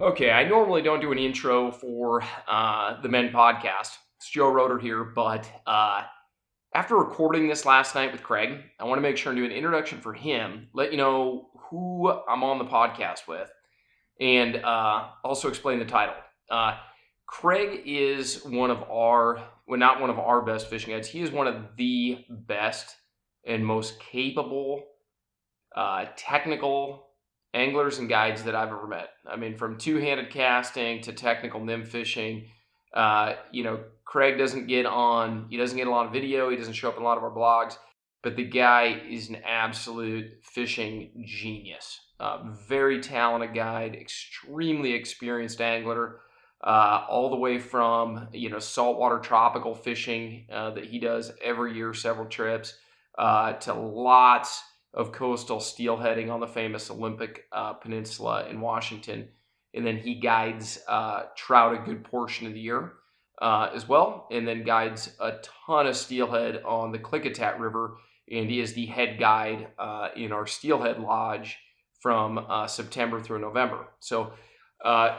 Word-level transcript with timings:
Okay, 0.00 0.30
I 0.30 0.44
normally 0.44 0.80
don't 0.80 1.00
do 1.00 1.10
an 1.10 1.18
intro 1.18 1.72
for 1.72 2.22
uh, 2.46 3.00
the 3.00 3.08
Men 3.08 3.30
podcast. 3.30 3.96
It's 4.16 4.30
Joe 4.30 4.48
Rotter 4.48 4.78
here, 4.78 5.02
but 5.02 5.50
uh, 5.66 6.02
after 6.72 6.94
recording 6.94 7.48
this 7.48 7.66
last 7.66 7.96
night 7.96 8.12
with 8.12 8.22
Craig, 8.22 8.60
I 8.78 8.84
want 8.84 8.98
to 8.98 9.02
make 9.02 9.16
sure 9.16 9.32
and 9.32 9.40
do 9.40 9.44
an 9.44 9.50
introduction 9.50 10.00
for 10.00 10.12
him, 10.12 10.68
let 10.72 10.92
you 10.92 10.98
know 10.98 11.48
who 11.68 12.12
I'm 12.28 12.44
on 12.44 12.58
the 12.58 12.64
podcast 12.64 13.26
with, 13.26 13.50
and 14.20 14.58
uh, 14.58 15.08
also 15.24 15.48
explain 15.48 15.80
the 15.80 15.84
title. 15.84 16.14
Uh, 16.48 16.76
Craig 17.26 17.82
is 17.84 18.44
one 18.44 18.70
of 18.70 18.84
our, 18.88 19.42
well, 19.66 19.80
not 19.80 20.00
one 20.00 20.10
of 20.10 20.20
our 20.20 20.42
best 20.42 20.70
fishing 20.70 20.94
guides. 20.94 21.08
He 21.08 21.22
is 21.22 21.32
one 21.32 21.48
of 21.48 21.56
the 21.76 22.24
best 22.30 22.94
and 23.44 23.66
most 23.66 23.98
capable, 23.98 24.84
uh, 25.74 26.04
technical 26.16 27.07
anglers 27.54 27.98
and 27.98 28.08
guides 28.08 28.44
that 28.44 28.54
I've 28.54 28.68
ever 28.68 28.86
met. 28.86 29.10
I 29.26 29.36
mean, 29.36 29.56
from 29.56 29.78
two-handed 29.78 30.30
casting 30.30 31.00
to 31.02 31.12
technical 31.12 31.64
nymph 31.64 31.88
fishing. 31.88 32.46
Uh, 32.94 33.34
you 33.52 33.64
know, 33.64 33.80
Craig 34.04 34.38
doesn't 34.38 34.66
get 34.66 34.86
on. 34.86 35.46
He 35.50 35.56
doesn't 35.56 35.76
get 35.76 35.86
a 35.86 35.90
lot 35.90 36.06
of 36.06 36.12
video. 36.12 36.50
He 36.50 36.56
doesn't 36.56 36.74
show 36.74 36.88
up 36.88 36.96
in 36.96 37.02
a 37.02 37.04
lot 37.04 37.18
of 37.18 37.24
our 37.24 37.30
blogs. 37.30 37.76
But 38.22 38.36
the 38.36 38.44
guy 38.44 39.00
is 39.08 39.28
an 39.28 39.36
absolute 39.46 40.30
fishing 40.42 41.24
genius. 41.26 42.00
Uh, 42.18 42.50
very 42.68 43.00
talented 43.00 43.54
guide, 43.54 43.94
extremely 43.94 44.92
experienced 44.92 45.60
angler. 45.60 46.20
Uh, 46.60 47.04
all 47.08 47.30
the 47.30 47.36
way 47.36 47.56
from 47.56 48.26
you 48.32 48.50
know 48.50 48.58
saltwater 48.58 49.20
tropical 49.20 49.76
fishing 49.76 50.44
uh, 50.52 50.70
that 50.70 50.84
he 50.84 50.98
does 50.98 51.30
every 51.44 51.76
year, 51.76 51.94
several 51.94 52.26
trips, 52.26 52.74
uh, 53.16 53.52
to 53.52 53.72
lots 53.72 54.60
of 54.94 55.12
coastal 55.12 55.58
steelheading 55.58 56.30
on 56.30 56.40
the 56.40 56.46
famous 56.46 56.90
Olympic 56.90 57.44
uh, 57.52 57.74
Peninsula 57.74 58.46
in 58.48 58.60
Washington. 58.60 59.28
And 59.74 59.86
then 59.86 59.98
he 59.98 60.14
guides 60.14 60.80
uh, 60.88 61.24
trout 61.36 61.74
a 61.74 61.84
good 61.84 62.04
portion 62.04 62.46
of 62.46 62.54
the 62.54 62.60
year 62.60 62.94
uh, 63.40 63.70
as 63.74 63.86
well, 63.86 64.26
and 64.30 64.48
then 64.48 64.64
guides 64.64 65.10
a 65.20 65.34
ton 65.66 65.86
of 65.86 65.96
steelhead 65.96 66.62
on 66.64 66.90
the 66.90 66.98
Klickitat 66.98 67.58
River. 67.60 67.98
And 68.30 68.50
he 68.50 68.60
is 68.60 68.72
the 68.72 68.86
head 68.86 69.18
guide 69.18 69.68
uh, 69.78 70.08
in 70.16 70.32
our 70.32 70.46
Steelhead 70.46 71.00
Lodge 71.00 71.56
from 72.00 72.38
uh, 72.38 72.66
September 72.66 73.20
through 73.20 73.40
November. 73.40 73.88
So, 74.00 74.32
uh, 74.84 75.18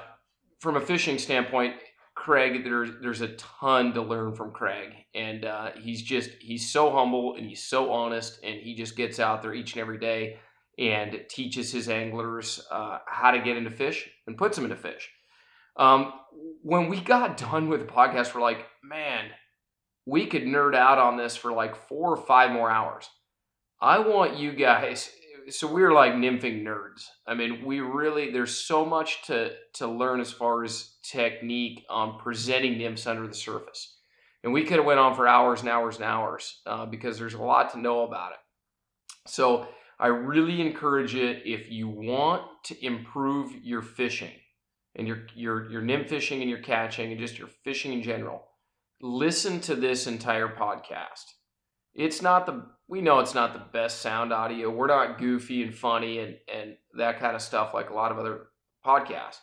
from 0.60 0.76
a 0.76 0.82
fishing 0.82 1.18
standpoint, 1.18 1.76
Craig, 2.20 2.66
there's 2.66 2.92
there's 3.02 3.22
a 3.22 3.30
ton 3.30 3.94
to 3.94 4.02
learn 4.02 4.36
from 4.36 4.52
Craig, 4.52 4.90
and 5.16 5.46
uh, 5.46 5.72
he's 5.80 6.02
just 6.02 6.32
he's 6.42 6.70
so 6.70 6.92
humble 6.92 7.36
and 7.36 7.46
he's 7.48 7.64
so 7.64 7.94
honest, 7.94 8.42
and 8.44 8.60
he 8.60 8.76
just 8.76 8.98
gets 8.98 9.22
out 9.22 9.42
there 9.42 9.54
each 9.54 9.74
and 9.74 9.82
every 9.82 9.98
day 9.98 10.38
and 10.78 11.22
teaches 11.30 11.72
his 11.72 11.88
anglers 11.88 12.62
uh, 12.72 12.98
how 13.08 13.32
to 13.32 13.40
get 13.40 13.56
into 13.56 13.72
fish 13.72 14.10
and 14.28 14.38
puts 14.38 14.58
them 14.58 14.66
into 14.66 14.76
fish. 14.76 15.10
Um, 15.78 16.12
when 16.62 16.90
we 16.90 17.00
got 17.00 17.38
done 17.38 17.70
with 17.70 17.80
the 17.80 17.86
podcast, 17.86 18.36
we're 18.36 18.42
like, 18.42 18.66
man, 18.84 19.28
we 20.06 20.26
could 20.26 20.44
nerd 20.44 20.76
out 20.76 20.98
on 20.98 21.16
this 21.16 21.38
for 21.38 21.54
like 21.54 21.88
four 21.88 22.12
or 22.12 22.18
five 22.18 22.52
more 22.52 22.70
hours. 22.70 23.10
I 23.82 24.00
want 24.00 24.38
you 24.38 24.52
guys 24.52 25.10
so 25.50 25.68
we're 25.68 25.94
like 25.94 26.14
nymphing 26.14 26.64
nerds. 26.64 27.06
I 27.28 27.34
mean, 27.34 27.66
we 27.66 27.80
really 27.80 28.32
there's 28.32 28.56
so 28.56 28.86
much 28.86 29.24
to 29.28 29.52
to 29.76 29.88
learn 29.88 30.20
as 30.20 30.32
far 30.32 30.64
as 30.64 30.96
technique 31.04 31.86
on 31.90 32.20
presenting 32.20 32.78
nymphs 32.78 33.08
under 33.08 33.28
the 33.28 33.34
surface, 33.34 33.98
and 34.44 34.54
we 34.54 34.64
could 34.64 34.78
have 34.78 34.86
went 34.86 35.00
on 35.00 35.16
for 35.16 35.28
hours 35.28 35.62
and 35.62 35.70
hours 35.70 35.96
and 35.96 36.06
hours 36.06 36.62
uh, 36.66 36.86
because 36.86 37.18
there's 37.18 37.34
a 37.34 37.42
lot 37.42 37.72
to 37.72 37.80
know 37.80 38.04
about 38.04 38.32
it. 38.32 38.40
So 39.28 39.68
I 40.00 40.08
really 40.08 40.62
encourage 40.62 41.16
it 41.16 41.44
if 41.46 41.70
you 41.70 41.88
want 41.90 42.44
to 42.66 42.86
improve 42.86 43.54
your 43.64 43.82
fishing 43.82 44.34
and 44.96 45.08
your 45.08 45.28
your 45.36 45.70
your 45.70 45.82
nymph 45.82 46.08
fishing 46.08 46.42
and 46.42 46.50
your 46.50 46.62
catching 46.62 47.12
and 47.12 47.20
just 47.20 47.38
your 47.38 47.50
fishing 47.64 47.94
in 47.94 48.02
general. 48.02 48.46
Listen 49.02 49.60
to 49.62 49.76
this 49.76 50.08
entire 50.08 50.50
podcast. 50.50 51.26
It's 52.00 52.22
not 52.22 52.46
the 52.46 52.64
we 52.88 53.02
know 53.02 53.20
it's 53.20 53.36
not 53.36 53.52
the 53.52 53.60
best 53.74 54.02
sound 54.02 54.32
audio. 54.32 54.70
We're 54.70 54.88
not 54.88 55.20
goofy 55.20 55.62
and 55.64 55.76
funny 55.76 56.20
and, 56.20 56.38
and 56.52 56.78
that 56.94 57.20
kind 57.20 57.36
of 57.36 57.42
stuff 57.42 57.74
like 57.74 57.90
a 57.90 57.94
lot 57.94 58.14
of 58.14 58.18
other 58.18 58.48
podcasts. 58.86 59.40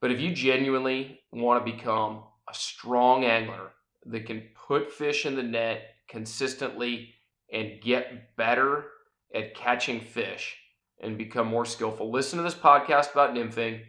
But 0.00 0.10
if 0.10 0.18
you 0.18 0.34
genuinely 0.34 1.20
want 1.30 1.64
to 1.64 1.72
become 1.72 2.24
a 2.48 2.54
strong 2.54 3.24
angler 3.24 3.72
that 4.06 4.24
can 4.24 4.44
put 4.66 4.90
fish 4.90 5.26
in 5.26 5.36
the 5.36 5.42
net 5.42 5.82
consistently 6.08 7.12
and 7.52 7.82
get 7.82 8.34
better 8.34 8.86
at 9.34 9.54
catching 9.54 10.00
fish 10.00 10.56
and 11.02 11.18
become 11.18 11.48
more 11.48 11.66
skillful, 11.66 12.10
listen 12.10 12.38
to 12.38 12.42
this 12.42 12.54
podcast 12.54 13.12
about 13.12 13.34
nymphing. 13.34 13.82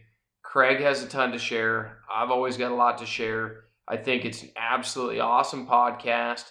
Craig 0.43 0.81
has 0.81 1.01
a 1.01 1.07
ton 1.07 1.31
to 1.31 1.39
share. 1.39 1.99
I've 2.13 2.29
always 2.29 2.57
got 2.57 2.73
a 2.73 2.75
lot 2.75 2.97
to 2.97 3.05
share. 3.05 3.63
I 3.87 3.95
think 3.95 4.25
it's 4.25 4.43
an 4.43 4.51
absolutely 4.57 5.21
awesome 5.21 5.65
podcast, 5.65 6.43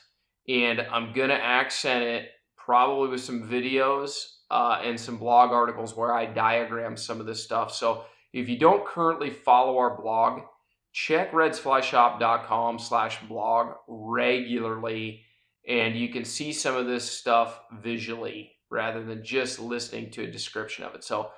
and 0.50 0.80
I'm 0.80 1.12
to 1.28 1.34
accent 1.34 2.02
it 2.02 2.30
probably 2.56 3.08
with 3.08 3.20
some 3.20 3.48
videos 3.48 4.26
uh, 4.50 4.80
and 4.82 4.98
some 4.98 5.16
blog 5.16 5.52
articles 5.52 5.96
where 5.96 6.12
I 6.12 6.26
diagram 6.26 6.96
some 6.96 7.20
of 7.20 7.26
this 7.26 7.42
stuff. 7.42 7.72
So 7.72 8.04
if 8.32 8.48
you 8.48 8.58
don't 8.58 8.84
currently 8.84 9.30
follow 9.30 9.78
our 9.78 10.00
blog, 10.00 10.42
check 10.92 11.32
redsflyshop.com 11.32 12.78
slash 12.80 13.22
blog 13.28 13.74
regularly 13.86 15.22
and 15.68 15.94
you 15.94 16.08
can 16.08 16.24
see 16.24 16.52
some 16.52 16.74
of 16.74 16.86
this 16.86 17.08
stuff 17.08 17.60
visually 17.80 18.50
rather 18.70 19.04
than 19.04 19.22
just 19.22 19.60
listening 19.60 20.10
to 20.10 20.24
a 20.24 20.30
description 20.30 20.84
of 20.84 20.94
it. 20.94 21.04
So 21.04 21.30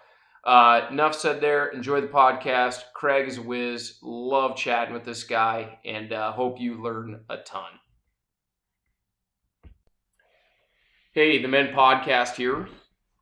uh, 0.45 0.87
enough 0.91 1.15
said 1.15 1.41
there. 1.41 1.69
Enjoy 1.69 2.01
the 2.01 2.09
podcast. 2.09 2.81
Craig 2.95 3.29
is 3.29 3.39
whiz. 3.39 3.99
Love 4.03 4.57
chatting 4.57 4.95
with 4.95 5.05
this 5.05 5.25
guy 5.25 5.79
and 5.85 6.13
uh, 6.13 6.33
hope 6.33 6.61
you 6.61 6.83
learn 6.83 7.25
a 7.29 7.39
ton. 7.39 7.82
Hey, 11.15 11.43
the 11.43 11.47
Men 11.47 11.75
Podcast 11.75 12.37
here. 12.37 12.67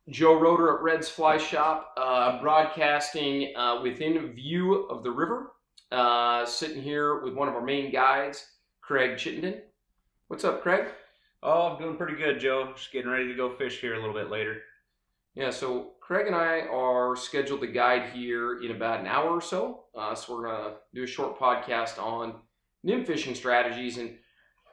Joe 0.07 0.39
Rotter 0.39 0.77
at 0.77 0.81
Red's 0.81 1.09
Fly 1.09 1.37
Shop, 1.37 1.93
uh, 1.97 2.39
broadcasting 2.39 3.53
uh, 3.57 3.81
within 3.83 4.31
view 4.31 4.87
of 4.87 5.03
the 5.03 5.11
river. 5.11 5.51
Uh, 5.91 6.45
sitting 6.45 6.81
here 6.81 7.21
with 7.21 7.33
one 7.33 7.49
of 7.49 7.53
our 7.53 7.61
main 7.61 7.91
guides, 7.91 8.45
Craig 8.79 9.17
Chittenden. 9.17 9.63
What's 10.29 10.45
up, 10.45 10.63
Craig? 10.63 10.87
Oh, 11.43 11.63
I'm 11.63 11.81
doing 11.81 11.97
pretty 11.97 12.15
good, 12.15 12.39
Joe. 12.39 12.71
Just 12.73 12.93
getting 12.93 13.11
ready 13.11 13.27
to 13.27 13.35
go 13.35 13.49
fish 13.57 13.81
here 13.81 13.95
a 13.95 13.99
little 13.99 14.15
bit 14.15 14.29
later. 14.29 14.61
Yeah, 15.35 15.49
so 15.49 15.95
Craig 15.99 16.27
and 16.27 16.35
I 16.35 16.61
are 16.61 17.17
scheduled 17.17 17.59
to 17.59 17.67
guide 17.67 18.11
here 18.13 18.61
in 18.61 18.71
about 18.71 19.01
an 19.01 19.07
hour 19.07 19.31
or 19.31 19.41
so. 19.41 19.83
Uh, 19.93 20.15
so 20.15 20.33
we're 20.33 20.45
going 20.45 20.63
to 20.63 20.75
do 20.93 21.03
a 21.03 21.07
short 21.07 21.37
podcast 21.37 22.01
on 22.01 22.35
nymph 22.85 23.07
fishing 23.07 23.35
strategies. 23.35 23.97
And 23.97 24.15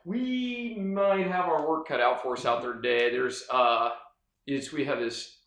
we 0.09 0.75
might 0.79 1.27
have 1.27 1.45
our 1.45 1.69
work 1.69 1.87
cut 1.87 2.01
out 2.01 2.23
for 2.23 2.33
us 2.33 2.47
out 2.47 2.63
there 2.63 2.73
today. 2.73 3.11
There's 3.11 3.45
uh, 3.51 3.91
is 4.47 4.73
we 4.73 4.87
have 4.87 5.01
this 5.01 5.41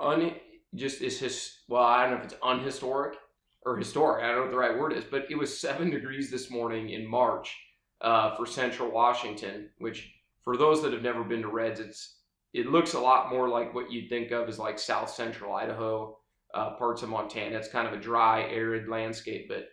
un 0.00 0.32
just 0.74 1.02
is 1.02 1.20
his 1.20 1.58
well, 1.68 1.82
I 1.82 2.02
don't 2.02 2.12
know 2.12 2.18
if 2.18 2.24
it's 2.24 2.40
unhistoric 2.42 3.18
or 3.66 3.76
historic. 3.76 4.24
I 4.24 4.28
don't 4.28 4.36
know 4.36 4.42
what 4.44 4.50
the 4.52 4.56
right 4.56 4.78
word 4.78 4.94
is, 4.94 5.04
but 5.04 5.26
it 5.30 5.36
was 5.36 5.60
seven 5.60 5.90
degrees 5.90 6.30
this 6.30 6.50
morning 6.50 6.90
in 6.90 7.06
March 7.06 7.54
uh, 8.00 8.34
for 8.36 8.46
Central 8.46 8.90
Washington. 8.90 9.68
Which 9.78 10.10
for 10.42 10.56
those 10.56 10.82
that 10.82 10.94
have 10.94 11.02
never 11.02 11.22
been 11.22 11.42
to 11.42 11.48
Reds, 11.48 11.80
it's 11.80 12.20
it 12.54 12.68
looks 12.68 12.94
a 12.94 13.00
lot 13.00 13.28
more 13.28 13.50
like 13.50 13.74
what 13.74 13.92
you'd 13.92 14.08
think 14.08 14.30
of 14.30 14.48
as 14.48 14.58
like 14.58 14.78
South 14.78 15.10
Central 15.10 15.54
Idaho, 15.54 16.16
uh, 16.54 16.70
parts 16.76 17.02
of 17.02 17.10
Montana. 17.10 17.58
It's 17.58 17.68
kind 17.68 17.86
of 17.86 17.92
a 17.92 18.00
dry, 18.00 18.44
arid 18.44 18.88
landscape, 18.88 19.46
but 19.46 19.68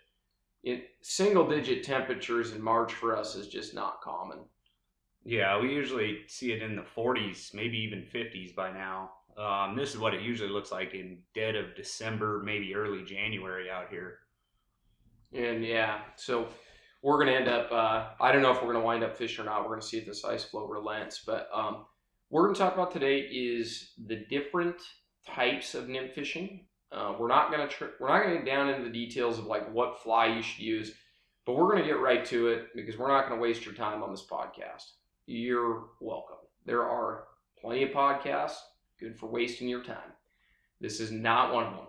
it, 0.64 0.92
single 1.02 1.48
digit 1.48 1.84
temperatures 1.84 2.54
in 2.54 2.62
March 2.62 2.94
for 2.94 3.16
us 3.18 3.36
is 3.36 3.48
just 3.48 3.74
not 3.74 4.02
common. 4.02 4.40
Yeah, 5.26 5.60
we 5.60 5.74
usually 5.74 6.20
see 6.28 6.52
it 6.52 6.62
in 6.62 6.76
the 6.76 6.86
40s, 6.98 7.54
maybe 7.54 7.78
even 7.78 8.06
50s 8.14 8.56
by 8.56 8.72
now. 8.72 9.12
Um, 9.38 9.76
this 9.76 9.92
is 9.92 9.98
what 9.98 10.14
it 10.14 10.22
usually 10.22 10.50
looks 10.50 10.72
like 10.72 10.94
in 10.94 11.20
dead 11.34 11.56
of 11.56 11.76
December, 11.76 12.42
maybe 12.46 12.76
early 12.76 13.04
January 13.04 13.70
out 13.70 13.90
here. 13.90 14.20
And 15.34 15.66
yeah, 15.66 16.02
so 16.16 16.48
we're 17.02 17.24
going 17.24 17.28
to 17.28 17.36
end 17.36 17.48
up, 17.48 17.72
uh, 17.72 18.10
I 18.22 18.32
don't 18.32 18.42
know 18.42 18.52
if 18.52 18.58
we're 18.58 18.72
going 18.72 18.82
to 18.82 18.86
wind 18.86 19.04
up 19.04 19.18
fishing 19.18 19.44
or 19.44 19.46
not. 19.46 19.62
We're 19.62 19.70
going 19.70 19.82
to 19.82 19.88
see 19.88 19.98
if 19.98 20.06
this 20.06 20.24
ice 20.24 20.44
flow 20.44 20.68
relents. 20.68 21.24
But 21.26 21.50
um, 21.54 21.86
what 22.30 22.42
we're 22.42 22.44
going 22.44 22.56
to 22.56 22.60
talk 22.60 22.74
about 22.74 22.92
today 22.92 23.20
is 23.20 23.94
the 24.06 24.26
different 24.30 24.76
types 25.26 25.74
of 25.74 25.90
nymph 25.90 26.14
fishing 26.14 26.66
uh, 26.94 27.16
we're 27.20 27.28
not 27.28 27.52
gonna 27.52 27.68
tr- 27.68 27.96
we're 28.00 28.10
not 28.10 28.24
gonna 28.24 28.36
get 28.36 28.46
down 28.46 28.70
into 28.70 28.84
the 28.84 28.90
details 28.90 29.40
of 29.40 29.46
like 29.46 29.72
what 29.74 30.02
fly 30.02 30.28
you 30.28 30.42
should 30.42 30.64
use, 30.64 30.94
but 31.46 31.56
we're 31.56 31.70
gonna 31.70 31.86
get 31.86 32.00
right 32.00 32.26
to 32.26 32.48
it 32.48 32.68
because 32.76 32.98
we're 32.98 33.08
not 33.08 33.28
gonna 33.28 33.42
waste 33.42 33.66
your 33.66 33.74
time 33.74 34.04
on 34.04 34.12
this 34.12 34.26
podcast. 34.26 34.84
You're 35.26 35.86
welcome. 36.00 36.38
There 36.66 36.84
are 36.84 37.26
plenty 37.60 37.84
of 37.84 37.92
podcasts 37.92 38.58
good 39.00 39.18
for 39.18 39.28
wasting 39.28 39.68
your 39.68 39.84
time. 39.84 40.14
This 40.80 41.00
is 41.00 41.12
not 41.12 41.54
one 41.54 41.66
of 41.66 41.74
them. 41.74 41.88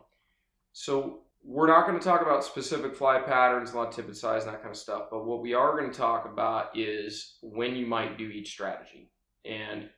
So 0.72 1.20
we're 1.44 1.66
not 1.66 1.86
going 1.86 1.98
to 1.98 2.04
talk 2.04 2.22
about 2.22 2.44
specific 2.44 2.96
fly 2.96 3.20
patterns, 3.20 3.72
a 3.72 3.76
lot 3.76 3.88
of 3.88 3.94
tippet 3.94 4.16
size, 4.16 4.44
and 4.44 4.52
that 4.52 4.62
kind 4.62 4.72
of 4.72 4.78
stuff. 4.78 5.04
But 5.10 5.26
what 5.26 5.42
we 5.42 5.52
are 5.52 5.78
going 5.78 5.90
to 5.90 5.96
talk 5.96 6.26
about 6.26 6.76
is 6.76 7.36
when 7.42 7.76
you 7.76 7.86
might 7.86 8.16
do 8.16 8.28
each 8.28 8.50
strategy. 8.50 9.10
And 9.44 9.90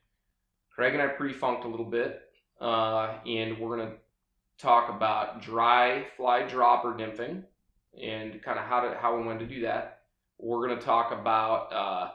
Craig 0.70 0.94
and 0.94 1.02
I 1.02 1.08
pre-funked 1.08 1.64
a 1.64 1.68
little 1.68 1.88
bit, 1.88 2.20
uh, 2.60 3.18
and 3.26 3.58
we're 3.58 3.76
going 3.76 3.88
to 3.88 3.96
talk 4.58 4.88
about 4.88 5.42
dry 5.42 6.06
fly 6.16 6.46
dropper 6.46 6.94
nymphing 6.94 7.42
and 8.00 8.42
kind 8.42 8.58
of 8.58 8.64
how 8.64 8.80
to 8.80 8.96
how 8.96 9.16
and 9.16 9.26
when 9.26 9.38
to 9.38 9.46
do 9.46 9.62
that. 9.62 10.00
We're 10.38 10.66
going 10.66 10.78
to 10.78 10.84
talk 10.84 11.12
about 11.12 11.72
uh, 11.72 12.10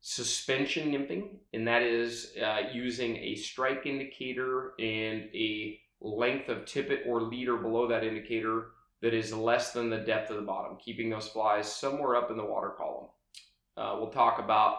suspension 0.00 0.92
nymphing, 0.92 1.36
and 1.52 1.66
that 1.68 1.82
is 1.82 2.32
uh, 2.42 2.68
using 2.72 3.16
a 3.16 3.34
strike 3.34 3.84
indicator 3.84 4.72
and 4.78 5.28
a 5.34 5.78
length 6.00 6.48
of 6.48 6.64
tippet 6.64 7.02
or 7.06 7.22
leader 7.22 7.56
below 7.56 7.86
that 7.88 8.04
indicator 8.04 8.68
that 9.02 9.12
is 9.12 9.32
less 9.32 9.72
than 9.72 9.90
the 9.90 9.98
depth 9.98 10.30
of 10.30 10.36
the 10.36 10.42
bottom, 10.42 10.76
keeping 10.82 11.10
those 11.10 11.28
flies 11.28 11.70
somewhere 11.70 12.16
up 12.16 12.30
in 12.30 12.36
the 12.36 12.44
water 12.44 12.70
column. 12.70 13.08
Uh, 13.76 13.96
we'll 13.98 14.10
talk 14.10 14.38
about 14.38 14.78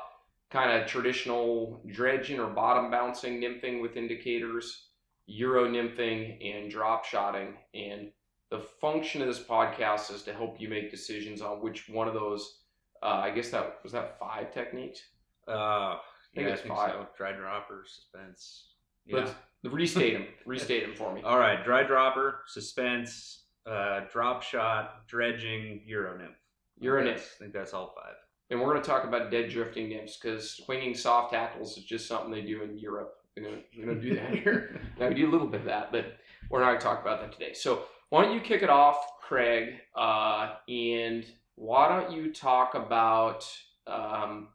kind 0.49 0.71
of 0.71 0.87
traditional 0.87 1.81
dredging 1.87 2.39
or 2.39 2.47
bottom 2.47 2.89
bouncing 2.89 3.39
nymphing 3.39 3.81
with 3.81 3.95
indicators, 3.95 4.86
euro 5.27 5.69
nymphing, 5.69 6.55
and 6.55 6.71
drop 6.71 7.05
shotting. 7.05 7.53
And 7.73 8.11
the 8.49 8.59
function 8.59 9.21
of 9.21 9.27
this 9.27 9.43
podcast 9.43 10.13
is 10.13 10.23
to 10.23 10.33
help 10.33 10.59
you 10.59 10.69
make 10.69 10.89
decisions 10.89 11.41
on 11.41 11.61
which 11.61 11.87
one 11.87 12.07
of 12.07 12.13
those. 12.13 12.61
Uh, 13.03 13.21
I 13.23 13.29
guess 13.29 13.49
that 13.49 13.77
was 13.83 13.91
that 13.91 14.17
five 14.19 14.51
techniques. 14.51 15.01
Uh, 15.47 15.97
think 16.37 16.47
yeah, 16.47 16.53
it's 16.53 16.61
I 16.61 16.63
think 16.63 16.75
five. 16.75 16.91
so. 16.91 17.07
Dry 17.17 17.31
dropper, 17.33 17.83
suspense. 17.87 18.67
Yeah. 19.05 19.17
Let's 19.17 19.33
restate 19.73 20.13
them. 20.13 20.27
restate 20.45 20.85
them 20.85 20.95
for 20.95 21.13
me. 21.13 21.21
All 21.23 21.39
right, 21.39 21.63
dry 21.63 21.83
dropper, 21.83 22.41
suspense, 22.47 23.43
uh, 23.65 24.01
drop 24.11 24.43
shot, 24.43 25.07
dredging, 25.07 25.81
euro 25.85 26.17
nymph. 26.17 26.37
Euro 26.79 27.03
nymph. 27.03 27.35
I 27.37 27.43
think 27.43 27.53
that's 27.53 27.73
all 27.73 27.93
five. 27.95 28.15
And 28.49 28.61
we're 28.61 28.71
going 28.71 28.81
to 28.81 28.87
talk 28.87 29.03
about 29.03 29.31
dead 29.31 29.49
drifting 29.49 29.89
nymphs 29.89 30.17
because 30.17 30.51
swinging 30.51 30.95
soft 30.95 31.33
tackles 31.33 31.77
is 31.77 31.83
just 31.83 32.07
something 32.07 32.31
they 32.31 32.41
do 32.41 32.63
in 32.63 32.77
Europe. 32.77 33.15
To, 33.43 33.61
we're 33.77 33.85
going 33.85 33.99
to 33.99 34.09
do 34.09 34.15
that 34.15 34.35
here. 34.43 34.79
now, 34.99 35.09
we 35.09 35.15
do 35.15 35.29
a 35.29 35.31
little 35.31 35.47
bit 35.47 35.61
of 35.61 35.67
that, 35.67 35.91
but 35.91 36.17
we're 36.49 36.59
not 36.59 36.67
going 36.67 36.79
to 36.79 36.83
talk 36.83 37.01
about 37.01 37.21
that 37.21 37.31
today. 37.31 37.53
So, 37.53 37.83
why 38.09 38.23
don't 38.23 38.33
you 38.33 38.39
kick 38.39 38.63
it 38.63 38.69
off, 38.69 39.21
Craig? 39.21 39.75
Uh, 39.95 40.55
and 40.69 41.25
why 41.55 41.89
don't 41.89 42.11
you 42.11 42.33
talk 42.33 42.75
about. 42.75 43.45
Um, 43.85 44.49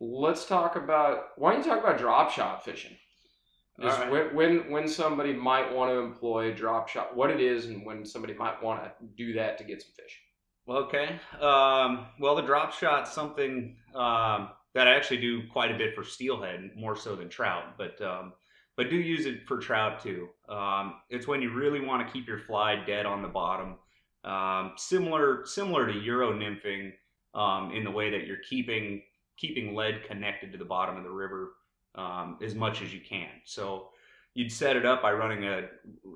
let's 0.00 0.46
talk 0.46 0.76
about. 0.76 1.28
Why 1.36 1.52
don't 1.52 1.64
you 1.64 1.70
talk 1.70 1.82
about 1.82 1.98
drop 1.98 2.30
shot 2.30 2.64
fishing? 2.64 2.96
Just 3.80 4.00
All 4.00 4.10
when, 4.10 4.34
when 4.34 4.70
when 4.70 4.88
somebody 4.88 5.32
might 5.32 5.72
want 5.74 5.90
to 5.90 5.98
employ 5.98 6.52
a 6.52 6.54
drop 6.54 6.88
shot, 6.88 7.16
what 7.16 7.30
it 7.30 7.40
is, 7.40 7.66
and 7.66 7.84
when 7.84 8.06
somebody 8.06 8.32
might 8.34 8.62
want 8.62 8.84
to 8.84 8.92
do 9.16 9.32
that 9.34 9.58
to 9.58 9.64
get 9.64 9.82
some 9.82 9.90
fish. 9.96 10.20
Well, 10.66 10.78
okay. 10.84 11.18
Um, 11.40 12.06
well, 12.20 12.36
the 12.36 12.42
drop 12.42 12.72
shot's 12.72 13.12
something 13.12 13.76
um, 13.94 14.50
that 14.74 14.88
I 14.88 14.94
actually 14.94 15.18
do 15.18 15.46
quite 15.48 15.70
a 15.70 15.78
bit 15.78 15.94
for 15.94 16.04
steelhead, 16.04 16.70
more 16.76 16.96
so 16.96 17.14
than 17.14 17.28
trout, 17.28 17.78
but 17.78 18.00
um, 18.02 18.32
but 18.76 18.90
do 18.90 18.96
use 18.96 19.24
it 19.24 19.46
for 19.46 19.58
trout 19.58 20.02
too. 20.02 20.28
Um, 20.48 20.96
it's 21.08 21.28
when 21.28 21.40
you 21.40 21.52
really 21.52 21.80
want 21.80 22.06
to 22.06 22.12
keep 22.12 22.26
your 22.26 22.40
fly 22.40 22.82
dead 22.84 23.06
on 23.06 23.22
the 23.22 23.28
bottom, 23.28 23.76
um, 24.24 24.72
similar 24.76 25.46
similar 25.46 25.86
to 25.86 25.98
euro 25.98 26.32
nymphing 26.32 26.92
um, 27.34 27.72
in 27.72 27.84
the 27.84 27.90
way 27.90 28.10
that 28.10 28.26
you're 28.26 28.42
keeping 28.48 29.02
keeping 29.36 29.74
lead 29.74 30.04
connected 30.04 30.52
to 30.52 30.58
the 30.58 30.64
bottom 30.64 30.96
of 30.96 31.04
the 31.04 31.10
river 31.10 31.52
um, 31.94 32.38
as 32.42 32.54
much 32.54 32.82
as 32.82 32.92
you 32.92 33.00
can. 33.00 33.28
So 33.44 33.88
you'd 34.34 34.52
set 34.52 34.76
it 34.76 34.84
up 34.84 35.02
by 35.02 35.12
running 35.12 35.44
a 35.44 35.68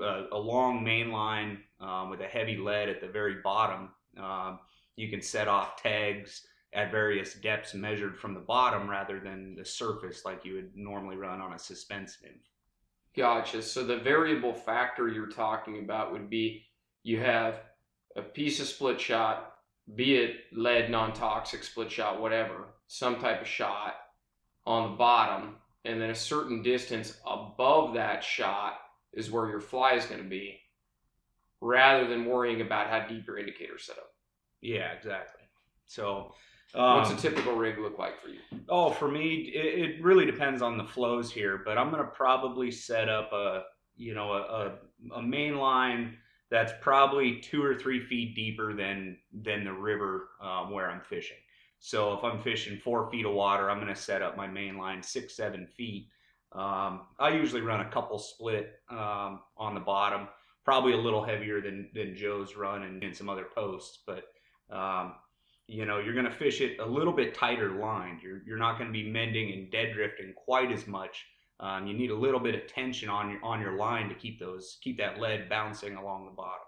a, 0.02 0.26
a 0.32 0.38
long 0.38 0.82
main 0.82 1.12
line 1.12 1.58
um, 1.80 2.10
with 2.10 2.20
a 2.20 2.26
heavy 2.26 2.56
lead 2.56 2.88
at 2.88 3.00
the 3.00 3.08
very 3.08 3.36
bottom. 3.44 3.90
You 4.96 5.08
can 5.08 5.22
set 5.22 5.46
off 5.46 5.80
tags 5.80 6.42
at 6.74 6.90
various 6.90 7.34
depths 7.34 7.74
measured 7.74 8.18
from 8.18 8.34
the 8.34 8.40
bottom 8.40 8.88
rather 8.88 9.20
than 9.20 9.54
the 9.56 9.64
surface 9.64 10.24
like 10.24 10.44
you 10.44 10.54
would 10.54 10.70
normally 10.74 11.16
run 11.16 11.40
on 11.40 11.54
a 11.54 11.58
suspense 11.58 12.18
nymph. 12.22 12.36
Gotcha. 13.16 13.62
So 13.62 13.84
the 13.84 13.98
variable 13.98 14.52
factor 14.52 15.08
you're 15.08 15.28
talking 15.28 15.80
about 15.80 16.12
would 16.12 16.28
be 16.28 16.64
you 17.02 17.20
have 17.20 17.60
a 18.16 18.22
piece 18.22 18.60
of 18.60 18.66
split 18.66 19.00
shot, 19.00 19.54
be 19.94 20.16
it 20.16 20.36
lead, 20.52 20.90
non 20.90 21.12
toxic, 21.14 21.64
split 21.64 21.90
shot, 21.90 22.20
whatever, 22.20 22.74
some 22.86 23.16
type 23.16 23.40
of 23.40 23.48
shot 23.48 23.94
on 24.66 24.90
the 24.90 24.96
bottom, 24.96 25.56
and 25.84 26.00
then 26.00 26.10
a 26.10 26.14
certain 26.14 26.62
distance 26.62 27.18
above 27.26 27.94
that 27.94 28.22
shot 28.22 28.74
is 29.14 29.30
where 29.30 29.48
your 29.48 29.60
fly 29.60 29.94
is 29.94 30.04
going 30.04 30.22
to 30.22 30.28
be, 30.28 30.60
rather 31.60 32.06
than 32.06 32.26
worrying 32.26 32.60
about 32.60 32.88
how 32.88 33.06
deep 33.08 33.26
your 33.26 33.38
indicator 33.38 33.78
set 33.78 33.96
up. 33.96 34.10
Yeah, 34.60 34.92
exactly. 34.92 35.42
So, 35.86 36.34
um, 36.74 36.98
What's 36.98 37.10
a 37.10 37.16
typical 37.16 37.54
rig 37.54 37.78
look 37.78 37.98
like 37.98 38.20
for 38.20 38.28
you? 38.28 38.40
Oh, 38.68 38.90
for 38.90 39.08
me, 39.08 39.50
it, 39.54 39.90
it 39.90 40.02
really 40.02 40.26
depends 40.26 40.60
on 40.60 40.76
the 40.76 40.84
flows 40.84 41.32
here, 41.32 41.62
but 41.64 41.78
I'm 41.78 41.90
gonna 41.90 42.04
probably 42.04 42.70
set 42.70 43.08
up 43.08 43.32
a 43.32 43.64
you 43.96 44.14
know 44.14 44.32
a, 44.32 44.38
a, 45.14 45.18
a 45.18 45.22
main 45.22 45.56
line 45.56 46.16
that's 46.50 46.72
probably 46.80 47.40
two 47.40 47.62
or 47.62 47.74
three 47.74 48.00
feet 48.00 48.34
deeper 48.34 48.74
than 48.74 49.16
than 49.32 49.64
the 49.64 49.72
river 49.72 50.28
um, 50.42 50.70
where 50.70 50.90
I'm 50.90 51.00
fishing. 51.00 51.38
So 51.80 52.12
if 52.12 52.24
I'm 52.24 52.40
fishing 52.40 52.78
four 52.78 53.10
feet 53.10 53.24
of 53.24 53.32
water, 53.32 53.70
I'm 53.70 53.78
gonna 53.78 53.96
set 53.96 54.20
up 54.20 54.36
my 54.36 54.46
main 54.46 54.76
line 54.76 55.02
six 55.02 55.34
seven 55.36 55.66
feet. 55.66 56.08
Um, 56.52 57.02
I 57.18 57.30
usually 57.30 57.62
run 57.62 57.80
a 57.80 57.90
couple 57.90 58.18
split 58.18 58.80
um, 58.90 59.40
on 59.56 59.74
the 59.74 59.80
bottom, 59.80 60.28
probably 60.64 60.92
a 60.92 60.98
little 60.98 61.24
heavier 61.24 61.62
than 61.62 61.88
than 61.94 62.14
Joe's 62.14 62.56
run 62.56 62.82
and, 62.82 63.02
and 63.02 63.16
some 63.16 63.30
other 63.30 63.46
posts, 63.54 64.00
but 64.06 64.24
um, 64.70 65.14
you 65.68 65.86
know 65.86 65.98
you're 65.98 66.14
going 66.14 66.26
to 66.26 66.32
fish 66.32 66.60
it 66.60 66.78
a 66.80 66.86
little 66.86 67.12
bit 67.12 67.34
tighter 67.34 67.70
lined 67.70 68.20
you're, 68.22 68.42
you're 68.46 68.58
not 68.58 68.78
going 68.78 68.88
to 68.88 68.92
be 68.92 69.08
mending 69.08 69.52
and 69.52 69.70
dead 69.70 69.92
drifting 69.94 70.32
quite 70.36 70.72
as 70.72 70.86
much 70.86 71.26
um, 71.60 71.86
you 71.86 71.94
need 71.94 72.10
a 72.10 72.16
little 72.16 72.40
bit 72.40 72.54
of 72.54 72.66
tension 72.66 73.08
on 73.08 73.30
your 73.30 73.44
on 73.44 73.60
your 73.60 73.76
line 73.76 74.08
to 74.08 74.14
keep 74.14 74.40
those 74.40 74.78
keep 74.82 74.98
that 74.98 75.20
lead 75.20 75.48
bouncing 75.48 75.96
along 75.96 76.24
the 76.24 76.32
bottom 76.32 76.64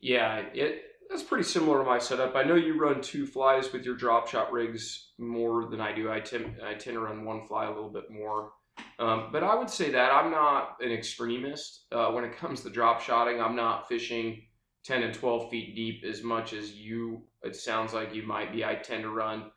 Yeah, 0.00 0.42
it 0.54 0.84
that's 1.10 1.22
pretty 1.24 1.44
similar 1.44 1.78
to 1.78 1.84
my 1.84 1.98
setup. 1.98 2.36
I 2.36 2.44
know 2.44 2.54
you 2.54 2.80
run 2.80 3.02
two 3.02 3.26
flies 3.26 3.72
with 3.72 3.84
your 3.84 3.96
drop 3.96 4.28
shot 4.28 4.52
rigs 4.52 5.10
more 5.18 5.66
than 5.68 5.80
I 5.80 5.92
do. 5.92 6.10
I 6.10 6.20
tend 6.20 6.56
I 6.64 6.74
tend 6.74 6.94
to 6.96 7.00
run 7.00 7.24
one 7.24 7.46
fly 7.46 7.66
a 7.66 7.72
little 7.72 7.90
bit 7.90 8.10
more. 8.10 8.52
Um, 8.98 9.30
but 9.32 9.42
I 9.42 9.54
would 9.56 9.68
say 9.68 9.90
that 9.90 10.12
I'm 10.12 10.30
not 10.30 10.76
an 10.80 10.92
extremist 10.92 11.86
uh, 11.92 12.10
when 12.10 12.24
it 12.24 12.36
comes 12.36 12.62
to 12.62 12.70
drop 12.70 13.00
shotting. 13.00 13.40
I'm 13.40 13.56
not 13.56 13.88
fishing 13.88 14.42
10 14.84 15.02
and 15.02 15.12
12 15.14 15.50
feet 15.50 15.74
deep 15.74 16.04
as 16.04 16.22
much 16.22 16.52
as 16.52 16.72
you. 16.72 17.24
It 17.42 17.56
sounds 17.56 17.92
like 17.92 18.14
you 18.14 18.22
might 18.22 18.52
be. 18.52 18.64
I 18.64 18.74
tend 18.74 19.02
to 19.02 19.10
run 19.10 19.50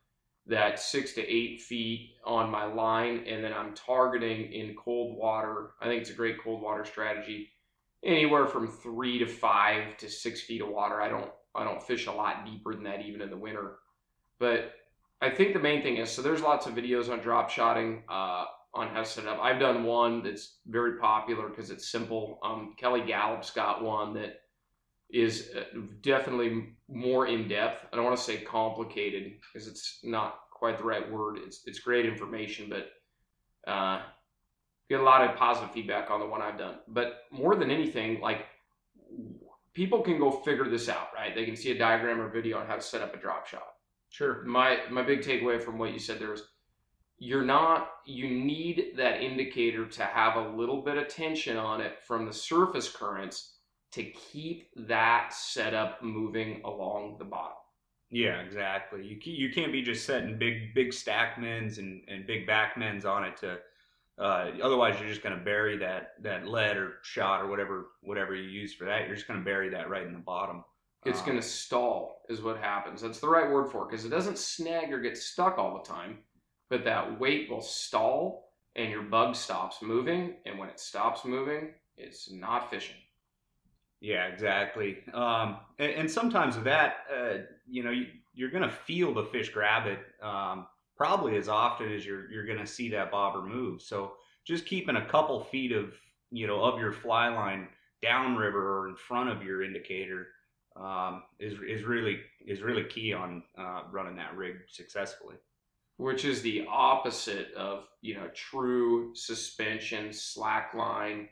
that 0.45 0.79
six 0.79 1.13
to 1.13 1.21
eight 1.21 1.61
feet 1.61 2.15
on 2.25 2.49
my 2.49 2.65
line, 2.65 3.25
and 3.27 3.43
then 3.43 3.53
I'm 3.53 3.73
targeting 3.73 4.51
in 4.51 4.75
cold 4.75 5.17
water. 5.17 5.71
I 5.81 5.85
think 5.85 6.01
it's 6.01 6.09
a 6.09 6.15
great 6.15 6.41
cold 6.43 6.61
water 6.61 6.85
strategy 6.85 7.49
anywhere 8.03 8.47
from 8.47 8.67
three 8.67 9.19
to 9.19 9.25
five 9.25 9.97
to 9.97 10.09
six 10.09 10.41
feet 10.41 10.61
of 10.61 10.69
water. 10.69 11.01
I 11.01 11.09
don't 11.09 11.31
I 11.55 11.63
don't 11.63 11.81
fish 11.81 12.07
a 12.07 12.11
lot 12.11 12.45
deeper 12.45 12.73
than 12.73 12.83
that 12.83 13.01
even 13.01 13.21
in 13.21 13.29
the 13.29 13.37
winter. 13.37 13.77
But 14.39 14.73
I 15.21 15.29
think 15.29 15.53
the 15.53 15.59
main 15.59 15.81
thing 15.81 15.97
is 15.97 16.11
so 16.11 16.21
there's 16.21 16.41
lots 16.41 16.65
of 16.65 16.73
videos 16.73 17.09
on 17.09 17.19
drop 17.19 17.49
shotting 17.49 18.03
uh, 18.09 18.45
on 18.73 18.89
how 18.89 18.99
to 18.99 19.05
set 19.05 19.25
it 19.25 19.29
up. 19.29 19.39
I've 19.41 19.59
done 19.59 19.83
one 19.83 20.23
that's 20.23 20.57
very 20.67 20.97
popular 20.97 21.47
because 21.47 21.69
it's 21.69 21.89
simple. 21.89 22.39
Um, 22.43 22.73
Kelly 22.77 23.01
Galloup's 23.01 23.51
got 23.51 23.83
one 23.83 24.13
that 24.15 24.41
is 25.11 25.51
uh, 25.55 25.63
definitely 26.01 26.69
more 26.87 27.27
in 27.27 27.47
depth. 27.47 27.85
I 27.91 27.95
don't 27.95 28.05
want 28.05 28.17
to 28.17 28.23
say 28.23 28.37
complicated 28.37 29.33
because 29.41 29.67
it's 29.67 29.99
not 30.03 30.39
quite 30.51 30.77
the 30.77 30.83
right 30.83 31.09
word. 31.11 31.37
It's 31.43 31.61
it's 31.65 31.79
great 31.79 32.05
information, 32.05 32.69
but 32.69 33.71
uh, 33.71 34.01
get 34.89 34.99
a 34.99 35.03
lot 35.03 35.29
of 35.29 35.35
positive 35.35 35.71
feedback 35.71 36.09
on 36.09 36.19
the 36.19 36.25
one 36.25 36.41
I've 36.41 36.57
done. 36.57 36.75
But 36.87 37.21
more 37.31 37.55
than 37.55 37.71
anything, 37.71 38.21
like 38.21 38.45
people 39.73 40.01
can 40.01 40.19
go 40.19 40.31
figure 40.31 40.69
this 40.69 40.89
out, 40.89 41.07
right? 41.15 41.35
They 41.35 41.45
can 41.45 41.55
see 41.55 41.71
a 41.71 41.77
diagram 41.77 42.21
or 42.21 42.29
video 42.29 42.59
on 42.59 42.67
how 42.67 42.75
to 42.75 42.81
set 42.81 43.01
up 43.01 43.13
a 43.13 43.17
drop 43.17 43.47
shot. 43.47 43.67
sure 44.09 44.43
My 44.43 44.79
my 44.89 45.03
big 45.03 45.21
takeaway 45.21 45.61
from 45.61 45.77
what 45.77 45.93
you 45.93 45.99
said 45.99 46.19
there 46.19 46.31
was 46.31 46.43
you're 47.19 47.45
not 47.45 47.91
you 48.05 48.27
need 48.29 48.93
that 48.97 49.21
indicator 49.21 49.85
to 49.85 50.03
have 50.03 50.35
a 50.35 50.49
little 50.49 50.81
bit 50.81 50.97
of 50.97 51.07
tension 51.07 51.57
on 51.57 51.79
it 51.79 51.99
from 52.05 52.25
the 52.25 52.33
surface 52.33 52.89
currents 52.91 53.53
to 53.93 54.03
keep 54.03 54.69
that 54.75 55.33
setup 55.33 56.01
moving 56.03 56.61
along 56.65 57.17
the 57.19 57.25
bottom. 57.25 57.57
yeah 58.11 58.39
exactly 58.41 59.03
you, 59.05 59.17
you 59.23 59.51
can't 59.51 59.71
be 59.71 59.81
just 59.81 60.05
setting 60.05 60.37
big 60.37 60.73
big 60.75 60.93
stack 60.93 61.39
mends 61.39 61.77
and, 61.79 62.01
and 62.07 62.27
big 62.27 62.45
back 62.47 62.77
mends 62.77 63.05
on 63.05 63.23
it 63.23 63.37
to 63.37 63.57
uh, 64.19 64.51
otherwise 64.63 64.99
you're 64.99 65.09
just 65.09 65.23
going 65.23 65.37
to 65.37 65.43
bury 65.43 65.77
that 65.77 66.11
that 66.21 66.47
lead 66.47 66.77
or 66.77 66.95
shot 67.03 67.41
or 67.41 67.47
whatever 67.47 67.87
whatever 68.01 68.35
you 68.35 68.47
use 68.49 68.73
for 68.73 68.85
that 68.85 69.07
you're 69.07 69.15
just 69.15 69.27
going 69.27 69.39
to 69.39 69.45
bury 69.45 69.69
that 69.69 69.89
right 69.89 70.05
in 70.05 70.13
the 70.13 70.19
bottom 70.19 70.63
It's 71.05 71.21
Um, 71.21 71.25
going 71.25 71.37
to 71.39 71.43
stall, 71.47 72.21
is 72.29 72.41
what 72.41 72.57
happens. 72.57 73.01
That's 73.01 73.19
the 73.19 73.29
right 73.29 73.49
word 73.49 73.71
for 73.71 73.83
it 73.83 73.89
because 73.89 74.05
it 74.05 74.09
doesn't 74.09 74.37
snag 74.37 74.93
or 74.93 74.99
get 75.01 75.17
stuck 75.17 75.57
all 75.57 75.73
the 75.77 75.83
time, 75.89 76.19
but 76.69 76.83
that 76.85 77.19
weight 77.19 77.49
will 77.49 77.61
stall 77.61 78.53
and 78.75 78.89
your 78.91 79.03
bug 79.03 79.35
stops 79.35 79.81
moving. 79.81 80.37
And 80.45 80.57
when 80.59 80.69
it 80.69 80.79
stops 80.79 81.25
moving, 81.25 81.73
it's 81.97 82.31
not 82.31 82.69
fishing. 82.69 83.02
Yeah, 84.03 84.25
exactly. 84.25 84.97
Um, 85.13 85.57
and, 85.79 85.91
and 85.93 86.11
sometimes 86.11 86.59
that, 86.59 86.97
uh, 87.11 87.37
you 87.67 87.83
know, 87.83 87.91
you, 87.91 88.07
you're 88.35 88.51
going 88.51 88.63
to 88.63 88.69
feel 88.69 89.13
the 89.13 89.23
fish 89.23 89.49
grab 89.49 89.87
it 89.87 89.99
um, 90.21 90.67
probably 90.97 91.37
as 91.37 91.47
often 91.47 91.91
as 91.91 92.05
you're 92.05 92.29
you're 92.31 92.45
going 92.45 92.59
to 92.59 92.67
see 92.67 92.89
that 92.89 93.11
bobber 93.11 93.41
move. 93.41 93.81
So 93.81 94.13
just 94.45 94.65
keeping 94.65 94.97
a 94.97 95.05
couple 95.05 95.41
feet 95.45 95.71
of 95.71 95.93
you 96.33 96.47
know, 96.47 96.61
of 96.63 96.79
your 96.79 96.91
fly 96.91 97.29
line 97.29 97.67
downriver 98.01 98.79
or 98.79 98.89
in 98.89 98.95
front 98.95 99.29
of 99.29 99.43
your 99.43 99.63
indicator 99.63 100.27
um, 100.75 101.23
is 101.39 101.53
is 101.65 101.83
really 101.85 102.19
is 102.45 102.61
really 102.61 102.83
key 102.85 103.13
on 103.13 103.43
uh, 103.57 103.83
running 103.91 104.17
that 104.17 104.35
rig 104.35 104.55
successfully. 104.67 105.35
Which 105.97 106.25
is 106.25 106.41
the 106.41 106.65
opposite 106.67 107.53
of 107.53 107.85
you 108.01 108.15
know 108.15 108.27
true 108.33 109.15
suspension 109.15 110.09
slackline 110.09 111.27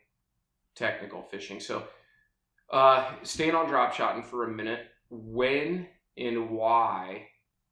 technical 0.75 1.23
fishing. 1.23 1.59
So, 1.59 1.83
uh, 2.71 3.11
staying 3.23 3.55
on 3.55 3.67
drop 3.67 3.93
shotting 3.93 4.23
for 4.23 4.45
a 4.45 4.51
minute, 4.51 4.87
when 5.09 5.87
and 6.17 6.49
why 6.49 7.27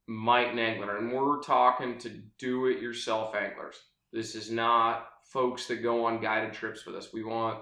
might 0.08 0.51
an 0.51 0.60
angler, 0.60 0.98
and 0.98 1.12
we're 1.12 1.39
talking 1.41 1.98
to 2.00 2.10
do-it-yourself 2.39 3.36
anglers. 3.36 3.75
This 4.12 4.34
is 4.34 4.50
not 4.50 5.08
folks 5.24 5.68
that 5.68 5.84
go 5.84 6.06
on 6.06 6.22
guided 6.22 6.53
trips 6.53 6.86
with 6.86 6.96
us. 6.96 7.13
We 7.13 7.24
want 7.24 7.60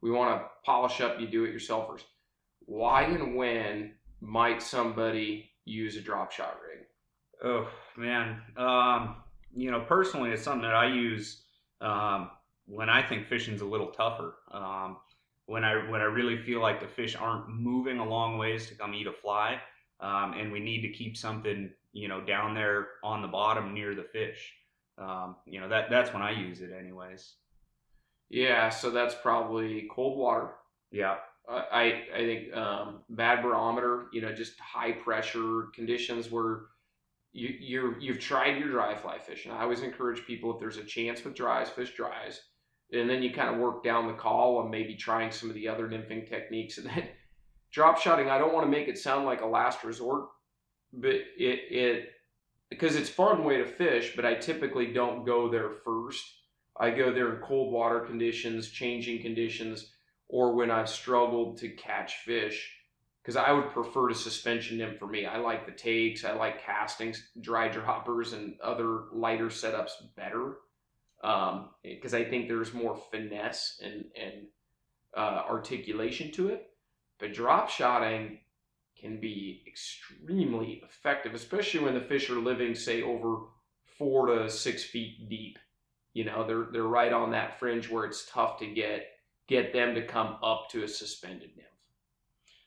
we 0.00 0.10
want 0.12 0.40
to 0.40 0.46
polish 0.64 1.00
up 1.00 1.20
you 1.20 1.26
do-it-yourselfers 1.26 2.02
why 2.68 3.04
and 3.04 3.34
when 3.34 3.94
might 4.20 4.62
somebody 4.62 5.50
use 5.64 5.96
a 5.96 6.02
drop 6.02 6.30
shot 6.30 6.58
rig? 6.62 6.84
Oh 7.42 7.68
man, 7.96 8.42
um, 8.58 9.16
you 9.54 9.70
know, 9.70 9.80
personally, 9.80 10.30
it's 10.30 10.42
something 10.42 10.62
that 10.62 10.74
I 10.74 10.92
use 10.92 11.44
um, 11.80 12.30
when 12.66 12.90
I 12.90 13.02
think 13.02 13.26
fishing's 13.26 13.62
a 13.62 13.66
little 13.66 13.86
tougher. 13.86 14.34
Um, 14.52 14.98
when 15.48 15.64
I 15.64 15.76
when 15.90 16.02
I 16.02 16.04
really 16.04 16.36
feel 16.36 16.60
like 16.60 16.78
the 16.78 16.86
fish 16.86 17.16
aren't 17.16 17.48
moving 17.48 17.98
a 17.98 18.04
long 18.04 18.36
ways 18.36 18.66
to 18.68 18.74
come 18.74 18.94
eat 18.94 19.06
a 19.06 19.12
fly, 19.12 19.58
um, 19.98 20.34
and 20.34 20.52
we 20.52 20.60
need 20.60 20.82
to 20.82 20.92
keep 20.92 21.16
something 21.16 21.70
you 21.92 22.06
know 22.06 22.20
down 22.20 22.54
there 22.54 22.88
on 23.02 23.22
the 23.22 23.28
bottom 23.28 23.72
near 23.72 23.94
the 23.94 24.02
fish. 24.02 24.54
Um, 24.98 25.36
you 25.46 25.58
know 25.58 25.68
that 25.68 25.88
that's 25.90 26.12
when 26.12 26.22
I 26.22 26.32
use 26.32 26.60
it, 26.60 26.70
anyways. 26.78 27.34
Yeah, 28.28 28.68
so 28.68 28.90
that's 28.90 29.14
probably 29.14 29.88
cold 29.90 30.18
water. 30.18 30.50
Yeah, 30.92 31.16
I 31.48 32.04
I 32.14 32.18
think 32.18 32.54
um, 32.54 33.00
bad 33.08 33.42
barometer, 33.42 34.08
you 34.12 34.20
know, 34.20 34.34
just 34.34 34.60
high 34.60 34.92
pressure 34.92 35.68
conditions 35.74 36.30
where 36.30 36.66
you 37.32 37.48
you're 37.58 37.98
you've 37.98 38.20
tried 38.20 38.58
your 38.58 38.68
dry 38.68 38.94
fly 38.94 39.18
fishing. 39.18 39.50
I 39.50 39.62
always 39.62 39.80
encourage 39.80 40.26
people 40.26 40.52
if 40.52 40.60
there's 40.60 40.76
a 40.76 40.84
chance 40.84 41.24
with 41.24 41.34
dries, 41.34 41.70
fish 41.70 41.94
dries, 41.94 42.42
and 42.92 43.08
then 43.08 43.22
you 43.22 43.32
kind 43.32 43.54
of 43.54 43.60
work 43.60 43.84
down 43.84 44.06
the 44.06 44.14
call 44.14 44.62
and 44.62 44.70
maybe 44.70 44.94
trying 44.94 45.30
some 45.30 45.48
of 45.48 45.54
the 45.54 45.68
other 45.68 45.88
nymphing 45.88 46.28
techniques, 46.28 46.78
and 46.78 46.86
then 46.88 47.08
drop 47.72 47.98
shotting. 47.98 48.30
I 48.30 48.38
don't 48.38 48.54
want 48.54 48.66
to 48.66 48.70
make 48.70 48.88
it 48.88 48.98
sound 48.98 49.26
like 49.26 49.42
a 49.42 49.46
last 49.46 49.84
resort, 49.84 50.28
but 50.92 51.14
it 51.14 51.60
it 51.70 52.08
because 52.70 52.96
it's 52.96 53.08
fun 53.08 53.44
way 53.44 53.58
to 53.58 53.66
fish, 53.66 54.12
but 54.14 54.26
I 54.26 54.34
typically 54.34 54.92
don't 54.92 55.24
go 55.24 55.50
there 55.50 55.70
first. 55.84 56.24
I 56.78 56.90
go 56.90 57.12
there 57.12 57.34
in 57.34 57.42
cold 57.42 57.72
water 57.72 58.00
conditions, 58.00 58.68
changing 58.68 59.22
conditions 59.22 59.92
or 60.28 60.54
when 60.54 60.70
I've 60.70 60.88
struggled 60.88 61.58
to 61.58 61.70
catch 61.70 62.16
fish. 62.16 62.74
Because 63.22 63.36
I 63.36 63.52
would 63.52 63.70
prefer 63.70 64.08
to 64.08 64.14
suspension 64.14 64.78
them 64.78 64.96
for 64.98 65.06
me. 65.06 65.26
I 65.26 65.36
like 65.38 65.66
the 65.66 65.72
takes, 65.72 66.24
I 66.24 66.32
like 66.32 66.64
castings, 66.64 67.30
dry 67.40 67.68
droppers, 67.72 68.32
and 68.32 68.58
other 68.62 69.04
lighter 69.12 69.48
setups 69.48 69.90
better. 70.16 70.56
Because 71.20 72.14
um, 72.14 72.20
I 72.20 72.24
think 72.24 72.48
there's 72.48 72.72
more 72.72 72.96
finesse 73.10 73.80
and, 73.82 74.04
and 74.20 74.46
uh, 75.16 75.42
articulation 75.48 76.30
to 76.32 76.48
it. 76.48 76.70
But 77.18 77.34
drop 77.34 77.68
shotting 77.68 78.38
can 79.00 79.20
be 79.20 79.64
extremely 79.66 80.82
effective, 80.84 81.34
especially 81.34 81.80
when 81.80 81.94
the 81.94 82.00
fish 82.00 82.30
are 82.30 82.38
living, 82.38 82.74
say, 82.74 83.02
over 83.02 83.38
four 83.98 84.26
to 84.26 84.48
six 84.50 84.84
feet 84.84 85.28
deep. 85.28 85.58
You 86.14 86.24
know, 86.24 86.46
they're 86.46 86.66
they're 86.72 86.82
right 86.84 87.12
on 87.12 87.30
that 87.32 87.58
fringe 87.58 87.88
where 87.90 88.04
it's 88.04 88.28
tough 88.30 88.58
to 88.60 88.66
get 88.66 89.06
get 89.46 89.72
them 89.72 89.94
to 89.94 90.06
come 90.06 90.36
up 90.42 90.68
to 90.70 90.84
a 90.84 90.88
suspended 90.88 91.50
nymph. 91.56 91.68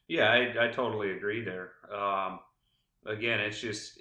Yeah, 0.08 0.29
I, 0.29 0.65
I 0.65 0.67
totally 0.70 1.12
agree 1.12 1.43
there. 1.43 1.74
Um, 1.93 2.39
again, 3.05 3.39
it's 3.39 3.60
just 3.60 4.00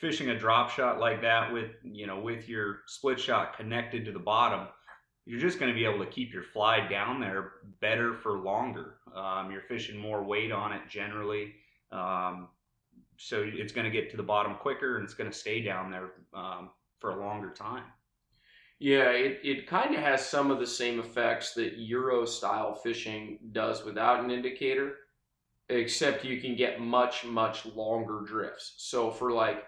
fishing 0.00 0.30
a 0.30 0.38
drop 0.38 0.70
shot 0.70 0.98
like 0.98 1.22
that 1.22 1.52
with 1.52 1.70
you 1.82 2.06
know 2.06 2.20
with 2.20 2.48
your 2.48 2.80
split 2.86 3.18
shot 3.18 3.56
connected 3.56 4.04
to 4.04 4.12
the 4.12 4.18
bottom. 4.18 4.68
You're 5.24 5.40
just 5.40 5.58
going 5.58 5.72
to 5.72 5.74
be 5.74 5.84
able 5.84 6.04
to 6.04 6.10
keep 6.10 6.32
your 6.32 6.44
fly 6.44 6.86
down 6.86 7.20
there 7.20 7.52
better 7.80 8.14
for 8.14 8.38
longer. 8.38 8.98
Um, 9.14 9.50
you're 9.50 9.62
fishing 9.62 9.98
more 9.98 10.22
weight 10.22 10.52
on 10.52 10.72
it 10.72 10.82
generally, 10.88 11.52
um, 11.90 12.48
so 13.16 13.44
it's 13.44 13.72
going 13.72 13.84
to 13.84 13.90
get 13.90 14.10
to 14.10 14.16
the 14.16 14.22
bottom 14.22 14.54
quicker 14.54 14.96
and 14.96 15.04
it's 15.04 15.14
going 15.14 15.30
to 15.30 15.36
stay 15.36 15.60
down 15.60 15.90
there 15.90 16.10
um, 16.32 16.70
for 17.00 17.10
a 17.10 17.20
longer 17.20 17.50
time. 17.50 17.84
Yeah, 18.78 19.10
it, 19.10 19.40
it 19.42 19.66
kind 19.66 19.94
of 19.94 20.02
has 20.02 20.28
some 20.28 20.50
of 20.50 20.58
the 20.58 20.66
same 20.66 21.00
effects 21.00 21.54
that 21.54 21.78
Euro 21.78 22.26
style 22.26 22.74
fishing 22.74 23.38
does 23.52 23.84
without 23.84 24.22
an 24.22 24.30
indicator, 24.30 24.96
except 25.70 26.26
you 26.26 26.40
can 26.40 26.56
get 26.56 26.80
much, 26.80 27.24
much 27.24 27.64
longer 27.64 28.20
drifts. 28.26 28.74
So 28.76 29.10
for 29.10 29.32
like 29.32 29.64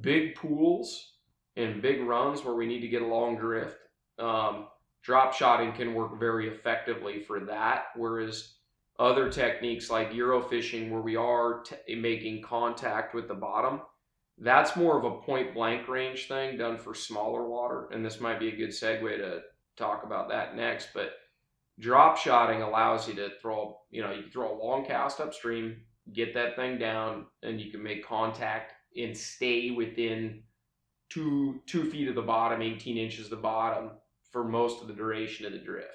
big 0.00 0.34
pools 0.34 1.14
and 1.56 1.82
big 1.82 2.02
runs 2.02 2.44
where 2.44 2.54
we 2.54 2.66
need 2.66 2.80
to 2.80 2.88
get 2.88 3.02
a 3.02 3.06
long 3.06 3.36
drift, 3.36 3.78
um, 4.18 4.68
drop 5.02 5.32
shotting 5.32 5.72
can 5.72 5.94
work 5.94 6.18
very 6.18 6.48
effectively 6.48 7.20
for 7.20 7.40
that. 7.40 7.86
Whereas 7.96 8.54
other 8.98 9.30
techniques 9.30 9.90
like 9.90 10.14
Euro 10.14 10.40
fishing, 10.40 10.90
where 10.90 11.02
we 11.02 11.16
are 11.16 11.62
t- 11.62 11.94
making 11.94 12.42
contact 12.42 13.14
with 13.14 13.28
the 13.28 13.34
bottom, 13.34 13.80
that's 14.38 14.76
more 14.76 14.98
of 14.98 15.04
a 15.04 15.22
point 15.22 15.54
blank 15.54 15.88
range 15.88 16.28
thing 16.28 16.58
done 16.58 16.76
for 16.76 16.94
smaller 16.94 17.48
water. 17.48 17.88
And 17.92 18.04
this 18.04 18.20
might 18.20 18.40
be 18.40 18.48
a 18.48 18.56
good 18.56 18.70
segue 18.70 19.16
to 19.16 19.40
talk 19.76 20.04
about 20.04 20.28
that 20.28 20.56
next. 20.56 20.88
But 20.94 21.12
drop 21.78 22.16
shotting 22.18 22.62
allows 22.62 23.08
you 23.08 23.14
to 23.14 23.30
throw, 23.40 23.78
you 23.90 24.02
know, 24.02 24.12
you 24.12 24.22
can 24.22 24.30
throw 24.30 24.52
a 24.52 24.62
long 24.62 24.84
cast 24.84 25.20
upstream, 25.20 25.82
get 26.12 26.34
that 26.34 26.56
thing 26.56 26.78
down, 26.78 27.26
and 27.42 27.60
you 27.60 27.70
can 27.70 27.82
make 27.82 28.06
contact 28.06 28.72
and 28.96 29.16
stay 29.16 29.70
within 29.70 30.42
two 31.10 31.60
two 31.66 31.90
feet 31.90 32.08
of 32.08 32.14
the 32.14 32.22
bottom, 32.22 32.62
18 32.62 32.96
inches 32.96 33.26
of 33.26 33.30
the 33.30 33.36
bottom 33.36 33.90
for 34.30 34.44
most 34.44 34.82
of 34.82 34.88
the 34.88 34.94
duration 34.94 35.46
of 35.46 35.52
the 35.52 35.58
drift. 35.58 35.88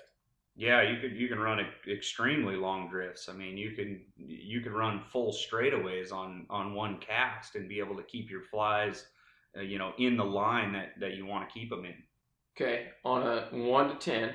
Yeah, 0.55 0.81
you 0.81 1.00
could 1.00 1.15
you 1.15 1.27
can 1.27 1.39
run 1.39 1.65
extremely 1.89 2.55
long 2.55 2.89
drifts. 2.89 3.29
I 3.29 3.34
mean, 3.34 3.58
you 3.58 3.72
can 3.72 4.01
you 4.17 4.62
can 4.62 4.74
run 4.74 5.01
full 5.12 5.34
straightaways 5.34 6.12
on 6.12 6.46
on 6.50 6.74
one 6.74 7.00
cast 7.00 7.55
and 7.55 7.70
be 7.70 7.79
able 7.79 7.96
to 7.96 8.03
keep 8.03 8.29
your 8.29 8.41
flies, 8.41 9.05
uh, 9.58 9.62
you 9.62 9.79
know, 9.79 9.93
in 9.98 10.17
the 10.17 10.25
line 10.25 10.74
that 10.74 11.00
that 11.00 11.15
you 11.15 11.25
want 11.25 11.48
to 11.48 11.53
keep 11.53 11.70
them 11.70 11.86
in. 11.86 11.96
Okay, 12.55 12.88
on 13.05 13.24
a 13.24 13.48
one 13.51 13.89
to 13.89 13.96
ten, 13.96 14.34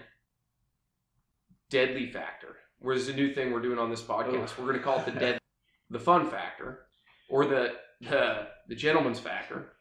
deadly 1.71 2.11
factor. 2.11 2.57
Where's 2.79 3.07
the 3.07 3.13
new 3.13 3.35
thing 3.35 3.53
we're 3.53 3.61
doing 3.61 3.79
on 3.79 3.91
this 3.91 4.03
podcast? 4.03 4.59
We're 4.59 4.67
going 4.67 4.79
to 4.79 4.83
call 4.83 5.01
it 5.01 5.07
the 5.07 5.13
dead, 5.13 5.39
the 5.91 6.01
fun 6.01 6.31
factor, 6.31 6.87
or 7.29 7.45
the 7.45 7.75
the 8.01 8.49
the 8.69 8.75
gentleman's 8.75 9.21
factor. 9.21 9.73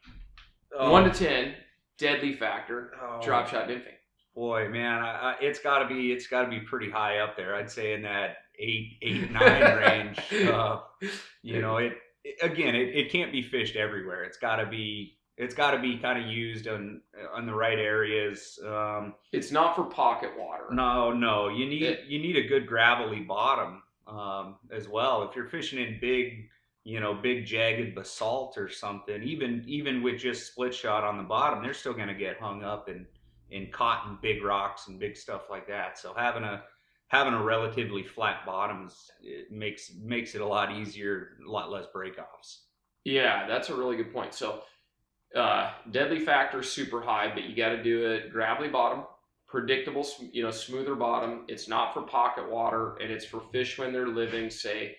Oh. 0.77 0.91
One 0.91 1.03
to 1.05 1.11
ten, 1.11 1.53
deadly 1.97 2.33
factor, 2.33 2.91
oh. 3.01 3.21
drop 3.23 3.47
shot 3.47 3.67
nymphing. 3.67 3.93
Boy, 4.35 4.67
man, 4.67 5.01
I, 5.01 5.11
I, 5.31 5.35
it's 5.41 5.59
got 5.59 5.79
to 5.79 5.87
be 5.87 6.11
it's 6.11 6.27
got 6.27 6.43
to 6.43 6.49
be 6.49 6.59
pretty 6.59 6.89
high 6.89 7.19
up 7.19 7.37
there. 7.37 7.55
I'd 7.55 7.71
say 7.71 7.93
in 7.93 8.01
that 8.01 8.37
eight, 8.59 8.97
eight, 9.01 9.31
nine 9.31 9.77
range. 9.77 10.19
Uh, 10.49 10.79
you 11.41 11.61
know, 11.61 11.77
it, 11.77 11.93
it 12.23 12.35
again, 12.41 12.75
it, 12.75 12.95
it 12.95 13.11
can't 13.11 13.31
be 13.31 13.41
fished 13.41 13.75
everywhere. 13.75 14.23
It's 14.23 14.37
got 14.37 14.57
to 14.57 14.65
be 14.65 15.17
it's 15.37 15.53
got 15.53 15.71
to 15.71 15.79
be 15.79 15.97
kind 15.97 16.21
of 16.21 16.29
used 16.29 16.67
on 16.67 17.01
on 17.33 17.45
the 17.45 17.53
right 17.53 17.79
areas. 17.79 18.59
Um, 18.65 19.15
it's 19.31 19.51
not 19.51 19.75
for 19.75 19.83
pocket 19.83 20.31
water. 20.37 20.65
No, 20.71 21.11
no, 21.11 21.49
you 21.49 21.65
need 21.67 21.83
it, 21.83 22.05
you 22.07 22.19
need 22.19 22.37
a 22.37 22.47
good 22.47 22.67
gravelly 22.67 23.21
bottom 23.21 23.83
um, 24.07 24.57
as 24.71 24.87
well. 24.87 25.23
If 25.23 25.35
you're 25.35 25.49
fishing 25.49 25.79
in 25.79 25.97
big, 25.99 26.49
you 26.85 26.99
know, 26.99 27.15
big 27.15 27.45
jagged 27.45 27.95
basalt 27.95 28.57
or 28.57 28.69
something, 28.69 29.21
even 29.23 29.63
even 29.67 30.03
with 30.03 30.19
just 30.19 30.47
split 30.47 30.73
shot 30.73 31.03
on 31.03 31.17
the 31.17 31.23
bottom, 31.23 31.61
they're 31.61 31.73
still 31.73 31.93
going 31.93 32.07
to 32.07 32.13
get 32.13 32.39
hung 32.39 32.63
up 32.63 32.87
and 32.87 33.05
and 33.51 33.71
caught 33.73 34.07
in 34.07 34.17
big 34.21 34.43
rocks 34.43 34.87
and 34.87 34.99
big 34.99 35.17
stuff 35.17 35.49
like 35.49 35.67
that. 35.67 35.97
So 35.97 36.13
having 36.15 36.43
a 36.43 36.63
having 37.07 37.33
a 37.33 37.43
relatively 37.43 38.03
flat 38.03 38.45
bottom 38.45 38.89
it 39.21 39.51
makes 39.51 39.91
makes 39.99 40.35
it 40.35 40.41
a 40.41 40.45
lot 40.45 40.71
easier, 40.71 41.37
a 41.45 41.49
lot 41.49 41.71
less 41.71 41.85
breakoffs. 41.93 42.59
Yeah, 43.03 43.47
that's 43.47 43.69
a 43.69 43.75
really 43.75 43.97
good 43.97 44.13
point. 44.13 44.35
So 44.35 44.61
uh, 45.35 45.71
deadly 45.89 46.19
factor 46.19 46.61
super 46.61 47.01
high, 47.01 47.31
but 47.33 47.45
you 47.45 47.55
got 47.55 47.69
to 47.69 47.83
do 47.83 48.11
it 48.11 48.31
gravelly 48.31 48.69
bottom, 48.69 49.05
predictable, 49.47 50.07
you 50.31 50.43
know, 50.43 50.51
smoother 50.51 50.95
bottom. 50.95 51.45
It's 51.47 51.67
not 51.67 51.95
for 51.95 52.03
pocket 52.03 52.49
water, 52.49 52.95
and 52.97 53.11
it's 53.11 53.25
for 53.25 53.41
fish 53.51 53.79
when 53.79 53.91
they're 53.91 54.07
living. 54.07 54.51
Say, 54.51 54.95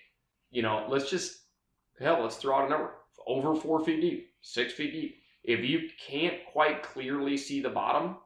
you 0.50 0.62
know, 0.62 0.86
let's 0.88 1.10
just 1.10 1.45
hell, 2.00 2.22
let's 2.22 2.36
throw 2.36 2.56
out 2.56 2.66
a 2.66 2.68
number 2.68 2.92
over 3.26 3.54
four 3.54 3.84
feet 3.84 4.00
deep, 4.00 4.30
six 4.40 4.72
feet 4.72 4.92
deep. 4.92 5.16
If 5.44 5.60
you 5.60 5.88
can't 6.04 6.44
quite 6.52 6.82
clearly 6.82 7.36
see 7.36 7.60
the 7.60 7.68
bottom, 7.68 8.16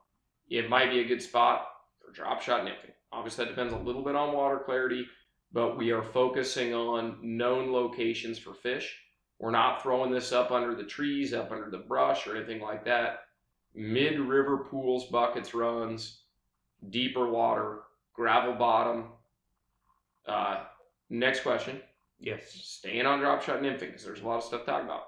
it 0.49 0.69
might 0.69 0.89
be 0.89 0.99
a 0.99 1.07
good 1.07 1.21
spot 1.21 1.67
for 1.99 2.11
drop 2.11 2.41
shot 2.41 2.65
nymphing. 2.65 2.93
Obviously, 3.11 3.45
that 3.45 3.51
depends 3.51 3.73
a 3.73 3.77
little 3.77 4.03
bit 4.03 4.15
on 4.15 4.33
water 4.33 4.59
clarity, 4.63 5.05
but 5.51 5.77
we 5.77 5.91
are 5.91 6.03
focusing 6.03 6.73
on 6.73 7.17
known 7.21 7.71
locations 7.71 8.39
for 8.39 8.53
fish. 8.53 8.97
We're 9.39 9.51
not 9.51 9.81
throwing 9.81 10.11
this 10.11 10.31
up 10.31 10.51
under 10.51 10.75
the 10.75 10.83
trees, 10.83 11.33
up 11.33 11.51
under 11.51 11.69
the 11.69 11.79
brush, 11.79 12.27
or 12.27 12.35
anything 12.35 12.61
like 12.61 12.85
that. 12.85 13.21
Mid 13.73 14.19
river 14.19 14.65
pools, 14.69 15.05
buckets, 15.05 15.53
runs, 15.53 16.21
deeper 16.89 17.29
water, 17.29 17.79
gravel 18.13 18.53
bottom. 18.53 19.05
Uh, 20.27 20.63
next 21.09 21.41
question. 21.41 21.81
Yes. 22.21 22.51
Staying 22.53 23.05
on 23.05 23.19
drop 23.19 23.41
shot 23.41 23.61
nymphing 23.61 23.79
because 23.79 24.05
there's 24.05 24.21
a 24.21 24.25
lot 24.27 24.37
of 24.37 24.43
stuff 24.43 24.61
to 24.61 24.71
talk 24.71 24.83
about. 24.83 25.03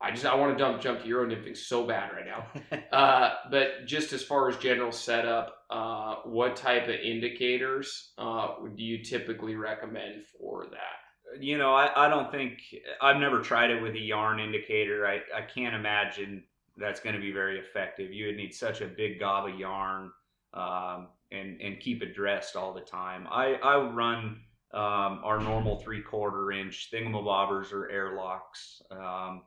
I 0.00 0.10
just 0.10 0.26
I 0.26 0.34
want 0.34 0.56
to 0.56 0.64
jump 0.64 0.80
jump 0.80 1.02
to 1.02 1.06
Euro 1.06 1.28
nymphing 1.28 1.56
so 1.56 1.86
bad 1.86 2.10
right 2.12 2.26
now. 2.26 2.46
Uh, 2.92 3.32
but 3.50 3.86
just 3.86 4.12
as 4.12 4.22
far 4.22 4.50
as 4.50 4.56
general 4.58 4.92
setup, 4.92 5.56
uh, 5.70 6.16
what 6.24 6.56
type 6.56 6.84
of 6.84 6.94
indicators 6.94 8.12
uh, 8.18 8.48
do 8.76 8.82
you 8.82 9.02
typically 9.02 9.56
recommend 9.56 10.24
for 10.38 10.66
that? 10.66 11.02
you 11.40 11.58
know, 11.58 11.72
I, 11.72 12.06
I 12.06 12.08
don't 12.08 12.30
think 12.30 12.58
I've 13.00 13.18
never 13.18 13.40
tried 13.40 13.70
it 13.70 13.82
with 13.82 13.94
a 13.94 14.00
yarn 14.00 14.40
indicator. 14.40 15.06
I, 15.06 15.20
I 15.36 15.42
can't 15.42 15.74
imagine 15.74 16.44
that's 16.76 17.00
going 17.00 17.14
to 17.14 17.20
be 17.20 17.32
very 17.32 17.58
effective. 17.58 18.12
You 18.12 18.26
would 18.26 18.36
need 18.36 18.54
such 18.54 18.80
a 18.80 18.86
big 18.86 19.20
gob 19.20 19.48
of 19.48 19.58
yarn 19.58 20.10
um, 20.54 21.08
and 21.30 21.60
and 21.60 21.80
keep 21.80 22.02
it 22.02 22.14
dressed 22.14 22.56
all 22.56 22.74
the 22.74 22.80
time. 22.80 23.26
I 23.30 23.54
I 23.54 23.76
run 23.78 24.40
um, 24.74 25.20
our 25.22 25.38
normal 25.40 25.76
three 25.76 26.00
quarter 26.00 26.52
inch 26.52 26.90
thingamabobbers 26.92 27.72
or 27.72 27.90
airlocks. 27.90 28.82
Um, 28.90 29.42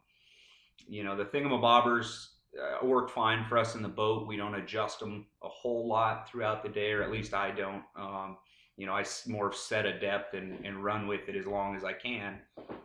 you 0.88 1.04
know, 1.04 1.16
the 1.16 1.26
thingamabobbers 1.26 2.28
uh, 2.62 2.86
work 2.86 3.10
fine 3.10 3.46
for 3.46 3.58
us 3.58 3.76
in 3.76 3.82
the 3.82 3.90
boat. 3.90 4.28
We 4.28 4.38
don't 4.38 4.56
adjust 4.56 5.00
them 5.00 5.26
a 5.44 5.50
whole 5.50 5.88
lot 5.88 6.30
throughout 6.30 6.64
the 6.64 6.70
day, 6.70 6.92
or 6.92 7.02
at 7.02 7.12
least 7.12 7.34
I 7.34 7.52
don't. 7.52 7.84
Um, 7.96 8.38
you 8.78 8.86
know, 8.86 8.94
I 8.94 9.06
more 9.28 9.54
set 9.54 9.86
a 9.86 10.00
depth 10.00 10.34
and, 10.34 10.64
and 10.66 10.84
run 10.84 11.08
with 11.08 11.30
it 11.30 11.36
as 11.36 11.46
long 11.46 11.76
as 11.76 11.84
I 11.84 11.94
can. 11.94 12.40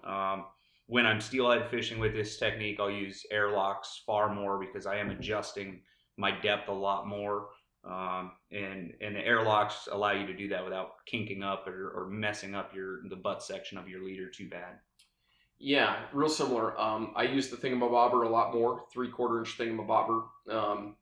Um, 0.04 0.44
when 0.86 1.06
I'm 1.06 1.20
steelhead 1.20 1.68
fishing 1.70 1.98
with 1.98 2.14
this 2.14 2.36
technique, 2.36 2.78
I'll 2.80 2.90
use 2.90 3.26
airlocks 3.30 4.02
far 4.06 4.34
more 4.34 4.58
because 4.58 4.86
I 4.86 4.96
am 4.96 5.10
adjusting 5.10 5.82
my 6.16 6.30
depth 6.40 6.68
a 6.68 6.72
lot 6.72 7.06
more. 7.06 7.48
Um, 7.84 8.32
and 8.50 8.92
and 9.00 9.16
the 9.16 9.26
airlocks 9.26 9.88
allow 9.90 10.12
you 10.12 10.26
to 10.26 10.36
do 10.36 10.48
that 10.48 10.64
without 10.64 11.04
kinking 11.06 11.42
up 11.42 11.66
or, 11.66 11.90
or 11.90 12.10
messing 12.10 12.54
up 12.54 12.74
your 12.74 13.00
the 13.08 13.16
butt 13.16 13.42
section 13.42 13.78
of 13.78 13.88
your 13.88 14.04
leader 14.04 14.28
too 14.28 14.48
bad. 14.48 14.78
Yeah, 15.58 15.96
real 16.12 16.28
similar. 16.28 16.78
Um, 16.80 17.12
I 17.16 17.24
use 17.24 17.48
the 17.48 17.56
thingamabobber 17.56 18.24
a 18.24 18.28
lot 18.28 18.54
more, 18.54 18.84
three 18.92 19.10
quarter 19.10 19.38
inch 19.38 19.56
thingamabobber. 19.58 20.24
Um, 20.50 20.96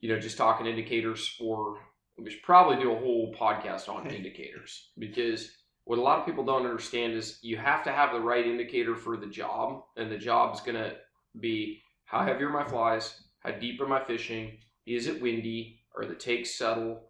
you 0.00 0.08
know, 0.08 0.18
just 0.18 0.36
talking 0.36 0.66
indicators 0.66 1.26
for. 1.26 1.78
We 2.18 2.30
should 2.30 2.42
probably 2.42 2.76
do 2.76 2.92
a 2.92 2.98
whole 2.98 3.34
podcast 3.34 3.88
on 3.88 4.06
indicators 4.10 4.90
because 4.98 5.50
what 5.84 5.98
a 5.98 6.02
lot 6.02 6.20
of 6.20 6.26
people 6.26 6.44
don't 6.44 6.66
understand 6.66 7.14
is 7.14 7.38
you 7.42 7.56
have 7.56 7.82
to 7.84 7.92
have 7.92 8.12
the 8.12 8.20
right 8.20 8.46
indicator 8.46 8.94
for 8.94 9.16
the 9.16 9.26
job, 9.26 9.82
and 9.96 10.10
the 10.10 10.18
job 10.18 10.54
is 10.54 10.60
going 10.60 10.76
to 10.76 10.94
be 11.40 11.82
how 12.04 12.24
heavy 12.24 12.44
are 12.44 12.50
my 12.50 12.64
flies, 12.64 13.22
how 13.40 13.52
deep 13.52 13.80
are 13.80 13.88
my 13.88 14.04
fishing, 14.04 14.58
is 14.86 15.06
it 15.06 15.22
windy, 15.22 15.81
are 15.96 16.06
the 16.06 16.14
takes 16.14 16.56
subtle, 16.56 17.08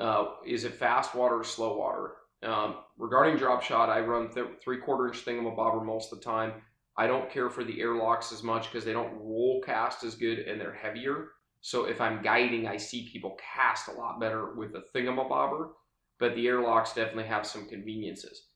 uh, 0.00 0.26
is 0.46 0.64
it 0.64 0.74
fast 0.74 1.14
water 1.14 1.40
or 1.40 1.44
slow 1.44 1.76
water? 1.76 2.14
Um, 2.42 2.76
regarding 2.96 3.36
drop 3.36 3.62
shot, 3.62 3.88
I 3.88 4.00
run 4.00 4.32
th- 4.32 4.60
three 4.62 4.78
quarter 4.78 5.08
inch 5.08 5.24
thingamabobber 5.24 5.84
most 5.84 6.12
of 6.12 6.18
the 6.18 6.24
time. 6.24 6.52
I 6.96 7.06
don't 7.06 7.30
care 7.30 7.50
for 7.50 7.64
the 7.64 7.80
airlocks 7.80 8.32
as 8.32 8.42
much 8.42 8.70
because 8.70 8.84
they 8.84 8.92
don't 8.92 9.14
roll 9.14 9.62
cast 9.64 10.04
as 10.04 10.14
good 10.14 10.40
and 10.40 10.60
they're 10.60 10.72
heavier. 10.72 11.28
So 11.60 11.84
if 11.86 12.00
I'm 12.00 12.22
guiding, 12.22 12.66
I 12.66 12.76
see 12.76 13.08
people 13.10 13.36
cast 13.54 13.88
a 13.88 13.92
lot 13.92 14.20
better 14.20 14.54
with 14.54 14.74
a 14.74 14.84
thingamabobber, 14.94 15.70
but 16.18 16.34
the 16.34 16.46
airlocks 16.46 16.94
definitely 16.94 17.26
have 17.26 17.46
some 17.46 17.68
conveniences. 17.68 18.48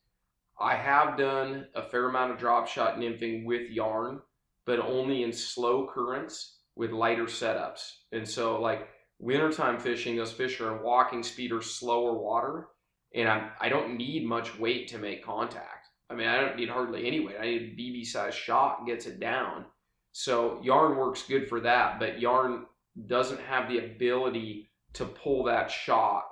I 0.61 0.77
have 0.77 1.19
done 1.19 1.67
a 1.75 1.83
fair 1.83 2.09
amount 2.09 2.33
of 2.33 2.39
drop 2.39 2.69
shot 2.69 2.99
nymphing 2.99 3.45
with 3.45 3.71
yarn, 3.71 4.21
but 4.65 4.79
only 4.79 5.25
in 5.25 5.33
slow 5.33 5.89
currents 5.93 6.59
with 6.77 6.93
lighter 6.93 7.25
setups. 7.25 7.81
And 8.13 8.29
so 8.29 8.61
like 8.61 8.89
wintertime 9.23 9.79
fishing, 9.79 10.17
those 10.17 10.33
fish 10.33 10.61
are 10.61 10.77
in 10.77 10.83
walking 10.83 11.23
speed 11.23 11.53
or 11.53 11.63
slower 11.63 12.13
water 12.13 12.69
and 13.15 13.29
I'm 13.29 13.51
I 13.61 13.69
don't 13.69 13.97
need 13.97 14.27
much 14.27 14.59
weight 14.59 14.89
to 14.89 14.99
make 14.99 15.25
contact. 15.25 15.89
I 16.11 16.15
mean, 16.15 16.29
I 16.29 16.41
don't 16.41 16.57
need 16.57 16.69
hardly 16.69 17.07
any 17.07 17.21
weight. 17.21 17.37
I 17.41 17.45
need 17.45 17.63
a 17.63 17.81
BB 17.81 18.07
size 18.07 18.35
shot 18.35 18.87
gets 18.87 19.07
it 19.07 19.21
down. 19.21 19.65
So 20.13 20.61
yarn 20.63 20.97
works 20.97 21.25
good 21.27 21.49
for 21.49 21.61
that, 21.61 21.99
but 21.99 22.21
yarn 22.21 22.67
doesn't 23.07 23.41
have 23.41 23.69
the 23.69 23.79
ability 23.79 24.69
to 24.95 25.07
pull 25.07 25.45
that 25.45 25.71
shot 25.71 26.25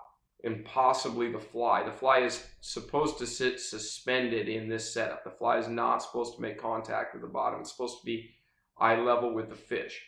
and 0.44 0.64
possibly 0.64 1.32
the 1.32 1.38
fly. 1.38 1.82
The 1.82 1.92
fly 1.92 2.20
is 2.20 2.46
supposed 2.60 3.18
to 3.18 3.26
sit 3.26 3.60
suspended 3.60 4.48
in 4.48 4.68
this 4.68 4.92
setup. 4.92 5.24
The 5.24 5.30
fly 5.30 5.58
is 5.58 5.68
not 5.68 6.02
supposed 6.02 6.34
to 6.36 6.42
make 6.42 6.60
contact 6.60 7.14
with 7.14 7.22
the 7.22 7.28
bottom. 7.28 7.60
It's 7.60 7.72
supposed 7.72 8.00
to 8.00 8.06
be 8.06 8.30
eye 8.78 8.98
level 8.98 9.34
with 9.34 9.48
the 9.48 9.54
fish. 9.54 10.02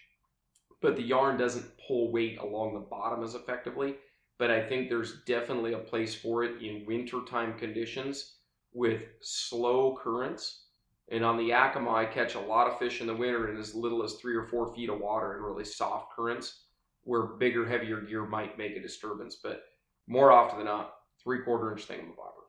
But 0.82 0.96
the 0.96 1.02
yarn 1.02 1.38
doesn't 1.38 1.78
pull 1.86 2.12
weight 2.12 2.38
along 2.38 2.74
the 2.74 2.80
bottom 2.80 3.22
as 3.24 3.34
effectively 3.34 3.94
but 4.42 4.50
I 4.50 4.60
think 4.60 4.88
there's 4.88 5.20
definitely 5.24 5.74
a 5.74 5.78
place 5.78 6.16
for 6.16 6.42
it 6.42 6.60
in 6.60 6.84
wintertime 6.84 7.56
conditions 7.56 8.38
with 8.72 9.02
slow 9.20 9.96
currents. 10.02 10.64
And 11.12 11.24
on 11.24 11.36
the 11.36 11.44
Yakima, 11.44 11.92
I 11.92 12.06
catch 12.06 12.34
a 12.34 12.40
lot 12.40 12.66
of 12.66 12.76
fish 12.76 13.00
in 13.00 13.06
the 13.06 13.14
winter 13.14 13.50
in 13.50 13.56
as 13.56 13.72
little 13.72 14.02
as 14.02 14.14
three 14.14 14.34
or 14.34 14.42
four 14.48 14.74
feet 14.74 14.88
of 14.88 14.98
water 14.98 15.36
in 15.36 15.44
really 15.44 15.64
soft 15.64 16.12
currents 16.16 16.64
where 17.04 17.22
bigger, 17.22 17.64
heavier 17.64 18.00
gear 18.00 18.24
might 18.26 18.58
make 18.58 18.76
a 18.76 18.82
disturbance. 18.82 19.36
But 19.40 19.62
more 20.08 20.32
often 20.32 20.58
than 20.58 20.66
not, 20.66 20.94
three 21.22 21.44
quarter 21.44 21.70
inch 21.70 21.86
thingamabobber. 21.86 22.42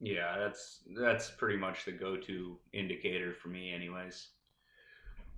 Yeah, 0.00 0.36
that's 0.40 0.82
that's 0.98 1.30
pretty 1.30 1.58
much 1.58 1.84
the 1.84 1.92
go-to 1.92 2.58
indicator 2.72 3.34
for 3.34 3.50
me, 3.50 3.72
anyways. 3.72 4.30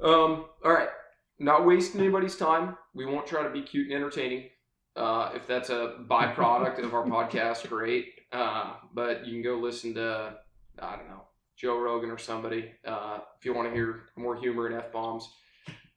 Um, 0.01 0.47
all 0.65 0.73
right, 0.73 0.89
not 1.39 1.67
wasting 1.67 2.01
anybody's 2.01 2.37
time. 2.37 2.77
We 2.95 3.07
won't 3.07 3.27
try 3.27 3.43
to 3.43 3.51
be 3.51 3.63
cute 3.63 3.87
and 3.87 3.97
entertaining. 3.97 4.49
Uh, 4.97 5.31
if 5.35 5.47
that's 5.47 5.71
a 5.71 5.99
byproduct 6.09 6.83
of 6.83 6.95
our 6.95 7.05
podcast, 7.07 7.69
great. 7.69 8.07
Uh, 8.33 8.75
but 8.93 9.27
you 9.27 9.33
can 9.33 9.43
go 9.43 9.59
listen 9.59 9.95
to, 9.95 10.35
I 10.81 10.97
don't 10.97 11.09
know, 11.09 11.23
Joe 11.57 11.79
Rogan 11.79 12.11
or 12.11 12.19
somebody 12.19 12.73
uh, 12.87 13.19
if 13.39 13.45
you 13.45 13.55
want 13.55 13.69
to 13.69 13.75
hear 13.75 14.03
more 14.17 14.37
humor 14.37 14.67
and 14.67 14.77
F 14.77 14.93
bombs. 14.93 15.29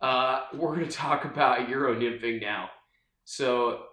Uh, 0.01 0.43
we're 0.53 0.75
going 0.75 0.87
to 0.87 0.91
talk 0.91 1.25
about 1.25 1.69
Euro 1.69 1.95
nymphing 1.95 2.41
now. 2.41 2.69
So 3.25 3.83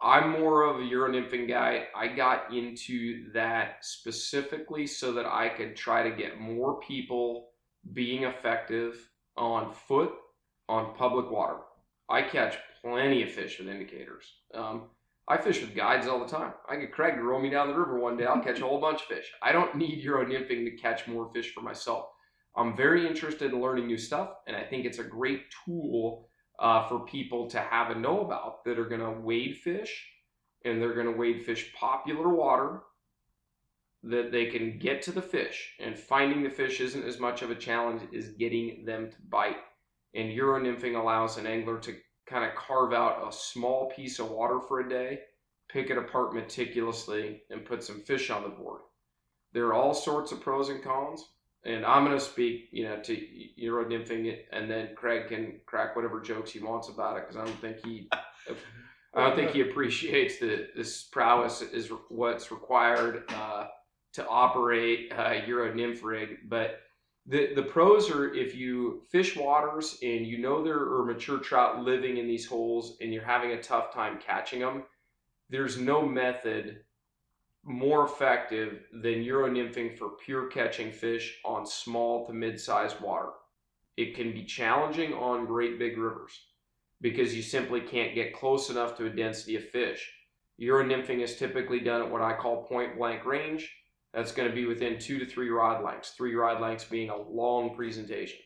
I'm 0.00 0.30
more 0.30 0.62
of 0.62 0.80
a 0.80 0.84
Euro 0.84 1.10
nymphing 1.12 1.48
guy. 1.48 1.88
I 1.94 2.08
got 2.08 2.54
into 2.54 3.30
that 3.32 3.76
specifically 3.82 4.86
so 4.86 5.12
that 5.12 5.26
I 5.26 5.50
could 5.50 5.76
try 5.76 6.08
to 6.08 6.16
get 6.16 6.40
more 6.40 6.80
people 6.80 7.50
being 7.92 8.24
effective 8.24 8.96
on 9.36 9.72
foot 9.72 10.12
on 10.68 10.94
public 10.96 11.30
water. 11.30 11.58
I 12.08 12.22
catch 12.22 12.56
plenty 12.82 13.22
of 13.22 13.30
fish 13.30 13.58
with 13.58 13.68
indicators. 13.68 14.24
Um, 14.54 14.88
I 15.26 15.36
fish 15.36 15.60
with 15.60 15.74
guides 15.74 16.06
all 16.06 16.20
the 16.20 16.26
time. 16.26 16.54
I 16.68 16.76
get 16.76 16.92
Craig 16.92 17.16
to 17.16 17.22
row 17.22 17.38
me 17.38 17.50
down 17.50 17.68
the 17.68 17.78
river 17.78 17.98
one 17.98 18.16
day. 18.16 18.24
I'll 18.24 18.40
catch 18.40 18.60
a 18.60 18.66
whole 18.66 18.80
bunch 18.80 19.02
of 19.02 19.08
fish. 19.08 19.30
I 19.42 19.52
don't 19.52 19.74
need 19.76 20.02
Euro 20.02 20.24
nymphing 20.24 20.64
to 20.64 20.76
catch 20.76 21.06
more 21.06 21.30
fish 21.32 21.52
for 21.52 21.60
myself. 21.60 22.06
I'm 22.56 22.76
very 22.76 23.06
interested 23.06 23.52
in 23.52 23.60
learning 23.60 23.86
new 23.86 23.98
stuff, 23.98 24.30
and 24.46 24.56
I 24.56 24.64
think 24.64 24.84
it's 24.84 24.98
a 24.98 25.04
great 25.04 25.42
tool 25.64 26.28
uh, 26.58 26.88
for 26.88 27.00
people 27.00 27.48
to 27.50 27.60
have 27.60 27.90
and 27.90 28.02
know 28.02 28.20
about 28.20 28.64
that 28.64 28.78
are 28.78 28.88
going 28.88 29.00
to 29.00 29.20
wade 29.20 29.58
fish 29.58 30.06
and 30.64 30.80
they're 30.80 30.94
going 30.94 31.06
to 31.06 31.12
wade 31.12 31.44
fish 31.44 31.72
popular 31.74 32.28
water 32.28 32.82
that 34.02 34.32
they 34.32 34.46
can 34.46 34.78
get 34.78 35.02
to 35.02 35.12
the 35.12 35.22
fish. 35.22 35.74
And 35.80 35.98
finding 35.98 36.42
the 36.42 36.50
fish 36.50 36.80
isn't 36.80 37.04
as 37.04 37.18
much 37.18 37.42
of 37.42 37.50
a 37.50 37.54
challenge 37.54 38.02
as 38.16 38.30
getting 38.30 38.84
them 38.84 39.10
to 39.10 39.16
bite. 39.28 39.56
And 40.14 40.32
Euro 40.32 40.60
nymphing 40.60 40.98
allows 40.98 41.36
an 41.36 41.46
angler 41.46 41.78
to 41.80 41.94
kind 42.26 42.44
of 42.44 42.54
carve 42.54 42.92
out 42.92 43.26
a 43.26 43.32
small 43.32 43.90
piece 43.94 44.18
of 44.18 44.30
water 44.30 44.60
for 44.60 44.80
a 44.80 44.88
day, 44.88 45.20
pick 45.68 45.90
it 45.90 45.98
apart 45.98 46.34
meticulously, 46.34 47.42
and 47.50 47.64
put 47.64 47.82
some 47.82 48.00
fish 48.02 48.30
on 48.30 48.42
the 48.42 48.48
board. 48.48 48.82
There 49.52 49.66
are 49.66 49.74
all 49.74 49.94
sorts 49.94 50.32
of 50.32 50.40
pros 50.40 50.68
and 50.68 50.82
cons, 50.82 51.24
and 51.64 51.84
I'm 51.84 52.04
going 52.04 52.18
to 52.18 52.24
speak, 52.24 52.68
you 52.70 52.84
know, 52.84 53.00
to 53.00 53.18
Euro 53.56 53.84
nymphing, 53.84 54.36
and 54.52 54.70
then 54.70 54.90
Craig 54.94 55.28
can 55.28 55.60
crack 55.66 55.96
whatever 55.96 56.20
jokes 56.20 56.50
he 56.50 56.60
wants 56.60 56.88
about 56.88 57.16
it 57.16 57.24
because 57.26 57.36
I 57.36 57.44
don't 57.44 57.60
think 57.60 57.84
he, 57.84 58.08
I 59.14 59.26
don't 59.26 59.36
think 59.36 59.50
he 59.50 59.62
appreciates 59.62 60.38
that 60.38 60.68
this 60.76 61.04
prowess 61.04 61.62
is 61.62 61.90
what's 62.08 62.50
required 62.50 63.24
uh, 63.30 63.66
to 64.14 64.26
operate 64.28 65.12
a 65.12 65.44
Euro 65.46 65.74
nymph 65.74 66.02
rig, 66.02 66.48
but 66.48 66.80
the 67.28 67.54
the 67.54 67.62
pros 67.62 68.10
are 68.10 68.34
if 68.34 68.54
you 68.56 69.02
fish 69.10 69.36
waters 69.36 69.98
and 70.02 70.26
you 70.26 70.38
know 70.38 70.62
there 70.64 70.78
are 70.78 71.04
mature 71.04 71.38
trout 71.38 71.82
living 71.82 72.16
in 72.16 72.26
these 72.26 72.46
holes 72.46 72.96
and 73.00 73.12
you're 73.12 73.24
having 73.24 73.52
a 73.52 73.62
tough 73.62 73.92
time 73.92 74.18
catching 74.18 74.60
them 74.60 74.82
there's 75.50 75.78
no 75.78 76.04
method 76.04 76.80
more 77.64 78.04
effective 78.04 78.84
than 79.02 79.22
euro 79.22 79.50
nymphing 79.50 79.96
for 79.96 80.10
pure 80.10 80.46
catching 80.46 80.90
fish 80.90 81.38
on 81.44 81.66
small 81.66 82.26
to 82.26 82.32
mid-sized 82.32 83.00
water. 83.00 83.30
It 83.96 84.14
can 84.14 84.32
be 84.32 84.44
challenging 84.44 85.12
on 85.12 85.46
great 85.46 85.78
big 85.78 85.98
rivers 85.98 86.32
because 87.00 87.34
you 87.34 87.42
simply 87.42 87.80
can't 87.80 88.14
get 88.14 88.34
close 88.34 88.70
enough 88.70 88.96
to 88.96 89.06
a 89.06 89.10
density 89.10 89.56
of 89.56 89.68
fish. 89.68 90.10
Euro 90.56 90.84
nymphing 90.84 91.22
is 91.22 91.36
typically 91.36 91.80
done 91.80 92.02
at 92.02 92.10
what 92.10 92.22
i 92.22 92.32
call 92.32 92.64
point 92.64 92.96
blank 92.96 93.24
range 93.24 93.72
that's 94.14 94.32
going 94.32 94.48
to 94.48 94.54
be 94.54 94.66
within 94.66 94.98
two 94.98 95.18
to 95.18 95.26
three 95.26 95.50
rod 95.50 95.84
lengths, 95.84 96.10
three 96.10 96.34
rod 96.34 96.60
lengths 96.60 96.84
being 96.84 97.10
a 97.10 97.16
long 97.16 97.74
presentation. 97.74 98.38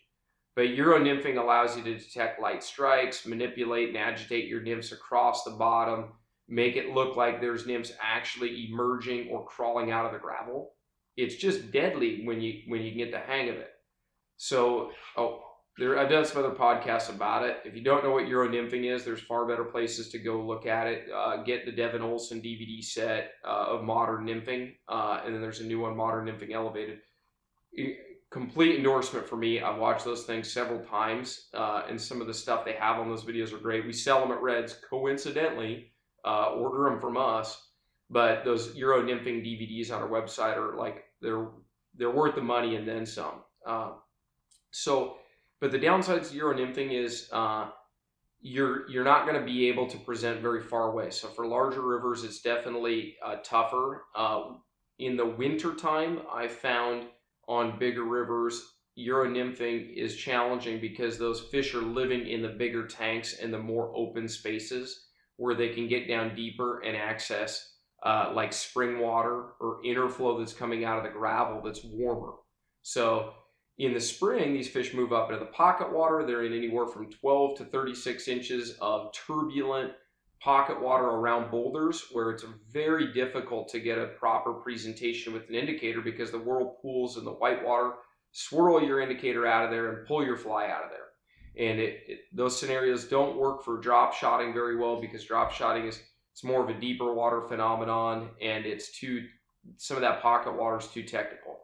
But 0.54 0.70
Euro 0.70 0.98
nymphing 0.98 1.38
allows 1.38 1.76
you 1.76 1.82
to 1.84 1.98
detect 1.98 2.40
light 2.40 2.62
strikes, 2.62 3.26
manipulate 3.26 3.88
and 3.88 3.96
agitate 3.96 4.48
your 4.48 4.60
nymphs 4.60 4.92
across 4.92 5.44
the 5.44 5.52
bottom, 5.52 6.12
make 6.48 6.76
it 6.76 6.92
look 6.92 7.16
like 7.16 7.40
there's 7.40 7.66
nymphs 7.66 7.92
actually 8.02 8.68
emerging 8.68 9.28
or 9.30 9.46
crawling 9.46 9.90
out 9.90 10.04
of 10.04 10.12
the 10.12 10.18
gravel. 10.18 10.72
It's 11.16 11.36
just 11.36 11.72
deadly 11.72 12.24
when 12.24 12.40
you 12.40 12.62
when 12.68 12.82
you 12.82 12.92
get 12.92 13.12
the 13.12 13.18
hang 13.18 13.48
of 13.48 13.56
it. 13.56 13.70
So, 14.36 14.90
oh, 15.16 15.42
there 15.78 15.98
I've 15.98 16.10
done 16.10 16.24
some 16.24 16.44
other 16.44 16.54
podcasts 16.54 17.08
about 17.08 17.44
it. 17.44 17.60
If 17.64 17.74
you 17.74 17.82
don't 17.82 18.04
know 18.04 18.10
what 18.10 18.28
Euro 18.28 18.48
nymphing 18.48 18.92
is, 18.92 19.04
there's 19.04 19.22
far 19.22 19.46
better 19.46 19.64
places 19.64 20.10
to 20.10 20.18
go 20.18 20.42
look 20.42 20.66
at 20.66 20.86
it. 20.86 21.06
Uh, 21.10 21.42
get 21.42 21.64
the 21.64 21.72
Devin 21.72 22.02
Olsen 22.02 22.42
DVD 22.42 22.82
set 22.84 23.32
uh, 23.44 23.66
of 23.68 23.82
modern 23.82 24.26
nymphing, 24.26 24.74
uh, 24.88 25.22
and 25.24 25.34
then 25.34 25.40
there's 25.40 25.60
a 25.60 25.64
new 25.64 25.80
one, 25.80 25.96
Modern 25.96 26.26
Nymphing 26.26 26.52
Elevated. 26.52 26.98
complete 28.30 28.76
endorsement 28.76 29.26
for 29.26 29.36
me. 29.36 29.60
I've 29.62 29.78
watched 29.78 30.04
those 30.04 30.24
things 30.24 30.52
several 30.52 30.80
times, 30.84 31.48
uh, 31.54 31.82
and 31.88 31.98
some 32.00 32.20
of 32.20 32.26
the 32.26 32.34
stuff 32.34 32.64
they 32.66 32.74
have 32.74 32.98
on 32.98 33.08
those 33.08 33.24
videos 33.24 33.54
are 33.54 33.58
great. 33.58 33.86
We 33.86 33.94
sell 33.94 34.20
them 34.20 34.32
at 34.32 34.42
Reds, 34.42 34.78
coincidentally. 34.88 35.92
Uh, 36.24 36.52
order 36.52 36.88
them 36.88 37.00
from 37.00 37.16
us, 37.16 37.70
but 38.08 38.44
those 38.44 38.76
Euro 38.76 39.02
nymphing 39.02 39.42
DVDs 39.42 39.90
on 39.90 40.00
our 40.00 40.08
website 40.08 40.56
are 40.56 40.76
like 40.76 41.02
they're 41.20 41.48
they're 41.96 42.12
worth 42.12 42.36
the 42.36 42.40
money 42.40 42.76
and 42.76 42.86
then 42.86 43.04
some. 43.04 43.42
Uh, 43.66 43.90
so 44.70 45.16
but 45.62 45.70
the 45.70 45.78
downside 45.78 46.24
to 46.24 46.34
Euro 46.34 46.56
nymphing 46.56 46.92
is 46.92 47.28
uh, 47.32 47.68
you're 48.40 48.90
you're 48.90 49.04
not 49.04 49.26
going 49.26 49.38
to 49.38 49.46
be 49.46 49.68
able 49.68 49.86
to 49.86 49.96
present 49.96 50.42
very 50.42 50.60
far 50.60 50.90
away. 50.90 51.10
So 51.10 51.28
for 51.28 51.46
larger 51.46 51.82
rivers, 51.82 52.24
it's 52.24 52.40
definitely 52.40 53.14
uh, 53.24 53.36
tougher. 53.44 54.02
Uh, 54.16 54.54
in 54.98 55.16
the 55.16 55.24
winter 55.24 55.72
time, 55.74 56.22
I 56.30 56.48
found 56.48 57.04
on 57.46 57.78
bigger 57.78 58.02
rivers, 58.02 58.60
Euro 58.96 59.30
nymphing 59.30 59.94
is 59.94 60.16
challenging 60.16 60.80
because 60.80 61.16
those 61.16 61.40
fish 61.40 61.74
are 61.74 61.80
living 61.80 62.26
in 62.26 62.42
the 62.42 62.48
bigger 62.48 62.88
tanks 62.88 63.38
and 63.38 63.54
the 63.54 63.58
more 63.58 63.92
open 63.94 64.26
spaces 64.26 65.06
where 65.36 65.54
they 65.54 65.68
can 65.68 65.86
get 65.86 66.08
down 66.08 66.34
deeper 66.34 66.80
and 66.80 66.96
access 66.96 67.76
uh, 68.02 68.32
like 68.34 68.52
spring 68.52 68.98
water 68.98 69.50
or 69.60 69.80
interflow 69.86 70.40
that's 70.40 70.52
coming 70.52 70.84
out 70.84 70.98
of 70.98 71.04
the 71.04 71.16
gravel 71.16 71.62
that's 71.62 71.84
warmer. 71.84 72.32
So 72.82 73.32
in 73.82 73.94
the 73.94 74.00
spring, 74.00 74.52
these 74.52 74.68
fish 74.68 74.94
move 74.94 75.12
up 75.12 75.30
into 75.30 75.40
the 75.40 75.50
pocket 75.50 75.92
water. 75.92 76.24
They're 76.24 76.44
in 76.44 76.52
anywhere 76.52 76.86
from 76.86 77.10
12 77.10 77.58
to 77.58 77.64
36 77.64 78.28
inches 78.28 78.76
of 78.80 79.12
turbulent 79.12 79.92
pocket 80.40 80.80
water 80.80 81.04
around 81.04 81.50
boulders 81.50 82.04
where 82.12 82.30
it's 82.30 82.44
very 82.72 83.12
difficult 83.12 83.68
to 83.68 83.80
get 83.80 83.98
a 83.98 84.06
proper 84.06 84.52
presentation 84.52 85.32
with 85.32 85.48
an 85.48 85.56
indicator 85.56 86.00
because 86.00 86.30
the 86.30 86.38
whirlpools 86.38 87.16
and 87.16 87.26
the 87.26 87.32
white 87.32 87.64
water 87.64 87.94
swirl 88.30 88.82
your 88.82 89.00
indicator 89.00 89.46
out 89.46 89.64
of 89.64 89.70
there 89.70 89.92
and 89.92 90.06
pull 90.06 90.24
your 90.24 90.36
fly 90.36 90.66
out 90.66 90.84
of 90.84 90.90
there. 90.90 91.66
And 91.68 91.80
it, 91.80 92.00
it, 92.06 92.18
those 92.32 92.58
scenarios 92.58 93.04
don't 93.04 93.36
work 93.36 93.64
for 93.64 93.80
drop 93.80 94.14
shotting 94.14 94.52
very 94.52 94.76
well 94.76 95.00
because 95.00 95.24
drop 95.24 95.52
shotting 95.52 95.86
is 95.86 96.00
it's 96.32 96.44
more 96.44 96.62
of 96.62 96.74
a 96.74 96.80
deeper 96.80 97.12
water 97.12 97.42
phenomenon 97.48 98.30
and 98.40 98.64
it's 98.64 98.98
too 98.98 99.26
some 99.76 99.96
of 99.96 100.00
that 100.00 100.22
pocket 100.22 100.56
water 100.56 100.78
is 100.78 100.86
too 100.86 101.02
technical 101.02 101.58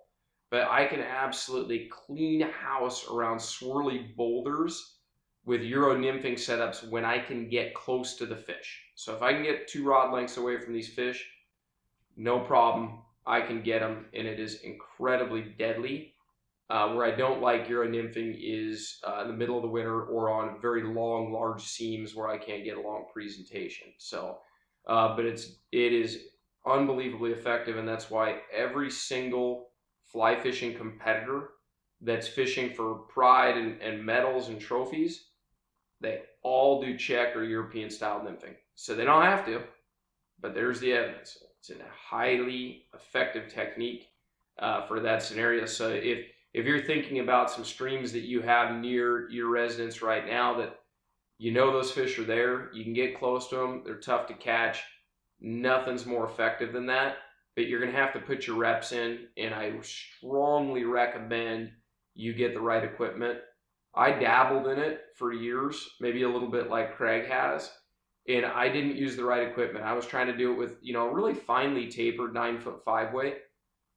but 0.51 0.69
I 0.71 0.87
can 0.87 1.01
absolutely 1.01 1.91
clean 1.91 2.41
house 2.41 3.09
around 3.09 3.39
swirly 3.39 4.15
boulders 4.17 4.97
with 5.45 5.63
Euro 5.63 5.97
nymphing 5.97 6.35
setups 6.35 6.89
when 6.89 7.05
I 7.05 7.19
can 7.19 7.49
get 7.49 7.75
close 7.75 8.17
to 8.17 8.27
the 8.27 8.37
fish. 8.37 8.83
So 8.95 9.15
if 9.15 9.23
I 9.23 9.33
can 9.33 9.43
get 9.43 9.69
two 9.69 9.85
rod 9.85 10.13
lengths 10.13 10.37
away 10.37 10.61
from 10.61 10.75
these 10.75 10.89
fish, 10.89 11.27
no 12.17 12.41
problem. 12.41 13.03
I 13.27 13.43
can 13.43 13.63
get 13.63 13.81
them, 13.81 14.07
and 14.15 14.27
it 14.27 14.41
is 14.41 14.61
incredibly 14.63 15.43
deadly. 15.43 16.15
Uh, 16.71 16.93
where 16.93 17.07
I 17.07 17.17
don't 17.17 17.41
like 17.41 17.69
Euro 17.71 17.89
nymphing 17.89 18.39
is 18.39 19.01
uh, 19.07 19.23
in 19.23 19.29
the 19.29 19.35
middle 19.35 19.57
of 19.57 19.63
the 19.63 19.69
winter 19.69 20.03
or 20.03 20.31
on 20.31 20.61
very 20.61 20.83
long, 20.83 21.33
large 21.33 21.63
seams 21.63 22.15
where 22.15 22.29
I 22.29 22.37
can't 22.37 22.63
get 22.63 22.77
a 22.77 22.81
long 22.81 23.07
presentation. 23.11 23.89
So, 23.97 24.39
uh, 24.87 25.17
but 25.17 25.25
it's 25.25 25.61
it 25.73 25.95
is 25.95 26.27
unbelievably 26.67 27.33
effective, 27.33 27.79
and 27.79 27.89
that's 27.89 28.11
why 28.11 28.41
every 28.55 28.91
single 28.91 29.68
fly 30.11 30.35
fishing 30.37 30.75
competitor 30.75 31.51
that's 32.01 32.29
fishing 32.29 32.71
for 32.71 32.95
pride 32.95 33.57
and, 33.57 33.81
and 33.83 34.05
medals 34.05 34.49
and 34.49 34.61
trophies, 34.61 35.27
they 36.01 36.23
all 36.43 36.81
do 36.81 36.97
Czech 36.97 37.35
or 37.35 37.43
European 37.43 37.91
style 37.91 38.21
nymphing. 38.21 38.55
So 38.75 38.95
they 38.95 39.05
don't 39.05 39.25
have 39.25 39.45
to, 39.47 39.63
but 40.41 40.55
there's 40.55 40.81
the 40.81 40.93
evidence. 40.93 41.39
It's 41.59 41.71
a 41.71 41.75
highly 41.93 42.85
effective 42.95 43.53
technique 43.53 44.09
uh, 44.59 44.87
for 44.87 45.01
that 45.01 45.23
scenario. 45.23 45.67
So 45.67 45.89
if 45.89 46.27
if 46.55 46.65
you're 46.65 46.83
thinking 46.83 47.19
about 47.19 47.51
some 47.51 47.65
streams 47.65 48.11
that 48.13 48.23
you 48.23 48.41
have 48.41 48.81
near 48.81 49.29
your 49.29 49.51
residence 49.51 50.01
right 50.01 50.27
now 50.27 50.57
that 50.57 50.81
you 51.37 51.53
know 51.53 51.71
those 51.71 51.91
fish 51.91 52.19
are 52.19 52.25
there, 52.25 52.73
you 52.73 52.85
can 52.85 52.95
get 52.95 53.19
close 53.19 53.49
to 53.49 53.57
them, 53.57 53.83
they're 53.85 53.97
tough 53.97 54.27
to 54.29 54.35
catch. 54.35 54.83
Nothing's 55.41 56.07
more 56.07 56.25
effective 56.25 56.73
than 56.73 56.87
that 56.87 57.19
but 57.59 57.67
you're 57.67 57.81
going 57.81 57.91
to 57.91 57.99
have 57.99 58.13
to 58.13 58.21
put 58.21 58.47
your 58.47 58.55
reps 58.55 58.93
in. 58.93 59.27
And 59.37 59.53
I 59.53 59.73
strongly 59.83 60.85
recommend 60.85 61.73
you 62.15 62.33
get 62.33 62.55
the 62.55 62.61
right 62.61 62.85
equipment. 62.85 63.41
I 63.97 64.13
dabbled 64.13 64.69
in 64.69 64.79
it 64.79 65.01
for 65.17 65.33
years, 65.33 65.97
maybe 66.01 66.23
a 66.23 66.29
little 66.29 66.53
bit 66.53 66.71
like 66.71 66.97
Craig 66.97 67.29
has, 67.29 67.69
and 68.29 68.47
I 68.47 68.69
didn't 68.69 68.95
use 68.95 69.17
the 69.17 69.25
right 69.25 69.49
equipment. 69.49 69.85
I 69.85 69.93
was 69.95 70.07
trying 70.07 70.29
to 70.29 70.37
do 70.37 70.53
it 70.53 70.57
with, 70.57 70.77
you 70.83 70.93
know, 70.93 71.09
a 71.09 71.13
really 71.13 71.35
finely 71.35 71.89
tapered 71.89 72.33
nine 72.33 72.61
foot 72.61 72.85
five 72.85 73.13
weight. 73.13 73.39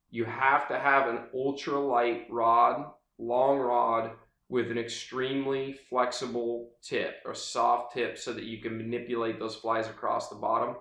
You 0.10 0.26
have 0.26 0.68
to 0.70 0.80
have 0.80 1.08
an 1.08 1.20
ultra 1.32 1.80
light 1.80 2.26
rod, 2.32 2.92
long 3.20 3.60
rod 3.60 4.10
with 4.50 4.72
an 4.72 4.80
extremely 4.80 5.74
flexible 5.88 6.72
tip 6.82 7.18
or 7.26 7.36
soft 7.36 7.94
tip 7.94 8.18
so 8.18 8.34
that 8.34 8.46
you 8.46 8.58
can 8.58 8.76
manipulate 8.76 9.38
those 9.38 9.56
flies 9.56 9.86
across 9.86 10.30
the 10.30 10.36
bottom 10.36 10.78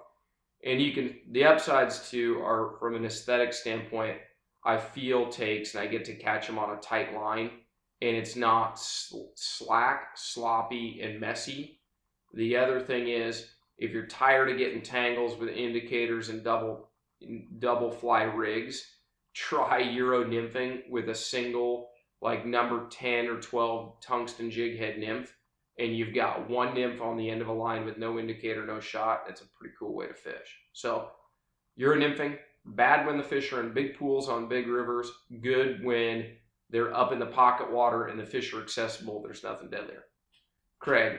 and 0.64 0.80
you 0.80 0.92
can 0.92 1.14
the 1.32 1.44
upsides 1.44 2.10
too 2.10 2.38
are 2.40 2.76
from 2.78 2.94
an 2.94 3.04
aesthetic 3.04 3.52
standpoint 3.52 4.16
i 4.64 4.76
feel 4.76 5.28
takes 5.28 5.74
and 5.74 5.82
i 5.82 5.86
get 5.86 6.04
to 6.04 6.14
catch 6.14 6.46
them 6.46 6.58
on 6.58 6.76
a 6.76 6.80
tight 6.80 7.14
line 7.14 7.50
and 8.02 8.16
it's 8.16 8.36
not 8.36 8.78
slack 8.78 10.12
sloppy 10.14 11.00
and 11.02 11.20
messy. 11.20 11.80
The 12.34 12.56
other 12.56 12.80
thing 12.80 13.08
is 13.08 13.50
if 13.78 13.92
you're 13.92 14.06
tired 14.06 14.50
of 14.50 14.58
getting 14.58 14.82
tangles 14.82 15.38
with 15.38 15.50
indicators 15.50 16.28
and 16.28 16.42
double 16.42 16.90
double 17.58 17.90
fly 17.90 18.22
rigs 18.22 18.82
try 19.34 19.78
euro 19.78 20.24
nymphing 20.24 20.88
with 20.88 21.10
a 21.10 21.14
single 21.14 21.90
like 22.22 22.46
number 22.46 22.86
10 22.90 23.26
or 23.26 23.38
12 23.38 24.00
tungsten 24.00 24.50
jig 24.50 24.78
head 24.78 24.98
nymph 24.98 25.36
and 25.80 25.96
you've 25.96 26.14
got 26.14 26.48
one 26.48 26.74
nymph 26.74 27.00
on 27.00 27.16
the 27.16 27.30
end 27.30 27.40
of 27.40 27.48
a 27.48 27.52
line 27.52 27.84
with 27.84 27.98
no 27.98 28.18
indicator, 28.18 28.66
no 28.66 28.80
shot, 28.80 29.24
it's 29.28 29.40
a 29.40 29.48
pretty 29.58 29.74
cool 29.78 29.94
way 29.94 30.06
to 30.06 30.14
fish. 30.14 30.58
So 30.72 31.08
Euro 31.76 31.96
nymphing, 31.96 32.38
bad 32.64 33.06
when 33.06 33.16
the 33.16 33.22
fish 33.22 33.52
are 33.52 33.60
in 33.60 33.72
big 33.72 33.98
pools 33.98 34.28
on 34.28 34.48
big 34.48 34.68
rivers, 34.68 35.10
good 35.40 35.82
when 35.82 36.26
they're 36.68 36.94
up 36.94 37.12
in 37.12 37.18
the 37.18 37.26
pocket 37.26 37.72
water 37.72 38.06
and 38.06 38.20
the 38.20 38.26
fish 38.26 38.52
are 38.52 38.62
accessible. 38.62 39.22
There's 39.22 39.42
nothing 39.42 39.70
dead 39.70 39.84
there. 39.88 40.04
Craig, 40.78 41.18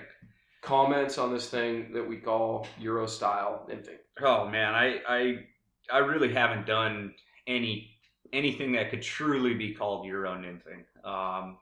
comments 0.62 1.18
on 1.18 1.34
this 1.34 1.50
thing 1.50 1.92
that 1.94 2.08
we 2.08 2.18
call 2.18 2.68
Euro 2.80 3.08
style 3.08 3.68
nymphing? 3.70 3.98
Oh 4.22 4.48
man, 4.48 4.76
I 4.76 5.00
I 5.08 5.46
I 5.92 5.98
really 6.00 6.34
haven't 6.34 6.68
done 6.68 7.14
any 7.48 7.92
anything 8.32 8.72
that 8.74 8.92
could 8.92 9.02
truly 9.02 9.54
be 9.56 9.74
called 9.74 10.06
Euro 10.06 10.36
nymphing. 10.36 10.86
Um, 11.04 11.58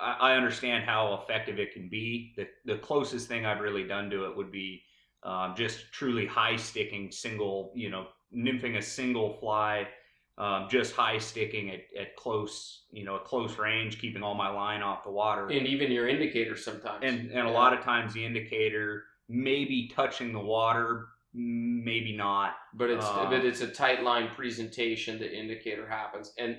I, 0.00 0.34
understand 0.34 0.84
how 0.84 1.14
effective 1.22 1.58
it 1.58 1.72
can 1.72 1.88
be. 1.88 2.34
The, 2.36 2.46
the 2.64 2.78
closest 2.78 3.28
thing 3.28 3.46
I've 3.46 3.60
really 3.60 3.84
done 3.84 4.10
to 4.10 4.26
it 4.26 4.36
would 4.36 4.50
be 4.50 4.82
um, 5.22 5.54
just 5.56 5.92
truly 5.92 6.26
high 6.26 6.56
sticking 6.56 7.10
single, 7.10 7.72
you 7.74 7.90
know, 7.90 8.06
nymphing 8.34 8.76
a 8.76 8.82
single 8.82 9.38
fly, 9.38 9.88
um, 10.36 10.66
just 10.68 10.94
high 10.94 11.18
sticking 11.18 11.70
at, 11.70 11.80
at 11.98 12.16
close, 12.16 12.84
you 12.90 13.04
know, 13.04 13.16
at 13.16 13.24
close 13.24 13.58
range, 13.58 14.00
keeping 14.00 14.22
all 14.22 14.34
my 14.34 14.48
line 14.48 14.82
off 14.82 15.04
the 15.04 15.10
water. 15.10 15.48
And 15.48 15.66
even 15.66 15.92
your 15.92 16.08
indicator 16.08 16.56
sometimes. 16.56 17.00
And, 17.02 17.30
and 17.30 17.46
a 17.46 17.50
lot 17.50 17.72
of 17.72 17.84
times 17.84 18.12
the 18.12 18.24
indicator 18.24 19.04
maybe 19.28 19.90
touching 19.94 20.32
the 20.32 20.40
water, 20.40 21.06
maybe 21.32 22.16
not. 22.16 22.54
But 22.74 22.90
it's 22.90 23.06
uh, 23.06 23.26
but 23.30 23.44
it's 23.44 23.60
a 23.60 23.68
tight 23.68 24.02
line 24.02 24.28
presentation. 24.34 25.18
The 25.18 25.32
indicator 25.32 25.88
happens, 25.88 26.32
and 26.38 26.58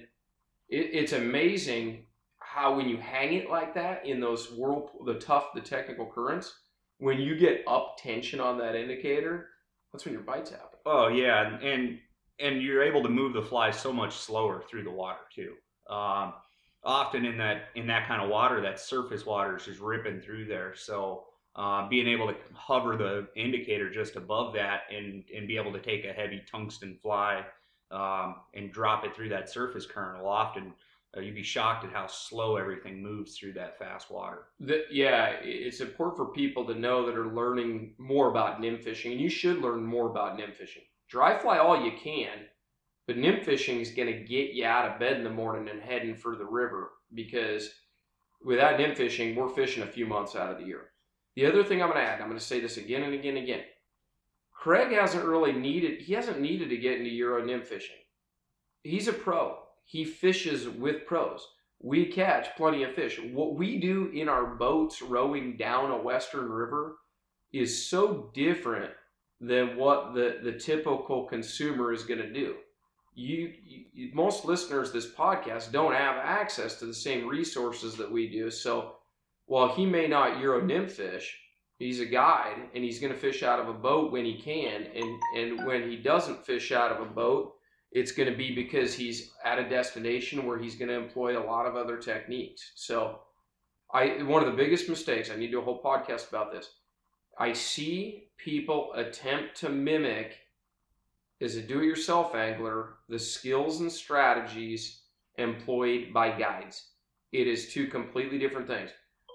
it, 0.70 0.90
it's 0.94 1.14
amazing 1.14 2.06
how 2.56 2.74
when 2.74 2.88
you 2.88 2.96
hang 2.96 3.34
it 3.34 3.50
like 3.50 3.74
that 3.74 4.06
in 4.06 4.22
those 4.22 4.50
whirlpool, 4.54 5.04
the 5.04 5.16
tough, 5.16 5.48
the 5.54 5.60
technical 5.60 6.06
currents, 6.06 6.54
when 7.00 7.20
you 7.20 7.36
get 7.36 7.66
up 7.68 7.98
tension 7.98 8.40
on 8.40 8.58
that 8.60 8.76
indicator, 8.76 9.50
that's 9.92 10.06
when 10.06 10.14
your 10.14 10.24
bites 10.24 10.52
happen. 10.52 10.80
Oh 10.86 11.10
yeah, 11.10 11.60
and 11.62 12.00
and 12.40 12.62
you're 12.62 12.82
able 12.82 13.04
to 13.04 13.10
move 13.10 13.34
the 13.34 13.42
fly 13.42 13.72
so 13.72 13.92
much 13.92 14.16
slower 14.16 14.64
through 14.70 14.86
the 14.86 14.92
water 14.92 15.20
too. 15.34 15.56
Um, 15.94 16.34
often 16.82 17.26
in 17.26 17.38
that 17.40 17.64
in 17.76 17.88
that 17.88 18.08
kind 18.08 18.22
of 18.22 18.30
water, 18.30 18.62
that 18.62 18.80
surface 18.80 19.26
water 19.26 19.58
is 19.58 19.66
just 19.66 19.82
ripping 19.82 20.22
through 20.22 20.46
there. 20.46 20.76
So 20.76 21.26
uh, 21.58 21.90
being 21.90 22.08
able 22.08 22.28
to 22.28 22.36
hover 22.54 22.96
the 22.96 23.28
indicator 23.36 23.90
just 23.90 24.16
above 24.16 24.54
that 24.54 24.84
and 24.90 25.26
and 25.36 25.46
be 25.46 25.58
able 25.58 25.74
to 25.74 25.82
take 25.82 26.06
a 26.06 26.14
heavy 26.14 26.42
tungsten 26.50 26.98
fly 27.02 27.44
um, 27.92 28.36
and 28.54 28.72
drop 28.72 29.04
it 29.04 29.14
through 29.14 29.30
that 29.30 29.50
surface 29.50 29.86
current 29.86 30.24
will 30.24 30.30
often 30.30 30.74
Oh, 31.16 31.22
you'd 31.22 31.36
be 31.36 31.44
shocked 31.44 31.86
at 31.86 31.94
how 31.94 32.08
slow 32.08 32.58
everything 32.58 33.02
moves 33.02 33.38
through 33.38 33.54
that 33.54 33.80
fast 33.80 34.12
water. 34.12 34.48
The, 34.60 34.84
yeah, 34.92 35.36
it's 35.42 35.80
important 35.80 36.18
for 36.18 36.34
people 36.34 36.66
to 36.66 36.78
know 36.78 37.06
that 37.06 37.18
are 37.18 37.34
learning 37.34 37.94
more 37.98 38.30
about 38.30 38.60
nymph 38.60 38.84
fishing, 38.84 39.14
and 39.14 39.22
you 39.22 39.30
should 39.30 39.60
learn 39.60 39.84
more 39.84 40.10
about 40.10 40.38
nymph 40.38 40.58
fishing. 40.58 40.84
Dry 41.10 41.38
fly 41.38 41.58
all 41.58 41.86
you 41.86 41.94
can, 41.98 42.48
but 43.08 43.18
nymph 43.18 43.46
fishing 43.46 43.80
is 43.80 43.92
going 43.92 44.12
to 44.12 44.26
get 44.26 44.54
you 44.54 44.66
out 44.66 44.92
of 44.92 45.00
bed 45.00 45.18
in 45.18 45.24
the 45.24 45.30
morning 45.30 45.70
and 45.70 45.82
heading 45.82 46.16
for 46.16 46.36
the 46.36 46.46
river 46.46 46.92
because 47.14 47.70
without 48.44 48.78
nymph 48.78 48.98
fishing, 48.98 49.36
we're 49.36 49.48
fishing 49.48 49.84
a 49.84 49.88
few 49.88 50.06
months 50.06 50.36
out 50.36 50.52
of 50.52 50.58
the 50.58 50.66
year. 50.66 50.90
The 51.36 51.46
other 51.46 51.64
thing 51.64 51.82
I'm 51.82 51.90
going 51.90 52.02
to 52.02 52.10
add, 52.10 52.22
I'm 52.22 52.28
going 52.28 52.40
to 52.40 52.46
say 52.46 52.60
this 52.60 52.78
again 52.78 53.04
and 53.04 53.14
again 53.14 53.38
and 53.38 53.44
again. 53.44 53.64
Craig 54.52 54.92
hasn't 54.92 55.26
really 55.26 55.52
needed, 55.52 56.02
he 56.02 56.14
hasn't 56.14 56.40
needed 56.40 56.70
to 56.70 56.78
get 56.78 56.98
into 56.98 57.10
Euro 57.12 57.46
nymph 57.46 57.68
fishing. 57.68 57.96
He's 58.84 59.08
a 59.08 59.14
pro. 59.14 59.60
He 59.86 60.04
fishes 60.04 60.68
with 60.68 61.06
pros. 61.06 61.48
We 61.80 62.08
catch 62.08 62.56
plenty 62.56 62.84
of 62.84 62.96
fish. 62.96 63.20
What 63.32 63.56
we 63.56 63.80
do 63.80 64.10
in 64.14 64.28
our 64.28 64.56
boats 64.56 65.02
rowing 65.02 65.58
down 65.58 65.92
a 65.92 66.02
western 66.02 66.50
river 66.50 66.98
is 67.54 67.88
so 67.88 68.32
different 68.34 68.92
than 69.40 69.78
what 69.78 70.14
the, 70.14 70.40
the 70.44 70.54
typical 70.54 71.26
consumer 71.26 71.94
is 71.94 72.04
going 72.04 72.22
to 72.22 72.34
do. 72.34 72.56
You, 73.14 73.54
you, 73.64 74.12
most 74.14 74.46
listeners 74.46 74.92
this 74.92 75.10
podcast 75.10 75.72
don't 75.72 75.94
have 75.94 76.18
access 76.18 76.80
to 76.80 76.86
the 76.86 76.94
same 76.94 77.28
resources 77.28 77.96
that 77.96 78.12
we 78.12 78.30
do. 78.30 78.50
So 78.50 78.96
while 79.46 79.70
he 79.70 79.86
may 79.86 80.08
not 80.08 80.40
Euro 80.40 80.66
nymph 80.66 80.94
fish, 80.94 81.38
he's 81.78 82.00
a 82.00 82.06
guide 82.06 82.70
and 82.74 82.84
he's 82.84 83.00
going 83.00 83.14
to 83.14 83.20
fish 83.20 83.44
out 83.44 83.60
of 83.60 83.70
a 83.70 83.74
boat 83.74 84.12
when 84.12 84.26
he 84.26 84.38
can. 84.42 84.84
And, 84.84 85.22
and 85.38 85.66
when 85.66 85.90
he 85.90 85.98
doesn't 85.98 86.46
fish 86.46 86.72
out 86.72 86.92
of 86.92 87.02
a 87.02 87.10
boat, 87.10 87.55
it's 87.96 88.12
going 88.12 88.30
to 88.30 88.38
be 88.38 88.54
because 88.54 88.94
he's 88.94 89.32
at 89.46 89.58
a 89.58 89.70
destination 89.70 90.46
where 90.46 90.60
he's 90.60 90.76
going 90.76 90.90
to 90.90 90.96
employ 90.96 91.40
a 91.40 91.48
lot 91.48 91.66
of 91.66 91.78
other 91.78 91.98
techniques. 91.98 92.74
So, 92.76 93.22
I 93.94 94.22
one 94.24 94.44
of 94.44 94.52
the 94.52 94.64
biggest 94.64 94.90
mistakes. 94.90 95.32
I 95.32 95.38
need 95.38 95.48
to 95.48 95.54
do 95.54 95.60
a 95.60 95.64
whole 95.64 95.82
podcast 95.82 96.28
about 96.28 96.52
this. 96.52 96.70
I 97.40 97.54
see 97.54 98.28
people 98.38 98.92
attempt 98.96 99.56
to 99.62 99.70
mimic 99.70 100.36
as 101.42 101.56
a 101.56 101.62
do-it-yourself 101.62 102.36
angler 102.36 102.96
the 103.08 103.20
skills 103.20 103.80
and 103.80 103.92
strategies 103.92 105.04
employed 105.38 106.14
by 106.14 106.38
guides. 106.38 106.90
It 107.32 107.48
is 107.48 107.72
two 107.72 107.88
completely 107.88 108.38
different 108.38 108.68
things. 108.68 108.90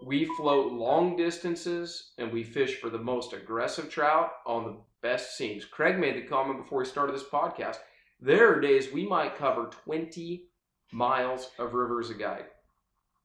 We 0.05 0.27
float 0.37 0.73
long 0.73 1.17
distances 1.17 2.13
and 2.19 2.31
we 2.31 2.43
fish 2.43 2.79
for 2.79 2.91
the 2.91 2.99
most 2.99 3.33
aggressive 3.33 3.89
trout 3.89 4.33
on 4.47 4.65
the 4.65 4.77
best 5.03 5.39
seams. 5.39 5.65
Craig 5.65 5.99
made 5.99 6.17
the 6.17 6.29
comment 6.29 6.63
before 6.63 6.81
we 6.81 6.85
started 6.85 7.15
this 7.15 7.25
podcast 7.25 7.79
there 8.21 8.53
are 8.53 8.61
days 8.61 8.93
we 8.93 9.07
might 9.07 9.37
cover 9.37 9.71
20 9.85 10.45
miles 10.93 11.49
of 11.59 11.75
river 11.75 12.01
as 12.01 12.11
a 12.11 12.15
guide. 12.15 12.47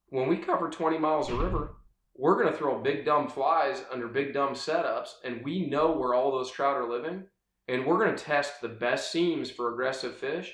When 0.10 0.30
we 0.30 0.38
cover 0.38 0.70
20 0.70 0.98
miles 0.98 1.30
of 1.30 1.40
river, 1.40 1.76
we're 2.16 2.42
going 2.42 2.52
to 2.52 2.58
throw 2.58 2.82
big 2.82 3.04
dumb 3.04 3.28
flies 3.28 3.84
under 3.92 4.08
big 4.08 4.34
dumb 4.34 4.54
setups, 4.54 5.10
and 5.26 5.44
we 5.44 5.66
know 5.66 5.92
where 5.92 6.14
all 6.14 6.32
those 6.32 6.50
trout 6.50 6.78
are 6.78 6.90
living, 6.90 7.26
and 7.68 7.86
we're 7.86 7.98
going 7.98 8.16
to 8.16 8.24
test 8.24 8.62
the 8.62 8.70
best 8.70 9.12
seams 9.12 9.52
for 9.52 9.74
aggressive 9.74 10.16
fish. 10.16 10.54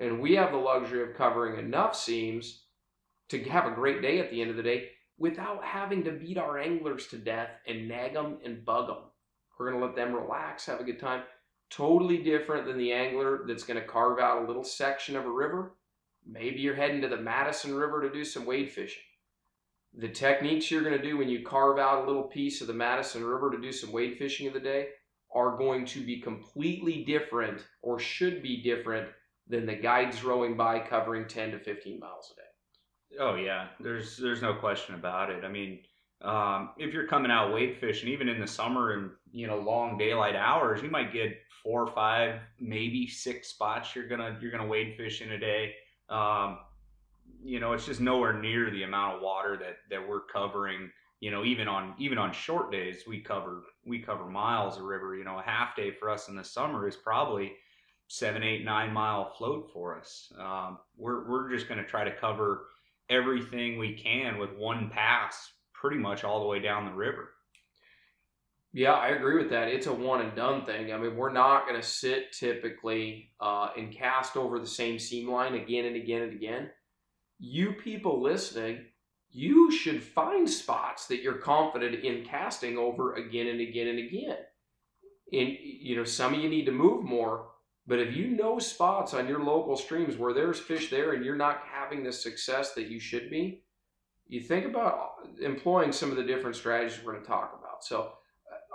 And 0.00 0.20
we 0.20 0.34
have 0.34 0.52
the 0.52 0.58
luxury 0.58 1.02
of 1.02 1.16
covering 1.16 1.58
enough 1.58 1.96
seams 1.96 2.64
to 3.30 3.42
have 3.44 3.66
a 3.66 3.74
great 3.74 4.02
day 4.02 4.20
at 4.20 4.30
the 4.30 4.40
end 4.40 4.50
of 4.50 4.56
the 4.56 4.62
day 4.62 4.90
without 5.18 5.64
having 5.64 6.04
to 6.04 6.12
beat 6.12 6.38
our 6.38 6.58
anglers 6.58 7.06
to 7.08 7.16
death 7.18 7.50
and 7.66 7.88
nag 7.88 8.14
them 8.14 8.38
and 8.44 8.64
bug 8.64 8.86
them. 8.88 8.98
We're 9.58 9.70
going 9.70 9.80
to 9.80 9.86
let 9.86 9.96
them 9.96 10.14
relax, 10.14 10.66
have 10.66 10.80
a 10.80 10.84
good 10.84 11.00
time. 11.00 11.22
Totally 11.70 12.18
different 12.18 12.66
than 12.66 12.78
the 12.78 12.92
angler 12.92 13.44
that's 13.46 13.64
going 13.64 13.80
to 13.80 13.86
carve 13.86 14.18
out 14.18 14.42
a 14.42 14.46
little 14.46 14.64
section 14.64 15.16
of 15.16 15.26
a 15.26 15.30
river. 15.30 15.74
Maybe 16.26 16.60
you're 16.60 16.74
heading 16.74 17.00
to 17.02 17.08
the 17.08 17.16
Madison 17.16 17.74
River 17.74 18.02
to 18.02 18.12
do 18.12 18.24
some 18.24 18.46
wade 18.46 18.70
fishing. 18.70 19.02
The 19.94 20.08
techniques 20.08 20.70
you're 20.70 20.82
going 20.82 20.96
to 20.96 21.02
do 21.02 21.16
when 21.16 21.28
you 21.28 21.44
carve 21.44 21.78
out 21.78 22.04
a 22.04 22.06
little 22.06 22.24
piece 22.24 22.60
of 22.60 22.66
the 22.66 22.74
Madison 22.74 23.24
River 23.24 23.50
to 23.50 23.60
do 23.60 23.72
some 23.72 23.92
wade 23.92 24.18
fishing 24.18 24.46
of 24.46 24.52
the 24.52 24.60
day 24.60 24.88
are 25.34 25.56
going 25.56 25.84
to 25.86 26.04
be 26.04 26.20
completely 26.20 27.04
different 27.04 27.62
or 27.82 27.98
should 27.98 28.42
be 28.42 28.62
different 28.62 29.08
than 29.46 29.66
the 29.66 29.74
guides 29.74 30.22
rowing 30.24 30.56
by 30.56 30.78
covering 30.78 31.26
10 31.26 31.52
to 31.52 31.58
15 31.58 31.98
miles 31.98 32.32
a 32.32 32.36
day. 32.36 33.20
Oh 33.20 33.34
yeah, 33.36 33.68
there's 33.80 34.18
there's 34.18 34.42
no 34.42 34.54
question 34.54 34.94
about 34.94 35.30
it. 35.30 35.42
I 35.42 35.48
mean, 35.48 35.80
um, 36.20 36.70
if 36.76 36.92
you're 36.92 37.06
coming 37.06 37.30
out 37.30 37.54
wade 37.54 37.78
fishing, 37.78 38.10
even 38.10 38.28
in 38.28 38.40
the 38.40 38.46
summer 38.46 38.92
and 38.92 39.10
you 39.32 39.46
know 39.46 39.58
long 39.58 39.96
daylight 39.96 40.36
hours, 40.36 40.82
you 40.82 40.90
might 40.90 41.12
get 41.12 41.34
four 41.62 41.82
or 41.82 41.92
five, 41.92 42.40
maybe 42.60 43.06
six 43.06 43.48
spots 43.48 43.94
you're 43.94 44.08
gonna 44.08 44.38
you're 44.40 44.50
gonna 44.50 44.66
wade 44.66 44.96
fish 44.96 45.22
in 45.22 45.32
a 45.32 45.38
day. 45.38 45.74
Um, 46.08 46.58
you 47.42 47.60
know, 47.60 47.72
it's 47.72 47.86
just 47.86 48.00
nowhere 48.00 48.32
near 48.32 48.70
the 48.70 48.82
amount 48.82 49.16
of 49.16 49.22
water 49.22 49.56
that 49.56 49.78
that 49.90 50.06
we're 50.06 50.20
covering. 50.20 50.90
You 51.20 51.30
know, 51.30 51.44
even 51.44 51.68
on 51.68 51.94
even 51.98 52.18
on 52.18 52.32
short 52.32 52.70
days, 52.70 53.04
we 53.06 53.20
cover 53.20 53.64
we 53.84 53.98
cover 53.98 54.24
miles 54.26 54.76
of 54.76 54.84
river. 54.84 55.16
You 55.16 55.24
know, 55.24 55.38
a 55.38 55.42
half 55.42 55.76
day 55.76 55.90
for 55.90 56.10
us 56.10 56.28
in 56.28 56.36
the 56.36 56.44
summer 56.44 56.86
is 56.86 56.96
probably 56.96 57.52
seven, 58.08 58.42
eight, 58.42 58.64
nine 58.64 58.92
mile 58.92 59.32
float 59.36 59.70
for 59.72 59.98
us. 59.98 60.32
Um, 60.38 60.78
we're 60.96 61.28
we're 61.28 61.50
just 61.50 61.68
going 61.68 61.78
to 61.78 61.86
try 61.88 62.04
to 62.04 62.14
cover 62.16 62.66
everything 63.10 63.78
we 63.78 63.94
can 63.94 64.38
with 64.38 64.52
one 64.56 64.90
pass 64.90 65.52
pretty 65.72 65.98
much 65.98 66.24
all 66.24 66.40
the 66.40 66.46
way 66.46 66.58
down 66.58 66.84
the 66.84 66.92
river. 66.92 67.30
Yeah, 68.72 68.92
I 68.92 69.08
agree 69.08 69.38
with 69.38 69.50
that. 69.50 69.68
It's 69.68 69.86
a 69.86 69.92
one 69.92 70.20
and 70.20 70.36
done 70.36 70.66
thing. 70.66 70.92
I 70.92 70.98
mean, 70.98 71.16
we're 71.16 71.32
not 71.32 71.66
going 71.66 71.80
to 71.80 71.86
sit 71.86 72.32
typically 72.32 73.30
uh, 73.40 73.70
and 73.76 73.92
cast 73.92 74.36
over 74.36 74.58
the 74.58 74.66
same 74.66 74.98
seam 74.98 75.30
line 75.30 75.54
again 75.54 75.86
and 75.86 75.96
again 75.96 76.22
and 76.22 76.32
again. 76.34 76.70
You 77.38 77.72
people 77.72 78.22
listening, 78.22 78.84
you 79.30 79.70
should 79.70 80.02
find 80.02 80.48
spots 80.48 81.06
that 81.06 81.22
you're 81.22 81.38
confident 81.38 82.04
in 82.04 82.24
casting 82.24 82.76
over 82.76 83.14
again 83.14 83.46
and 83.46 83.60
again 83.60 83.88
and 83.88 83.98
again. 83.98 84.36
And 85.32 85.56
you 85.62 85.96
know, 85.96 86.04
some 86.04 86.34
of 86.34 86.40
you 86.40 86.48
need 86.48 86.66
to 86.66 86.72
move 86.72 87.04
more, 87.04 87.48
but 87.86 87.98
if 87.98 88.14
you 88.14 88.28
know 88.28 88.58
spots 88.58 89.14
on 89.14 89.28
your 89.28 89.42
local 89.42 89.76
streams 89.76 90.16
where 90.16 90.34
there's 90.34 90.58
fish 90.58 90.90
there 90.90 91.12
and 91.12 91.24
you're 91.24 91.36
not 91.36 91.62
having 91.70 92.02
the 92.02 92.12
success 92.12 92.74
that 92.74 92.88
you 92.88 93.00
should 93.00 93.30
be, 93.30 93.62
you 94.26 94.40
think 94.40 94.66
about 94.66 95.12
employing 95.40 95.92
some 95.92 96.10
of 96.10 96.16
the 96.16 96.24
different 96.24 96.56
strategies 96.56 96.98
we're 97.02 97.12
going 97.12 97.24
to 97.24 97.28
talk 97.28 97.58
about. 97.58 97.82
So 97.82 98.12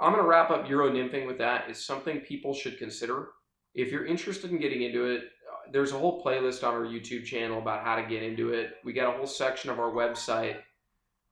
I'm 0.02 0.12
going 0.12 0.24
to 0.24 0.28
wrap 0.28 0.50
up 0.50 0.70
Euro 0.70 0.90
nymphing 0.90 1.28
with 1.28 1.38
that. 1.38 1.66
It's 1.70 1.86
something 1.86 2.20
people 2.22 2.54
should 2.54 2.78
consider. 2.78 3.30
If 3.76 3.92
you're 3.92 4.06
interested 4.06 4.52
in 4.52 4.60
getting 4.60 4.82
into 4.84 5.06
it, 5.06 5.22
uh, 5.22 5.72
there's 5.72 5.92
a 5.92 5.98
whole 5.98 6.24
playlist 6.24 6.68
on 6.68 6.74
our 6.74 6.86
YouTube 6.86 7.26
channel 7.26 7.60
about 7.60 7.84
how 7.84 7.96
to 7.96 8.04
get 8.04 8.24
into 8.24 8.54
it. 8.54 8.76
We 8.84 8.94
got 8.94 9.14
a 9.14 9.18
whole 9.18 9.28
section 9.28 9.70
of 9.70 9.80
our 9.80 9.92
website 9.92 10.58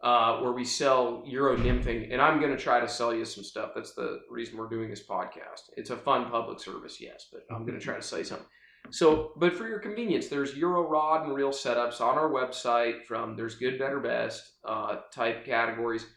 uh, 0.03 0.39
where 0.39 0.51
we 0.51 0.65
sell 0.65 1.23
Euro 1.27 1.55
nymphing, 1.57 2.11
and 2.11 2.21
I'm 2.21 2.39
going 2.39 2.55
to 2.55 2.61
try 2.61 2.79
to 2.79 2.87
sell 2.87 3.13
you 3.13 3.25
some 3.25 3.43
stuff. 3.43 3.71
That's 3.75 3.93
the 3.93 4.21
reason 4.29 4.57
we're 4.57 4.69
doing 4.69 4.89
this 4.89 5.05
podcast. 5.05 5.69
It's 5.77 5.91
a 5.91 5.97
fun 5.97 6.29
public 6.31 6.59
service, 6.59 6.99
yes, 6.99 7.27
but 7.31 7.41
I'm 7.53 7.65
going 7.65 7.77
to 7.77 7.83
try 7.83 7.95
to 7.95 8.01
sell 8.01 8.19
you 8.19 8.25
something. 8.25 8.47
So, 8.89 9.33
but 9.37 9.53
for 9.53 9.67
your 9.67 9.79
convenience, 9.79 10.27
there's 10.27 10.55
Euro 10.55 10.89
rod 10.89 11.25
and 11.25 11.35
reel 11.35 11.51
setups 11.51 12.01
on 12.01 12.17
our 12.17 12.29
website 12.29 13.05
from 13.05 13.35
there's 13.35 13.55
good, 13.55 13.77
better, 13.77 13.99
best 13.99 14.53
uh, 14.65 14.97
type 15.13 15.45
categories. 15.45 16.07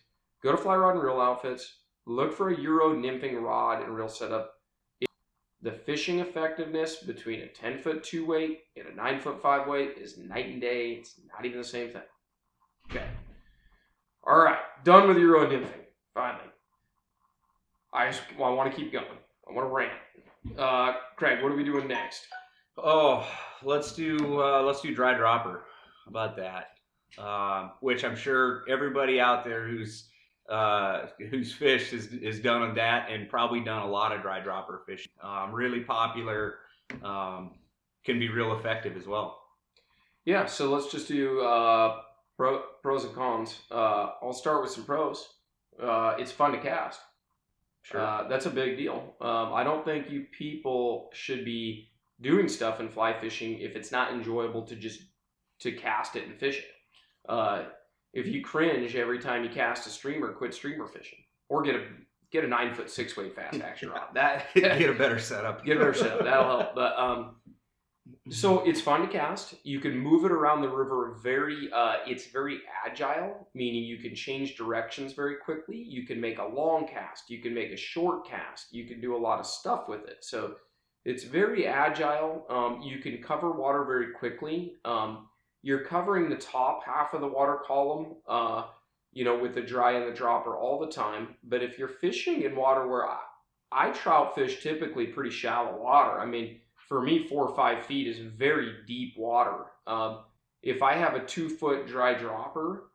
Go 0.43 0.53
to 0.53 0.57
Fly 0.57 0.77
Rod 0.77 0.95
and 0.95 1.03
Reel 1.03 1.21
Outfits, 1.21 1.81
look 2.07 2.33
for 2.33 2.51
a 2.51 2.61
Euro 2.61 2.95
nymphing 2.95 3.41
rod 3.41 3.83
and 3.83 3.95
reel 3.95 4.09
setup. 4.09 4.55
The 5.63 5.73
fishing 5.73 6.21
effectiveness 6.21 6.97
between 6.97 7.41
a 7.41 7.47
10 7.47 7.79
foot 7.79 8.05
two 8.05 8.27
weight 8.27 8.65
and 8.77 8.87
a 8.87 8.95
9 8.95 9.21
foot 9.21 9.41
five 9.41 9.67
weight 9.67 9.97
is 9.97 10.19
night 10.19 10.47
and 10.47 10.61
day. 10.61 10.93
It's 10.93 11.15
not 11.33 11.47
even 11.47 11.59
the 11.59 11.65
same 11.65 11.91
thing. 11.91 12.03
Okay. 12.91 13.07
All 14.27 14.39
right. 14.39 14.59
Done 14.85 15.09
with 15.09 15.17
Euro 15.17 15.47
nymphing. 15.47 15.85
Finally. 16.13 16.45
I 17.95 18.11
just 18.11 18.23
well, 18.39 18.51
I 18.51 18.55
want 18.55 18.71
to 18.71 18.77
keep 18.77 18.93
going. 18.93 19.07
I 19.49 19.53
want 19.53 19.69
to 19.69 19.73
rant. 19.73 19.93
Uh, 20.59 20.99
Craig, 21.17 21.43
what 21.43 21.53
are 21.53 21.57
we 21.57 21.65
doing 21.65 21.89
next? 21.89 22.27
Oh, 22.77 23.27
let's 23.63 23.93
do 23.93 24.43
uh, 24.43 24.63
let's 24.63 24.81
do 24.81 24.95
dry 24.95 25.15
dropper. 25.15 25.65
How 26.05 26.11
about 26.11 26.37
that? 26.37 26.71
Um, 27.19 27.73
which 27.81 28.05
I'm 28.05 28.17
sure 28.17 28.65
everybody 28.69 29.21
out 29.21 29.45
there 29.45 29.67
who's 29.67 30.09
uh, 30.49 31.07
who's 31.31 31.53
fished 31.53 31.93
is 31.93 32.13
is 32.13 32.41
done 32.41 32.63
on 32.63 32.75
that 32.75 33.11
and 33.11 33.29
probably 33.29 33.61
done 33.61 33.83
a 33.83 33.89
lot 33.89 34.13
of 34.13 34.23
dry 34.23 34.41
dropper 34.41 34.83
fishing. 34.87 35.13
Um, 35.23 35.53
really 35.53 35.81
popular, 35.81 36.57
um, 37.03 37.53
can 38.05 38.19
be 38.19 38.29
real 38.29 38.57
effective 38.59 38.97
as 38.97 39.07
well. 39.07 39.41
Yeah, 40.25 40.47
so 40.47 40.71
let's 40.71 40.91
just 40.91 41.09
do 41.09 41.41
uh, 41.43 42.01
pro, 42.37 42.63
pros 42.83 43.05
and 43.05 43.15
cons. 43.15 43.59
Uh, 43.71 44.11
I'll 44.23 44.33
start 44.33 44.63
with 44.63 44.71
some 44.71 44.85
pros. 44.85 45.29
Uh, 45.81 46.15
it's 46.19 46.33
fun 46.33 46.53
to 46.53 46.59
cast. 46.59 47.01
Sure. 47.83 48.01
Uh, 48.01 48.29
that's 48.29 48.47
a 48.47 48.51
big 48.51 48.79
deal. 48.79 49.15
Um, 49.21 49.53
I 49.53 49.63
don't 49.65 49.85
think 49.85 50.11
you 50.11 50.27
people 50.33 51.11
should 51.13 51.45
be 51.45 51.91
doing 52.21 52.49
stuff 52.49 52.81
in 52.81 52.89
fly 52.89 53.13
fishing 53.13 53.59
if 53.59 53.77
it's 53.77 53.93
not 53.93 54.13
enjoyable 54.13 54.63
to 54.63 54.77
just 54.77 55.03
to 55.61 55.73
cast 55.73 56.17
it 56.17 56.27
and 56.27 56.39
fish 56.39 56.59
it. 56.59 57.31
If 58.15 58.27
you 58.27 58.43
cringe 58.43 58.97
every 58.97 59.19
time 59.19 59.45
you 59.45 59.51
cast 59.51 59.87
a 59.87 59.91
streamer, 59.91 60.33
quit 60.33 60.55
streamer 60.55 60.87
fishing 60.87 61.19
or 61.49 61.63
get 61.63 61.75
a 61.75 61.85
get 62.31 62.45
a 62.45 62.49
nine 62.49 62.75
foot 62.75 62.91
six 62.91 63.17
weight 63.17 63.35
fast 63.35 63.61
action 63.61 63.91
rod. 63.95 64.09
That 64.15 64.47
get 64.55 64.89
a 64.91 64.95
better 64.99 65.19
setup. 65.19 65.65
get 65.65 65.77
a 65.77 65.81
better 65.81 65.95
setup. 65.95 66.25
That'll 66.25 66.59
help. 66.61 66.75
But 66.75 66.99
um, 66.99 67.37
So 68.31 68.61
it's 68.65 68.81
fun 68.81 69.01
to 69.03 69.07
cast. 69.09 69.55
You 69.65 69.81
can 69.81 69.97
move 69.99 70.25
it 70.25 70.33
around 70.33 70.63
the 70.63 70.69
river 70.69 71.17
very. 71.23 71.71
Uh, 71.73 71.97
it's 72.07 72.27
very 72.27 72.61
agile, 72.87 73.49
meaning 73.55 73.85
you 73.85 73.99
can 73.99 74.15
change 74.15 74.57
directions 74.57 75.13
very 75.13 75.37
quickly. 75.45 75.77
You 75.77 76.07
can 76.07 76.21
make 76.21 76.39
a 76.39 76.45
long 76.47 76.87
cast. 76.87 77.31
You 77.31 77.41
can 77.41 77.55
make 77.55 77.71
a 77.73 77.77
short 77.77 78.27
cast. 78.27 78.73
You 78.73 78.85
can 78.87 79.01
do 79.01 79.17
a 79.17 79.19
lot 79.19 79.41
of 79.41 79.47
stuff 79.47 79.89
with 79.89 80.07
it. 80.09 80.19
So 80.23 80.57
it's 81.05 81.25
very 81.25 81.67
agile. 81.67 82.47
Um, 82.49 82.81
you 82.83 82.99
can 82.99 83.23
cover 83.23 83.53
water 83.53 83.85
very 83.85 84.13
quickly. 84.13 84.75
Um, 84.85 85.29
you're 85.65 85.85
covering 85.85 86.29
the 86.29 86.37
top 86.37 86.85
half 86.85 87.15
of 87.15 87.21
the 87.21 87.27
water 87.27 87.59
column. 87.67 88.17
Uh, 88.29 88.65
you 89.15 89.25
know, 89.25 89.39
with 89.39 89.55
the 89.55 89.63
dry 89.63 89.93
and 89.93 90.11
the 90.11 90.17
dropper 90.17 90.57
all 90.57 90.79
the 90.81 90.91
time. 90.91 91.37
But 91.45 91.63
if 91.63 91.79
you're 91.79 91.87
fishing 91.87 92.43
in 92.43 92.57
water 92.57 92.89
where 92.89 93.09
I, 93.09 93.21
I 93.71 93.91
trout 93.91 94.35
fish 94.35 94.61
typically 94.61 95.07
pretty 95.07 95.31
shallow 95.31 95.81
water. 95.81 96.19
I 96.19 96.27
mean 96.27 96.61
for 96.89 97.01
me, 97.01 97.27
four 97.27 97.49
or 97.49 97.57
five 97.57 97.87
feet 97.87 98.07
is 98.07 98.19
very 98.19 98.73
deep 98.87 99.17
water. 99.17 99.67
Um, 99.87 100.21
if 100.63 100.83
I 100.83 100.95
have 100.95 101.15
a 101.15 101.25
two 101.25 101.49
foot 101.49 101.87
dry 101.87 102.15
dropper, 102.15 102.91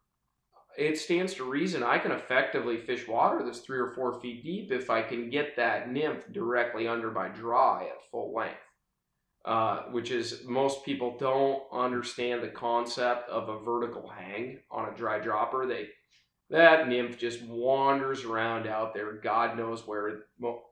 it 0.78 0.98
stands 0.98 1.34
to 1.36 1.44
reason 1.44 1.84
I 1.84 1.98
can 1.98 2.12
effectively 2.12 2.78
fish 2.78 3.08
water 3.08 3.44
that's 3.44 3.60
three 3.60 3.80
or 3.80 3.92
four 3.92 4.20
feet 4.20 4.44
deep 4.44 4.72
if 4.72 4.90
I 4.90 5.02
can 5.02 5.30
get 5.30 5.56
that 5.56 5.92
nymph 5.92 6.32
directly 6.32 6.88
under 6.88 7.12
my 7.12 7.30
dry 7.30 7.88
at 7.90 8.10
full 8.12 8.34
length. 8.34 8.60
Uh, 9.46 9.84
which 9.92 10.12
is 10.12 10.44
most 10.46 10.84
people 10.84 11.16
don't 11.18 11.64
understand 11.72 12.44
the 12.44 12.50
concept 12.50 13.30
of 13.30 13.48
a 13.48 13.60
vertical 13.60 14.08
hang 14.08 14.60
on 14.70 14.92
a 14.92 14.96
dry 14.98 15.18
dropper. 15.18 15.66
They 15.66 15.88
that 16.50 16.90
nymph 16.90 17.18
just 17.18 17.42
wanders 17.44 18.26
around 18.26 18.68
out 18.68 18.94
there. 18.94 19.14
God 19.14 19.58
knows 19.58 19.88
where. 19.88 20.24
Well, 20.40 20.64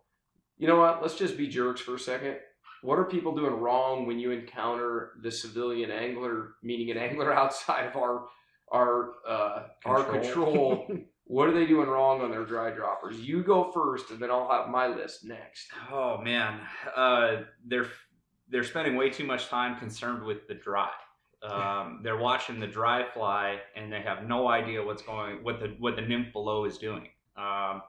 you 0.57 0.67
know 0.67 0.79
what? 0.79 1.01
Let's 1.01 1.15
just 1.15 1.37
be 1.37 1.47
jerks 1.47 1.79
for 1.79 1.95
a 1.95 1.99
second 1.99 2.37
what 2.81 2.99
are 2.99 3.05
people 3.05 3.35
doing 3.35 3.59
wrong 3.59 4.05
when 4.05 4.19
you 4.19 4.31
encounter 4.31 5.13
the 5.21 5.31
civilian 5.31 5.91
angler, 5.91 6.55
meaning 6.63 6.91
an 6.91 6.97
angler 6.97 7.33
outside 7.37 7.87
of 7.87 7.95
our 7.95 8.27
our 8.71 9.11
uh, 9.27 9.63
control. 9.81 9.97
our 9.97 10.19
control? 10.19 10.87
what 11.25 11.47
are 11.47 11.53
they 11.53 11.65
doing 11.65 11.87
wrong 11.87 12.21
on 12.21 12.31
their 12.31 12.45
dry 12.45 12.69
droppers? 12.69 13.17
You 13.19 13.43
go 13.43 13.71
first, 13.71 14.11
and 14.11 14.19
then 14.19 14.29
I'll 14.29 14.49
have 14.49 14.69
my 14.69 14.87
list 14.87 15.25
next. 15.25 15.67
Oh 15.91 16.19
man, 16.21 16.59
uh, 16.95 17.43
they're 17.65 17.87
they're 18.49 18.63
spending 18.63 18.95
way 18.95 19.09
too 19.09 19.25
much 19.25 19.47
time 19.47 19.77
concerned 19.77 20.23
with 20.23 20.47
the 20.47 20.55
dry. 20.55 20.91
Um, 21.43 21.99
they're 22.03 22.17
watching 22.17 22.59
the 22.59 22.67
dry 22.67 23.05
fly, 23.13 23.59
and 23.75 23.91
they 23.91 24.01
have 24.01 24.27
no 24.27 24.47
idea 24.47 24.83
what's 24.83 25.03
going, 25.03 25.43
what 25.43 25.59
the 25.59 25.75
what 25.79 25.95
the 25.95 26.01
nymph 26.01 26.33
below 26.33 26.65
is 26.65 26.77
doing. 26.77 27.07
Um, 27.37 27.83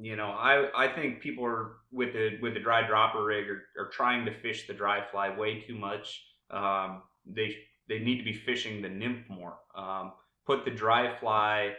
you 0.00 0.16
know, 0.16 0.26
I 0.26 0.68
I 0.76 0.88
think 0.88 1.20
people 1.20 1.44
are 1.44 1.76
with 1.92 2.12
the 2.12 2.38
with 2.42 2.54
the 2.54 2.60
dry 2.60 2.86
dropper 2.86 3.24
rig 3.24 3.48
are, 3.48 3.62
are 3.78 3.88
trying 3.90 4.24
to 4.26 4.34
fish 4.40 4.66
the 4.66 4.74
dry 4.74 5.04
fly 5.10 5.36
way 5.36 5.60
too 5.60 5.76
much. 5.76 6.24
Um, 6.50 7.02
they 7.26 7.56
they 7.88 8.00
need 8.00 8.18
to 8.18 8.24
be 8.24 8.34
fishing 8.34 8.82
the 8.82 8.88
nymph 8.88 9.28
more. 9.28 9.58
Um, 9.74 10.12
put 10.44 10.64
the 10.64 10.70
dry 10.70 11.18
fly 11.20 11.74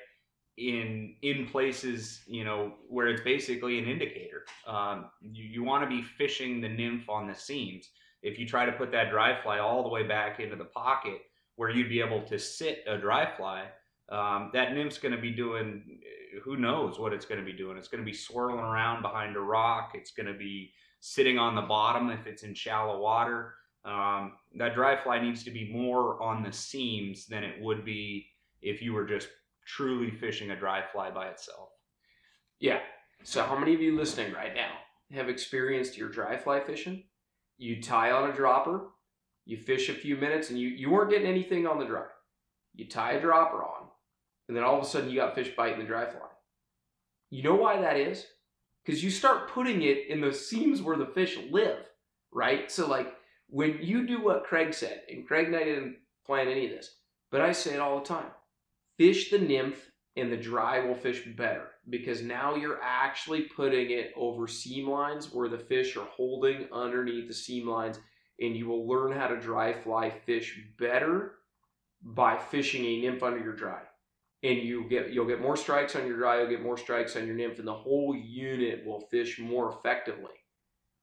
in 0.60 1.16
in 1.22 1.46
places 1.46 2.22
you 2.28 2.44
know 2.44 2.74
where 2.88 3.08
it's 3.08 3.22
basically 3.22 3.80
an 3.80 3.86
indicator. 3.86 4.44
Um, 4.68 5.06
you 5.22 5.46
you 5.46 5.64
want 5.64 5.84
to 5.84 5.90
be 5.90 6.04
fishing 6.04 6.62
the 6.62 6.70
nymph 6.70 7.10
on 7.10 7.28
the 7.28 7.36
seams. 7.36 7.90
If 8.22 8.38
you 8.38 8.46
try 8.46 8.66
to 8.66 8.72
put 8.74 8.92
that 8.92 9.10
dry 9.10 9.42
fly 9.42 9.60
all 9.60 9.82
the 9.82 9.90
way 9.90 10.04
back 10.04 10.40
into 10.40 10.58
the 10.58 10.66
pocket 10.66 11.22
where 11.56 11.70
you'd 11.70 11.90
be 11.90 12.02
able 12.02 12.22
to 12.24 12.38
sit 12.38 12.84
a 12.88 12.98
dry 12.98 13.30
fly, 13.38 13.66
um, 14.10 14.50
that 14.54 14.74
nymph's 14.74 14.98
going 14.98 15.16
to 15.16 15.22
be 15.22 15.32
doing 15.32 16.00
who 16.44 16.58
knows 16.58 17.00
what 17.00 17.14
it's 17.14 17.26
going 17.26 17.40
to 17.40 17.46
be 17.46 17.58
doing. 17.58 17.78
It's 17.78 17.88
going 17.88 18.04
to 18.04 18.10
be 18.10 18.16
swirling 18.16 18.60
around 18.60 19.02
behind 19.02 19.36
a 19.36 19.42
rock. 19.42 19.92
It's 19.94 20.12
going 20.12 20.28
to 20.28 20.38
be 20.38 20.72
sitting 21.00 21.38
on 21.38 21.56
the 21.56 21.62
bottom 21.62 22.10
if 22.10 22.28
it's 22.28 22.44
in 22.44 22.54
shallow 22.54 23.00
water. 23.00 23.54
Um, 23.86 24.34
that 24.56 24.76
dry 24.76 25.02
fly 25.02 25.20
needs 25.20 25.44
to 25.46 25.52
be 25.52 25.72
more 25.72 26.22
on 26.22 26.44
the 26.44 26.52
seams 26.52 27.26
than 27.28 27.44
it 27.44 27.62
would 27.62 27.86
be 27.86 28.28
if 28.62 28.82
you 28.82 28.94
were 28.94 29.06
just 29.06 29.30
truly 29.76 30.12
fishing 30.12 30.52
a 30.52 30.56
dry 30.56 30.84
fly 30.92 31.12
by 31.12 31.28
itself. 31.28 31.70
Yeah. 32.60 32.80
So, 33.24 33.44
how 33.44 33.58
many 33.58 33.74
of 33.74 33.82
you 33.82 33.96
listening 33.96 34.34
right 34.34 34.56
now 34.56 34.72
have 35.12 35.30
experienced 35.30 35.98
your 35.98 36.10
dry 36.10 36.38
fly 36.38 36.60
fishing? 36.60 37.04
You 37.58 37.82
tie 37.82 38.12
on 38.12 38.30
a 38.30 38.34
dropper, 38.34 38.88
you 39.46 39.58
fish 39.58 39.90
a 39.90 39.94
few 39.94 40.16
minutes, 40.16 40.50
and 40.50 40.60
you, 40.60 40.70
you 40.70 40.90
weren't 40.90 41.12
getting 41.12 41.28
anything 41.28 41.68
on 41.68 41.80
the 41.80 41.86
dry. 41.86 42.06
You 42.74 42.88
tie 42.88 43.14
a 43.14 43.22
dropper 43.22 43.64
on, 43.64 43.88
and 44.48 44.56
then 44.56 44.64
all 44.64 44.78
of 44.78 44.84
a 44.84 44.88
sudden 44.88 45.10
you 45.10 45.18
got 45.18 45.36
fish 45.36 45.52
biting 45.56 45.80
the 45.80 45.86
dry 45.86 46.06
fly. 46.06 46.28
You 47.30 47.44
know 47.44 47.56
why 47.56 47.82
that 47.82 47.98
is? 47.98 48.26
Because 48.86 49.04
you 49.04 49.12
start 49.12 49.50
putting 49.50 49.84
it 49.84 50.08
in 50.08 50.22
the 50.22 50.34
seams 50.34 50.82
where 50.82 50.98
the 50.98 51.06
fish 51.06 51.38
live, 51.52 51.86
right? 52.32 52.72
So 52.72 52.88
like 52.88 53.14
when 53.50 53.80
you 53.82 54.08
do 54.08 54.24
what 54.24 54.46
Craig 54.46 54.74
said, 54.74 55.02
and 55.10 55.28
Craig 55.28 55.48
and 55.48 55.56
I 55.56 55.64
didn't 55.64 55.98
plan 56.26 56.48
any 56.48 56.66
of 56.66 56.72
this, 56.72 56.96
but 57.30 57.42
I 57.42 57.52
say 57.52 57.74
it 57.74 57.80
all 57.80 58.00
the 58.00 58.06
time. 58.06 58.32
Fish 59.00 59.32
the 59.32 59.40
nymph 59.40 59.90
and 60.16 60.32
the 60.32 60.38
dry 60.38 60.80
will 60.80 60.94
fish 60.94 61.24
better 61.36 61.72
because 61.90 62.22
now 62.22 62.56
you're 62.56 62.80
actually 62.84 63.44
putting 63.56 63.90
it 63.90 64.12
over 64.16 64.48
seam 64.48 64.88
lines 64.88 65.34
where 65.34 65.50
the 65.50 65.58
fish 65.58 65.98
are 65.98 66.08
holding 66.16 66.68
underneath 66.72 67.28
the 67.28 67.34
seam 67.34 67.68
lines 67.68 68.00
and 68.40 68.56
you 68.56 68.68
will 68.68 68.88
learn 68.88 69.12
how 69.12 69.28
to 69.28 69.40
dry 69.40 69.74
fly 69.74 70.12
fish 70.12 70.60
better 70.78 71.38
by 72.04 72.38
fishing 72.38 72.86
a 72.86 73.02
nymph 73.02 73.24
under 73.24 73.40
your 73.40 73.56
dry 73.56 73.82
and 74.44 74.60
you 74.60 74.88
get 74.90 75.12
you'll 75.12 75.28
get 75.28 75.42
more 75.42 75.58
strikes 75.58 75.96
on 75.96 76.08
your 76.08 76.18
dry, 76.18 76.40
you'll 76.40 76.50
get 76.50 76.62
more 76.62 76.78
strikes 76.78 77.16
on 77.16 77.26
your 77.26 77.36
nymph, 77.36 77.60
and 77.60 77.68
the 77.68 77.74
whole 77.74 78.16
unit 78.16 78.86
will 78.86 79.02
fish 79.12 79.40
more 79.40 79.70
effectively. 79.70 80.32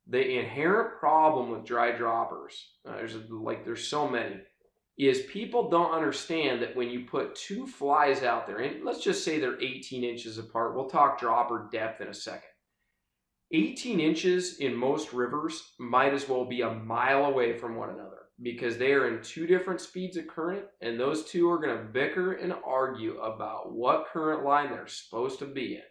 The 0.08 0.38
inherent 0.38 0.98
problem 0.98 1.50
with 1.50 1.64
dry 1.64 1.92
droppers, 1.92 2.54
uh, 2.88 2.96
there's 2.96 3.16
like 3.30 3.64
there's 3.64 3.88
so 3.88 4.08
many, 4.08 4.36
is 4.98 5.22
people 5.22 5.68
don't 5.68 5.92
understand 5.92 6.62
that 6.62 6.74
when 6.74 6.88
you 6.88 7.04
put 7.04 7.34
two 7.34 7.66
flies 7.66 8.22
out 8.22 8.46
there, 8.46 8.58
and 8.58 8.84
let's 8.84 9.02
just 9.02 9.24
say 9.24 9.38
they're 9.38 9.60
18 9.60 10.04
inches 10.04 10.38
apart. 10.38 10.74
We'll 10.74 10.88
talk 10.88 11.20
dropper 11.20 11.68
depth 11.70 12.00
in 12.00 12.08
a 12.08 12.14
second. 12.14 12.48
18 13.52 14.00
inches 14.00 14.56
in 14.58 14.74
most 14.74 15.12
rivers 15.12 15.74
might 15.78 16.12
as 16.12 16.28
well 16.28 16.44
be 16.44 16.62
a 16.62 16.74
mile 16.74 17.26
away 17.26 17.56
from 17.56 17.76
one 17.76 17.90
another 17.90 18.26
because 18.42 18.76
they 18.76 18.92
are 18.92 19.08
in 19.08 19.22
two 19.22 19.46
different 19.46 19.80
speeds 19.80 20.16
of 20.16 20.26
current, 20.26 20.64
and 20.80 20.98
those 20.98 21.24
two 21.24 21.50
are 21.50 21.58
going 21.58 21.76
to 21.76 21.84
bicker 21.84 22.34
and 22.34 22.54
argue 22.66 23.18
about 23.20 23.72
what 23.72 24.08
current 24.12 24.44
line 24.44 24.70
they're 24.70 24.86
supposed 24.86 25.38
to 25.38 25.46
be 25.46 25.76
in. 25.76 25.82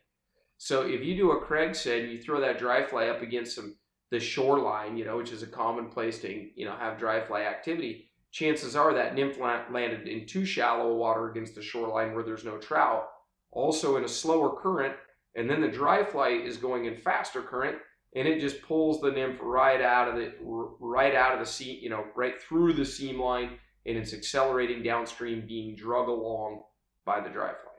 So 0.57 0.81
if 0.81 1.03
you 1.03 1.15
do 1.15 1.31
a 1.31 1.41
Craig 1.41 1.75
said 1.75 2.03
and 2.03 2.11
you 2.11 2.21
throw 2.21 2.39
that 2.41 2.59
dry 2.59 2.83
fly 2.85 3.07
up 3.07 3.21
against 3.21 3.55
some 3.55 3.75
the 4.11 4.19
shoreline, 4.19 4.95
you 4.97 5.03
know, 5.03 5.17
which 5.17 5.31
is 5.31 5.41
a 5.41 5.47
common 5.47 5.89
place 5.89 6.19
to 6.21 6.49
you 6.55 6.65
know 6.65 6.75
have 6.77 6.99
dry 6.99 7.19
fly 7.19 7.41
activity, 7.41 8.11
chances 8.35 8.75
are 8.75 8.93
that 8.93 9.15
nymph 9.15 9.39
landed 9.39 10.09
in 10.09 10.25
too 10.25 10.45
shallow 10.45 10.93
water 10.93 11.31
against 11.31 11.55
the 11.55 11.61
shoreline 11.61 12.13
where 12.13 12.23
there's 12.23 12.43
no 12.43 12.57
trout, 12.57 13.07
also 13.51 13.95
in 13.95 14.03
a 14.03 14.09
slower 14.09 14.61
current, 14.61 14.93
and 15.35 15.49
then 15.49 15.61
the 15.61 15.69
dry 15.69 16.03
fly 16.03 16.31
is 16.31 16.57
going 16.57 16.83
in 16.83 16.97
faster 16.97 17.41
current, 17.41 17.77
and 18.13 18.27
it 18.27 18.41
just 18.41 18.61
pulls 18.61 18.99
the 18.99 19.09
nymph 19.09 19.39
right 19.41 19.81
out 19.81 20.09
of 20.09 20.15
the 20.15 20.33
right 20.81 21.15
out 21.15 21.31
of 21.31 21.39
the 21.39 21.45
seam, 21.45 21.79
you 21.81 21.89
know, 21.89 22.03
right 22.13 22.41
through 22.41 22.73
the 22.73 22.83
seam 22.83 23.21
line, 23.21 23.51
and 23.85 23.97
it's 23.97 24.13
accelerating 24.13 24.83
downstream, 24.83 25.47
being 25.47 25.73
drug 25.73 26.09
along 26.09 26.61
by 27.05 27.21
the 27.21 27.29
dry 27.29 27.51
fly. 27.51 27.71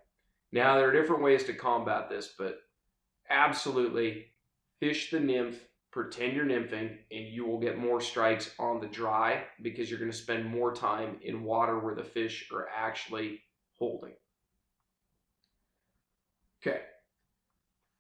Now 0.52 0.76
there 0.76 0.88
are 0.88 0.92
different 0.92 1.22
ways 1.22 1.44
to 1.44 1.52
combat 1.52 2.08
this, 2.08 2.32
but 2.38 2.60
absolutely 3.28 4.28
fish 4.80 5.10
the 5.10 5.20
nymph, 5.20 5.58
pretend 5.96 6.35
you're 6.35 6.44
nymphing, 6.44 6.94
and 7.11 7.26
you 7.26 7.46
will 7.46 7.59
get 7.59 7.78
more 7.78 8.02
strikes 8.02 8.50
on 8.59 8.80
the 8.80 8.87
dry 8.87 9.42
because 9.62 9.88
you're 9.88 9.98
going 9.98 10.11
to 10.11 10.16
spend 10.16 10.44
more 10.44 10.74
time 10.74 11.16
in 11.22 11.42
water 11.42 11.78
where 11.78 11.94
the 11.94 12.04
fish 12.04 12.50
are 12.52 12.68
actually 12.68 13.40
holding. 13.78 14.12
Okay, 16.61 16.80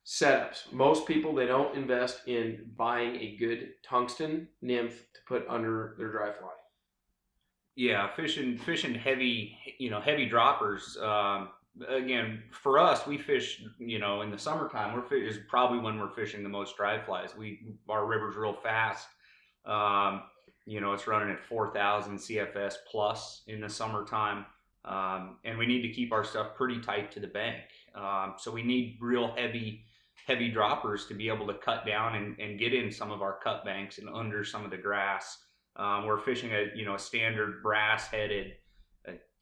setups. 0.04 0.70
Most 0.74 1.06
people 1.06 1.34
they 1.34 1.46
don't 1.46 1.74
invest 1.74 2.28
in 2.28 2.66
buying 2.76 3.16
a 3.16 3.34
good 3.38 3.70
tungsten 3.82 4.48
nymph 4.60 4.98
to 5.14 5.20
put 5.26 5.46
under 5.48 5.94
their 5.96 6.12
dry 6.12 6.32
fly. 6.38 6.50
Yeah, 7.76 8.14
fishing 8.14 8.58
fishing 8.58 8.94
heavy, 8.94 9.56
you 9.78 9.88
know, 9.88 10.02
heavy 10.02 10.28
droppers. 10.28 10.98
Um, 10.98 11.48
again, 11.88 12.42
for 12.50 12.78
us, 12.78 13.06
we 13.06 13.18
fish, 13.18 13.62
you 13.78 13.98
know, 13.98 14.22
in 14.22 14.30
the 14.30 14.38
summertime. 14.38 14.94
We're 14.94 15.16
is 15.16 15.38
probably 15.48 15.78
when 15.78 15.98
we're 15.98 16.10
fishing 16.10 16.42
the 16.42 16.48
most 16.48 16.76
dry 16.76 17.02
flies. 17.02 17.36
We 17.36 17.60
our 17.88 18.06
river's 18.06 18.36
real 18.36 18.54
fast. 18.54 19.08
Um, 19.64 20.22
you 20.64 20.80
know, 20.80 20.92
it's 20.92 21.06
running 21.06 21.30
at 21.30 21.40
4,000 21.40 22.18
CFS 22.18 22.74
plus 22.90 23.42
in 23.46 23.60
the 23.60 23.68
summertime. 23.68 24.46
Um, 24.84 25.38
and 25.44 25.58
we 25.58 25.66
need 25.66 25.82
to 25.82 25.92
keep 25.92 26.12
our 26.12 26.24
stuff 26.24 26.54
pretty 26.56 26.80
tight 26.80 27.10
to 27.12 27.20
the 27.20 27.26
bank. 27.26 27.64
Um, 27.94 28.34
so 28.38 28.50
we 28.50 28.62
need 28.62 28.98
real 29.00 29.34
heavy 29.36 29.84
heavy 30.26 30.50
droppers 30.50 31.06
to 31.06 31.14
be 31.14 31.28
able 31.28 31.46
to 31.46 31.54
cut 31.54 31.86
down 31.86 32.16
and, 32.16 32.36
and 32.40 32.58
get 32.58 32.74
in 32.74 32.90
some 32.90 33.12
of 33.12 33.22
our 33.22 33.38
cut 33.44 33.64
banks 33.64 33.98
and 33.98 34.08
under 34.08 34.42
some 34.42 34.64
of 34.64 34.72
the 34.72 34.76
grass. 34.76 35.38
Um, 35.76 36.04
we're 36.04 36.18
fishing 36.18 36.52
a 36.52 36.66
you 36.74 36.84
know 36.84 36.94
a 36.94 36.98
standard 36.98 37.62
brass 37.62 38.08
headed 38.08 38.54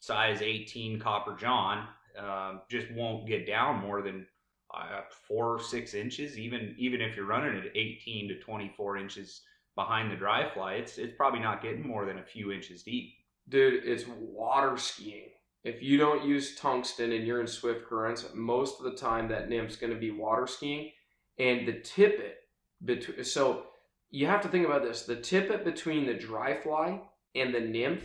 size 0.04 0.42
18 0.42 1.00
copper 1.00 1.34
john 1.34 1.86
um, 2.18 2.60
just 2.70 2.90
won't 2.92 3.26
get 3.26 3.46
down 3.46 3.80
more 3.80 4.02
than 4.02 4.26
uh, 4.74 5.02
four 5.28 5.54
or 5.54 5.60
six 5.60 5.94
inches 5.94 6.38
even 6.38 6.74
even 6.78 7.00
if 7.00 7.16
you're 7.16 7.26
running 7.26 7.56
at 7.56 7.76
18 7.76 8.28
to 8.28 8.40
24 8.40 8.96
inches 8.96 9.42
behind 9.74 10.10
the 10.10 10.16
dry 10.16 10.48
fly, 10.48 10.74
it's 10.74 10.98
it's 10.98 11.16
probably 11.16 11.40
not 11.40 11.62
getting 11.62 11.86
more 11.86 12.06
than 12.06 12.18
a 12.18 12.24
few 12.24 12.52
inches 12.52 12.82
deep. 12.82 13.14
Dude, 13.48 13.84
it's 13.84 14.04
water 14.06 14.76
skiing. 14.76 15.30
If 15.64 15.82
you 15.82 15.96
don't 15.96 16.24
use 16.24 16.56
tungsten 16.56 17.12
and 17.12 17.26
you're 17.26 17.40
in 17.40 17.46
swift 17.46 17.86
currents, 17.86 18.26
most 18.34 18.78
of 18.78 18.84
the 18.84 18.96
time 18.96 19.28
that 19.28 19.48
nymph's 19.48 19.76
going 19.76 19.92
to 19.92 19.98
be 19.98 20.10
water 20.10 20.46
skiing, 20.46 20.90
and 21.38 21.66
the 21.66 21.80
tippet 21.80 22.36
between. 22.84 23.24
So 23.24 23.64
you 24.10 24.26
have 24.26 24.42
to 24.42 24.48
think 24.48 24.66
about 24.66 24.82
this: 24.82 25.02
the 25.02 25.16
tippet 25.16 25.64
between 25.64 26.06
the 26.06 26.14
dry 26.14 26.54
fly 26.54 27.00
and 27.34 27.54
the 27.54 27.60
nymph 27.60 28.04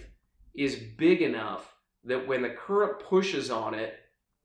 is 0.56 0.76
big 0.98 1.22
enough 1.22 1.74
that 2.10 2.28
when 2.28 2.42
the 2.42 2.50
current 2.50 3.00
pushes 3.00 3.50
on 3.50 3.74
it, 3.74 3.96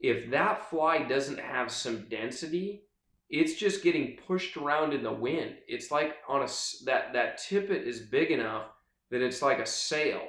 if 0.00 0.30
that 0.30 0.68
fly 0.70 1.02
doesn't 1.02 1.40
have 1.40 1.70
some 1.70 2.06
density, 2.08 2.84
it's 3.30 3.54
just 3.54 3.82
getting 3.82 4.18
pushed 4.26 4.56
around 4.56 4.92
in 4.92 5.02
the 5.02 5.12
wind. 5.12 5.56
It's 5.66 5.90
like 5.90 6.16
on 6.28 6.42
a 6.42 6.48
that 6.84 7.12
that 7.14 7.38
tippet 7.38 7.86
is 7.86 8.00
big 8.00 8.30
enough 8.30 8.66
that 9.10 9.22
it's 9.22 9.42
like 9.42 9.58
a 9.58 9.66
sail, 9.66 10.20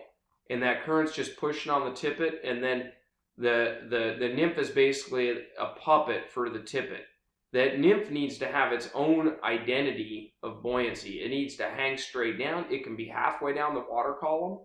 and 0.49 0.61
that 0.63 0.83
current's 0.86 1.13
just 1.13 1.38
pushing 1.38 1.71
on 1.71 1.86
the 1.86 1.95
tippet, 1.95 2.41
and 2.43 2.63
then 2.63 2.91
the 3.38 3.81
the 3.89 4.15
the 4.19 4.33
nymph 4.33 4.57
is 4.57 4.69
basically 4.69 5.29
a 5.59 5.67
puppet 5.79 6.29
for 6.31 6.49
the 6.49 6.59
tippet. 6.59 7.05
That 7.53 7.79
nymph 7.79 8.09
needs 8.11 8.38
to 8.39 8.47
have 8.47 8.73
its 8.73 8.89
own 8.93 9.36
identity 9.43 10.33
of 10.43 10.61
buoyancy. 10.61 11.21
It 11.23 11.29
needs 11.29 11.55
to 11.55 11.69
hang 11.69 11.97
straight 11.97 12.38
down. 12.38 12.65
It 12.69 12.83
can 12.83 12.95
be 12.95 13.07
halfway 13.07 13.53
down 13.53 13.75
the 13.75 13.86
water 13.89 14.15
column, 14.19 14.59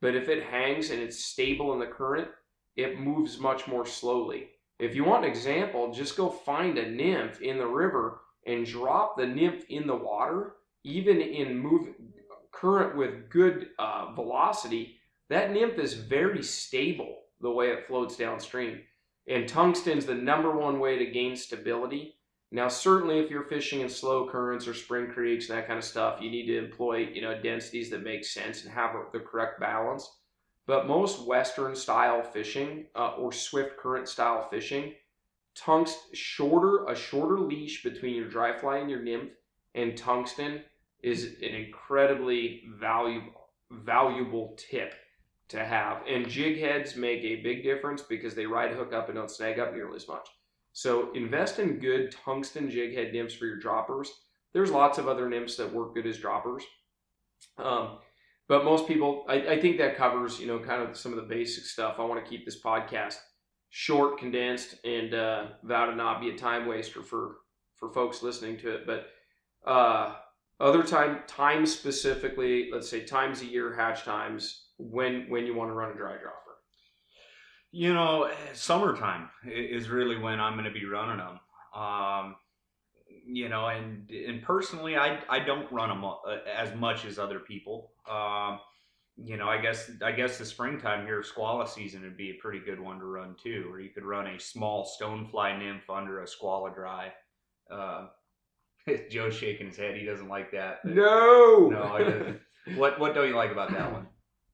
but 0.00 0.14
if 0.14 0.28
it 0.28 0.44
hangs 0.44 0.90
and 0.90 1.00
it's 1.00 1.24
stable 1.24 1.72
in 1.72 1.78
the 1.78 1.86
current, 1.86 2.28
it 2.76 3.00
moves 3.00 3.38
much 3.38 3.66
more 3.66 3.86
slowly. 3.86 4.48
If 4.78 4.94
you 4.94 5.04
want 5.04 5.24
an 5.24 5.30
example, 5.30 5.92
just 5.92 6.16
go 6.16 6.28
find 6.28 6.76
a 6.76 6.90
nymph 6.90 7.40
in 7.40 7.56
the 7.56 7.66
river 7.66 8.20
and 8.46 8.66
drop 8.66 9.16
the 9.16 9.26
nymph 9.26 9.64
in 9.70 9.86
the 9.86 9.96
water, 9.96 10.56
even 10.84 11.20
in 11.20 11.58
move 11.58 11.88
current 12.52 12.96
with 12.96 13.28
good 13.30 13.68
uh, 13.78 14.12
velocity. 14.14 14.96
That 15.28 15.52
nymph 15.52 15.78
is 15.78 15.94
very 15.94 16.42
stable 16.42 17.22
the 17.40 17.50
way 17.50 17.70
it 17.70 17.86
floats 17.86 18.16
downstream. 18.16 18.80
And 19.28 19.48
tungsten's 19.48 20.06
the 20.06 20.14
number 20.14 20.56
one 20.56 20.78
way 20.78 20.98
to 20.98 21.06
gain 21.06 21.36
stability. 21.36 22.15
Now, 22.56 22.68
certainly, 22.68 23.18
if 23.18 23.30
you're 23.30 23.42
fishing 23.42 23.82
in 23.82 23.88
slow 23.90 24.30
currents 24.30 24.66
or 24.66 24.72
spring 24.72 25.08
creeks 25.08 25.50
and 25.50 25.58
that 25.58 25.66
kind 25.66 25.78
of 25.78 25.84
stuff, 25.84 26.22
you 26.22 26.30
need 26.30 26.46
to 26.46 26.56
employ 26.56 27.06
you 27.12 27.20
know 27.20 27.38
densities 27.38 27.90
that 27.90 28.02
make 28.02 28.24
sense 28.24 28.64
and 28.64 28.72
have 28.72 28.96
the 29.12 29.20
correct 29.20 29.60
balance. 29.60 30.10
But 30.64 30.86
most 30.86 31.26
Western 31.26 31.76
style 31.76 32.22
fishing 32.22 32.86
uh, 32.94 33.16
or 33.18 33.30
swift 33.30 33.76
current 33.76 34.08
style 34.08 34.48
fishing, 34.48 34.94
tungsten 35.54 36.14
shorter 36.14 36.86
a 36.86 36.96
shorter 36.96 37.38
leash 37.40 37.82
between 37.82 38.14
your 38.14 38.30
dry 38.30 38.56
fly 38.56 38.78
and 38.78 38.88
your 38.88 39.02
nymph 39.02 39.32
and 39.74 39.94
tungsten 39.94 40.62
is 41.02 41.36
an 41.42 41.54
incredibly 41.54 42.62
valuable 42.70 43.50
valuable 43.70 44.56
tip 44.56 44.94
to 45.48 45.62
have. 45.62 45.98
And 46.08 46.26
jig 46.26 46.58
heads 46.58 46.96
make 46.96 47.22
a 47.22 47.42
big 47.42 47.62
difference 47.62 48.00
because 48.00 48.34
they 48.34 48.46
ride 48.46 48.72
hook 48.72 48.94
up 48.94 49.10
and 49.10 49.16
don't 49.16 49.30
snag 49.30 49.58
up 49.58 49.74
nearly 49.74 49.96
as 49.96 50.08
much. 50.08 50.26
So 50.76 51.10
invest 51.14 51.58
in 51.58 51.78
good 51.78 52.14
tungsten 52.22 52.70
jig 52.70 52.94
head 52.94 53.10
nymphs 53.10 53.32
for 53.32 53.46
your 53.46 53.56
droppers. 53.56 54.12
There's 54.52 54.70
lots 54.70 54.98
of 54.98 55.08
other 55.08 55.26
nymphs 55.26 55.56
that 55.56 55.72
work 55.72 55.94
good 55.94 56.04
as 56.04 56.18
droppers. 56.18 56.64
Um, 57.56 57.96
but 58.46 58.62
most 58.62 58.86
people, 58.86 59.24
I, 59.26 59.52
I 59.52 59.58
think 59.58 59.78
that 59.78 59.96
covers, 59.96 60.38
you 60.38 60.46
know, 60.46 60.58
kind 60.58 60.82
of 60.82 60.94
some 60.94 61.12
of 61.12 61.16
the 61.16 61.34
basic 61.34 61.64
stuff. 61.64 61.94
I 61.98 62.04
want 62.04 62.22
to 62.22 62.30
keep 62.30 62.44
this 62.44 62.60
podcast 62.60 63.16
short, 63.70 64.18
condensed, 64.18 64.74
and 64.84 65.14
uh, 65.14 65.46
vow 65.62 65.86
to 65.86 65.96
not 65.96 66.20
be 66.20 66.28
a 66.28 66.36
time 66.36 66.66
waster 66.66 67.02
for 67.02 67.36
for 67.76 67.90
folks 67.94 68.22
listening 68.22 68.58
to 68.58 68.74
it. 68.74 68.86
But 68.86 69.06
uh, 69.66 70.16
other 70.60 70.82
time, 70.82 71.20
time 71.26 71.64
specifically, 71.64 72.68
let's 72.70 72.90
say 72.90 73.00
times 73.00 73.40
a 73.40 73.46
year, 73.46 73.74
hatch 73.74 74.04
times, 74.04 74.66
when 74.76 75.24
when 75.30 75.46
you 75.46 75.54
want 75.54 75.70
to 75.70 75.74
run 75.74 75.92
a 75.92 75.96
dry 75.96 76.18
dropper. 76.18 76.45
You 77.76 77.92
know, 77.92 78.30
summertime 78.54 79.28
is 79.44 79.90
really 79.90 80.16
when 80.16 80.40
I'm 80.40 80.54
going 80.54 80.64
to 80.64 80.70
be 80.70 80.86
running 80.86 81.18
them. 81.18 81.38
Um, 81.78 82.36
you 83.26 83.50
know, 83.50 83.66
and 83.66 84.10
and 84.10 84.42
personally, 84.42 84.96
I 84.96 85.18
I 85.28 85.40
don't 85.40 85.70
run 85.70 85.90
them 85.90 86.02
uh, 86.02 86.16
as 86.50 86.74
much 86.74 87.04
as 87.04 87.18
other 87.18 87.38
people. 87.38 87.90
Um, 88.10 88.60
you 89.22 89.36
know, 89.36 89.46
I 89.46 89.60
guess 89.60 89.90
I 90.02 90.12
guess 90.12 90.38
the 90.38 90.46
springtime 90.46 91.04
here, 91.04 91.22
Skwala 91.22 91.68
season 91.68 92.00
would 92.00 92.16
be 92.16 92.30
a 92.30 92.40
pretty 92.40 92.60
good 92.60 92.80
one 92.80 92.98
to 92.98 93.04
run 93.04 93.36
too, 93.42 93.68
or 93.70 93.78
you 93.78 93.90
could 93.90 94.04
run 94.04 94.26
a 94.26 94.40
small 94.40 94.90
stonefly 94.98 95.58
nymph 95.58 95.90
under 95.90 96.22
a 96.22 96.26
Skwala 96.26 96.74
dry. 96.74 97.12
Uh, 97.70 98.06
Joe's 99.10 99.34
shaking 99.34 99.66
his 99.66 99.76
head; 99.76 99.98
he 99.98 100.06
doesn't 100.06 100.28
like 100.28 100.50
that. 100.52 100.82
No, 100.82 101.68
no, 101.70 101.98
doesn't. 101.98 102.40
what 102.78 102.98
what 102.98 103.14
don't 103.14 103.28
you 103.28 103.36
like 103.36 103.52
about 103.52 103.70
that 103.72 103.92
one? 103.92 104.06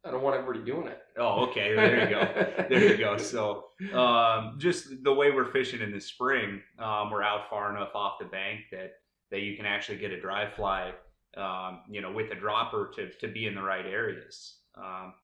I 0.04 0.10
don't 0.10 0.24
want 0.24 0.34
everybody 0.34 0.64
doing 0.68 0.88
it. 0.88 1.01
Oh, 1.18 1.46
okay. 1.48 1.74
There 1.76 2.04
you 2.04 2.10
go. 2.10 2.66
there 2.68 2.84
you 2.84 2.96
go. 2.96 3.16
So, 3.16 3.64
um, 3.92 4.56
just 4.58 5.02
the 5.02 5.12
way 5.12 5.30
we're 5.30 5.50
fishing 5.52 5.80
in 5.80 5.92
the 5.92 6.00
spring, 6.00 6.62
um, 6.78 7.10
we're 7.10 7.22
out 7.22 7.48
far 7.50 7.74
enough 7.74 7.94
off 7.94 8.18
the 8.18 8.26
bank 8.26 8.60
that 8.70 8.94
that 9.30 9.40
you 9.40 9.56
can 9.56 9.66
actually 9.66 9.98
get 9.98 10.10
a 10.10 10.20
dry 10.20 10.48
fly, 10.48 10.92
um, 11.36 11.80
you 11.88 12.00
know, 12.00 12.12
with 12.12 12.30
a 12.30 12.34
dropper 12.34 12.90
to 12.96 13.10
to 13.10 13.28
be 13.28 13.46
in 13.46 13.54
the 13.54 13.62
right 13.62 13.86
areas. 13.86 14.56
Um, 14.76 15.14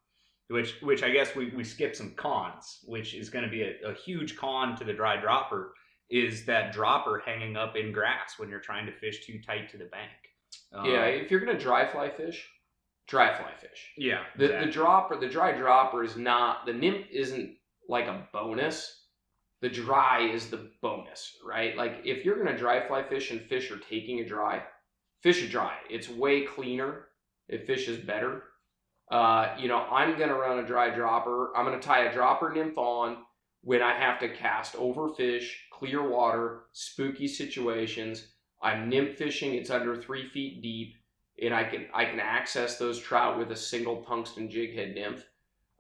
which 0.49 0.81
which 0.81 1.03
I 1.03 1.11
guess 1.11 1.35
we 1.37 1.51
we 1.51 1.65
skip 1.65 1.95
some 1.95 2.15
cons, 2.15 2.81
which 2.87 3.15
is 3.15 3.31
going 3.31 3.45
to 3.45 3.51
be 3.51 3.63
a, 3.63 3.75
a 3.87 3.95
huge 3.95 4.37
con 4.37 4.77
to 4.77 4.85
the 4.85 4.93
dry 4.93 5.17
dropper 5.21 5.75
is 6.11 6.45
that 6.47 6.73
dropper 6.73 7.23
hanging 7.25 7.57
up 7.57 7.77
in 7.77 7.93
grass 7.93 8.35
when 8.39 8.49
you're 8.49 8.61
trying 8.61 8.87
to 8.87 8.93
fish 8.93 9.27
too 9.27 9.39
tight 9.47 9.69
to 9.71 9.77
the 9.77 9.85
bank. 9.85 10.11
yeah, 10.73 11.03
um, 11.03 11.09
if 11.09 11.31
you're 11.31 11.41
going 11.41 11.55
to 11.55 11.63
dry 11.63 11.87
fly 11.87 12.09
fish, 12.09 12.49
dry 13.09 13.35
fly 13.37 13.51
fish. 13.59 13.91
Yeah. 13.97 14.23
The 14.37 14.45
exactly. 14.45 14.67
the 14.67 14.73
dropper, 14.73 15.17
the 15.17 15.29
dry 15.29 15.53
dropper 15.53 16.05
is 16.05 16.17
not 16.17 16.67
the 16.67 16.73
nymph 16.73 17.07
isn't 17.11 17.57
like 17.89 18.07
a 18.07 18.29
bonus. 18.33 19.07
The 19.61 19.69
dry 19.69 20.29
is 20.29 20.51
the 20.51 20.71
bonus, 20.83 21.37
right? 21.45 21.77
Like 21.77 22.03
if 22.05 22.25
you're 22.25 22.43
gonna 22.43 22.57
dry 22.57 22.87
fly 22.87 23.03
fish 23.03 23.31
and 23.33 23.41
fish 23.41 23.71
are 23.71 23.79
taking 23.79 24.21
a 24.21 24.29
dry, 24.29 24.63
fish 25.23 25.43
a 25.43 25.49
dry. 25.49 25.75
It's 25.91 26.09
way 26.09 26.45
cleaner. 26.45 27.07
It 27.49 27.67
fishes 27.67 27.99
better. 27.99 28.45
Uh, 29.11 29.55
you 29.59 29.69
know, 29.69 29.79
I'm 29.79 30.19
gonna 30.19 30.35
run 30.35 30.59
a 30.59 30.67
dry 30.67 30.95
dropper. 30.95 31.57
I'm 31.57 31.65
gonna 31.65 31.81
tie 31.81 32.05
a 32.05 32.13
dropper 32.13 32.53
nymph 32.53 32.77
on 32.77 33.17
when 33.63 33.83
I 33.83 33.99
have 33.99 34.21
to 34.21 34.29
cast 34.29 34.77
over 34.77 35.09
fish, 35.09 35.67
clear 35.73 36.07
water, 36.07 36.65
spooky 36.73 37.27
situations. 37.27 38.29
I'm 38.63 38.89
nymph 38.89 39.17
fishing. 39.17 39.55
It's 39.55 39.71
under 39.71 39.97
three 39.97 40.29
feet 40.29 40.63
deep 40.63 40.95
and 41.43 41.55
I 41.55 41.65
can 41.65 41.87
I 41.95 42.05
can 42.05 42.21
access 42.21 42.79
those 42.79 42.99
trout 42.99 43.39
with 43.39 43.53
a 43.53 43.57
single 43.57 44.03
tungsten 44.03 44.51
jig 44.51 44.75
head 44.75 44.95
nymph. 44.95 45.25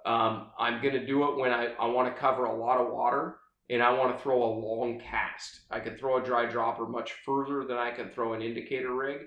Um, 0.06 0.50
I'm 0.58 0.82
gonna 0.82 1.04
do 1.04 1.28
it 1.30 1.36
when 1.36 1.52
I, 1.52 1.74
I 1.78 1.86
want 1.86 2.14
to 2.14 2.20
cover 2.20 2.44
a 2.44 2.56
lot 2.56 2.80
of 2.80 2.92
water 2.92 3.36
and 3.70 3.82
I 3.82 3.92
want 3.92 4.16
to 4.16 4.22
throw 4.22 4.42
a 4.42 4.58
long 4.58 5.00
cast. 5.00 5.60
I 5.70 5.80
can 5.80 5.96
throw 5.96 6.22
a 6.22 6.24
dry 6.24 6.46
dropper 6.46 6.86
much 6.86 7.12
further 7.26 7.64
than 7.64 7.76
I 7.76 7.90
can 7.90 8.10
throw 8.10 8.32
an 8.32 8.42
indicator 8.42 8.94
rig. 8.94 9.22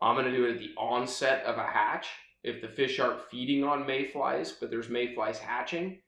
I'm 0.00 0.16
gonna 0.16 0.30
do 0.30 0.44
it 0.46 0.54
at 0.54 0.58
the 0.58 0.74
onset 0.76 1.44
of 1.44 1.58
a 1.58 1.66
hatch. 1.66 2.06
If 2.44 2.60
the 2.60 2.68
fish 2.68 3.00
aren't 3.00 3.28
feeding 3.30 3.64
on 3.64 3.86
mayflies, 3.86 4.52
but 4.52 4.70
there's 4.70 4.88
mayflies 4.88 5.38
hatching, 5.38 6.00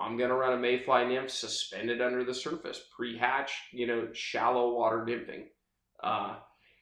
I'm 0.00 0.16
gonna 0.16 0.34
run 0.34 0.54
a 0.54 0.58
mayfly 0.58 1.06
nymph 1.06 1.30
suspended 1.30 2.00
under 2.00 2.24
the 2.24 2.34
surface, 2.34 2.82
pre-hatch, 2.96 3.52
you 3.72 3.86
know, 3.86 4.08
shallow 4.12 4.74
water 4.74 5.06
nymphing, 5.06 5.44
uh, 6.02 6.36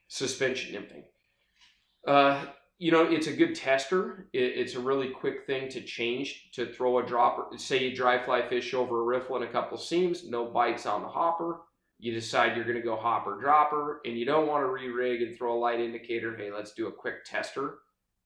suspension 0.08 0.74
nymphing. 0.74 1.04
Uh, 2.06 2.44
you 2.78 2.90
know, 2.90 3.04
it's 3.04 3.28
a 3.28 3.32
good 3.32 3.54
tester. 3.54 4.28
It, 4.32 4.42
it's 4.56 4.74
a 4.74 4.80
really 4.80 5.08
quick 5.08 5.46
thing 5.46 5.68
to 5.70 5.80
change 5.80 6.50
to 6.52 6.72
throw 6.72 6.98
a 6.98 7.06
dropper. 7.06 7.46
Say 7.56 7.84
you 7.84 7.96
dry 7.96 8.22
fly 8.22 8.46
fish 8.46 8.74
over 8.74 9.00
a 9.00 9.04
riffle 9.04 9.36
and 9.36 9.44
a 9.44 9.52
couple 9.52 9.78
seams, 9.78 10.28
no 10.28 10.46
bites 10.46 10.86
on 10.86 11.02
the 11.02 11.08
hopper. 11.08 11.60
You 11.98 12.12
decide 12.12 12.56
you're 12.56 12.64
going 12.64 12.76
to 12.76 12.82
go 12.82 12.96
hopper 12.96 13.38
dropper, 13.40 14.00
and 14.04 14.18
you 14.18 14.26
don't 14.26 14.48
want 14.48 14.62
to 14.62 14.68
re 14.68 14.88
rig 14.88 15.22
and 15.22 15.36
throw 15.36 15.56
a 15.56 15.58
light 15.58 15.80
indicator. 15.80 16.36
Hey, 16.36 16.50
let's 16.52 16.74
do 16.74 16.88
a 16.88 16.92
quick 16.92 17.24
tester. 17.24 17.78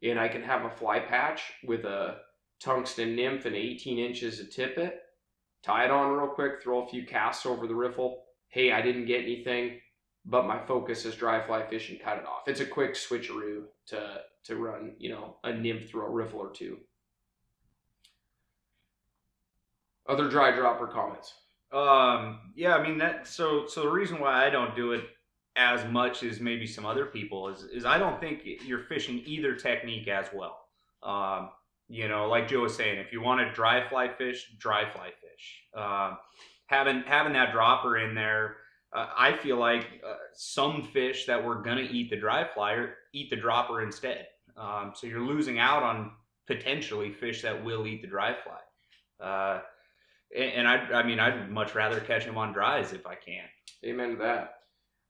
And 0.02 0.18
I 0.18 0.28
can 0.28 0.42
have 0.42 0.64
a 0.64 0.70
fly 0.70 1.00
patch 1.00 1.42
with 1.64 1.84
a 1.84 2.16
tungsten 2.60 3.14
nymph 3.14 3.44
and 3.44 3.54
18 3.54 3.98
inches 3.98 4.40
of 4.40 4.50
tippet. 4.50 5.00
Tie 5.62 5.84
it 5.84 5.90
on 5.90 6.12
real 6.12 6.28
quick, 6.28 6.62
throw 6.62 6.84
a 6.84 6.88
few 6.88 7.04
casts 7.04 7.44
over 7.44 7.66
the 7.66 7.74
riffle. 7.74 8.24
Hey, 8.48 8.72
I 8.72 8.80
didn't 8.80 9.06
get 9.06 9.22
anything 9.22 9.80
but 10.28 10.46
my 10.46 10.58
focus 10.58 11.06
is 11.06 11.14
dry 11.14 11.44
fly 11.44 11.66
fish 11.66 11.88
and 11.88 11.98
cut 12.00 12.18
it 12.18 12.26
off. 12.26 12.46
It's 12.46 12.60
a 12.60 12.66
quick 12.66 12.94
switcheroo 12.94 13.64
to 13.86 14.20
to 14.44 14.56
run, 14.56 14.94
you 14.98 15.10
know, 15.10 15.36
a 15.42 15.52
nymph 15.52 15.88
through 15.88 16.06
a 16.06 16.10
riffle 16.10 16.38
or 16.38 16.50
two. 16.50 16.78
Other 20.06 20.28
dry 20.28 20.54
dropper 20.54 20.86
comments. 20.86 21.34
Um, 21.72 22.52
yeah, 22.54 22.76
I 22.76 22.86
mean 22.86 22.98
that. 22.98 23.26
So, 23.26 23.66
so 23.66 23.82
the 23.82 23.90
reason 23.90 24.20
why 24.20 24.46
I 24.46 24.50
don't 24.50 24.74
do 24.76 24.92
it 24.92 25.04
as 25.56 25.84
much 25.90 26.22
as 26.22 26.40
maybe 26.40 26.66
some 26.66 26.86
other 26.86 27.06
people 27.06 27.48
is, 27.48 27.64
is 27.64 27.84
I 27.84 27.98
don't 27.98 28.20
think 28.20 28.42
you're 28.64 28.84
fishing 28.84 29.22
either 29.26 29.54
technique 29.54 30.08
as 30.08 30.26
well. 30.32 30.60
Um, 31.02 31.50
you 31.88 32.08
know, 32.08 32.28
like 32.28 32.48
Joe 32.48 32.60
was 32.60 32.76
saying, 32.76 32.98
if 32.98 33.12
you 33.12 33.20
want 33.20 33.40
to 33.40 33.52
dry 33.52 33.86
fly 33.88 34.08
fish, 34.08 34.54
dry 34.58 34.90
fly 34.90 35.08
fish. 35.08 35.62
Um, 35.76 36.18
having 36.66 37.02
having 37.06 37.32
that 37.34 37.52
dropper 37.52 37.98
in 37.98 38.14
there 38.14 38.56
uh, 38.92 39.08
I 39.16 39.36
feel 39.36 39.58
like 39.58 39.86
uh, 40.06 40.14
some 40.34 40.82
fish 40.82 41.26
that 41.26 41.44
were 41.44 41.56
gonna 41.56 41.82
eat 41.90 42.10
the 42.10 42.16
dry 42.16 42.46
flyer 42.54 42.94
eat 43.12 43.30
the 43.30 43.36
dropper 43.36 43.82
instead. 43.82 44.26
Um, 44.56 44.92
so 44.94 45.06
you're 45.06 45.20
losing 45.20 45.58
out 45.58 45.82
on 45.82 46.12
potentially 46.46 47.12
fish 47.12 47.42
that 47.42 47.64
will 47.64 47.86
eat 47.86 48.02
the 48.02 48.08
dry 48.08 48.34
fly. 48.34 49.24
Uh, 49.26 49.60
and, 50.34 50.52
and 50.52 50.68
I, 50.68 51.00
I 51.00 51.02
mean, 51.02 51.20
I'd 51.20 51.50
much 51.50 51.74
rather 51.74 52.00
catch 52.00 52.24
them 52.24 52.38
on 52.38 52.52
dries 52.52 52.92
if 52.92 53.06
I 53.06 53.14
can. 53.14 53.44
Amen 53.84 54.10
to 54.10 54.16
that. 54.16 54.54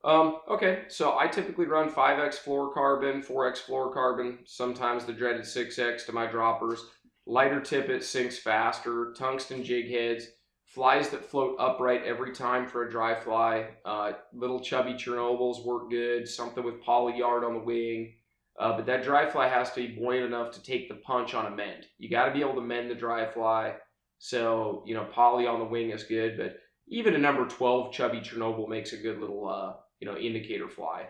Um, 0.04 0.38
okay, 0.48 0.84
so 0.88 1.18
I 1.18 1.26
typically 1.26 1.66
run 1.66 1.90
5x 1.90 2.42
fluorocarbon, 2.44 3.26
4x 3.26 3.64
fluorocarbon, 3.64 4.38
sometimes 4.46 5.04
the 5.04 5.12
dreaded 5.12 5.42
6x 5.42 6.06
to 6.06 6.12
my 6.12 6.26
droppers. 6.26 6.84
Lighter 7.26 7.60
tippet 7.60 8.04
sinks 8.04 8.38
faster, 8.38 9.12
tungsten 9.18 9.64
jig 9.64 9.90
heads, 9.90 10.28
flies 10.68 11.08
that 11.08 11.24
float 11.24 11.56
upright 11.58 12.04
every 12.04 12.32
time 12.32 12.66
for 12.66 12.86
a 12.86 12.90
dry 12.90 13.18
fly. 13.18 13.68
Uh, 13.84 14.12
little 14.34 14.60
chubby 14.60 14.92
Chernobyls 14.92 15.64
work 15.64 15.90
good, 15.90 16.28
something 16.28 16.62
with 16.62 16.82
poly 16.82 17.18
yarn 17.18 17.42
on 17.42 17.54
the 17.54 17.58
wing. 17.58 18.14
Uh, 18.58 18.76
but 18.76 18.84
that 18.86 19.02
dry 19.02 19.28
fly 19.28 19.48
has 19.48 19.72
to 19.72 19.86
be 19.86 19.94
buoyant 19.94 20.26
enough 20.26 20.52
to 20.52 20.62
take 20.62 20.88
the 20.88 20.96
punch 20.96 21.32
on 21.32 21.46
a 21.46 21.56
mend. 21.56 21.86
You 21.98 22.10
got 22.10 22.26
to 22.26 22.34
be 22.34 22.40
able 22.40 22.56
to 22.56 22.60
mend 22.60 22.90
the 22.90 22.94
dry 22.94 23.24
fly. 23.24 23.76
So, 24.18 24.82
you 24.84 24.94
know, 24.94 25.04
poly 25.04 25.46
on 25.46 25.58
the 25.58 25.64
wing 25.64 25.90
is 25.90 26.02
good, 26.02 26.36
but 26.36 26.58
even 26.88 27.14
a 27.14 27.18
number 27.18 27.46
12 27.46 27.92
chubby 27.92 28.20
Chernobyl 28.20 28.68
makes 28.68 28.92
a 28.92 28.96
good 28.96 29.20
little, 29.20 29.48
uh, 29.48 29.74
you 30.00 30.06
know, 30.06 30.16
indicator 30.16 30.68
fly. 30.68 31.06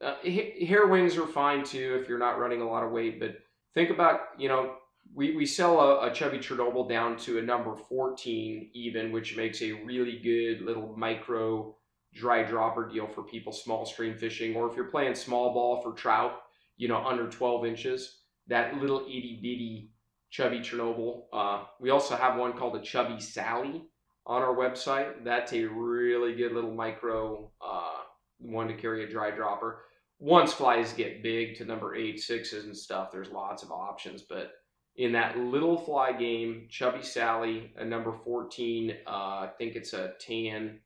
Uh, 0.00 0.16
hair 0.24 0.88
wings 0.88 1.16
are 1.16 1.26
fine 1.26 1.62
too 1.62 1.98
if 2.02 2.08
you're 2.08 2.18
not 2.18 2.38
running 2.40 2.62
a 2.62 2.68
lot 2.68 2.82
of 2.82 2.90
weight, 2.90 3.20
but 3.20 3.36
think 3.74 3.90
about, 3.90 4.20
you 4.38 4.48
know, 4.48 4.74
we, 5.14 5.36
we 5.36 5.46
sell 5.46 5.80
a, 5.80 6.10
a 6.10 6.12
chubby 6.12 6.38
Chernobyl 6.38 6.88
down 6.88 7.16
to 7.18 7.38
a 7.38 7.42
number 7.42 7.74
14 7.76 8.70
even, 8.72 9.12
which 9.12 9.36
makes 9.36 9.60
a 9.62 9.72
really 9.72 10.18
good 10.18 10.64
little 10.64 10.94
micro 10.96 11.76
dry 12.14 12.42
dropper 12.42 12.88
deal 12.88 13.06
for 13.06 13.22
people 13.22 13.52
small 13.52 13.86
stream 13.86 14.16
fishing, 14.16 14.54
or 14.54 14.70
if 14.70 14.76
you're 14.76 14.86
playing 14.86 15.14
small 15.14 15.52
ball 15.52 15.80
for 15.80 15.92
trout, 15.92 16.40
you 16.76 16.88
know, 16.88 17.04
under 17.04 17.28
12 17.28 17.66
inches, 17.66 18.18
that 18.48 18.76
little 18.80 19.00
itty 19.00 19.38
bitty 19.42 19.90
chubby 20.30 20.60
Chernobyl. 20.60 21.24
Uh, 21.32 21.64
we 21.80 21.90
also 21.90 22.16
have 22.16 22.38
one 22.38 22.52
called 22.54 22.76
a 22.76 22.82
chubby 22.82 23.20
Sally 23.20 23.84
on 24.26 24.42
our 24.42 24.54
website. 24.54 25.24
That's 25.24 25.52
a 25.52 25.64
really 25.64 26.34
good 26.34 26.52
little 26.52 26.74
micro 26.74 27.50
uh, 27.64 27.98
one 28.38 28.68
to 28.68 28.74
carry 28.74 29.04
a 29.04 29.10
dry 29.10 29.30
dropper. 29.30 29.82
Once 30.18 30.52
flies 30.52 30.92
get 30.92 31.22
big 31.22 31.56
to 31.56 31.64
number 31.64 31.94
eight, 31.94 32.20
sixes 32.20 32.64
and 32.64 32.76
stuff, 32.76 33.10
there's 33.10 33.30
lots 33.30 33.62
of 33.62 33.72
options. 33.72 34.22
But 34.22 34.52
in 34.96 35.12
that 35.12 35.38
little 35.38 35.78
fly 35.78 36.12
game, 36.12 36.66
Chubby 36.68 37.02
Sally, 37.02 37.72
a 37.76 37.84
number 37.84 38.12
14, 38.24 38.94
uh, 39.06 39.10
I 39.10 39.50
think 39.56 39.74
it's 39.74 39.94
a 39.94 40.12
tan 40.20 40.80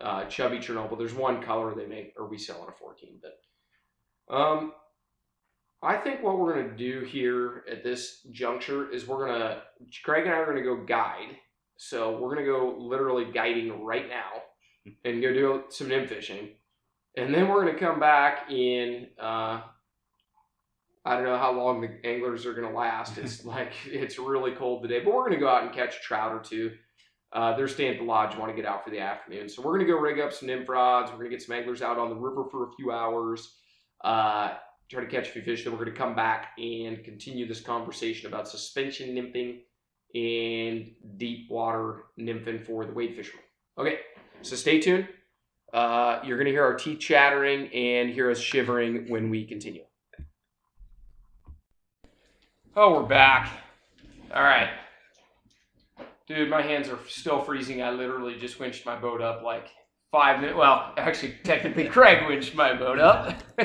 uh, 0.00 0.24
Chubby 0.26 0.58
Chernobyl. 0.58 0.96
There's 0.96 1.14
one 1.14 1.42
color 1.42 1.74
they 1.74 1.86
make, 1.86 2.14
or 2.16 2.28
we 2.28 2.38
sell 2.38 2.62
in 2.62 2.68
a 2.68 2.72
14. 2.72 3.20
But 3.20 4.34
um, 4.34 4.72
I 5.82 5.96
think 5.96 6.22
what 6.22 6.38
we're 6.38 6.54
going 6.54 6.70
to 6.70 6.76
do 6.76 7.04
here 7.04 7.64
at 7.70 7.82
this 7.82 8.20
juncture 8.30 8.90
is 8.90 9.06
we're 9.06 9.26
going 9.26 9.40
to, 9.40 9.62
Craig 10.04 10.26
and 10.26 10.34
I 10.34 10.38
are 10.38 10.44
going 10.44 10.56
to 10.56 10.62
go 10.62 10.84
guide. 10.84 11.36
So 11.76 12.18
we're 12.18 12.34
going 12.34 12.46
to 12.46 12.52
go 12.52 12.76
literally 12.78 13.26
guiding 13.32 13.84
right 13.84 14.08
now 14.08 14.42
and 15.04 15.22
go 15.22 15.32
do 15.32 15.64
some 15.70 15.88
nymph 15.88 16.08
fishing. 16.08 16.50
And 17.16 17.34
then 17.34 17.48
we're 17.48 17.62
going 17.62 17.74
to 17.74 17.80
come 17.80 17.98
back 17.98 18.50
in, 18.50 19.08
uh, 19.20 19.62
I 21.04 21.14
don't 21.14 21.24
know 21.24 21.38
how 21.38 21.52
long 21.52 21.80
the 21.80 22.06
anglers 22.06 22.44
are 22.46 22.52
going 22.52 22.68
to 22.68 22.76
last. 22.76 23.18
It's 23.18 23.44
like, 23.44 23.72
it's 23.86 24.18
really 24.18 24.52
cold 24.52 24.82
today, 24.82 25.00
but 25.00 25.14
we're 25.14 25.22
going 25.22 25.32
to 25.32 25.38
go 25.38 25.48
out 25.48 25.64
and 25.64 25.72
catch 25.72 25.96
a 25.96 26.00
trout 26.00 26.32
or 26.32 26.40
two. 26.40 26.72
Uh, 27.32 27.56
they're 27.56 27.68
staying 27.68 27.92
at 27.92 27.98
the 27.98 28.04
lodge, 28.04 28.36
want 28.36 28.50
to 28.50 28.56
get 28.56 28.68
out 28.68 28.82
for 28.84 28.90
the 28.90 29.00
afternoon. 29.00 29.48
So 29.48 29.60
we're 29.60 29.76
going 29.76 29.86
to 29.86 29.92
go 29.92 29.98
rig 29.98 30.18
up 30.18 30.32
some 30.32 30.48
nymph 30.48 30.68
rods. 30.68 31.10
We're 31.10 31.18
going 31.18 31.30
to 31.30 31.36
get 31.36 31.42
some 31.42 31.56
anglers 31.56 31.82
out 31.82 31.98
on 31.98 32.08
the 32.08 32.16
river 32.16 32.44
for 32.50 32.68
a 32.68 32.72
few 32.72 32.90
hours. 32.90 33.56
Uh, 34.02 34.54
try 34.90 35.04
to 35.04 35.10
catch 35.10 35.28
a 35.28 35.30
few 35.32 35.42
fish. 35.42 35.64
Then 35.64 35.72
we're 35.72 35.84
going 35.84 35.92
to 35.92 35.98
come 35.98 36.14
back 36.14 36.52
and 36.58 37.04
continue 37.04 37.46
this 37.46 37.60
conversation 37.60 38.28
about 38.28 38.48
suspension 38.48 39.14
nymphing 39.14 39.60
and 40.14 40.90
deep 41.18 41.50
water 41.50 42.04
nymphing 42.18 42.64
for 42.64 42.86
the 42.86 42.92
wade 42.92 43.14
fishermen. 43.14 43.44
Okay, 43.76 43.98
so 44.42 44.56
stay 44.56 44.80
tuned. 44.80 45.06
Uh, 45.72 46.20
you're 46.24 46.38
going 46.38 46.46
to 46.46 46.50
hear 46.50 46.64
our 46.64 46.74
teeth 46.74 46.98
chattering 46.98 47.68
and 47.74 48.08
hear 48.08 48.30
us 48.30 48.38
shivering 48.38 49.10
when 49.10 49.28
we 49.28 49.46
continue. 49.46 49.82
Oh, 52.80 52.92
we're 52.92 53.08
back. 53.08 53.50
All 54.32 54.44
right. 54.44 54.70
Dude, 56.28 56.48
my 56.48 56.62
hands 56.62 56.88
are 56.88 57.00
still 57.08 57.42
freezing. 57.42 57.82
I 57.82 57.90
literally 57.90 58.38
just 58.38 58.60
winched 58.60 58.86
my 58.86 58.94
boat 58.94 59.20
up 59.20 59.42
like 59.42 59.66
five 60.12 60.38
minutes. 60.38 60.56
Well, 60.56 60.94
actually, 60.96 61.34
technically, 61.42 61.84
Craig 61.88 62.28
winched 62.28 62.54
my 62.54 62.74
boat 62.74 63.00
up. 63.00 63.34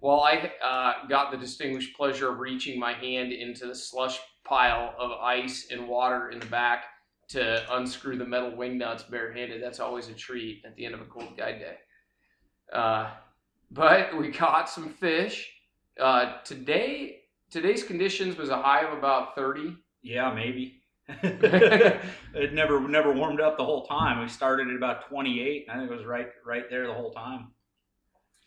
While 0.00 0.20
I 0.20 0.52
uh, 0.62 1.06
got 1.08 1.30
the 1.30 1.38
distinguished 1.38 1.96
pleasure 1.96 2.30
of 2.32 2.38
reaching 2.38 2.78
my 2.78 2.92
hand 2.92 3.32
into 3.32 3.64
the 3.64 3.74
slush 3.74 4.20
pile 4.44 4.94
of 4.98 5.12
ice 5.12 5.68
and 5.70 5.88
water 5.88 6.28
in 6.28 6.38
the 6.38 6.44
back 6.44 6.84
to 7.28 7.64
unscrew 7.74 8.18
the 8.18 8.26
metal 8.26 8.54
wing 8.54 8.76
nuts 8.76 9.04
barehanded. 9.04 9.62
That's 9.62 9.80
always 9.80 10.10
a 10.10 10.12
treat 10.12 10.62
at 10.66 10.76
the 10.76 10.84
end 10.84 10.94
of 10.94 11.00
a 11.00 11.06
cold 11.06 11.34
guide 11.38 11.60
day. 11.60 11.76
Uh, 12.70 13.08
but 13.70 14.14
we 14.18 14.30
caught 14.30 14.68
some 14.68 14.90
fish. 14.90 15.50
Uh, 15.98 16.42
today, 16.44 17.20
today's 17.54 17.84
conditions 17.84 18.36
was 18.36 18.48
a 18.48 18.60
high 18.60 18.82
of 18.84 18.98
about 18.98 19.36
30. 19.36 19.76
Yeah, 20.02 20.34
maybe. 20.34 20.82
it 21.08 22.52
never 22.52 22.80
never 22.88 23.12
warmed 23.12 23.40
up 23.40 23.56
the 23.56 23.64
whole 23.64 23.86
time. 23.86 24.20
We 24.20 24.28
started 24.28 24.68
at 24.68 24.74
about 24.74 25.08
28. 25.08 25.66
and 25.68 25.70
I 25.70 25.78
think 25.78 25.92
it 25.92 25.96
was 25.96 26.04
right 26.04 26.28
right 26.44 26.68
there 26.68 26.86
the 26.86 26.94
whole 26.94 27.12
time. 27.12 27.52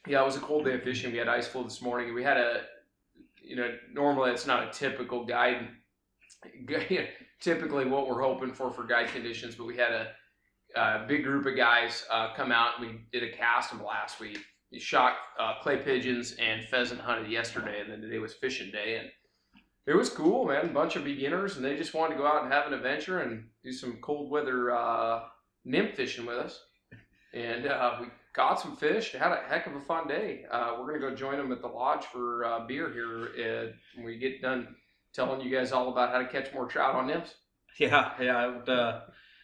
Yeah, 0.07 0.21
it 0.21 0.25
was 0.25 0.35
a 0.35 0.41
cold 0.41 0.65
day 0.65 0.73
of 0.73 0.83
fishing. 0.83 1.11
We 1.13 1.19
had 1.19 1.29
ice 1.29 1.47
flow 1.47 1.63
this 1.63 1.81
morning. 1.81 2.13
We 2.13 2.23
had 2.23 2.37
a, 2.37 2.61
you 3.41 3.55
know, 3.55 3.69
normally 3.93 4.31
it's 4.31 4.45
not 4.45 4.67
a 4.67 4.71
typical 4.71 5.25
guide 5.25 5.69
typically 7.39 7.85
what 7.85 8.07
we're 8.07 8.21
hoping 8.21 8.53
for 8.53 8.71
for 8.71 8.83
guide 8.83 9.07
conditions, 9.07 9.55
but 9.55 9.65
we 9.65 9.77
had 9.77 9.91
a, 9.91 10.07
a 10.75 11.05
big 11.07 11.23
group 11.23 11.45
of 11.45 11.55
guys 11.55 12.05
uh, 12.11 12.33
come 12.33 12.51
out. 12.51 12.79
And 12.79 12.87
we 12.87 13.01
did 13.11 13.23
a 13.23 13.35
cast 13.35 13.69
them 13.69 13.83
last 13.83 14.19
week. 14.19 14.39
We 14.71 14.79
shot 14.79 15.15
uh, 15.39 15.55
clay 15.61 15.77
pigeons 15.77 16.35
and 16.39 16.65
pheasant 16.65 16.99
hunted 16.99 17.31
yesterday, 17.31 17.81
and 17.81 17.91
then 17.91 18.01
today 18.01 18.19
was 18.19 18.33
fishing 18.33 18.71
day, 18.71 18.97
and 18.97 19.09
it 19.85 19.95
was 19.95 20.09
cool, 20.09 20.45
man. 20.45 20.65
A 20.65 20.73
bunch 20.73 20.97
of 20.97 21.05
beginners, 21.05 21.55
and 21.55 21.63
they 21.63 21.77
just 21.77 21.93
wanted 21.93 22.15
to 22.15 22.19
go 22.19 22.27
out 22.27 22.43
and 22.43 22.51
have 22.51 22.67
an 22.67 22.73
adventure 22.73 23.19
and 23.19 23.45
do 23.63 23.71
some 23.71 23.99
cold 24.01 24.29
weather 24.29 24.75
uh, 24.75 25.21
nymph 25.63 25.95
fishing 25.95 26.25
with 26.25 26.37
us. 26.37 26.59
And 27.33 27.67
uh, 27.67 27.97
we 28.01 28.07
caught 28.33 28.59
some 28.59 28.75
fish. 28.75 29.13
Had 29.13 29.31
a 29.31 29.41
heck 29.47 29.67
of 29.67 29.75
a 29.75 29.81
fun 29.81 30.07
day. 30.07 30.45
Uh, 30.51 30.75
we're 30.77 30.87
gonna 30.87 30.99
go 30.99 31.15
join 31.15 31.37
them 31.37 31.51
at 31.51 31.61
the 31.61 31.67
lodge 31.67 32.05
for 32.05 32.43
uh, 32.45 32.65
beer 32.67 32.91
here 32.91 33.73
when 33.95 34.05
we 34.05 34.17
get 34.17 34.41
done 34.41 34.75
telling 35.13 35.41
you 35.41 35.55
guys 35.55 35.71
all 35.71 35.89
about 35.89 36.11
how 36.11 36.19
to 36.19 36.27
catch 36.27 36.53
more 36.53 36.67
trout 36.67 36.95
on 36.95 37.07
nymphs. 37.07 37.35
Yeah, 37.79 38.13
yeah. 38.19 38.57
It, 38.57 38.69
uh, 38.69 39.01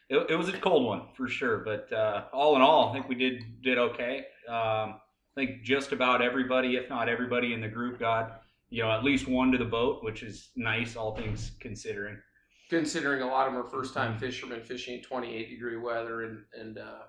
it, 0.09 0.31
it, 0.31 0.35
was 0.35 0.49
a 0.49 0.53
cold 0.53 0.87
one 0.87 1.03
for 1.15 1.27
sure, 1.27 1.59
but 1.59 1.93
uh, 1.93 2.23
all 2.33 2.55
in 2.55 2.63
all, 2.63 2.89
I 2.89 2.93
think 2.93 3.07
we 3.07 3.13
did 3.13 3.61
did 3.61 3.77
okay. 3.77 4.25
Um, 4.49 4.95
I 5.35 5.41
think 5.41 5.63
just 5.63 5.91
about 5.91 6.21
everybody, 6.21 6.75
if 6.75 6.89
not 6.89 7.09
everybody 7.09 7.53
in 7.53 7.61
the 7.61 7.67
group, 7.67 7.99
got 7.99 8.41
you 8.69 8.83
know 8.83 8.91
at 8.91 9.03
least 9.03 9.27
one 9.27 9.51
to 9.51 9.57
the 9.57 9.65
boat, 9.65 10.03
which 10.03 10.23
is 10.23 10.49
nice, 10.55 10.95
all 10.95 11.15
things 11.15 11.51
considering. 11.59 12.17
Considering 12.69 13.21
a 13.21 13.27
lot 13.27 13.47
of 13.47 13.53
them 13.53 13.61
are 13.63 13.69
first 13.69 13.93
time 13.93 14.11
mm-hmm. 14.11 14.19
fishermen 14.19 14.61
fishing 14.63 15.01
28 15.01 15.49
degree 15.49 15.77
weather 15.77 16.23
and 16.23 16.43
and 16.59 16.77
uh, 16.77 17.03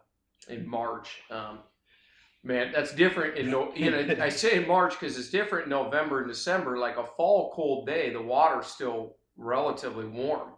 in 0.49 0.68
March. 0.68 1.20
Um, 1.31 1.61
Man, 2.47 2.72
that's 2.75 2.95
different 2.95 3.39
in 3.39 3.51
no. 3.51 3.72
You 3.75 3.91
know, 3.91 4.16
I 4.20 4.29
say 4.29 4.57
in 4.57 4.68
March 4.68 5.01
because 5.01 5.18
it's 5.18 5.31
different 5.31 5.64
in 5.64 5.70
November 5.70 6.18
and 6.18 6.29
December. 6.29 6.77
Like 6.77 6.99
a 6.99 7.07
fall 7.16 7.51
cold 7.55 7.87
day, 7.87 8.12
the 8.12 8.20
water's 8.20 8.66
still 8.66 9.16
relatively 9.39 10.07
warm. 10.07 10.51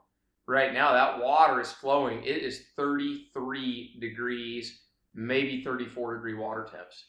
Right 0.49 0.75
now, 0.75 0.93
that 0.93 1.23
water 1.23 1.61
is 1.61 1.71
flowing. 1.71 2.25
It 2.25 2.43
is 2.43 2.65
33 2.75 3.99
degrees, 4.01 4.81
maybe 5.15 5.63
34 5.63 6.15
degree 6.15 6.35
water 6.35 6.69
temps. 6.69 7.05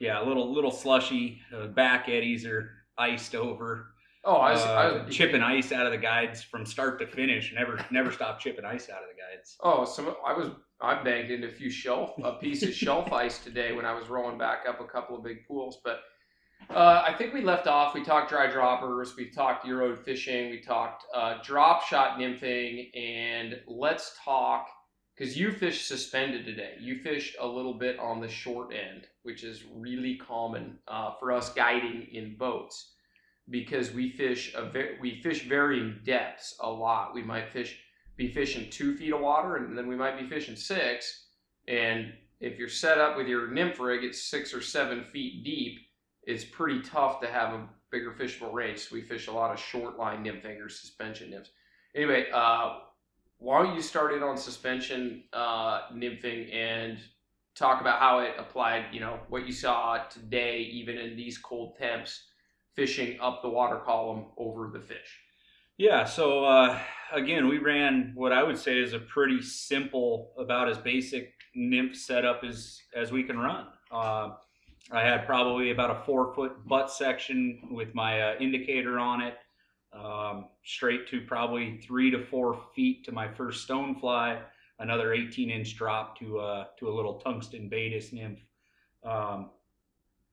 Yeah, 0.00 0.22
a 0.22 0.24
little 0.24 0.52
little 0.52 0.70
slushy. 0.70 1.40
Uh, 1.54 1.66
back 1.66 2.08
eddies 2.08 2.46
are 2.46 2.70
iced 2.98 3.34
over. 3.34 3.86
Oh, 4.24 4.36
I 4.36 4.52
was, 4.52 4.60
uh, 4.62 4.72
I 4.72 4.92
was 4.92 5.14
chipping 5.14 5.42
ice 5.42 5.72
out 5.72 5.86
of 5.86 5.92
the 5.92 5.98
guides 5.98 6.42
from 6.42 6.66
start 6.66 6.98
to 7.00 7.06
finish. 7.06 7.52
Never 7.54 7.84
never 7.90 8.12
stop 8.12 8.40
chipping 8.40 8.64
ice 8.64 8.90
out 8.90 9.02
of 9.02 9.08
the 9.08 9.20
guides. 9.20 9.56
Oh, 9.62 9.84
some 9.84 10.14
I 10.26 10.32
was 10.32 10.50
I 10.80 11.02
banged 11.02 11.30
into 11.30 11.48
a 11.48 11.52
few 11.52 11.70
shelf, 11.70 12.12
a 12.22 12.32
piece 12.34 12.62
of 12.62 12.72
shelf 12.74 13.12
ice 13.12 13.38
today 13.38 13.72
when 13.72 13.84
I 13.84 13.92
was 13.92 14.08
rolling 14.08 14.38
back 14.38 14.64
up 14.68 14.80
a 14.80 14.84
couple 14.84 15.16
of 15.16 15.24
big 15.24 15.46
pools. 15.46 15.80
But 15.84 16.00
uh, 16.68 17.02
I 17.06 17.14
think 17.14 17.34
we 17.34 17.40
left 17.42 17.66
off. 17.66 17.94
We 17.94 18.04
talked 18.04 18.30
dry 18.30 18.50
droppers. 18.50 19.16
We 19.16 19.30
talked 19.30 19.66
Euro 19.66 19.96
fishing. 19.96 20.50
We 20.50 20.60
talked 20.60 21.04
uh, 21.14 21.38
drop 21.42 21.84
shot 21.84 22.18
nymphing. 22.18 22.96
And 22.96 23.60
let's 23.66 24.16
talk 24.24 24.68
because 25.20 25.36
you 25.36 25.52
fished 25.52 25.86
suspended 25.86 26.46
today. 26.46 26.76
You 26.80 27.02
fished 27.02 27.36
a 27.38 27.46
little 27.46 27.74
bit 27.74 27.98
on 27.98 28.22
the 28.22 28.28
short 28.28 28.72
end, 28.72 29.06
which 29.22 29.44
is 29.44 29.64
really 29.76 30.16
common 30.16 30.78
uh, 30.88 31.10
for 31.20 31.30
us 31.30 31.52
guiding 31.52 32.06
in 32.10 32.36
boats 32.38 32.92
because 33.50 33.92
we 33.92 34.12
fish 34.12 34.54
a 34.54 34.70
ve- 34.70 34.96
we 34.98 35.20
fish 35.20 35.46
varying 35.46 35.98
depths 36.04 36.56
a 36.60 36.70
lot. 36.70 37.14
We 37.14 37.22
might 37.22 37.52
fish 37.52 37.78
be 38.16 38.32
fishing 38.32 38.70
two 38.70 38.96
feet 38.96 39.12
of 39.12 39.20
water, 39.20 39.56
and 39.56 39.76
then 39.76 39.88
we 39.88 39.94
might 39.94 40.18
be 40.18 40.26
fishing 40.26 40.56
six. 40.56 41.26
And 41.68 42.14
if 42.40 42.58
you're 42.58 42.68
set 42.68 42.96
up 42.96 43.18
with 43.18 43.28
your 43.28 43.50
nymph 43.50 43.78
rig, 43.78 44.02
it's 44.04 44.30
six 44.30 44.54
or 44.54 44.62
seven 44.62 45.04
feet 45.04 45.44
deep. 45.44 45.80
It's 46.22 46.44
pretty 46.44 46.80
tough 46.80 47.20
to 47.20 47.26
have 47.26 47.52
a 47.52 47.68
bigger 47.90 48.12
fishable 48.12 48.54
range. 48.54 48.78
So 48.78 48.94
we 48.94 49.02
fish 49.02 49.26
a 49.26 49.32
lot 49.32 49.52
of 49.52 49.60
short 49.60 49.98
line 49.98 50.24
nymphing 50.24 50.64
or 50.64 50.70
suspension 50.70 51.28
nymphs. 51.28 51.50
Anyway, 51.94 52.26
uh, 52.32 52.78
why 53.40 53.62
don't 53.62 53.74
you 53.74 53.82
start 53.82 54.12
in 54.12 54.22
on 54.22 54.36
suspension 54.36 55.24
uh, 55.32 55.88
nymphing 55.92 56.54
and 56.54 56.98
talk 57.56 57.80
about 57.80 57.98
how 57.98 58.20
it 58.20 58.34
applied, 58.38 58.84
you 58.92 59.00
know, 59.00 59.18
what 59.28 59.46
you 59.46 59.52
saw 59.52 59.98
today, 60.04 60.60
even 60.60 60.98
in 60.98 61.16
these 61.16 61.38
cold 61.38 61.76
temps, 61.76 62.26
fishing 62.76 63.18
up 63.20 63.42
the 63.42 63.48
water 63.48 63.80
column 63.84 64.26
over 64.36 64.70
the 64.72 64.80
fish. 64.80 65.18
Yeah, 65.78 66.04
so 66.04 66.44
uh, 66.44 66.78
again, 67.10 67.48
we 67.48 67.56
ran 67.56 68.12
what 68.14 68.32
I 68.32 68.42
would 68.42 68.58
say 68.58 68.78
is 68.78 68.92
a 68.92 68.98
pretty 68.98 69.40
simple, 69.40 70.32
about 70.38 70.68
as 70.68 70.76
basic 70.76 71.32
nymph 71.54 71.96
setup 71.96 72.44
as 72.44 72.78
as 72.94 73.10
we 73.10 73.22
can 73.22 73.38
run. 73.38 73.66
Uh, 73.90 74.32
I 74.92 75.00
had 75.00 75.24
probably 75.24 75.70
about 75.70 75.90
a 75.90 76.04
four 76.04 76.34
foot 76.34 76.52
butt 76.66 76.90
section 76.90 77.68
with 77.70 77.94
my 77.94 78.20
uh, 78.20 78.34
indicator 78.38 78.98
on 78.98 79.22
it, 79.22 79.38
um, 79.92 80.46
straight 80.64 81.08
to 81.08 81.20
probably 81.22 81.78
three 81.78 82.10
to 82.10 82.24
four 82.26 82.60
feet 82.74 83.04
to 83.04 83.12
my 83.12 83.28
first 83.28 83.68
stonefly, 83.68 84.40
another 84.78 85.12
18 85.12 85.50
inch 85.50 85.76
drop 85.76 86.18
to 86.18 86.38
uh, 86.38 86.64
to 86.78 86.88
a 86.88 86.92
little 86.92 87.14
tungsten 87.14 87.68
baetis 87.68 88.12
nymph. 88.12 88.40
Um, 89.02 89.50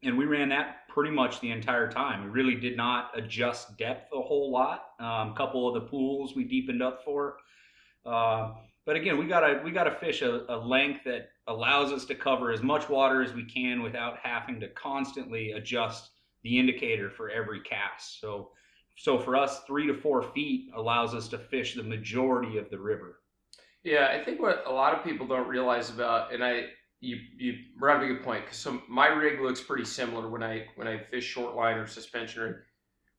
and 0.03 0.17
we 0.17 0.25
ran 0.25 0.49
that 0.49 0.87
pretty 0.89 1.11
much 1.11 1.41
the 1.41 1.51
entire 1.51 1.91
time. 1.91 2.23
We 2.23 2.29
really 2.29 2.55
did 2.55 2.77
not 2.77 3.11
adjust 3.17 3.77
depth 3.77 4.11
a 4.13 4.21
whole 4.21 4.51
lot. 4.51 4.89
A 4.99 5.05
um, 5.05 5.35
couple 5.35 5.67
of 5.67 5.73
the 5.73 5.89
pools 5.89 6.35
we 6.35 6.43
deepened 6.43 6.83
up 6.83 7.03
for. 7.03 7.37
Uh, 8.05 8.53
but 8.85 8.95
again, 8.95 9.17
we 9.17 9.27
gotta 9.27 9.61
we 9.65 9.71
gotta 9.71 9.91
fish 9.91 10.21
a, 10.21 10.45
a, 10.47 10.57
length 10.57 11.03
that 11.03 11.31
allows 11.47 11.91
us 11.91 12.05
to 12.05 12.15
cover 12.15 12.51
as 12.51 12.63
much 12.63 12.87
water 12.87 13.21
as 13.21 13.33
we 13.33 13.43
can 13.43 13.81
without 13.81 14.17
having 14.23 14.61
to 14.61 14.69
constantly 14.69 15.51
adjust 15.51 16.11
the 16.43 16.57
indicator 16.57 17.09
for 17.09 17.29
every 17.29 17.59
cast. 17.61 18.21
So, 18.21 18.51
so 18.97 19.19
for 19.19 19.35
us, 19.35 19.61
three 19.65 19.85
to 19.87 19.93
four 19.93 20.23
feet 20.23 20.71
allows 20.75 21.13
us 21.13 21.27
to 21.29 21.37
fish 21.37 21.75
the 21.75 21.83
majority 21.83 22.57
of 22.57 22.69
the 22.71 22.79
river. 22.79 23.19
Yeah, 23.83 24.09
I 24.11 24.23
think 24.23 24.41
what 24.41 24.63
a 24.65 24.71
lot 24.71 24.93
of 24.93 25.03
people 25.03 25.27
don't 25.27 25.47
realize 25.47 25.91
about, 25.91 26.33
and 26.33 26.43
I 26.43 26.65
you 26.99 27.17
you 27.37 27.53
brought 27.79 27.97
up 27.97 28.03
a 28.03 28.07
good 28.07 28.23
point 28.23 28.45
because 28.45 28.57
so 28.57 28.81
my 28.89 29.05
rig 29.07 29.39
looks 29.39 29.61
pretty 29.61 29.85
similar 29.85 30.27
when 30.29 30.41
I 30.41 30.65
when 30.75 30.87
I 30.87 30.97
fish 30.97 31.25
short 31.25 31.55
line 31.55 31.77
or 31.77 31.85
suspension 31.85 32.41
rig. 32.41 32.55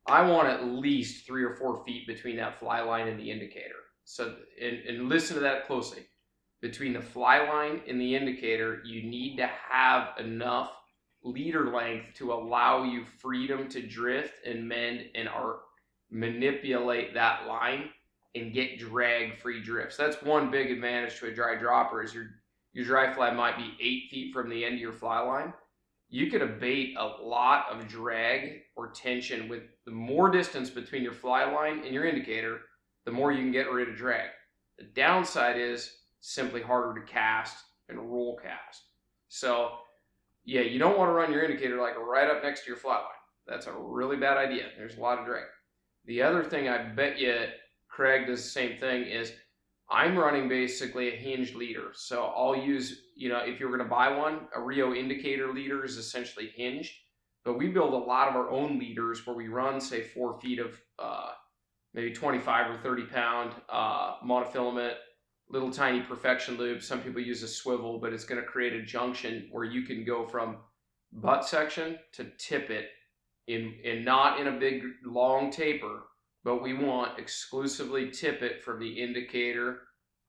I 0.05 0.21
want 0.29 0.49
at 0.49 0.65
least 0.65 1.25
three 1.25 1.43
or 1.43 1.55
four 1.55 1.83
feet 1.85 2.05
between 2.07 2.35
that 2.37 2.59
fly 2.59 2.81
line 2.81 3.07
and 3.07 3.19
the 3.19 3.31
indicator. 3.31 3.75
So 4.03 4.35
and, 4.61 4.79
and 4.79 5.09
listen 5.09 5.35
to 5.35 5.41
that 5.41 5.65
closely. 5.65 6.05
Between 6.61 6.91
the 6.91 7.01
fly 7.01 7.47
line 7.47 7.81
and 7.87 8.01
the 8.01 8.15
indicator, 8.17 8.81
you 8.83 9.09
need 9.09 9.37
to 9.37 9.47
have 9.47 10.09
enough 10.19 10.71
leader 11.23 11.73
length 11.73 12.15
to 12.15 12.33
allow 12.33 12.83
you 12.83 13.05
freedom 13.17 13.69
to 13.69 13.81
drift 13.81 14.45
and 14.45 14.67
mend 14.67 15.05
and 15.15 15.29
art 15.29 15.59
manipulate 16.11 17.13
that 17.13 17.47
line 17.47 17.89
and 18.35 18.53
get 18.53 18.79
drag 18.79 19.37
free 19.37 19.61
drifts. 19.61 19.97
That's 19.97 20.21
one 20.21 20.51
big 20.51 20.71
advantage 20.71 21.19
to 21.19 21.27
a 21.27 21.33
dry 21.33 21.55
dropper 21.55 22.03
is 22.03 22.13
you're 22.13 22.29
your 22.71 22.85
dry 22.85 23.11
fly 23.13 23.31
might 23.31 23.57
be 23.57 23.73
eight 23.79 24.09
feet 24.11 24.33
from 24.33 24.49
the 24.49 24.63
end 24.63 24.75
of 24.75 24.79
your 24.79 24.93
fly 24.93 25.19
line, 25.19 25.53
you 26.09 26.29
could 26.29 26.41
abate 26.41 26.95
a 26.97 27.05
lot 27.05 27.65
of 27.71 27.87
drag 27.87 28.61
or 28.75 28.89
tension 28.91 29.47
with 29.47 29.63
the 29.85 29.91
more 29.91 30.29
distance 30.29 30.69
between 30.69 31.03
your 31.03 31.13
fly 31.13 31.51
line 31.51 31.83
and 31.83 31.93
your 31.93 32.05
indicator, 32.05 32.59
the 33.05 33.11
more 33.11 33.31
you 33.31 33.39
can 33.39 33.51
get 33.51 33.71
rid 33.71 33.89
of 33.89 33.95
drag. 33.95 34.29
The 34.77 34.85
downside 34.85 35.57
is 35.57 35.97
simply 36.19 36.61
harder 36.61 36.99
to 36.99 37.05
cast 37.05 37.57
and 37.89 37.99
roll 37.99 38.39
cast. 38.41 38.83
So, 39.29 39.71
yeah, 40.45 40.61
you 40.61 40.79
don't 40.79 40.97
want 40.97 41.09
to 41.09 41.13
run 41.13 41.31
your 41.31 41.43
indicator 41.43 41.79
like 41.79 41.97
right 41.97 42.29
up 42.29 42.43
next 42.43 42.61
to 42.61 42.67
your 42.67 42.77
fly 42.77 42.95
line. 42.95 43.05
That's 43.47 43.67
a 43.67 43.73
really 43.73 44.17
bad 44.17 44.37
idea. 44.37 44.65
There's 44.77 44.97
a 44.97 45.01
lot 45.01 45.19
of 45.19 45.25
drag. 45.25 45.43
The 46.05 46.21
other 46.21 46.43
thing 46.43 46.69
I 46.69 46.83
bet 46.83 47.19
you 47.19 47.47
Craig 47.87 48.27
does 48.27 48.43
the 48.43 48.49
same 48.49 48.77
thing 48.77 49.03
is 49.03 49.33
I'm 49.91 50.17
running 50.17 50.47
basically 50.47 51.09
a 51.09 51.15
hinged 51.17 51.55
leader. 51.55 51.89
So 51.93 52.31
I'll 52.35 52.55
use, 52.55 53.01
you 53.15 53.29
know, 53.29 53.39
if 53.39 53.59
you're 53.59 53.69
going 53.69 53.83
to 53.83 53.89
buy 53.89 54.15
one, 54.15 54.47
a 54.55 54.61
Rio 54.61 54.93
indicator 54.93 55.51
leader 55.51 55.83
is 55.83 55.97
essentially 55.97 56.51
hinged. 56.55 56.93
But 57.43 57.57
we 57.57 57.69
build 57.69 57.93
a 57.93 57.97
lot 57.97 58.27
of 58.27 58.35
our 58.35 58.49
own 58.49 58.77
leaders 58.77 59.25
where 59.25 59.35
we 59.35 59.47
run, 59.47 59.81
say, 59.81 60.03
four 60.03 60.39
feet 60.39 60.59
of 60.59 60.79
uh, 60.99 61.31
maybe 61.93 62.13
25 62.13 62.71
or 62.71 62.77
30 62.77 63.03
pound 63.03 63.51
uh, 63.69 64.17
monofilament, 64.23 64.93
little 65.49 65.71
tiny 65.71 66.01
perfection 66.01 66.57
loop. 66.57 66.83
Some 66.83 67.01
people 67.01 67.21
use 67.21 67.41
a 67.41 67.47
swivel, 67.47 67.97
but 67.99 68.13
it's 68.13 68.25
going 68.25 68.41
to 68.41 68.47
create 68.47 68.73
a 68.73 68.83
junction 68.83 69.47
where 69.51 69.63
you 69.63 69.83
can 69.83 70.05
go 70.05 70.27
from 70.27 70.57
butt 71.11 71.47
section 71.47 71.97
to 72.13 72.25
tippet 72.37 72.89
in, 73.49 73.73
in 73.83 74.05
not 74.05 74.39
in 74.39 74.47
a 74.47 74.59
big 74.59 74.83
long 75.03 75.49
taper, 75.49 76.03
but 76.43 76.61
we 76.61 76.73
want 76.73 77.17
exclusively 77.17 78.11
tippet 78.11 78.61
from 78.61 78.79
the 78.79 79.01
indicator 79.01 79.81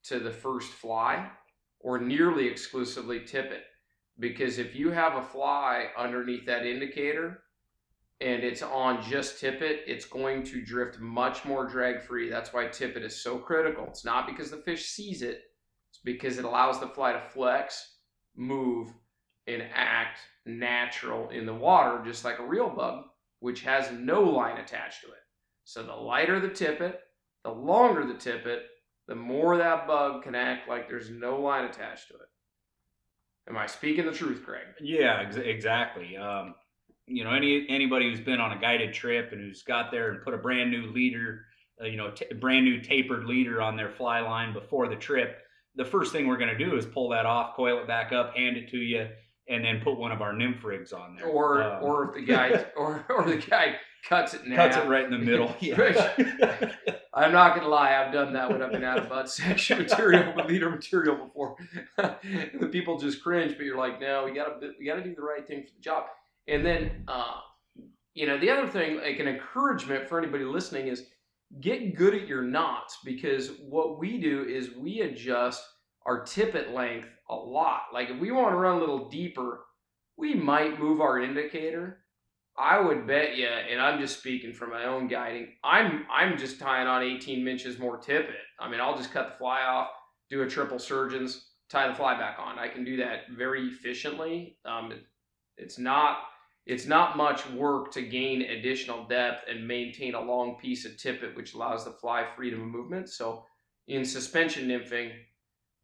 to 0.04 0.18
the 0.18 0.30
first 0.30 0.72
fly 0.72 1.28
or 1.80 2.00
nearly 2.00 2.48
exclusively 2.48 3.20
tippet. 3.20 3.62
Because 4.18 4.58
if 4.58 4.74
you 4.74 4.90
have 4.90 5.16
a 5.16 5.22
fly 5.22 5.88
underneath 5.98 6.46
that 6.46 6.64
indicator 6.64 7.42
and 8.22 8.42
it's 8.42 8.62
on 8.62 9.02
just 9.02 9.38
tippet, 9.38 9.80
it's 9.86 10.06
going 10.06 10.42
to 10.44 10.64
drift 10.64 10.98
much 10.98 11.44
more 11.44 11.66
drag 11.66 12.00
free. 12.00 12.30
That's 12.30 12.54
why 12.54 12.68
tippet 12.68 13.02
is 13.02 13.22
so 13.22 13.38
critical. 13.38 13.86
It's 13.88 14.04
not 14.04 14.26
because 14.26 14.50
the 14.50 14.58
fish 14.58 14.86
sees 14.86 15.20
it, 15.20 15.42
it's 15.90 16.00
because 16.02 16.38
it 16.38 16.46
allows 16.46 16.80
the 16.80 16.88
fly 16.88 17.12
to 17.12 17.20
flex, 17.20 17.96
move, 18.34 18.88
and 19.46 19.62
act 19.74 20.20
natural 20.46 21.28
in 21.30 21.44
the 21.44 21.54
water, 21.54 22.02
just 22.04 22.24
like 22.24 22.38
a 22.38 22.46
real 22.46 22.70
bug, 22.70 23.04
which 23.40 23.62
has 23.62 23.90
no 23.92 24.22
line 24.22 24.58
attached 24.58 25.02
to 25.02 25.08
it. 25.08 25.18
So 25.64 25.82
the 25.82 25.94
lighter 25.94 26.40
the 26.40 26.48
tippet, 26.48 27.00
the 27.44 27.50
longer 27.50 28.06
the 28.06 28.14
tippet, 28.14 28.62
the 29.08 29.14
more 29.14 29.56
that 29.56 29.86
bug 29.86 30.22
can 30.22 30.34
act 30.34 30.68
like 30.68 30.88
there's 30.88 31.10
no 31.10 31.40
line 31.40 31.64
attached 31.64 32.08
to 32.08 32.14
it. 32.14 32.28
Am 33.48 33.56
I 33.56 33.66
speaking 33.66 34.06
the 34.06 34.12
truth, 34.12 34.42
Craig? 34.44 34.66
Yeah, 34.80 35.24
ex- 35.26 35.36
exactly. 35.36 36.16
Um, 36.16 36.54
you 37.06 37.24
know, 37.24 37.32
any 37.32 37.66
anybody 37.68 38.08
who's 38.08 38.20
been 38.20 38.40
on 38.40 38.52
a 38.56 38.60
guided 38.60 38.94
trip 38.94 39.32
and 39.32 39.40
who's 39.40 39.62
got 39.62 39.90
there 39.90 40.12
and 40.12 40.22
put 40.22 40.34
a 40.34 40.38
brand 40.38 40.70
new 40.70 40.92
leader, 40.92 41.46
uh, 41.80 41.86
you 41.86 41.96
know, 41.96 42.10
t- 42.12 42.32
brand 42.40 42.64
new 42.64 42.80
tapered 42.80 43.24
leader 43.24 43.60
on 43.60 43.76
their 43.76 43.90
fly 43.90 44.20
line 44.20 44.52
before 44.52 44.88
the 44.88 44.94
trip, 44.94 45.38
the 45.74 45.84
first 45.84 46.12
thing 46.12 46.28
we're 46.28 46.36
going 46.36 46.56
to 46.56 46.64
do 46.64 46.76
is 46.76 46.86
pull 46.86 47.08
that 47.08 47.26
off, 47.26 47.56
coil 47.56 47.80
it 47.80 47.88
back 47.88 48.12
up, 48.12 48.36
hand 48.36 48.56
it 48.56 48.68
to 48.68 48.76
you, 48.76 49.08
and 49.50 49.64
then 49.64 49.80
put 49.82 49.98
one 49.98 50.12
of 50.12 50.22
our 50.22 50.32
nymph 50.32 50.62
rigs 50.64 50.92
on 50.92 51.16
there. 51.16 51.26
Or 51.26 51.62
um, 51.62 51.82
or 51.82 52.08
if 52.08 52.14
the 52.14 52.22
guy 52.22 52.64
or 52.76 53.04
or 53.10 53.24
the 53.24 53.36
guy 53.36 53.76
cuts 54.08 54.32
it 54.32 54.42
in 54.42 54.54
cuts 54.54 54.76
half. 54.76 54.86
it 54.86 54.88
right 54.88 55.04
in 55.04 55.10
the 55.10 55.18
middle. 55.18 55.54
Yeah. 55.60 56.72
I'm 57.12 57.32
not 57.32 57.56
gonna 57.56 57.68
lie, 57.68 57.96
I've 57.96 58.12
done 58.12 58.32
that 58.34 58.50
when 58.50 58.62
I've 58.62 58.70
been 58.70 58.84
out 58.84 58.98
of 58.98 59.08
butt 59.08 59.28
section 59.28 59.78
material, 59.78 60.32
but 60.34 60.46
leader 60.48 60.70
material 60.70 61.16
before. 61.16 61.56
the 61.96 62.68
people 62.70 62.98
just 62.98 63.20
cringe, 63.22 63.56
but 63.56 63.66
you're 63.66 63.76
like, 63.76 64.00
no, 64.00 64.24
we 64.24 64.32
gotta 64.32 64.54
we 64.78 64.86
gotta 64.86 65.02
do 65.02 65.14
the 65.14 65.20
right 65.20 65.46
thing 65.46 65.64
for 65.64 65.74
the 65.74 65.80
job. 65.80 66.04
And 66.46 66.64
then, 66.64 67.04
uh, 67.08 67.40
you 68.14 68.26
know, 68.26 68.38
the 68.38 68.48
other 68.48 68.68
thing, 68.68 68.98
like 68.98 69.18
an 69.18 69.28
encouragement 69.28 70.08
for 70.08 70.18
anybody 70.18 70.44
listening, 70.44 70.86
is 70.86 71.08
get 71.60 71.96
good 71.96 72.14
at 72.14 72.28
your 72.28 72.42
knots 72.42 72.98
because 73.04 73.50
what 73.68 73.98
we 73.98 74.18
do 74.18 74.44
is 74.44 74.70
we 74.76 75.00
adjust 75.00 75.62
our 76.10 76.24
tippet 76.24 76.74
length 76.74 77.08
a 77.28 77.34
lot. 77.34 77.82
Like 77.94 78.10
if 78.10 78.18
we 78.18 78.32
want 78.32 78.52
to 78.52 78.56
run 78.56 78.76
a 78.76 78.80
little 78.80 79.08
deeper, 79.08 79.60
we 80.16 80.34
might 80.34 80.80
move 80.80 81.00
our 81.00 81.20
indicator 81.20 82.00
I 82.60 82.78
would 82.78 83.06
bet 83.06 83.36
you, 83.36 83.46
and 83.46 83.80
I'm 83.80 83.98
just 84.00 84.18
speaking 84.18 84.52
from 84.52 84.70
my 84.70 84.84
own 84.84 85.08
guiding, 85.08 85.54
I'm 85.64 86.04
I'm 86.12 86.36
just 86.36 86.60
tying 86.60 86.86
on 86.86 87.02
18 87.02 87.46
inches 87.48 87.78
more 87.78 87.96
tippet. 87.96 88.34
I 88.58 88.68
mean, 88.68 88.80
I'll 88.80 88.96
just 88.96 89.12
cut 89.12 89.30
the 89.30 89.38
fly 89.38 89.62
off, 89.62 89.88
do 90.28 90.42
a 90.42 90.48
triple 90.48 90.78
surgeons, 90.78 91.52
tie 91.70 91.88
the 91.88 91.94
fly 91.94 92.18
back 92.18 92.38
on. 92.38 92.58
I 92.58 92.68
can 92.68 92.84
do 92.84 92.98
that 92.98 93.30
very 93.34 93.68
efficiently. 93.68 94.58
Um, 94.66 94.92
it, 94.92 95.04
it's 95.56 95.78
not 95.78 96.18
it's 96.66 96.86
not 96.86 97.16
much 97.16 97.48
work 97.50 97.92
to 97.92 98.02
gain 98.02 98.42
additional 98.42 99.06
depth 99.06 99.44
and 99.48 99.66
maintain 99.66 100.14
a 100.14 100.20
long 100.20 100.58
piece 100.60 100.84
of 100.84 100.98
tippet, 100.98 101.34
which 101.34 101.54
allows 101.54 101.86
the 101.86 101.92
fly 101.92 102.26
freedom 102.36 102.60
of 102.60 102.68
movement. 102.68 103.08
So 103.08 103.44
in 103.88 104.04
suspension 104.04 104.68
nymphing, 104.68 105.12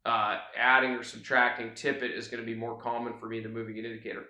uh, 0.05 0.37
adding 0.57 0.91
or 0.91 1.03
subtracting 1.03 1.73
tippet 1.75 2.11
is 2.11 2.27
going 2.27 2.41
to 2.41 2.45
be 2.45 2.55
more 2.57 2.79
common 2.79 3.13
for 3.19 3.27
me 3.27 3.39
than 3.39 3.53
moving 3.53 3.77
an 3.79 3.85
indicator 3.85 4.25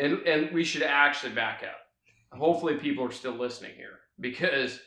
and 0.00 0.26
and 0.26 0.52
we 0.52 0.64
should 0.64 0.82
actually 0.82 1.32
back 1.32 1.62
up. 1.62 2.38
Hopefully, 2.38 2.74
people 2.76 3.04
are 3.04 3.12
still 3.12 3.34
listening 3.34 3.72
here 3.76 4.00
because 4.18 4.80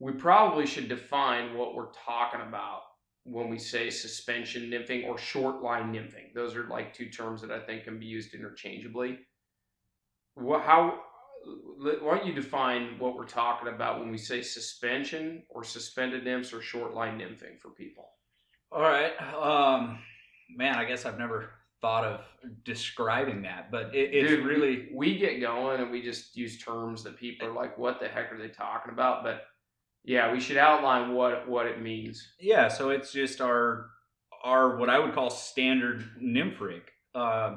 we 0.00 0.12
probably 0.12 0.66
should 0.66 0.88
define 0.88 1.56
what 1.56 1.74
we're 1.74 1.92
talking 2.04 2.40
about 2.40 2.80
when 3.24 3.48
we 3.48 3.58
say 3.58 3.88
suspension 3.88 4.68
nymphing 4.68 5.06
or 5.06 5.16
short 5.16 5.62
line 5.62 5.92
nymphing. 5.92 6.34
Those 6.34 6.56
are 6.56 6.64
like 6.64 6.92
two 6.92 7.08
terms 7.08 7.40
that 7.42 7.52
I 7.52 7.60
think 7.60 7.84
can 7.84 7.98
be 7.98 8.06
used 8.06 8.34
interchangeably. 8.34 9.18
What, 10.34 10.62
how? 10.62 11.00
Why 11.80 12.16
don't 12.16 12.26
you 12.26 12.32
define 12.32 12.98
what 12.98 13.16
we're 13.16 13.26
talking 13.26 13.68
about 13.68 14.00
when 14.00 14.10
we 14.10 14.18
say 14.18 14.42
suspension 14.42 15.42
or 15.48 15.64
suspended 15.64 16.24
nymphs 16.24 16.52
or 16.52 16.62
short 16.62 16.94
line 16.94 17.18
nymphing 17.18 17.58
for 17.60 17.70
people? 17.70 18.11
All 18.74 18.80
right, 18.80 19.12
um, 19.34 19.98
man. 20.56 20.76
I 20.76 20.86
guess 20.86 21.04
I've 21.04 21.18
never 21.18 21.50
thought 21.82 22.04
of 22.04 22.20
describing 22.64 23.42
that, 23.42 23.70
but 23.70 23.94
it, 23.94 24.14
it's 24.14 24.30
Dude, 24.30 24.46
really 24.46 24.88
we 24.94 25.18
get 25.18 25.40
going 25.40 25.80
and 25.80 25.90
we 25.90 26.00
just 26.00 26.34
use 26.36 26.56
terms 26.56 27.02
that 27.02 27.18
people 27.18 27.46
are 27.46 27.52
like, 27.52 27.76
"What 27.76 28.00
the 28.00 28.08
heck 28.08 28.32
are 28.32 28.38
they 28.38 28.48
talking 28.48 28.92
about?" 28.92 29.24
But 29.24 29.42
yeah, 30.04 30.32
we 30.32 30.40
should 30.40 30.56
outline 30.56 31.12
what 31.12 31.46
what 31.46 31.66
it 31.66 31.82
means. 31.82 32.26
Yeah, 32.40 32.68
so 32.68 32.88
it's 32.88 33.12
just 33.12 33.42
our 33.42 33.90
our 34.42 34.76
what 34.78 34.88
I 34.88 34.98
would 34.98 35.14
call 35.14 35.28
standard 35.28 36.08
nymph 36.18 36.58
rig. 36.58 36.82
Uh, 37.14 37.56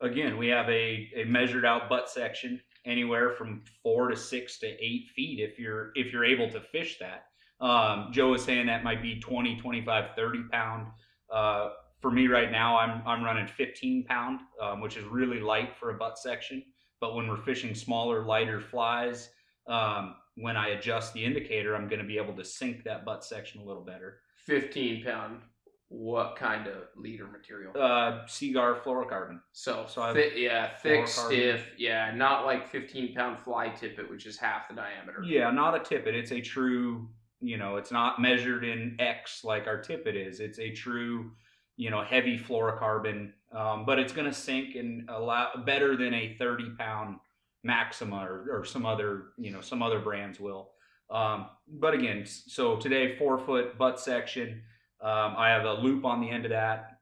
again, 0.00 0.38
we 0.38 0.48
have 0.48 0.68
a, 0.70 1.10
a 1.16 1.24
measured 1.24 1.66
out 1.66 1.90
butt 1.90 2.08
section 2.08 2.62
anywhere 2.86 3.32
from 3.32 3.62
four 3.82 4.08
to 4.08 4.16
six 4.16 4.58
to 4.60 4.66
eight 4.66 5.10
feet 5.14 5.38
if 5.38 5.58
you're 5.58 5.92
if 5.96 6.12
you're 6.14 6.24
able 6.24 6.48
to 6.50 6.60
fish 6.60 6.98
that. 7.00 7.26
Um, 7.60 8.08
Joe 8.12 8.30
was 8.30 8.44
saying 8.44 8.66
that 8.66 8.84
might 8.84 9.02
be 9.02 9.18
20, 9.20 9.56
25, 9.60 10.04
30 10.14 10.42
pound. 10.50 10.86
Uh, 11.32 11.70
for 12.00 12.10
me 12.10 12.26
right 12.28 12.50
now, 12.52 12.76
I'm 12.78 13.02
I'm 13.06 13.24
running 13.24 13.46
15 13.46 14.04
pound, 14.04 14.40
um, 14.60 14.80
which 14.80 14.96
is 14.96 15.04
really 15.04 15.40
light 15.40 15.74
for 15.78 15.90
a 15.90 15.94
butt 15.94 16.18
section. 16.18 16.62
But 17.00 17.14
when 17.14 17.28
we're 17.28 17.36
fishing 17.42 17.74
smaller, 17.74 18.24
lighter 18.24 18.60
flies, 18.60 19.30
um, 19.66 20.14
when 20.36 20.56
I 20.56 20.68
adjust 20.68 21.14
the 21.14 21.24
indicator, 21.24 21.74
I'm 21.74 21.88
going 21.88 22.00
to 22.00 22.06
be 22.06 22.18
able 22.18 22.34
to 22.34 22.44
sink 22.44 22.84
that 22.84 23.04
butt 23.04 23.24
section 23.24 23.60
a 23.60 23.64
little 23.64 23.84
better. 23.84 24.18
Fifteen 24.44 25.02
pound. 25.04 25.40
What 25.88 26.34
kind 26.34 26.66
of 26.66 26.88
leader 26.96 27.26
material? 27.28 27.72
Uh, 27.80 28.26
Seaguar 28.26 28.80
fluorocarbon. 28.80 29.38
so, 29.52 29.84
so 29.88 30.12
thi- 30.12 30.32
yeah, 30.34 30.76
thick, 30.82 31.06
stiff. 31.06 31.64
Yeah, 31.78 32.12
not 32.14 32.44
like 32.44 32.68
fifteen 32.68 33.14
pound 33.14 33.38
fly 33.38 33.68
tippet, 33.68 34.10
which 34.10 34.26
is 34.26 34.36
half 34.36 34.68
the 34.68 34.74
diameter. 34.74 35.22
Yeah, 35.24 35.50
not 35.52 35.74
a 35.80 35.84
tippet. 35.84 36.14
It's 36.16 36.32
a 36.32 36.40
true, 36.40 37.08
you 37.40 37.56
know, 37.56 37.76
it's 37.76 37.92
not 37.92 38.20
measured 38.20 38.64
in 38.64 38.96
X 38.98 39.44
like 39.44 39.66
our 39.66 39.80
tippet 39.80 40.16
is. 40.16 40.40
It's 40.40 40.58
a 40.58 40.70
true, 40.70 41.32
you 41.76 41.90
know, 41.90 42.02
heavy 42.02 42.38
fluorocarbon, 42.38 43.32
um, 43.52 43.84
but 43.84 43.98
it's 43.98 44.12
going 44.12 44.28
to 44.28 44.32
sink 44.32 44.74
and 44.74 45.08
allow 45.10 45.50
better 45.64 45.96
than 45.96 46.14
a 46.14 46.34
30 46.38 46.70
pound 46.78 47.16
Maxima 47.62 48.24
or, 48.24 48.46
or 48.50 48.64
some 48.64 48.86
other, 48.86 49.28
you 49.36 49.50
know, 49.50 49.60
some 49.60 49.82
other 49.82 49.98
brands 49.98 50.40
will. 50.40 50.70
Um, 51.10 51.46
but 51.68 51.94
again, 51.94 52.24
so 52.26 52.76
today, 52.76 53.16
four 53.16 53.38
foot 53.38 53.78
butt 53.78 54.00
section. 54.00 54.62
Um, 55.00 55.34
I 55.36 55.50
have 55.50 55.64
a 55.64 55.74
loop 55.74 56.04
on 56.04 56.20
the 56.20 56.30
end 56.30 56.44
of 56.44 56.50
that. 56.50 56.98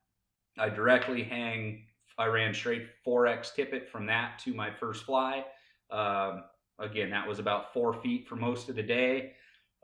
I 0.58 0.68
directly 0.68 1.22
hang, 1.22 1.84
I 2.18 2.26
ran 2.26 2.54
straight 2.54 2.86
4X 3.06 3.54
tippet 3.54 3.88
from 3.88 4.06
that 4.06 4.38
to 4.40 4.54
my 4.54 4.70
first 4.70 5.04
fly. 5.04 5.44
Um, 5.90 6.44
again, 6.78 7.10
that 7.10 7.26
was 7.26 7.38
about 7.38 7.72
four 7.72 7.92
feet 7.92 8.28
for 8.28 8.36
most 8.36 8.68
of 8.68 8.76
the 8.76 8.82
day. 8.82 9.32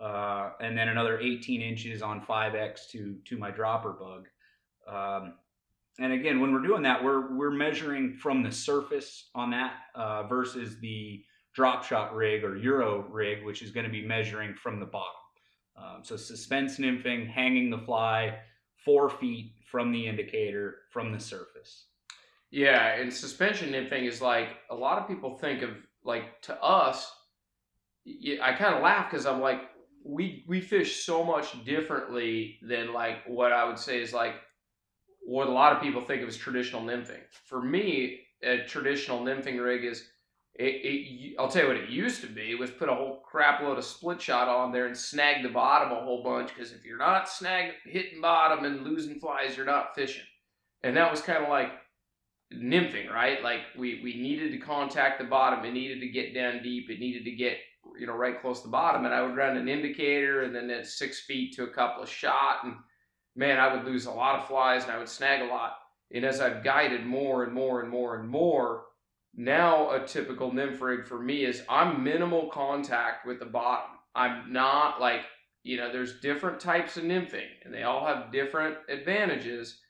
Uh, 0.01 0.53
and 0.61 0.77
then 0.77 0.89
another 0.89 1.19
18 1.19 1.61
inches 1.61 2.01
on 2.01 2.21
5X 2.23 2.89
to, 2.91 3.17
to 3.27 3.37
my 3.37 3.51
dropper 3.51 3.93
bug. 3.93 4.29
Um, 4.89 5.35
and 5.99 6.13
again, 6.13 6.41
when 6.41 6.53
we're 6.53 6.63
doing 6.63 6.83
that, 6.83 7.05
we're, 7.05 7.37
we're 7.37 7.51
measuring 7.51 8.15
from 8.15 8.43
the 8.43 8.51
surface 8.51 9.29
on 9.35 9.51
that 9.51 9.75
uh, 9.95 10.23
versus 10.23 10.79
the 10.81 11.23
drop 11.53 11.85
shot 11.85 12.15
rig 12.15 12.45
or 12.45 12.57
Euro 12.57 13.05
rig, 13.11 13.45
which 13.45 13.61
is 13.61 13.71
going 13.71 13.85
to 13.85 13.93
be 13.93 14.07
measuring 14.07 14.55
from 14.55 14.81
the 14.81 14.87
bottom. 14.87 15.13
Um, 15.77 16.01
so 16.03 16.17
suspense 16.17 16.79
nymphing, 16.79 17.29
hanging 17.29 17.71
the 17.71 17.79
fly 17.79 18.39
four 18.85 19.11
feet 19.11 19.53
from 19.71 19.93
the 19.93 20.07
indicator 20.07 20.77
from 20.91 21.13
the 21.13 21.21
surface. 21.21 21.87
Yeah, 22.51 22.95
and 22.95 23.13
suspension 23.13 23.71
nymphing 23.71 24.09
is 24.09 24.21
like 24.21 24.49
a 24.71 24.75
lot 24.75 24.99
of 24.99 25.07
people 25.07 25.39
think 25.39 25.63
of 25.63 25.71
like 26.05 26.41
to 26.43 26.63
us. 26.63 27.13
I 28.43 28.53
kind 28.55 28.75
of 28.75 28.83
laugh 28.83 29.11
because 29.11 29.27
I'm 29.27 29.41
like, 29.41 29.61
we 30.05 30.45
we 30.49 30.61
fish 30.61 31.05
so 31.05 31.25
much 31.25 31.65
differently 31.65 32.59
than 32.63 32.93
like 32.93 33.19
what 33.27 33.53
I 33.53 33.65
would 33.65 33.79
say 33.79 34.01
is 34.01 34.13
like 34.13 34.35
what 35.23 35.49
a 35.49 35.53
lot 35.53 35.75
of 35.75 35.83
people 35.83 36.03
think 36.05 36.23
of 36.23 36.29
as 36.29 36.37
traditional 36.37 36.83
nymphing. 36.83 37.21
For 37.47 37.63
me, 37.63 38.21
a 38.43 38.65
traditional 38.65 39.21
nymphing 39.21 39.63
rig 39.63 39.85
is. 39.85 40.09
It, 40.57 40.85
it, 40.85 41.37
I'll 41.39 41.49
tell 41.49 41.63
you 41.63 41.69
what 41.69 41.77
it 41.77 41.89
used 41.89 42.21
to 42.23 42.27
be 42.27 42.55
was 42.57 42.71
put 42.71 42.89
a 42.89 42.95
whole 42.95 43.23
crap 43.25 43.63
load 43.63 43.79
of 43.79 43.85
split 43.85 44.21
shot 44.21 44.49
on 44.49 44.73
there 44.73 44.87
and 44.87 44.97
snag 44.97 45.43
the 45.43 45.49
bottom 45.49 45.93
a 45.93 46.03
whole 46.03 46.25
bunch 46.25 46.49
because 46.49 46.73
if 46.73 46.85
you're 46.85 46.99
not 46.99 47.31
snag 47.31 47.73
hitting 47.87 48.21
bottom 48.21 48.65
and 48.65 48.83
losing 48.85 49.21
flies, 49.21 49.57
you're 49.57 49.65
not 49.65 49.95
fishing. 49.95 50.25
And 50.83 50.97
that 50.97 51.11
was 51.11 51.23
kind 51.23 51.43
of 51.43 51.49
like 51.49 51.71
nymphing, 52.53 53.11
right? 53.11 53.43
Like 53.43 53.61
we 53.79 54.01
we 54.03 54.21
needed 54.21 54.53
to 54.53 54.59
contact 54.59 55.19
the 55.19 55.25
bottom. 55.25 55.65
It 55.65 55.73
needed 55.73 56.01
to 56.01 56.09
get 56.09 56.35
down 56.35 56.63
deep. 56.63 56.91
It 56.91 56.99
needed 56.99 57.25
to 57.25 57.31
get 57.31 57.57
you 57.99 58.07
know 58.07 58.17
right 58.17 58.41
close 58.41 58.61
to 58.61 58.67
the 58.67 58.73
bottom. 58.73 59.05
And 59.05 59.15
I 59.15 59.23
would 59.23 59.37
run 59.37 59.57
an 59.57 59.69
indicator 59.69 60.43
and 60.43 60.55
then 60.55 60.71
at 60.71 60.87
six 60.87 61.21
feet 61.21 61.55
to 61.57 61.65
a 61.65 61.73
couple 61.73 62.03
of 62.03 62.09
shot. 62.09 62.65
And 62.65 62.75
man, 63.37 63.59
I 63.59 63.75
would 63.75 63.85
lose 63.85 64.07
a 64.07 64.11
lot 64.11 64.39
of 64.39 64.47
flies 64.47 64.85
and 64.85 64.93
I 64.93 64.99
would 64.99 65.09
snag 65.09 65.43
a 65.43 65.53
lot. 65.53 65.77
And 66.13 66.25
as 66.25 66.41
I've 66.41 66.65
guided 66.65 67.07
more 67.07 67.45
and 67.45 67.53
more 67.53 67.83
and 67.83 67.91
more 67.91 68.19
and 68.19 68.29
more, 68.29 68.85
now 69.35 69.91
a 69.91 70.07
typical 70.07 70.53
nymph 70.53 70.81
rig 70.81 71.07
for 71.07 71.21
me 71.21 71.45
is 71.45 71.63
I'm 71.69 72.03
minimal 72.03 72.49
contact 72.49 73.27
with 73.27 73.39
the 73.39 73.47
bottom. 73.47 73.91
I'm 74.15 74.53
not 74.53 75.01
like 75.01 75.23
you 75.63 75.77
know 75.77 75.93
there's 75.93 76.21
different 76.21 76.59
types 76.59 76.97
of 76.97 77.05
nymphing 77.05 77.47
and 77.65 77.73
they 77.73 77.83
all 77.83 78.07
have 78.07 78.33
different 78.33 78.77
advantages 78.89 79.81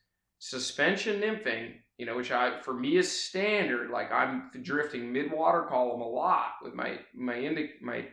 suspension 0.41 1.21
nymphing, 1.21 1.75
you 2.01 2.07
know, 2.07 2.17
which 2.17 2.33
I 2.33 2.63
for 2.63 2.73
me 2.73 2.97
is 2.97 3.13
standard. 3.13 3.91
Like 3.91 4.11
I'm 4.11 4.51
drifting 4.63 5.13
mid 5.13 5.31
water 5.31 5.67
column 5.69 6.01
a 6.01 6.09
lot 6.09 6.53
with 6.63 6.75
my 6.75 6.99
my 7.15 7.69
my 7.83 8.07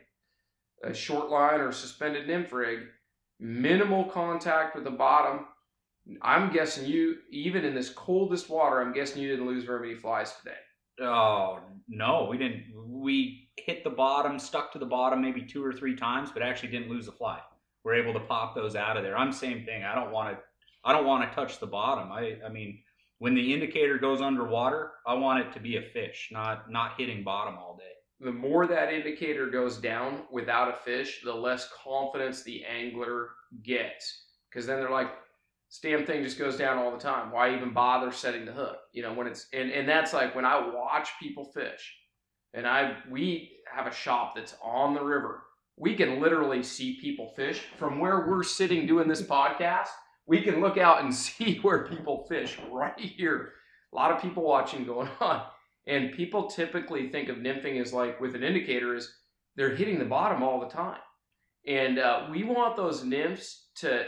uh, 0.85 0.91
short 0.91 1.29
line 1.29 1.61
or 1.61 1.71
suspended 1.71 2.27
nymph 2.27 2.51
rig, 2.51 2.79
minimal 3.39 4.03
contact 4.03 4.75
with 4.75 4.83
the 4.83 4.91
bottom. 4.91 5.45
I'm 6.21 6.51
guessing 6.51 6.85
you, 6.85 7.15
even 7.31 7.63
in 7.63 7.73
this 7.73 7.89
coldest 7.89 8.49
water, 8.49 8.81
I'm 8.81 8.91
guessing 8.91 9.21
you 9.21 9.29
didn't 9.29 9.47
lose 9.47 9.63
very 9.63 9.87
many 9.87 9.95
flies 9.95 10.33
today. 10.35 10.57
Oh 11.07 11.59
no, 11.87 12.27
we 12.29 12.37
didn't. 12.37 12.65
We 12.75 13.47
hit 13.55 13.85
the 13.85 13.89
bottom, 13.89 14.37
stuck 14.37 14.73
to 14.73 14.79
the 14.79 14.85
bottom 14.85 15.21
maybe 15.21 15.43
two 15.43 15.63
or 15.63 15.71
three 15.71 15.95
times, 15.95 16.29
but 16.33 16.43
actually 16.43 16.71
didn't 16.71 16.89
lose 16.89 17.07
a 17.07 17.13
fly. 17.13 17.39
We're 17.85 17.95
able 17.95 18.19
to 18.19 18.27
pop 18.27 18.53
those 18.53 18.75
out 18.75 18.97
of 18.97 19.03
there. 19.03 19.17
I'm 19.17 19.31
same 19.31 19.63
thing. 19.63 19.85
I 19.85 19.95
don't 19.95 20.11
want 20.11 20.35
to. 20.35 20.43
I 20.83 20.91
don't 20.91 21.05
want 21.05 21.29
to 21.29 21.33
touch 21.33 21.61
the 21.61 21.67
bottom. 21.67 22.11
I. 22.11 22.35
I 22.45 22.49
mean, 22.49 22.79
when 23.19 23.33
the 23.33 23.53
indicator 23.53 23.97
goes 23.97 24.21
underwater, 24.21 24.91
I 25.05 25.15
want 25.15 25.45
it 25.45 25.53
to 25.53 25.59
be 25.59 25.77
a 25.77 25.81
fish, 25.81 26.29
not 26.31 26.69
not 26.69 26.93
hitting 26.97 27.23
bottom 27.23 27.55
all 27.57 27.75
day. 27.77 27.83
The 28.19 28.31
more 28.31 28.65
that 28.67 28.93
indicator 28.93 29.47
goes 29.47 29.77
down 29.77 30.23
without 30.31 30.73
a 30.73 30.77
fish, 30.77 31.21
the 31.23 31.33
less 31.33 31.69
confidence 31.83 32.43
the 32.43 32.63
angler 32.65 33.29
gets. 33.63 34.23
Because 34.49 34.65
then 34.65 34.79
they're 34.79 34.89
like, 34.89 35.11
this 35.69 35.79
damn 35.79 36.05
thing 36.05 36.23
just 36.23 36.39
goes 36.39 36.57
down 36.57 36.77
all 36.77 36.91
the 36.91 36.97
time. 36.97 37.31
Why 37.31 37.53
even 37.55 37.73
bother 37.73 38.11
setting 38.11 38.45
the 38.45 38.53
hook? 38.53 38.77
You 38.93 39.03
know, 39.03 39.13
when 39.13 39.27
it's 39.27 39.47
and, 39.53 39.71
and 39.71 39.87
that's 39.87 40.13
like 40.13 40.35
when 40.35 40.45
I 40.45 40.67
watch 40.73 41.09
people 41.21 41.45
fish, 41.45 41.95
and 42.53 42.67
I 42.67 42.97
we 43.09 43.51
have 43.73 43.87
a 43.87 43.93
shop 43.93 44.35
that's 44.35 44.55
on 44.63 44.93
the 44.93 45.03
river. 45.03 45.43
We 45.75 45.95
can 45.95 46.19
literally 46.19 46.63
see 46.63 46.99
people 46.99 47.33
fish 47.35 47.61
from 47.77 47.99
where 47.99 48.27
we're 48.27 48.43
sitting 48.43 48.87
doing 48.87 49.07
this 49.07 49.21
podcast. 49.21 49.89
We 50.27 50.41
can 50.41 50.61
look 50.61 50.77
out 50.77 51.03
and 51.03 51.13
see 51.25 51.59
where 51.61 51.87
people 51.87 52.25
fish 52.29 52.57
right 52.71 52.99
here. 52.99 53.53
A 53.93 53.95
lot 53.95 54.11
of 54.11 54.21
people 54.21 54.43
watching 54.43 54.85
going 54.85 55.09
on. 55.19 55.43
And 55.87 56.11
people 56.11 56.47
typically 56.47 57.09
think 57.09 57.29
of 57.29 57.37
nymphing 57.37 57.81
as 57.81 57.93
like 57.93 58.19
with 58.19 58.35
an 58.35 58.43
indicator 58.43 58.93
is 58.93 59.11
they're 59.55 59.75
hitting 59.75 59.99
the 59.99 60.05
bottom 60.05 60.43
all 60.43 60.59
the 60.59 60.67
time. 60.67 60.99
And 61.65 61.97
uh, 61.97 62.27
we 62.29 62.43
want 62.43 62.75
those 62.75 63.03
nymphs 63.03 63.69
to 63.75 64.05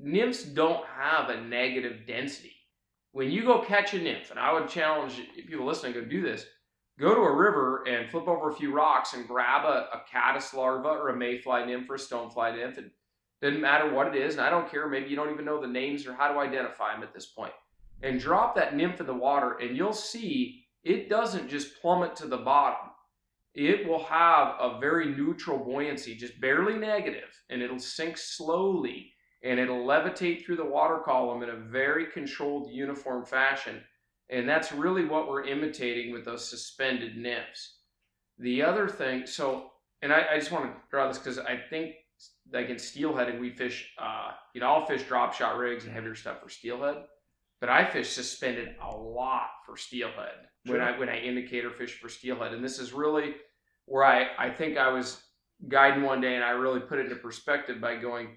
nymphs 0.00 0.44
don't 0.44 0.84
have 0.86 1.28
a 1.28 1.40
negative 1.40 2.06
density. 2.06 2.54
When 3.12 3.30
you 3.30 3.42
go 3.42 3.62
catch 3.62 3.94
a 3.94 3.98
nymph, 3.98 4.30
and 4.30 4.38
I 4.38 4.52
would 4.52 4.68
challenge 4.68 5.20
people 5.48 5.66
listening 5.66 5.94
to 5.94 6.04
do 6.04 6.22
this, 6.22 6.46
go 7.00 7.14
to 7.14 7.20
a 7.20 7.36
river 7.36 7.84
and 7.88 8.10
flip 8.10 8.28
over 8.28 8.50
a 8.50 8.54
few 8.54 8.72
rocks 8.72 9.14
and 9.14 9.26
grab 9.26 9.64
a, 9.64 9.88
a 9.92 10.02
caddis 10.10 10.52
larva 10.54 10.88
or 10.88 11.08
a 11.08 11.16
mayfly 11.16 11.64
nymph 11.66 11.88
or 11.88 11.94
a 11.94 11.98
stonefly 11.98 12.56
nymph. 12.56 12.78
It 12.78 12.92
doesn't 13.40 13.60
matter 13.60 13.92
what 13.92 14.08
it 14.08 14.20
is, 14.20 14.34
and 14.34 14.42
I 14.42 14.50
don't 14.50 14.70
care. 14.70 14.88
Maybe 14.88 15.08
you 15.08 15.16
don't 15.16 15.32
even 15.32 15.44
know 15.44 15.60
the 15.60 15.66
names 15.66 16.06
or 16.06 16.14
how 16.14 16.32
to 16.32 16.38
identify 16.38 16.92
them 16.92 17.02
at 17.02 17.14
this 17.14 17.26
point. 17.26 17.52
And 18.02 18.20
drop 18.20 18.54
that 18.56 18.74
nymph 18.74 19.00
in 19.00 19.06
the 19.06 19.14
water, 19.14 19.58
and 19.60 19.76
you'll 19.76 19.92
see 19.92 20.64
it 20.84 21.08
doesn't 21.08 21.48
just 21.48 21.80
plummet 21.80 22.16
to 22.16 22.26
the 22.26 22.36
bottom. 22.36 22.90
It 23.54 23.86
will 23.86 24.04
have 24.04 24.54
a 24.60 24.78
very 24.80 25.06
neutral 25.06 25.58
buoyancy, 25.58 26.14
just 26.14 26.40
barely 26.40 26.74
negative, 26.74 27.30
and 27.50 27.62
it'll 27.62 27.78
sink 27.78 28.16
slowly 28.16 29.12
and 29.42 29.60
it'll 29.60 29.84
levitate 29.84 30.44
through 30.44 30.56
the 30.56 30.64
water 30.64 30.98
column 31.04 31.42
in 31.42 31.50
a 31.50 31.56
very 31.56 32.06
controlled, 32.06 32.70
uniform 32.72 33.24
fashion. 33.24 33.80
And 34.30 34.48
that's 34.48 34.72
really 34.72 35.04
what 35.04 35.28
we're 35.28 35.44
imitating 35.44 36.12
with 36.12 36.24
those 36.24 36.48
suspended 36.48 37.16
nymphs. 37.16 37.76
The 38.38 38.62
other 38.62 38.88
thing, 38.88 39.26
so, 39.26 39.70
and 40.02 40.12
I, 40.12 40.26
I 40.32 40.38
just 40.38 40.52
want 40.52 40.66
to 40.66 40.80
draw 40.90 41.08
this 41.08 41.18
because 41.18 41.38
I 41.38 41.56
think, 41.56 41.94
like 42.52 42.68
in 42.68 42.78
steelhead, 42.78 43.28
and 43.28 43.40
we 43.40 43.50
fish, 43.50 43.92
uh, 43.98 44.32
you 44.54 44.60
know, 44.60 44.68
I'll 44.68 44.86
fish 44.86 45.02
drop 45.04 45.34
shot 45.34 45.56
rigs 45.56 45.84
and 45.84 45.92
heavier 45.92 46.14
stuff 46.14 46.42
for 46.42 46.48
steelhead, 46.48 47.04
but 47.60 47.68
I 47.68 47.84
fish 47.84 48.10
suspended 48.10 48.76
a 48.82 48.94
lot 48.94 49.48
for 49.66 49.76
steelhead 49.76 50.48
when 50.64 50.80
I 50.80 50.98
when 50.98 51.08
I 51.08 51.18
indicator 51.18 51.70
fish 51.70 51.98
for 52.00 52.08
steelhead, 52.08 52.52
and 52.52 52.64
this 52.64 52.78
is 52.78 52.92
really 52.92 53.34
where 53.86 54.04
I 54.04 54.28
I 54.38 54.50
think 54.50 54.78
I 54.78 54.90
was 54.90 55.22
guiding 55.66 56.02
one 56.02 56.20
day 56.20 56.36
and 56.36 56.44
I 56.44 56.50
really 56.50 56.80
put 56.80 56.98
it 56.98 57.06
into 57.06 57.16
perspective 57.16 57.80
by 57.80 57.96
going, 57.96 58.36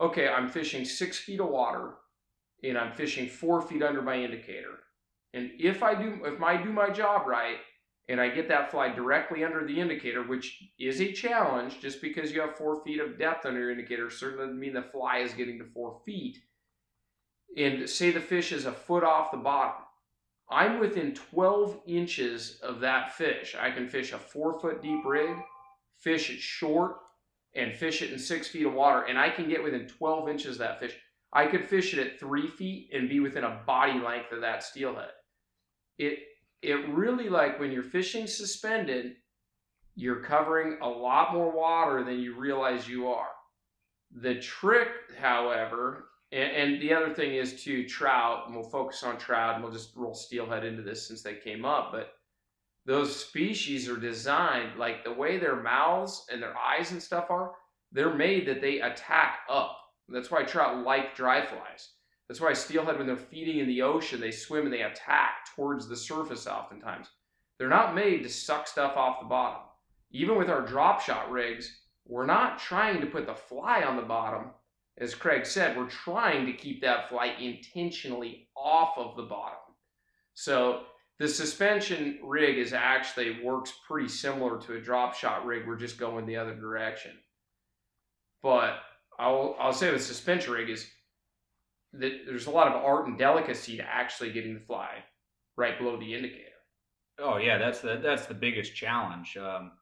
okay, 0.00 0.28
I'm 0.28 0.48
fishing 0.48 0.84
six 0.84 1.18
feet 1.18 1.40
of 1.40 1.48
water 1.48 1.94
and 2.62 2.76
I'm 2.76 2.92
fishing 2.92 3.28
four 3.28 3.62
feet 3.62 3.82
under 3.82 4.02
my 4.02 4.16
indicator. 4.16 4.80
And 5.34 5.50
if 5.58 5.82
I 5.82 5.94
do 5.94 6.20
if 6.24 6.42
I 6.42 6.62
do 6.62 6.72
my 6.72 6.90
job 6.90 7.26
right 7.26 7.56
and 8.12 8.20
I 8.20 8.28
get 8.28 8.46
that 8.48 8.70
fly 8.70 8.90
directly 8.90 9.42
under 9.42 9.66
the 9.66 9.80
indicator, 9.80 10.22
which 10.22 10.62
is 10.78 11.00
a 11.00 11.12
challenge, 11.12 11.80
just 11.80 12.02
because 12.02 12.30
you 12.30 12.42
have 12.42 12.58
four 12.58 12.84
feet 12.84 13.00
of 13.00 13.18
depth 13.18 13.46
under 13.46 13.58
your 13.58 13.70
indicator 13.70 14.10
certainly 14.10 14.44
doesn't 14.44 14.60
mean 14.60 14.74
the 14.74 14.82
fly 14.82 15.20
is 15.20 15.32
getting 15.32 15.58
to 15.58 15.64
four 15.64 15.98
feet. 16.04 16.36
And 17.56 17.88
say 17.88 18.10
the 18.10 18.20
fish 18.20 18.52
is 18.52 18.66
a 18.66 18.72
foot 18.72 19.02
off 19.02 19.30
the 19.30 19.38
bottom. 19.38 19.82
I'm 20.50 20.78
within 20.78 21.14
12 21.14 21.80
inches 21.86 22.60
of 22.62 22.80
that 22.80 23.14
fish. 23.14 23.56
I 23.58 23.70
can 23.70 23.88
fish 23.88 24.12
a 24.12 24.18
four 24.18 24.60
foot 24.60 24.82
deep 24.82 25.06
rig, 25.06 25.34
fish 25.98 26.28
it 26.28 26.38
short, 26.38 26.96
and 27.54 27.74
fish 27.74 28.02
it 28.02 28.12
in 28.12 28.18
six 28.18 28.46
feet 28.46 28.66
of 28.66 28.74
water, 28.74 29.04
and 29.04 29.18
I 29.18 29.30
can 29.30 29.48
get 29.48 29.64
within 29.64 29.88
12 29.88 30.28
inches 30.28 30.56
of 30.56 30.58
that 30.58 30.80
fish. 30.80 30.94
I 31.32 31.46
could 31.46 31.64
fish 31.64 31.94
it 31.94 32.06
at 32.06 32.20
three 32.20 32.48
feet 32.48 32.90
and 32.92 33.08
be 33.08 33.20
within 33.20 33.44
a 33.44 33.62
body 33.66 33.98
length 33.98 34.32
of 34.32 34.42
that 34.42 34.62
steelhead. 34.62 35.12
It 35.96 36.18
it 36.62 36.88
really 36.88 37.28
like 37.28 37.58
when 37.58 37.72
you're 37.72 37.82
fishing 37.82 38.26
suspended, 38.26 39.16
you're 39.94 40.22
covering 40.22 40.78
a 40.80 40.88
lot 40.88 41.34
more 41.34 41.50
water 41.50 42.04
than 42.04 42.20
you 42.20 42.38
realize 42.38 42.88
you 42.88 43.08
are. 43.08 43.28
The 44.14 44.36
trick, 44.36 44.88
however, 45.20 46.06
and, 46.30 46.50
and 46.52 46.82
the 46.82 46.94
other 46.94 47.14
thing 47.14 47.34
is 47.34 47.62
to 47.64 47.86
trout, 47.86 48.44
and 48.46 48.54
we'll 48.54 48.64
focus 48.64 49.02
on 49.02 49.18
trout, 49.18 49.54
and 49.54 49.64
we'll 49.64 49.72
just 49.72 49.94
roll 49.96 50.14
steelhead 50.14 50.64
into 50.64 50.82
this 50.82 51.06
since 51.06 51.22
they 51.22 51.34
came 51.34 51.64
up, 51.64 51.92
but 51.92 52.14
those 52.84 53.14
species 53.14 53.88
are 53.88 53.96
designed 53.96 54.78
like 54.78 55.04
the 55.04 55.12
way 55.12 55.38
their 55.38 55.62
mouths 55.62 56.26
and 56.32 56.42
their 56.42 56.56
eyes 56.56 56.90
and 56.90 57.02
stuff 57.02 57.30
are, 57.30 57.52
they're 57.92 58.14
made 58.14 58.46
that 58.48 58.60
they 58.60 58.80
attack 58.80 59.40
up. 59.48 59.78
That's 60.08 60.30
why 60.30 60.42
trout 60.42 60.84
like 60.84 61.14
dry 61.14 61.44
flies. 61.44 61.90
That's 62.32 62.40
why 62.40 62.54
steelhead, 62.54 62.96
when 62.96 63.06
they're 63.06 63.14
feeding 63.14 63.58
in 63.58 63.66
the 63.66 63.82
ocean, 63.82 64.18
they 64.18 64.30
swim 64.30 64.64
and 64.64 64.72
they 64.72 64.80
attack 64.80 65.54
towards 65.54 65.86
the 65.86 65.94
surface 65.94 66.46
oftentimes. 66.46 67.08
They're 67.58 67.68
not 67.68 67.94
made 67.94 68.22
to 68.22 68.30
suck 68.30 68.66
stuff 68.66 68.96
off 68.96 69.20
the 69.20 69.28
bottom. 69.28 69.60
Even 70.12 70.38
with 70.38 70.48
our 70.48 70.62
drop 70.62 71.02
shot 71.02 71.30
rigs, 71.30 71.82
we're 72.06 72.24
not 72.24 72.58
trying 72.58 73.02
to 73.02 73.06
put 73.06 73.26
the 73.26 73.34
fly 73.34 73.82
on 73.82 73.96
the 73.96 74.02
bottom. 74.02 74.46
As 74.96 75.14
Craig 75.14 75.44
said, 75.44 75.76
we're 75.76 75.90
trying 75.90 76.46
to 76.46 76.54
keep 76.54 76.80
that 76.80 77.10
fly 77.10 77.34
intentionally 77.38 78.48
off 78.56 78.96
of 78.96 79.14
the 79.14 79.24
bottom. 79.24 79.58
So 80.32 80.84
the 81.18 81.28
suspension 81.28 82.18
rig 82.24 82.56
is 82.56 82.72
actually 82.72 83.44
works 83.44 83.74
pretty 83.86 84.08
similar 84.08 84.58
to 84.62 84.76
a 84.76 84.80
drop 84.80 85.14
shot 85.14 85.44
rig. 85.44 85.66
We're 85.66 85.76
just 85.76 85.98
going 85.98 86.24
the 86.24 86.36
other 86.36 86.54
direction. 86.54 87.12
But 88.42 88.76
I'll 89.18 89.54
I'll 89.60 89.74
say 89.74 89.90
the 89.90 89.98
suspension 89.98 90.54
rig 90.54 90.70
is 90.70 90.88
that 91.94 92.12
there's 92.26 92.46
a 92.46 92.50
lot 92.50 92.68
of 92.68 92.82
art 92.84 93.06
and 93.06 93.18
delicacy 93.18 93.76
to 93.76 93.82
actually 93.82 94.32
getting 94.32 94.54
the 94.54 94.60
fly 94.60 94.90
right 95.56 95.78
below 95.78 95.98
the 95.98 96.14
indicator. 96.14 96.48
Oh 97.18 97.36
yeah, 97.36 97.58
that's 97.58 97.80
the 97.80 98.00
that's 98.02 98.26
the 98.26 98.34
biggest 98.34 98.74
challenge. 98.74 99.36
Um, 99.36 99.72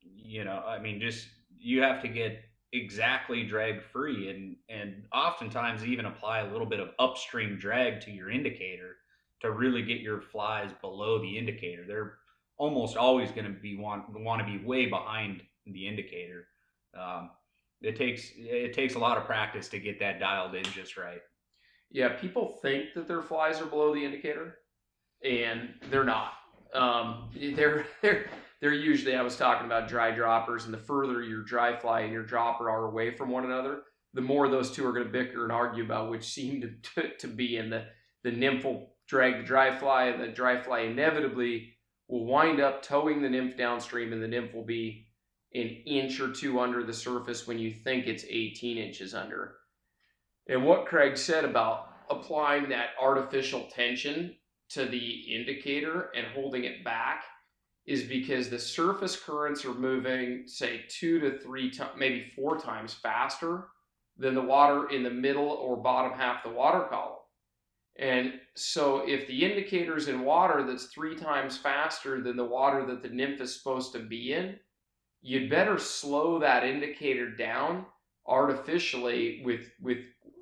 you 0.00 0.44
know, 0.44 0.62
I 0.66 0.78
mean, 0.78 1.00
just 1.00 1.28
you 1.58 1.82
have 1.82 2.00
to 2.02 2.08
get 2.08 2.42
exactly 2.72 3.44
drag 3.44 3.82
free, 3.82 4.30
and 4.30 4.56
and 4.68 5.04
oftentimes 5.12 5.84
even 5.84 6.06
apply 6.06 6.40
a 6.40 6.50
little 6.50 6.66
bit 6.66 6.80
of 6.80 6.90
upstream 6.98 7.58
drag 7.58 8.00
to 8.02 8.10
your 8.10 8.30
indicator 8.30 8.96
to 9.40 9.50
really 9.50 9.82
get 9.82 10.00
your 10.00 10.20
flies 10.20 10.70
below 10.80 11.20
the 11.20 11.38
indicator. 11.38 11.84
They're 11.86 12.14
almost 12.56 12.96
always 12.96 13.30
going 13.30 13.46
to 13.46 13.60
be 13.60 13.76
want 13.76 14.04
want 14.20 14.40
to 14.40 14.46
be 14.46 14.64
way 14.64 14.86
behind 14.86 15.42
the 15.66 15.86
indicator. 15.86 16.46
Um, 16.98 17.30
it 17.82 17.96
takes 17.96 18.30
it 18.36 18.72
takes 18.72 18.94
a 18.94 18.98
lot 18.98 19.18
of 19.18 19.24
practice 19.24 19.68
to 19.68 19.78
get 19.78 19.98
that 20.00 20.18
dialed 20.18 20.54
in 20.54 20.64
just 20.64 20.96
right. 20.96 21.20
Yeah, 21.94 22.08
people 22.08 22.58
think 22.60 22.92
that 22.94 23.06
their 23.06 23.22
flies 23.22 23.60
are 23.60 23.66
below 23.66 23.94
the 23.94 24.04
indicator, 24.04 24.58
and 25.24 25.74
they're 25.90 26.02
not. 26.02 26.32
Um, 26.74 27.30
they're 27.54 27.86
they're 28.02 28.26
they're 28.60 28.74
usually. 28.74 29.14
I 29.14 29.22
was 29.22 29.36
talking 29.36 29.64
about 29.64 29.88
dry 29.88 30.10
droppers, 30.10 30.64
and 30.64 30.74
the 30.74 30.78
further 30.78 31.22
your 31.22 31.44
dry 31.44 31.76
fly 31.76 32.00
and 32.00 32.12
your 32.12 32.24
dropper 32.24 32.68
are 32.68 32.86
away 32.86 33.14
from 33.14 33.30
one 33.30 33.44
another, 33.44 33.82
the 34.12 34.20
more 34.20 34.48
those 34.48 34.72
two 34.72 34.84
are 34.84 34.92
going 34.92 35.06
to 35.06 35.12
bicker 35.12 35.44
and 35.44 35.52
argue 35.52 35.84
about 35.84 36.10
which 36.10 36.24
seam 36.24 36.60
to, 36.62 37.02
to, 37.02 37.16
to 37.16 37.28
be. 37.28 37.58
And 37.58 37.72
the 37.72 37.84
the 38.24 38.32
nymph 38.32 38.64
will 38.64 38.96
drag 39.06 39.36
the 39.36 39.44
dry 39.44 39.78
fly, 39.78 40.06
and 40.06 40.20
the 40.20 40.26
dry 40.26 40.60
fly 40.60 40.80
inevitably 40.80 41.76
will 42.08 42.24
wind 42.24 42.60
up 42.60 42.82
towing 42.82 43.22
the 43.22 43.30
nymph 43.30 43.56
downstream, 43.56 44.12
and 44.12 44.20
the 44.20 44.26
nymph 44.26 44.52
will 44.52 44.64
be 44.64 45.06
an 45.54 45.68
inch 45.86 46.18
or 46.18 46.32
two 46.32 46.58
under 46.58 46.82
the 46.82 46.92
surface 46.92 47.46
when 47.46 47.60
you 47.60 47.72
think 47.72 48.08
it's 48.08 48.24
18 48.28 48.78
inches 48.78 49.14
under. 49.14 49.58
And 50.48 50.64
what 50.64 50.86
Craig 50.86 51.16
said 51.16 51.44
about 51.44 51.88
applying 52.10 52.68
that 52.68 52.90
artificial 53.00 53.68
tension 53.72 54.36
to 54.70 54.84
the 54.84 55.34
indicator 55.34 56.10
and 56.14 56.26
holding 56.28 56.64
it 56.64 56.84
back 56.84 57.24
is 57.86 58.04
because 58.04 58.48
the 58.48 58.58
surface 58.58 59.18
currents 59.18 59.64
are 59.64 59.74
moving, 59.74 60.44
say, 60.46 60.82
two 60.88 61.18
to 61.20 61.38
three 61.38 61.70
times, 61.70 61.92
maybe 61.98 62.30
four 62.34 62.58
times 62.58 62.94
faster 62.94 63.68
than 64.16 64.34
the 64.34 64.42
water 64.42 64.88
in 64.88 65.02
the 65.02 65.10
middle 65.10 65.48
or 65.48 65.76
bottom 65.76 66.16
half 66.18 66.44
of 66.44 66.52
the 66.52 66.56
water 66.56 66.86
column. 66.88 67.18
And 67.96 68.34
so, 68.56 69.06
if 69.06 69.26
the 69.26 69.44
indicator 69.44 69.96
is 69.96 70.08
in 70.08 70.24
water 70.24 70.64
that's 70.66 70.86
three 70.86 71.14
times 71.14 71.56
faster 71.56 72.20
than 72.22 72.36
the 72.36 72.44
water 72.44 72.84
that 72.86 73.02
the 73.02 73.08
nymph 73.08 73.40
is 73.40 73.56
supposed 73.56 73.92
to 73.92 74.00
be 74.00 74.32
in, 74.32 74.56
you'd 75.22 75.50
better 75.50 75.78
slow 75.78 76.38
that 76.40 76.64
indicator 76.64 77.30
down 77.30 77.86
artificially 78.26 79.42
with 79.44 79.70
with 79.80 79.98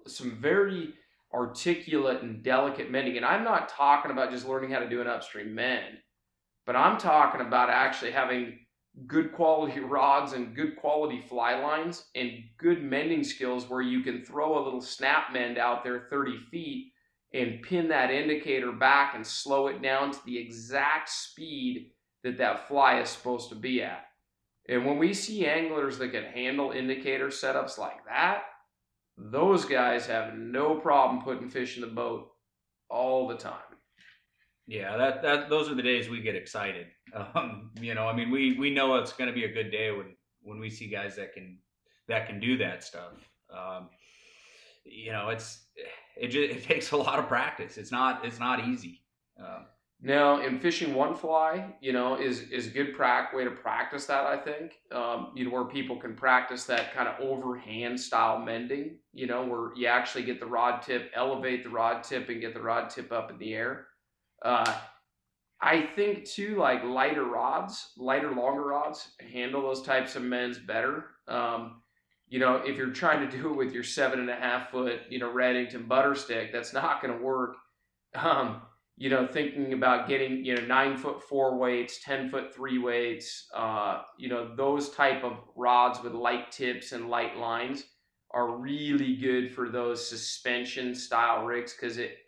some 0.07 0.33
very 0.33 0.95
articulate 1.33 2.23
and 2.23 2.43
delicate 2.43 2.91
mending. 2.91 3.17
And 3.17 3.27
I'm 3.27 3.45
not 3.45 3.69
talking 3.69 4.11
about 4.11 4.31
just 4.31 4.47
learning 4.47 4.71
how 4.71 4.81
to 4.81 4.89
do 4.89 5.01
an 5.01 5.07
upstream 5.07 5.55
mend, 5.55 5.99
but 6.67 6.77
I'm 6.77 6.99
talking 6.99 7.41
about 7.41 7.71
actually 7.71 8.13
having 8.13 8.59
good 9.07 9.33
quality 9.33 9.81
rods 9.81 10.33
and 10.33 10.55
good 10.55 10.77
quality 10.77 11.21
fly 11.21 11.59
lines 11.59 12.05
and 12.15 12.31
good 12.59 12.83
mending 12.83 13.25
skills 13.25 13.69
where 13.69 13.83
you 13.83 14.03
can 14.03 14.25
throw 14.25 14.59
a 14.59 14.65
little 14.65 14.83
snap 14.83 15.33
mend 15.33 15.59
out 15.59 15.83
there 15.83 16.07
30 16.11 16.39
feet 16.51 16.93
and 17.35 17.63
pin 17.63 17.89
that 17.89 18.11
indicator 18.11 18.73
back 18.73 19.15
and 19.15 19.27
slow 19.27 19.69
it 19.69 19.81
down 19.81 20.11
to 20.11 20.19
the 20.27 20.39
exact 20.39 21.09
speed 21.09 21.91
that 22.23 22.37
that 22.39 22.69
fly 22.69 23.01
is 23.01 23.09
supposed 23.09 23.49
to 23.49 23.55
be 23.55 23.83
at. 23.83 24.05
And 24.69 24.85
when 24.87 24.99
we 24.99 25.13
see 25.15 25.47
anglers 25.47 25.99
that 25.99 26.13
can 26.13 26.25
handle 26.25 26.71
indicator 26.71 27.29
setups 27.29 27.79
like 27.79 28.05
that, 28.07 28.43
those 29.17 29.65
guys 29.65 30.07
have 30.07 30.35
no 30.37 30.77
problem 30.77 31.23
putting 31.23 31.51
fish 31.51 31.77
in 31.77 31.83
the 31.83 31.89
boat 31.89 32.31
all 32.89 33.29
the 33.29 33.37
time. 33.37 33.61
Yeah, 34.67 34.97
that 34.97 35.23
that 35.23 35.51
those 35.51 35.69
are 35.69 35.75
the 35.75 35.83
days 35.83 36.09
we 36.09 36.21
get 36.21 36.37
excited. 36.37 36.87
Um, 37.35 37.73
you 37.79 37.95
know, 37.95 38.07
I 38.07 38.17
mean, 38.17 38.31
we 38.31 38.57
we 38.59 38.71
know 38.71 38.95
it's 38.95 39.13
going 39.13 39.29
to 39.29 39.35
be 39.35 39.45
a 39.45 39.53
good 39.53 39.71
day 39.71 39.91
when 39.91 40.17
when 40.41 40.59
we 40.59 40.71
see 40.71 40.89
guys 40.89 41.17
that 41.17 41.35
can 41.35 41.59
that 42.09 42.27
can 42.27 42.41
do 42.41 42.57
that 42.57 42.83
stuff. 42.83 43.13
Um, 43.55 43.91
you 44.85 45.13
know, 45.13 45.29
it's 45.29 45.67
it 46.17 46.29
just, 46.29 46.57
it 46.57 46.65
takes 46.69 46.93
a 46.93 46.97
lot 46.97 47.19
of 47.19 47.29
practice. 47.29 47.77
It's 47.77 47.93
not 47.93 48.25
it's 48.25 48.39
not 48.39 48.67
easy. 48.67 49.03
Um, 49.39 49.67
now, 50.05 50.45
in 50.45 50.59
fishing 50.59 50.95
one 50.95 51.15
fly, 51.15 51.77
you 51.81 51.93
know, 51.93 52.21
is 52.21 52.41
is 52.51 52.67
a 52.67 52.71
good 52.71 52.97
prac 52.97 53.33
way 53.33 53.45
to 53.45 53.53
practice 53.53 54.07
that. 54.07 54.27
I 54.27 54.37
think, 54.37 54.81
um, 54.91 55.31
you 55.37 55.45
know, 55.45 55.51
where 55.53 55.65
people 55.65 55.97
can 55.97 56.17
practice 56.17 56.65
that 56.65 56.93
kind 56.93 57.07
of 57.07 57.21
overhand 57.21 58.01
style 58.01 58.41
mending. 58.41 58.99
You 59.13 59.29
know, 59.29 59.47
where 59.47 59.71
you 59.77 59.87
actually 59.87 60.25
get 60.25 60.41
the 60.41 60.47
rod 60.47 60.83
tip, 60.83 61.13
elevate 61.15 61.63
the 61.63 61.71
rod 61.71 62.03
tip, 62.03 62.29
and 62.29 62.41
get 62.41 62.53
the 62.53 62.61
rod 62.61 62.91
tip 62.91 63.13
up 63.13 63.31
in 63.31 63.39
the 63.39 63.55
air. 63.55 63.87
Uh, 64.45 64.75
I 65.61 65.83
think 65.83 66.25
too, 66.25 66.57
like 66.57 66.83
lighter 66.83 67.25
rods, 67.25 67.93
lighter, 67.97 68.33
longer 68.33 68.65
rods, 68.65 69.13
handle 69.33 69.63
those 69.63 69.83
types 69.83 70.17
of 70.17 70.23
mends 70.23 70.59
better. 70.59 71.11
Um, 71.29 71.81
you 72.27 72.41
know, 72.41 72.57
if 72.57 72.77
you're 72.77 72.91
trying 72.91 73.31
to 73.31 73.37
do 73.37 73.51
it 73.51 73.57
with 73.57 73.73
your 73.73 73.85
seven 73.85 74.19
and 74.19 74.31
a 74.31 74.35
half 74.35 74.73
foot, 74.73 75.03
you 75.11 75.21
know, 75.21 75.31
Redington 75.33 75.87
butter 75.87 76.17
stick, 76.17 76.53
that's 76.53 76.73
not 76.73 77.01
going 77.01 77.17
to 77.17 77.25
work. 77.25 77.55
Um, 78.17 78.63
you 78.97 79.09
know, 79.11 79.27
thinking 79.27 79.73
about 79.73 80.09
getting, 80.09 80.45
you 80.45 80.55
know, 80.55 80.67
nine 80.67 80.97
foot 80.97 81.23
four 81.23 81.57
weights, 81.59 82.01
10 82.05 82.31
foot 82.31 82.55
three 82.55 82.79
weights, 82.79 83.49
uh, 83.55 84.03
you 84.19 84.29
know, 84.29 84.55
those 84.55 84.91
type 84.91 85.25
of 85.25 85.39
rods 85.57 86.03
with 86.03 86.13
light 86.13 86.51
tips 86.53 86.93
and 86.93 87.09
light 87.09 87.37
lines 87.37 87.85
are 88.33 88.57
really 88.59 89.17
good 89.17 89.53
for 89.53 89.69
those 89.69 90.07
suspension 90.07 90.95
style 90.95 91.45
rigs 91.45 91.75
because 91.75 91.99
it, 91.99 92.19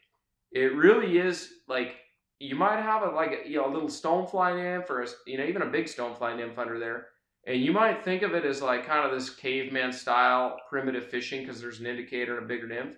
it 0.53 0.75
really 0.75 1.19
is 1.19 1.51
like, 1.69 1.97
you 2.41 2.57
might 2.57 2.81
have 2.83 3.03
a, 3.03 3.11
like, 3.11 3.45
a, 3.45 3.49
you 3.49 3.57
know, 3.57 3.67
a 3.67 3.73
little 3.73 3.89
stonefly 3.89 4.57
nymph 4.57 4.91
or, 4.91 5.03
a, 5.03 5.09
you 5.27 5.39
know, 5.39 5.45
even 5.45 5.63
a 5.63 5.67
big 5.67 5.87
stonefly 5.87 6.37
nymph 6.37 6.59
under 6.59 6.79
there. 6.79 7.09
And 7.47 7.61
you 7.61 7.73
might 7.73 8.03
think 8.03 8.23
of 8.23 8.35
it 8.35 8.45
as 8.45 8.63
like 8.63 8.87
kind 8.87 9.07
of 9.07 9.13
this 9.13 9.31
caveman 9.31 9.93
style 9.93 10.57
primitive 10.69 11.07
fishing 11.07 11.43
because 11.43 11.61
there's 11.61 11.81
an 11.81 11.87
indicator 11.87 12.37
and 12.37 12.45
a 12.45 12.49
bigger 12.49 12.67
nymph 12.67 12.97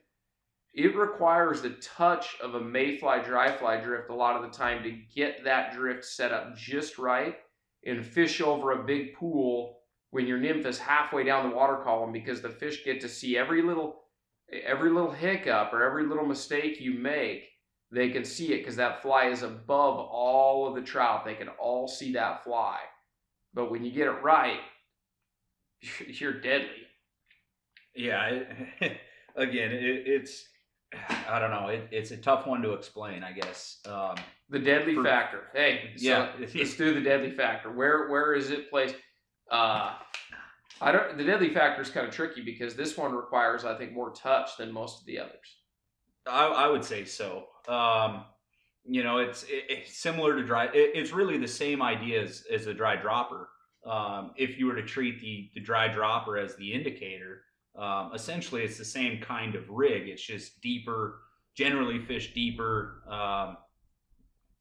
it 0.77 0.95
requires 0.95 1.63
the 1.63 1.71
touch 1.71 2.37
of 2.43 2.55
a 2.55 2.61
mayfly 2.61 3.25
dry 3.25 3.51
fly 3.51 3.79
drift 3.79 4.11
a 4.11 4.15
lot 4.15 4.37
of 4.37 4.43
the 4.43 4.57
time 4.57 4.83
to 4.83 4.91
get 5.15 5.43
that 5.43 5.73
drift 5.75 6.05
set 6.05 6.33
up 6.33 6.57
just 6.57 6.99
right 6.99 7.37
and 7.85 8.05
fish 8.05 8.41
over 8.41 8.73
a 8.73 8.85
big 8.85 9.15
pool 9.15 9.79
when 10.11 10.27
your 10.27 10.39
nymph 10.39 10.67
is 10.67 10.79
halfway 10.79 11.25
down 11.25 11.49
the 11.49 11.57
water 11.57 11.79
column 11.83 12.13
because 12.13 12.41
the 12.41 12.49
fish 12.49 12.85
get 12.85 13.01
to 13.01 13.09
see 13.09 13.37
every 13.37 13.63
little 13.63 14.03
every 14.65 14.91
little 14.91 15.11
hiccup 15.11 15.73
or 15.73 15.83
every 15.83 16.07
little 16.07 16.27
mistake 16.27 16.81
you 16.81 16.93
make, 16.93 17.49
they 17.91 18.11
can 18.11 18.25
see 18.25 18.53
it 18.53 18.59
because 18.59 18.77
that 18.77 19.03
fly 19.03 19.27
is 19.27 19.43
above 19.43 19.99
all 19.99 20.69
of 20.69 20.75
the 20.75 20.83
trout. 20.83 21.25
They 21.25 21.35
can 21.35 21.49
all 21.49 21.89
see 21.89 22.13
that 22.13 22.45
fly. 22.45 22.79
But 23.55 23.71
when 23.71 23.85
you 23.85 23.91
get 23.91 24.09
it 24.09 24.23
right, 24.23 24.61
you're 26.07 26.41
deadly. 26.41 26.69
Yeah, 27.95 28.27
it, 28.27 28.47
again, 29.37 29.73
it, 29.73 30.07
it's 30.07 30.47
I 31.29 31.39
don't 31.39 31.51
know. 31.51 31.69
It, 31.69 31.89
it's 31.91 32.11
a 32.11 32.17
tough 32.17 32.47
one 32.47 32.63
to 32.63 32.73
explain, 32.73 33.23
I 33.23 33.33
guess. 33.33 33.79
Um, 33.87 34.17
the 34.49 34.59
deadly 34.59 34.95
for, 34.95 35.05
factor. 35.05 35.45
Hey, 35.55 35.91
so 35.97 36.05
yeah, 36.05 36.33
let's 36.39 36.77
do 36.77 36.95
the 36.95 37.01
deadly 37.01 37.31
factor. 37.31 37.71
Where 37.71 38.09
where 38.09 38.35
is 38.35 38.51
it 38.51 38.71
placed? 38.71 38.95
Uh, 39.51 39.95
I 40.81 40.93
don't. 40.93 41.17
The 41.17 41.25
deadly 41.25 41.53
factor 41.53 41.83
is 41.83 41.91
kind 41.91 42.07
of 42.07 42.13
tricky 42.13 42.43
because 42.43 42.75
this 42.75 42.97
one 42.97 43.13
requires, 43.13 43.65
I 43.65 43.77
think, 43.77 43.93
more 43.93 44.13
touch 44.13 44.57
than 44.57 44.73
most 44.73 45.01
of 45.01 45.07
the 45.07 45.19
others. 45.19 45.57
I, 46.27 46.47
I 46.47 46.69
would 46.69 46.85
say 46.85 47.05
so. 47.05 47.47
Um, 47.69 48.25
you 48.85 49.03
know, 49.03 49.19
it's 49.19 49.45
it, 49.45 49.65
it's 49.69 49.99
similar 49.99 50.37
to 50.37 50.45
dry. 50.45 50.67
It, 50.67 50.93
it's 50.95 51.13
really 51.13 51.39
the 51.39 51.49
same 51.49 51.83
idea 51.83 52.23
as, 52.23 52.45
as 52.53 52.67
a 52.67 52.75
dry 52.75 52.97
dropper. 52.97 53.49
Um, 53.85 54.33
if 54.37 54.59
you 54.59 54.67
were 54.67 54.75
to 54.75 54.83
treat 54.83 55.21
the 55.21 55.51
the 55.55 55.61
dry 55.61 55.89
dropper 55.89 56.39
as 56.39 56.57
the 56.57 56.73
indicator, 56.73 57.43
um, 57.79 58.13
essentially 58.15 58.63
it's 58.63 58.79
the 58.79 58.85
same 58.85 59.21
kind 59.21 59.55
of 59.55 59.69
rig. 59.69 60.09
It's 60.09 60.23
just 60.23 60.61
deeper, 60.61 61.21
generally 61.55 62.05
fish 62.05 62.33
deeper. 62.35 63.03
Um, 63.09 63.57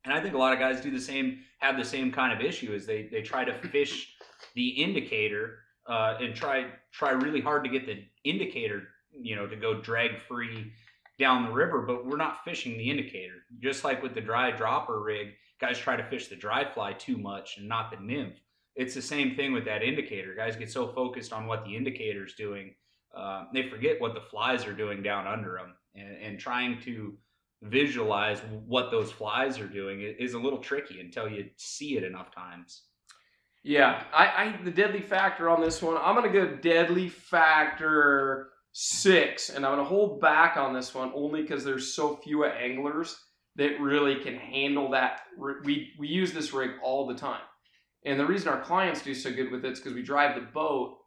and 0.03 0.13
I 0.13 0.21
think 0.21 0.35
a 0.35 0.37
lot 0.37 0.53
of 0.53 0.59
guys 0.59 0.81
do 0.81 0.91
the 0.91 0.99
same, 0.99 1.39
have 1.59 1.77
the 1.77 1.85
same 1.85 2.11
kind 2.11 2.31
of 2.33 2.45
issue 2.45 2.73
is 2.73 2.85
they 2.85 3.07
they 3.11 3.21
try 3.21 3.43
to 3.43 3.53
fish 3.69 4.15
the 4.53 4.69
indicator 4.69 5.59
uh, 5.87 6.17
and 6.19 6.35
try 6.35 6.67
try 6.91 7.11
really 7.11 7.41
hard 7.41 7.63
to 7.63 7.69
get 7.69 7.85
the 7.85 8.03
indicator, 8.23 8.83
you 9.11 9.35
know, 9.35 9.47
to 9.47 9.55
go 9.55 9.81
drag 9.81 10.19
free 10.27 10.71
down 11.17 11.45
the 11.45 11.51
river, 11.51 11.81
but 11.81 12.05
we're 12.05 12.17
not 12.17 12.43
fishing 12.43 12.77
the 12.77 12.89
indicator. 12.89 13.35
Just 13.59 13.83
like 13.83 14.03
with 14.03 14.13
the 14.13 14.21
dry 14.21 14.51
dropper 14.51 15.01
rig, 15.01 15.29
guys 15.61 15.77
try 15.77 15.95
to 15.95 16.03
fish 16.09 16.27
the 16.27 16.35
dry 16.35 16.65
fly 16.65 16.93
too 16.93 17.17
much 17.17 17.57
and 17.57 17.67
not 17.67 17.91
the 17.91 17.97
nymph. 17.97 18.35
It's 18.75 18.93
the 18.93 19.01
same 19.01 19.35
thing 19.35 19.53
with 19.53 19.63
that 19.65 19.83
indicator. 19.83 20.35
Guys 20.35 20.57
get 20.57 20.69
so 20.69 20.87
focused 20.87 21.31
on 21.31 21.47
what 21.47 21.63
the 21.63 21.75
indicator's 21.75 22.35
doing, 22.35 22.75
uh, 23.15 23.45
they 23.53 23.69
forget 23.69 23.99
what 23.99 24.13
the 24.13 24.21
flies 24.21 24.65
are 24.65 24.73
doing 24.73 25.01
down 25.01 25.27
under 25.27 25.57
them. 25.57 25.73
And, 25.95 26.17
and 26.21 26.39
trying 26.39 26.81
to 26.81 27.17
visualize 27.61 28.39
what 28.65 28.91
those 28.91 29.11
flies 29.11 29.59
are 29.59 29.67
doing 29.67 30.01
is 30.01 30.33
a 30.33 30.39
little 30.39 30.59
tricky 30.59 30.99
until 30.99 31.27
you 31.27 31.45
see 31.57 31.97
it 31.97 32.03
enough 32.03 32.33
times. 32.33 32.83
Yeah, 33.63 34.03
I, 34.13 34.25
I 34.25 34.59
the 34.63 34.69
deadly 34.69 35.01
factor 35.01 35.49
on 35.49 35.59
this 35.59 35.81
one. 35.81 35.97
I'm 35.97 36.13
gonna 36.13 36.31
go 36.31 36.55
deadly 36.55 37.09
factor 37.09 38.49
six, 38.73 39.49
and 39.49 39.65
I'm 39.65 39.71
gonna 39.71 39.83
hold 39.83 40.21
back 40.21 40.55
on 40.55 40.71
this 40.71 40.93
one 40.93 41.11
only 41.15 41.41
because 41.41 41.63
there's 41.63 41.95
so 41.95 42.15
few 42.17 42.45
anglers 42.45 43.17
that 43.55 43.79
really 43.79 44.17
can 44.17 44.35
handle 44.35 44.91
that. 44.91 45.21
We 45.63 45.93
we 45.97 46.07
use 46.07 46.31
this 46.31 46.53
rig 46.53 46.71
all 46.83 47.07
the 47.07 47.15
time, 47.15 47.41
and 48.05 48.19
the 48.19 48.25
reason 48.25 48.49
our 48.49 48.61
clients 48.61 49.01
do 49.01 49.15
so 49.15 49.31
good 49.31 49.49
with 49.51 49.65
it 49.65 49.71
is 49.71 49.79
because 49.79 49.95
we 49.95 50.03
drive 50.03 50.35
the 50.35 50.45
boat. 50.51 50.97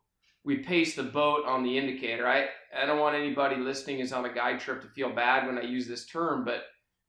We 0.49 0.57
pace 0.57 0.97
the 0.97 1.03
boat 1.03 1.45
on 1.45 1.63
the 1.63 1.77
indicator. 1.77 2.27
I 2.27 2.47
I 2.75 2.87
don't 2.87 3.01
want 3.01 3.15
anybody 3.15 3.57
listening 3.57 3.99
is 3.99 4.15
on 4.15 4.25
a 4.25 4.33
guide 4.33 4.61
trip 4.61 4.81
to 4.81 4.89
feel 4.89 5.11
bad 5.15 5.47
when 5.47 5.59
I 5.59 5.63
use 5.63 5.87
this 5.87 6.07
term, 6.07 6.43
but 6.43 6.63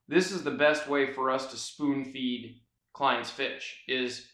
this 0.09 0.29
is 0.31 0.43
the 0.43 0.51
best 0.51 0.89
way 0.89 1.13
for 1.13 1.31
us 1.31 1.49
to 1.51 1.55
spoon 1.55 2.03
feed 2.03 2.59
clients 2.93 3.29
fish 3.29 3.81
is 3.87 4.27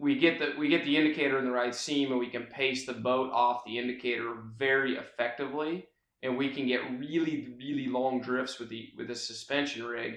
we 0.00 0.18
get 0.18 0.40
the 0.40 0.54
we 0.58 0.68
get 0.68 0.84
the 0.84 0.96
indicator 0.96 1.38
in 1.38 1.44
the 1.44 1.52
right 1.52 1.72
seam 1.72 2.10
and 2.10 2.18
we 2.18 2.28
can 2.28 2.42
pace 2.46 2.86
the 2.86 2.92
boat 2.92 3.30
off 3.32 3.64
the 3.64 3.78
indicator 3.78 4.34
very 4.56 4.96
effectively 4.96 5.86
and 6.24 6.36
we 6.36 6.48
can 6.48 6.66
get 6.66 6.98
really 6.98 7.54
really 7.56 7.86
long 7.86 8.20
drifts 8.20 8.58
with 8.58 8.68
the 8.68 8.88
with 8.96 9.06
the 9.06 9.14
suspension 9.14 9.84
rig 9.84 10.14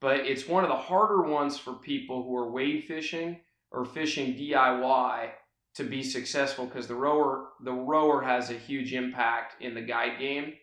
but 0.00 0.16
it's 0.16 0.48
one 0.48 0.64
of 0.64 0.70
the 0.70 0.74
harder 0.90 1.22
ones 1.22 1.56
for 1.56 1.74
people 1.74 2.24
who 2.24 2.36
are 2.36 2.50
wade 2.50 2.82
fishing 2.82 3.38
or 3.70 3.84
fishing 3.84 4.34
DIY 4.34 5.30
to 5.76 5.84
be 5.84 6.02
successful 6.02 6.66
because 6.66 6.86
the 6.86 6.94
rower 6.94 7.48
the 7.64 7.72
rower 7.72 8.22
has 8.22 8.50
a 8.50 8.54
huge 8.54 8.92
impact 8.92 9.62
in 9.62 9.74
the 9.74 9.82
guide 9.82 10.18
game 10.18 10.54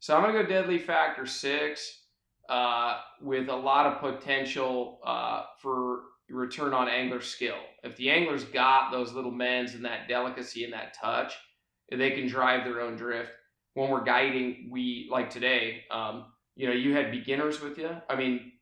so 0.00 0.16
I'm 0.16 0.22
gonna 0.22 0.42
go 0.42 0.48
deadly 0.48 0.78
factor 0.78 1.26
six 1.26 2.02
uh, 2.48 2.98
with 3.20 3.48
a 3.48 3.56
lot 3.56 3.86
of 3.86 4.00
potential 4.00 5.00
uh, 5.04 5.44
for 5.60 6.02
return 6.30 6.74
on 6.74 6.88
angler 6.88 7.20
skill. 7.20 7.58
If 7.82 7.96
the 7.96 8.10
angler's 8.10 8.44
got 8.44 8.90
those 8.90 9.12
little 9.12 9.30
mends 9.30 9.74
and 9.74 9.84
that 9.84 10.08
delicacy 10.08 10.64
and 10.64 10.72
that 10.72 10.94
touch, 10.94 11.34
they 11.90 12.10
can 12.10 12.26
drive 12.26 12.64
their 12.64 12.80
own 12.80 12.96
drift. 12.96 13.30
When 13.74 13.90
we're 13.90 14.04
guiding, 14.04 14.68
we 14.70 15.08
like 15.10 15.30
today, 15.30 15.84
um, 15.90 16.26
you 16.56 16.66
know, 16.66 16.74
you 16.74 16.94
had 16.94 17.10
beginners 17.10 17.60
with 17.60 17.78
you. 17.78 17.90
I 18.08 18.16
mean, 18.16 18.52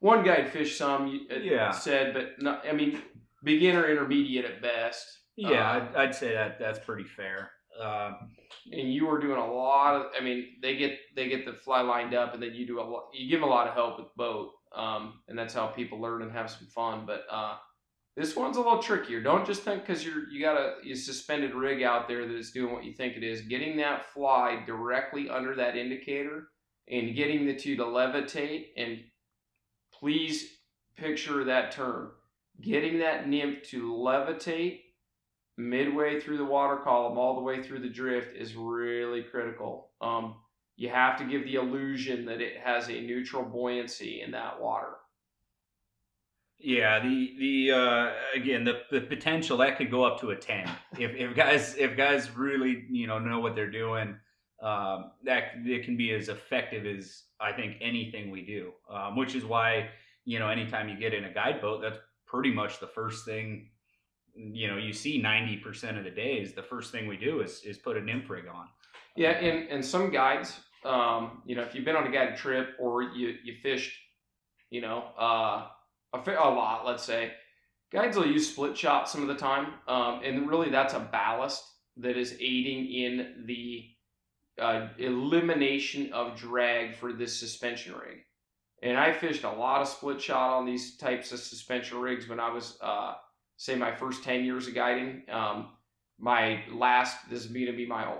one 0.00 0.22
guide 0.22 0.50
fished 0.50 0.76
some, 0.76 1.26
uh, 1.30 1.38
yeah. 1.38 1.70
said, 1.70 2.12
but 2.12 2.42
not, 2.42 2.64
I 2.68 2.72
mean, 2.72 3.00
beginner, 3.42 3.88
intermediate 3.88 4.44
at 4.44 4.60
best. 4.60 5.06
Yeah, 5.36 5.70
uh, 5.70 5.74
I'd, 5.74 5.96
I'd, 5.96 6.14
say 6.14 6.32
that 6.32 6.58
that's 6.58 6.78
pretty 6.78 7.04
fair. 7.04 7.50
Um, 7.80 8.30
and 8.72 8.92
you 8.92 9.06
were 9.06 9.20
doing 9.20 9.38
a 9.38 9.52
lot 9.52 9.96
of. 9.96 10.06
I 10.18 10.24
mean, 10.24 10.46
they 10.62 10.76
get 10.76 10.98
they 11.14 11.28
get 11.28 11.44
the 11.44 11.52
fly 11.52 11.82
lined 11.82 12.14
up, 12.14 12.34
and 12.34 12.42
then 12.42 12.54
you 12.54 12.66
do 12.66 12.80
a 12.80 12.82
lot. 12.82 13.08
You 13.12 13.28
give 13.28 13.42
a 13.42 13.46
lot 13.46 13.68
of 13.68 13.74
help 13.74 13.98
with 13.98 14.14
boat. 14.16 14.52
Um, 14.74 15.20
and 15.28 15.38
that's 15.38 15.54
how 15.54 15.68
people 15.68 16.00
learn 16.00 16.22
and 16.22 16.32
have 16.32 16.50
some 16.50 16.66
fun. 16.68 17.04
But 17.06 17.24
uh, 17.30 17.56
this 18.16 18.34
one's 18.34 18.56
a 18.56 18.60
little 18.60 18.82
trickier. 18.82 19.22
Don't 19.22 19.46
just 19.46 19.62
think 19.62 19.86
because 19.86 20.04
you're 20.04 20.28
you 20.30 20.40
got 20.40 20.56
a 20.56 20.74
you 20.82 20.94
suspended 20.94 21.54
rig 21.54 21.82
out 21.82 22.08
there 22.08 22.26
that 22.26 22.34
it's 22.34 22.50
doing 22.50 22.72
what 22.72 22.84
you 22.84 22.94
think 22.94 23.16
it 23.16 23.22
is. 23.22 23.42
Getting 23.42 23.76
that 23.76 24.10
fly 24.12 24.62
directly 24.66 25.28
under 25.28 25.54
that 25.56 25.76
indicator 25.76 26.48
and 26.88 27.14
getting 27.14 27.46
the 27.46 27.54
two 27.54 27.76
to 27.76 27.84
levitate 27.84 28.66
and 28.76 29.00
please 29.92 30.48
picture 30.96 31.44
that 31.44 31.72
term. 31.72 32.12
Getting 32.60 33.00
that 33.00 33.28
nymph 33.28 33.64
to 33.70 33.92
levitate 33.92 34.80
midway 35.56 36.20
through 36.20 36.38
the 36.38 36.44
water 36.44 36.76
column 36.76 37.18
all 37.18 37.34
the 37.34 37.40
way 37.40 37.62
through 37.62 37.80
the 37.80 37.88
drift 37.88 38.36
is 38.36 38.54
really 38.54 39.22
critical. 39.22 39.90
Um, 40.00 40.36
you 40.76 40.90
have 40.90 41.18
to 41.18 41.24
give 41.24 41.44
the 41.44 41.54
illusion 41.54 42.26
that 42.26 42.40
it 42.40 42.58
has 42.62 42.88
a 42.88 43.00
neutral 43.00 43.42
buoyancy 43.42 44.20
in 44.20 44.32
that 44.32 44.60
water. 44.60 44.92
Yeah, 46.58 47.00
the 47.00 47.34
the 47.38 47.72
uh, 47.72 48.12
again 48.34 48.64
the 48.64 48.82
the 48.90 49.02
potential 49.02 49.58
that 49.58 49.76
could 49.76 49.90
go 49.90 50.04
up 50.04 50.20
to 50.20 50.30
a 50.30 50.36
ten 50.36 50.70
if 50.98 51.14
if 51.14 51.34
guys 51.34 51.76
if 51.76 51.96
guys 51.96 52.34
really 52.34 52.84
you 52.90 53.06
know 53.06 53.18
know 53.18 53.40
what 53.40 53.54
they're 53.54 53.70
doing. 53.70 54.16
Um, 54.62 55.10
that 55.24 55.52
it 55.66 55.84
can 55.84 55.98
be 55.98 56.12
as 56.12 56.30
effective 56.30 56.86
as 56.86 57.24
I 57.38 57.52
think 57.52 57.76
anything 57.82 58.30
we 58.30 58.40
do, 58.40 58.72
um, 58.90 59.14
which 59.14 59.34
is 59.34 59.44
why 59.44 59.90
you 60.24 60.38
know 60.38 60.48
anytime 60.48 60.88
you 60.88 60.96
get 60.96 61.12
in 61.12 61.24
a 61.24 61.32
guide 61.32 61.60
boat, 61.60 61.82
that's 61.82 61.98
pretty 62.26 62.50
much 62.50 62.80
the 62.80 62.86
first 62.86 63.26
thing 63.26 63.68
you 64.36 64.68
know 64.68 64.76
you 64.76 64.92
see 64.92 65.22
90% 65.22 65.98
of 65.98 66.04
the 66.04 66.10
days 66.10 66.52
the 66.52 66.62
first 66.62 66.92
thing 66.92 67.06
we 67.06 67.16
do 67.16 67.40
is 67.40 67.62
is 67.64 67.78
put 67.78 67.96
an 67.96 68.06
nymph 68.06 68.28
rig 68.28 68.44
on 68.46 68.66
yeah 69.16 69.30
and 69.30 69.68
and 69.70 69.84
some 69.84 70.10
guides 70.10 70.60
um, 70.86 71.42
you 71.44 71.56
know, 71.56 71.62
if 71.62 71.74
you've 71.74 71.84
been 71.84 71.96
on 71.96 72.06
a 72.06 72.10
guided 72.10 72.36
trip 72.36 72.76
or 72.78 73.02
you, 73.02 73.34
you 73.42 73.54
fished, 73.62 73.92
you 74.70 74.80
know, 74.80 75.04
uh, 75.18 75.66
a, 76.14 76.30
a 76.30 76.50
lot, 76.50 76.86
let's 76.86 77.02
say, 77.02 77.32
guides 77.92 78.16
will 78.16 78.26
use 78.26 78.48
split 78.48 78.76
shot 78.76 79.08
some 79.08 79.22
of 79.22 79.28
the 79.28 79.34
time. 79.34 79.74
Um, 79.88 80.20
and 80.24 80.48
really 80.48 80.70
that's 80.70 80.94
a 80.94 81.00
ballast 81.00 81.64
that 81.98 82.16
is 82.16 82.34
aiding 82.34 82.92
in 82.92 83.44
the 83.46 83.84
uh, 84.60 84.88
elimination 84.98 86.12
of 86.12 86.36
drag 86.36 86.94
for 86.94 87.12
this 87.12 87.38
suspension 87.38 87.94
rig. 87.94 88.18
And 88.82 88.96
I 88.96 89.12
fished 89.12 89.44
a 89.44 89.50
lot 89.50 89.80
of 89.80 89.88
split 89.88 90.20
shot 90.20 90.56
on 90.56 90.66
these 90.66 90.96
types 90.98 91.32
of 91.32 91.40
suspension 91.40 91.98
rigs 91.98 92.28
when 92.28 92.38
I 92.38 92.50
was, 92.50 92.78
uh, 92.80 93.14
say, 93.56 93.74
my 93.74 93.94
first 93.94 94.22
10 94.24 94.44
years 94.44 94.68
of 94.68 94.74
guiding. 94.74 95.22
Um, 95.30 95.70
my 96.18 96.62
last, 96.72 97.28
this 97.30 97.44
is 97.44 97.46
going 97.48 97.66
to 97.66 97.72
be 97.72 97.86
my 97.86 98.16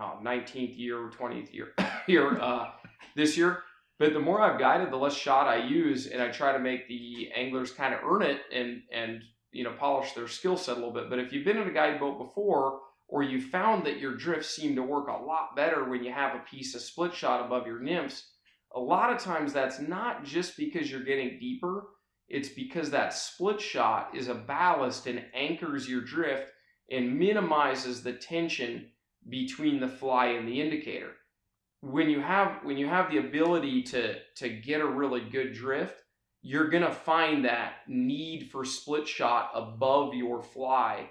19th 0.00 0.78
year 0.78 0.98
or 0.98 1.10
20th 1.10 1.52
year 1.52 1.72
here 2.06 2.38
uh, 2.40 2.70
this 3.16 3.36
year. 3.36 3.62
But 3.98 4.14
the 4.14 4.20
more 4.20 4.40
I've 4.40 4.58
guided, 4.58 4.90
the 4.90 4.96
less 4.96 5.14
shot 5.14 5.46
I 5.46 5.66
use, 5.66 6.06
and 6.06 6.22
I 6.22 6.28
try 6.28 6.52
to 6.52 6.58
make 6.58 6.88
the 6.88 7.30
anglers 7.34 7.70
kind 7.70 7.92
of 7.92 8.00
earn 8.02 8.22
it 8.22 8.40
and 8.50 8.82
and 8.90 9.22
you 9.52 9.62
know 9.62 9.74
polish 9.78 10.14
their 10.14 10.26
skill 10.26 10.56
set 10.56 10.72
a 10.72 10.80
little 10.80 10.94
bit. 10.94 11.10
But 11.10 11.18
if 11.18 11.32
you've 11.32 11.44
been 11.44 11.58
in 11.58 11.68
a 11.68 11.72
guide 11.72 12.00
boat 12.00 12.18
before, 12.18 12.80
or 13.08 13.22
you 13.22 13.42
found 13.42 13.84
that 13.84 13.98
your 13.98 14.14
drifts 14.14 14.56
seem 14.56 14.74
to 14.76 14.82
work 14.82 15.08
a 15.08 15.22
lot 15.22 15.54
better 15.54 15.84
when 15.84 16.02
you 16.02 16.12
have 16.12 16.34
a 16.34 16.44
piece 16.50 16.74
of 16.74 16.80
split 16.80 17.12
shot 17.12 17.44
above 17.44 17.66
your 17.66 17.80
nymphs, 17.80 18.28
a 18.74 18.80
lot 18.80 19.12
of 19.12 19.18
times 19.18 19.52
that's 19.52 19.80
not 19.80 20.24
just 20.24 20.56
because 20.56 20.90
you're 20.90 21.04
getting 21.04 21.38
deeper. 21.38 21.84
It's 22.30 22.48
because 22.48 22.90
that 22.90 23.12
split 23.12 23.60
shot 23.60 24.12
is 24.14 24.28
a 24.28 24.34
ballast 24.34 25.08
and 25.08 25.24
anchors 25.34 25.88
your 25.88 26.00
drift 26.00 26.46
and 26.88 27.18
minimizes 27.18 28.02
the 28.02 28.12
tension 28.12 28.86
between 29.28 29.80
the 29.80 29.88
fly 29.88 30.26
and 30.26 30.48
the 30.48 30.60
indicator. 30.60 31.12
When 31.80 32.08
you 32.08 32.20
have 32.20 32.62
when 32.62 32.76
you 32.76 32.86
have 32.86 33.10
the 33.10 33.18
ability 33.18 33.82
to 33.84 34.16
to 34.36 34.48
get 34.48 34.80
a 34.80 34.86
really 34.86 35.22
good 35.28 35.54
drift, 35.54 36.02
you're 36.40 36.68
gonna 36.68 36.92
find 36.92 37.44
that 37.44 37.78
need 37.88 38.50
for 38.50 38.64
split 38.64 39.08
shot 39.08 39.50
above 39.54 40.14
your 40.14 40.40
fly 40.42 41.10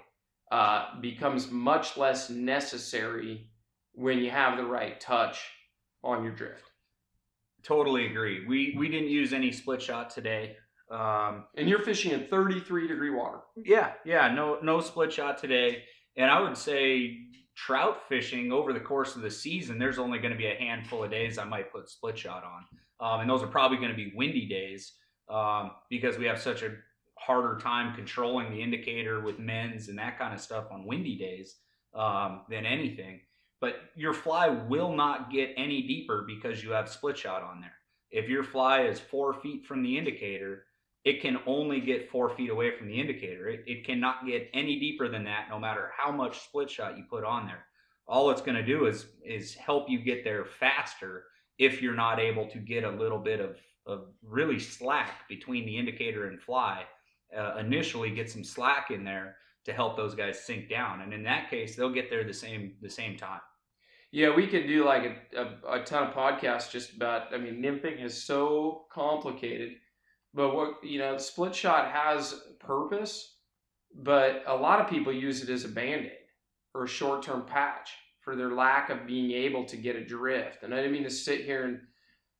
uh, 0.50 1.00
becomes 1.00 1.50
much 1.50 1.96
less 1.96 2.30
necessary 2.30 3.50
when 3.92 4.18
you 4.18 4.30
have 4.30 4.56
the 4.56 4.64
right 4.64 5.00
touch 5.00 5.50
on 6.02 6.24
your 6.24 6.32
drift. 6.32 6.70
Totally 7.62 8.06
agree. 8.06 8.46
We 8.46 8.74
we 8.78 8.88
didn't 8.88 9.10
use 9.10 9.34
any 9.34 9.52
split 9.52 9.82
shot 9.82 10.08
today. 10.08 10.56
Um, 10.90 11.44
And 11.56 11.68
you're 11.68 11.80
fishing 11.82 12.12
in 12.12 12.26
33 12.26 12.88
degree 12.88 13.10
water. 13.10 13.40
yeah, 13.56 13.92
yeah, 14.04 14.32
no 14.32 14.58
no 14.62 14.80
split 14.80 15.12
shot 15.12 15.38
today. 15.38 15.84
And 16.16 16.30
I 16.30 16.40
would 16.40 16.56
say 16.56 17.16
trout 17.56 17.98
fishing 18.08 18.52
over 18.52 18.72
the 18.72 18.80
course 18.80 19.14
of 19.16 19.22
the 19.22 19.30
season, 19.30 19.78
there's 19.78 19.98
only 19.98 20.18
going 20.18 20.32
to 20.32 20.38
be 20.38 20.46
a 20.46 20.54
handful 20.54 21.04
of 21.04 21.10
days 21.10 21.38
I 21.38 21.44
might 21.44 21.72
put 21.72 21.88
split 21.88 22.18
shot 22.18 22.42
on, 22.44 22.64
um, 23.06 23.20
and 23.20 23.30
those 23.30 23.42
are 23.42 23.46
probably 23.48 23.76
going 23.76 23.90
to 23.90 23.96
be 23.96 24.12
windy 24.16 24.46
days 24.46 24.94
um, 25.28 25.72
because 25.88 26.18
we 26.18 26.26
have 26.26 26.40
such 26.40 26.62
a 26.62 26.72
harder 27.18 27.58
time 27.60 27.94
controlling 27.94 28.50
the 28.50 28.62
indicator 28.62 29.20
with 29.20 29.38
mends 29.38 29.88
and 29.88 29.98
that 29.98 30.18
kind 30.18 30.32
of 30.34 30.40
stuff 30.40 30.64
on 30.72 30.86
windy 30.86 31.16
days 31.18 31.56
um, 31.94 32.42
than 32.48 32.64
anything. 32.66 33.20
But 33.60 33.76
your 33.94 34.14
fly 34.14 34.48
will 34.48 34.92
not 34.96 35.30
get 35.30 35.50
any 35.56 35.82
deeper 35.82 36.24
because 36.26 36.64
you 36.64 36.70
have 36.70 36.88
split 36.88 37.18
shot 37.18 37.42
on 37.42 37.60
there. 37.60 37.74
If 38.10 38.28
your 38.28 38.42
fly 38.42 38.82
is 38.84 38.98
four 38.98 39.34
feet 39.34 39.66
from 39.66 39.82
the 39.82 39.98
indicator, 39.98 40.64
it 41.04 41.22
can 41.22 41.38
only 41.46 41.80
get 41.80 42.10
four 42.10 42.30
feet 42.36 42.50
away 42.50 42.76
from 42.76 42.88
the 42.88 43.00
indicator. 43.00 43.48
It, 43.48 43.64
it 43.66 43.86
cannot 43.86 44.26
get 44.26 44.50
any 44.52 44.78
deeper 44.78 45.08
than 45.08 45.24
that, 45.24 45.46
no 45.48 45.58
matter 45.58 45.90
how 45.96 46.12
much 46.12 46.40
split 46.40 46.70
shot 46.70 46.98
you 46.98 47.04
put 47.08 47.24
on 47.24 47.46
there. 47.46 47.64
All 48.06 48.30
it's 48.30 48.42
going 48.42 48.56
to 48.56 48.64
do 48.64 48.86
is 48.86 49.06
is 49.24 49.54
help 49.54 49.88
you 49.88 50.00
get 50.00 50.24
there 50.24 50.44
faster 50.44 51.24
if 51.58 51.80
you're 51.80 51.94
not 51.94 52.18
able 52.18 52.46
to 52.48 52.58
get 52.58 52.84
a 52.84 52.90
little 52.90 53.18
bit 53.18 53.40
of, 53.40 53.56
of 53.86 54.08
really 54.22 54.58
slack 54.58 55.28
between 55.28 55.64
the 55.64 55.78
indicator 55.78 56.26
and 56.26 56.40
fly. 56.40 56.84
Uh, 57.36 57.56
initially, 57.58 58.10
get 58.10 58.30
some 58.30 58.42
slack 58.42 58.90
in 58.90 59.04
there 59.04 59.36
to 59.64 59.72
help 59.72 59.96
those 59.96 60.14
guys 60.14 60.42
sink 60.42 60.68
down, 60.68 61.02
and 61.02 61.12
in 61.12 61.22
that 61.22 61.48
case, 61.50 61.76
they'll 61.76 61.92
get 61.92 62.10
there 62.10 62.24
the 62.24 62.34
same 62.34 62.74
the 62.82 62.90
same 62.90 63.16
time. 63.16 63.40
Yeah, 64.12 64.34
we 64.34 64.48
could 64.48 64.66
do 64.66 64.84
like 64.84 65.04
a, 65.04 65.40
a, 65.40 65.80
a 65.80 65.84
ton 65.84 66.08
of 66.08 66.14
podcasts 66.14 66.70
just 66.70 66.94
about. 66.94 67.32
I 67.32 67.38
mean, 67.38 67.62
nymphing 67.62 68.04
is 68.04 68.20
so 68.20 68.86
complicated, 68.92 69.74
but 70.34 70.54
what 70.54 70.82
you 70.84 70.98
know, 70.98 71.18
split 71.18 71.54
shot 71.54 71.90
has 71.90 72.42
purpose, 72.58 73.36
but 73.94 74.42
a 74.46 74.54
lot 74.54 74.80
of 74.80 74.88
people 74.88 75.12
use 75.12 75.42
it 75.42 75.50
as 75.50 75.64
a 75.64 75.68
band 75.68 76.06
aid 76.06 76.12
or 76.74 76.84
a 76.84 76.88
short 76.88 77.22
term 77.22 77.44
patch 77.44 77.90
for 78.20 78.36
their 78.36 78.50
lack 78.50 78.90
of 78.90 79.06
being 79.06 79.32
able 79.32 79.64
to 79.64 79.76
get 79.76 79.96
a 79.96 80.04
drift. 80.04 80.62
And 80.62 80.72
I 80.72 80.76
didn't 80.76 80.92
mean 80.92 81.04
to 81.04 81.10
sit 81.10 81.44
here 81.44 81.64
and 81.64 81.80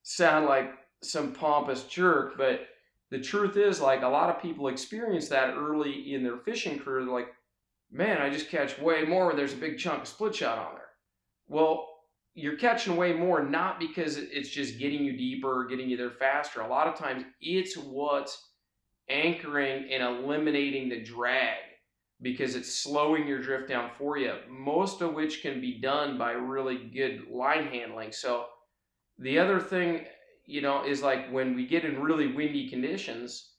sound 0.03 0.47
like 0.47 0.73
some 1.03 1.33
pompous 1.33 1.85
jerk, 1.85 2.37
but 2.37 2.67
the 3.11 3.19
truth 3.19 3.57
is, 3.57 3.81
like 3.81 4.03
a 4.03 4.09
lot 4.09 4.31
of 4.31 4.43
people 4.43 4.69
experience 4.69 5.29
that 5.29 5.55
early 5.55 6.15
in 6.15 6.23
their 6.23 6.37
fishing 6.37 6.79
career. 6.79 7.05
They're 7.05 7.13
like, 7.13 7.35
man, 7.91 8.19
I 8.19 8.31
just 8.31 8.51
catch 8.51 8.79
way 8.79 9.05
more 9.05 9.27
when 9.27 9.37
there's 9.37 9.55
a 9.55 9.57
big 9.57 9.79
chunk 9.79 10.03
of 10.03 10.09
split 10.09 10.35
shot 10.35 10.59
on 10.59 10.75
there. 10.75 10.91
Well, 11.49 11.90
you're 12.35 12.57
catching 12.57 12.97
way 12.97 13.13
more 13.13 13.45
not 13.45 13.81
because 13.81 14.17
it's 14.17 14.49
just 14.49 14.79
getting 14.79 15.05
you 15.05 15.17
deeper 15.17 15.67
getting 15.69 15.89
you 15.89 15.97
there 15.97 16.11
faster. 16.11 16.61
A 16.61 16.69
lot 16.69 16.87
of 16.87 16.97
times 16.97 17.25
it's 17.41 17.77
what's 17.77 18.51
anchoring 19.09 19.91
and 19.93 20.03
eliminating 20.03 20.89
the 20.89 21.03
drag 21.03 21.59
because 22.23 22.55
it's 22.55 22.75
slowing 22.75 23.27
your 23.27 23.41
drift 23.41 23.69
down 23.69 23.91
for 23.99 24.19
you, 24.19 24.35
most 24.49 25.01
of 25.01 25.15
which 25.15 25.43
can 25.43 25.61
be 25.61 25.81
done 25.81 26.19
by 26.19 26.33
really 26.33 26.77
good 26.77 27.27
line 27.31 27.67
handling. 27.67 28.13
So 28.13 28.47
the 29.19 29.39
other 29.39 29.59
thing, 29.59 30.05
you 30.47 30.61
know, 30.61 30.85
is 30.85 31.03
like 31.03 31.31
when 31.31 31.57
we 31.57 31.67
get 31.67 31.85
in 31.85 32.01
really 32.01 32.33
windy 32.33 32.69
conditions, 32.69 33.55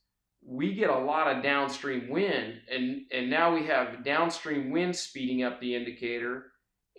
we 0.45 0.74
get 0.74 0.89
a 0.89 0.97
lot 0.97 1.28
of 1.28 1.43
downstream 1.43 2.09
wind 2.09 2.61
and 2.72 3.01
and 3.11 3.30
now 3.30 3.53
we 3.53 3.65
have 3.65 4.03
downstream 4.03 4.72
wind 4.72 4.95
speeding 4.95 5.43
up 5.43 5.59
the 5.59 5.76
indicator 5.76 6.51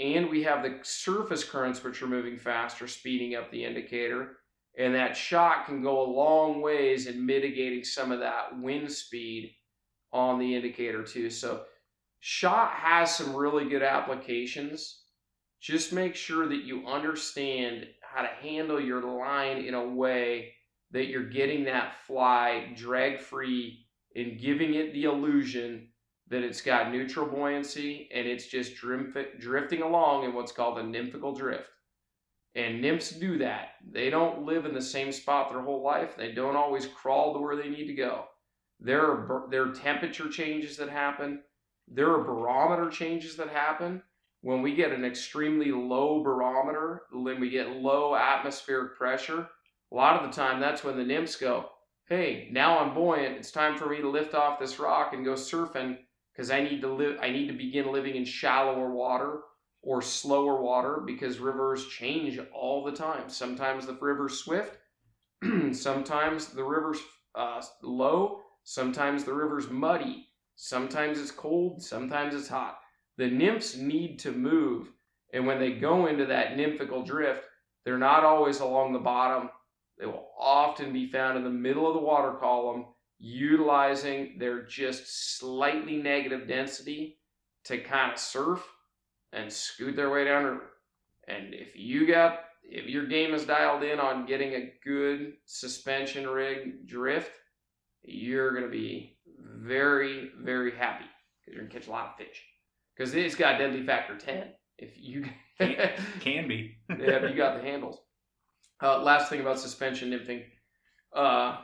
and 0.03 0.29
we 0.29 0.43
have 0.43 0.63
the 0.63 0.79
surface 0.83 1.45
currents 1.45 1.85
which 1.85 2.03
are 2.03 2.09
moving 2.09 2.37
faster 2.37 2.89
speeding 2.89 3.37
up 3.37 3.51
the 3.51 3.65
indicator. 3.65 4.39
And 4.77 4.95
that 4.95 5.17
shot 5.17 5.67
can 5.67 5.83
go 5.83 6.03
a 6.03 6.13
long 6.13 6.61
ways 6.61 7.07
in 7.07 7.25
mitigating 7.25 7.85
some 7.85 8.11
of 8.11 8.19
that 8.19 8.59
wind 8.59 8.91
speed 8.91 9.55
on 10.13 10.39
the 10.39 10.57
indicator 10.57 11.05
too. 11.05 11.31
So 11.31 11.65
shot 12.21 12.73
has 12.73 13.15
some 13.15 13.37
really 13.37 13.69
good 13.69 13.83
applications. 13.83 15.05
Just 15.61 15.93
make 15.93 16.17
sure 16.17 16.49
that 16.49 16.65
you 16.65 16.89
understand 16.89 17.87
how 18.03 18.23
to 18.23 18.29
handle 18.29 18.81
your 18.81 19.03
line 19.03 19.59
in 19.59 19.75
a 19.75 19.89
way 19.89 20.53
that 20.91 21.07
you're 21.07 21.29
getting 21.29 21.65
that 21.65 21.95
fly 22.07 22.73
drag 22.77 23.21
free 23.21 23.87
and 24.17 24.41
giving 24.41 24.75
it 24.75 24.93
the 24.93 25.05
illusion 25.05 25.89
that 26.33 26.43
it's 26.43 26.63
got 26.63 26.91
neutral 26.91 27.27
buoyancy 27.27 28.09
and 28.11 28.27
it's 28.27 28.47
just 28.47 28.75
drifting 28.75 29.83
along 29.83 30.25
in 30.25 30.33
what's 30.33 30.51
called 30.51 30.79
a 30.79 30.83
nymphical 30.83 31.35
drift. 31.35 31.69
And 32.55 32.81
nymphs 32.81 33.11
do 33.11 33.37
that. 33.39 33.75
They 33.91 34.09
don't 34.09 34.47
live 34.47 34.65
in 34.65 34.73
the 34.73 34.81
same 34.81 35.13
spot 35.13 35.51
their 35.51 35.61
whole 35.61 35.83
life. 35.83 36.17
They 36.17 36.33
don't 36.33 36.57
always 36.57 36.87
crawl 36.87 37.35
to 37.35 37.39
where 37.39 37.55
they 37.55 37.69
need 37.69 37.87
to 37.87 37.95
go. 37.95 38.25
There 38.81 39.03
are, 39.03 39.47
there 39.51 39.69
are 39.69 39.75
temperature 39.75 40.31
changes 40.31 40.79
that 40.79 40.89
happen. 40.89 41.43
There 41.87 42.11
are 42.11 42.25
barometer 42.25 42.89
changes 42.89 43.37
that 43.37 43.51
happen. 43.51 44.03
When 44.41 44.63
we 44.63 44.75
get 44.75 44.91
an 44.91 45.05
extremely 45.05 45.71
low 45.71 46.23
barometer, 46.23 47.03
when 47.13 47.41
we 47.41 47.51
get 47.51 47.77
low 47.77 48.17
atmospheric 48.17 48.97
pressure, 48.97 49.49
a 49.93 49.95
lot 49.95 50.17
of 50.17 50.31
the 50.31 50.35
time 50.35 50.61
that's 50.61 50.83
when 50.83 50.97
the 50.97 51.05
nymphs 51.05 51.37
go, 51.37 51.69
hey, 52.09 52.49
now 52.51 52.79
I'm 52.79 52.95
buoyant. 52.95 53.37
It's 53.37 53.51
time 53.51 53.77
for 53.77 53.87
me 53.87 54.01
to 54.01 54.09
lift 54.09 54.35
off 54.35 54.59
this 54.59 54.79
rock 54.79 55.13
and 55.13 55.27
go 55.27 55.35
surfing 55.35 55.99
because 56.33 56.51
I 56.51 56.63
need 56.63 56.81
to 56.81 56.93
live 56.93 57.19
I 57.21 57.31
need 57.31 57.49
to 57.49 57.55
begin 57.55 57.93
living 57.93 58.17
in 58.17 58.25
shallower 58.25 58.91
water 58.91 59.41
or 59.83 60.01
slower 60.01 60.63
water 60.63 61.03
because 61.05 61.39
rivers 61.39 61.87
change 61.89 62.39
all 62.55 62.85
the 62.85 62.93
time. 62.93 63.29
Sometimes 63.29 63.85
the 63.85 63.99
river's 64.01 64.39
swift, 64.39 64.79
sometimes 65.73 66.49
the 66.49 66.65
river's 66.65 67.01
uh, 67.35 67.61
low, 67.83 68.43
sometimes 68.65 69.25
the 69.25 69.35
river's 69.35 69.69
muddy, 69.71 70.29
sometimes 70.55 71.19
it's 71.19 71.33
cold, 71.33 71.83
sometimes 71.83 72.35
it's 72.35 72.49
hot. 72.49 72.79
The 73.19 73.29
nymphs 73.29 73.77
need 73.77 74.19
to 74.21 74.33
move, 74.33 74.89
and 75.33 75.47
when 75.47 75.59
they 75.59 75.73
go 75.73 76.07
into 76.07 76.27
that 76.27 76.57
nymphical 76.57 77.03
drift, 77.03 77.45
they're 77.85 77.99
not 77.99 78.25
always 78.25 78.61
along 78.61 78.93
the 78.93 79.01
bottom. 79.01 79.51
They 79.99 80.07
will 80.07 80.29
often 80.39 80.93
be 80.93 81.11
found 81.11 81.37
in 81.37 81.45
the 81.45 81.51
middle 81.51 81.89
of 81.89 81.95
the 81.95 82.01
water 82.01 82.33
column 82.39 82.87
utilizing 83.23 84.35
their 84.37 84.65
just 84.65 85.39
slightly 85.39 85.97
negative 85.97 86.49
density 86.49 87.19
to 87.65 87.79
kind 87.79 88.13
of 88.13 88.19
surf 88.19 88.69
and 89.33 89.51
scoot 89.51 89.95
their 89.95 90.11
way 90.11 90.25
down. 90.25 90.61
And 91.29 91.55
if 91.55 91.77
you 91.77 92.07
got 92.07 92.41
if 92.65 92.87
your 92.87 93.07
game 93.07 93.33
is 93.33 93.45
dialed 93.45 93.85
in 93.85 94.01
on 94.01 94.27
getting 94.27 94.55
a 94.55 94.73
good 94.85 95.35
suspension 95.47 96.29
rig 96.29 96.89
drift, 96.89 97.31
you're 98.03 98.51
going 98.51 98.65
to 98.65 98.71
be 98.71 99.19
very 99.39 100.31
very 100.41 100.73
happy 100.77 101.05
because 101.05 101.55
you're 101.55 101.63
going 101.63 101.71
to 101.71 101.79
catch 101.79 101.87
a 101.87 101.93
lot 101.93 102.09
of 102.09 102.17
fish. 102.17 102.43
Because 102.97 103.15
it's 103.15 103.37
got 103.37 103.59
deadly 103.59 103.87
factor 103.87 104.17
10. 104.19 104.49
If 104.79 104.95
you 104.97 105.27
can, 105.61 105.77
can 106.19 106.49
be. 106.49 106.75
yeah, 106.91 106.97
if 106.97 107.31
you 107.31 107.37
got 107.37 107.57
the 107.57 107.63
handles. 107.63 108.01
Uh, 108.83 109.01
last 109.01 109.31
thing 109.31 109.41
about 109.41 109.61
suspension 109.61 110.11
nymphing. 110.11 110.43
Uh, 111.15 111.59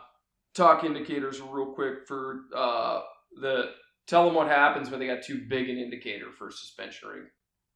talk 0.55 0.85
indicators 0.85 1.41
real 1.41 1.73
quick 1.73 2.07
for 2.07 2.41
uh, 2.55 3.01
the 3.41 3.71
tell 4.07 4.25
them 4.25 4.35
what 4.35 4.49
happens 4.49 4.91
when 4.91 5.01
they 5.01 5.07
got 5.07 5.23
too 5.23 5.47
big 5.49 5.69
an 5.69 5.79
indicator 5.79 6.33
for 6.37 6.51
suspension 6.51 7.09
rig. 7.09 7.23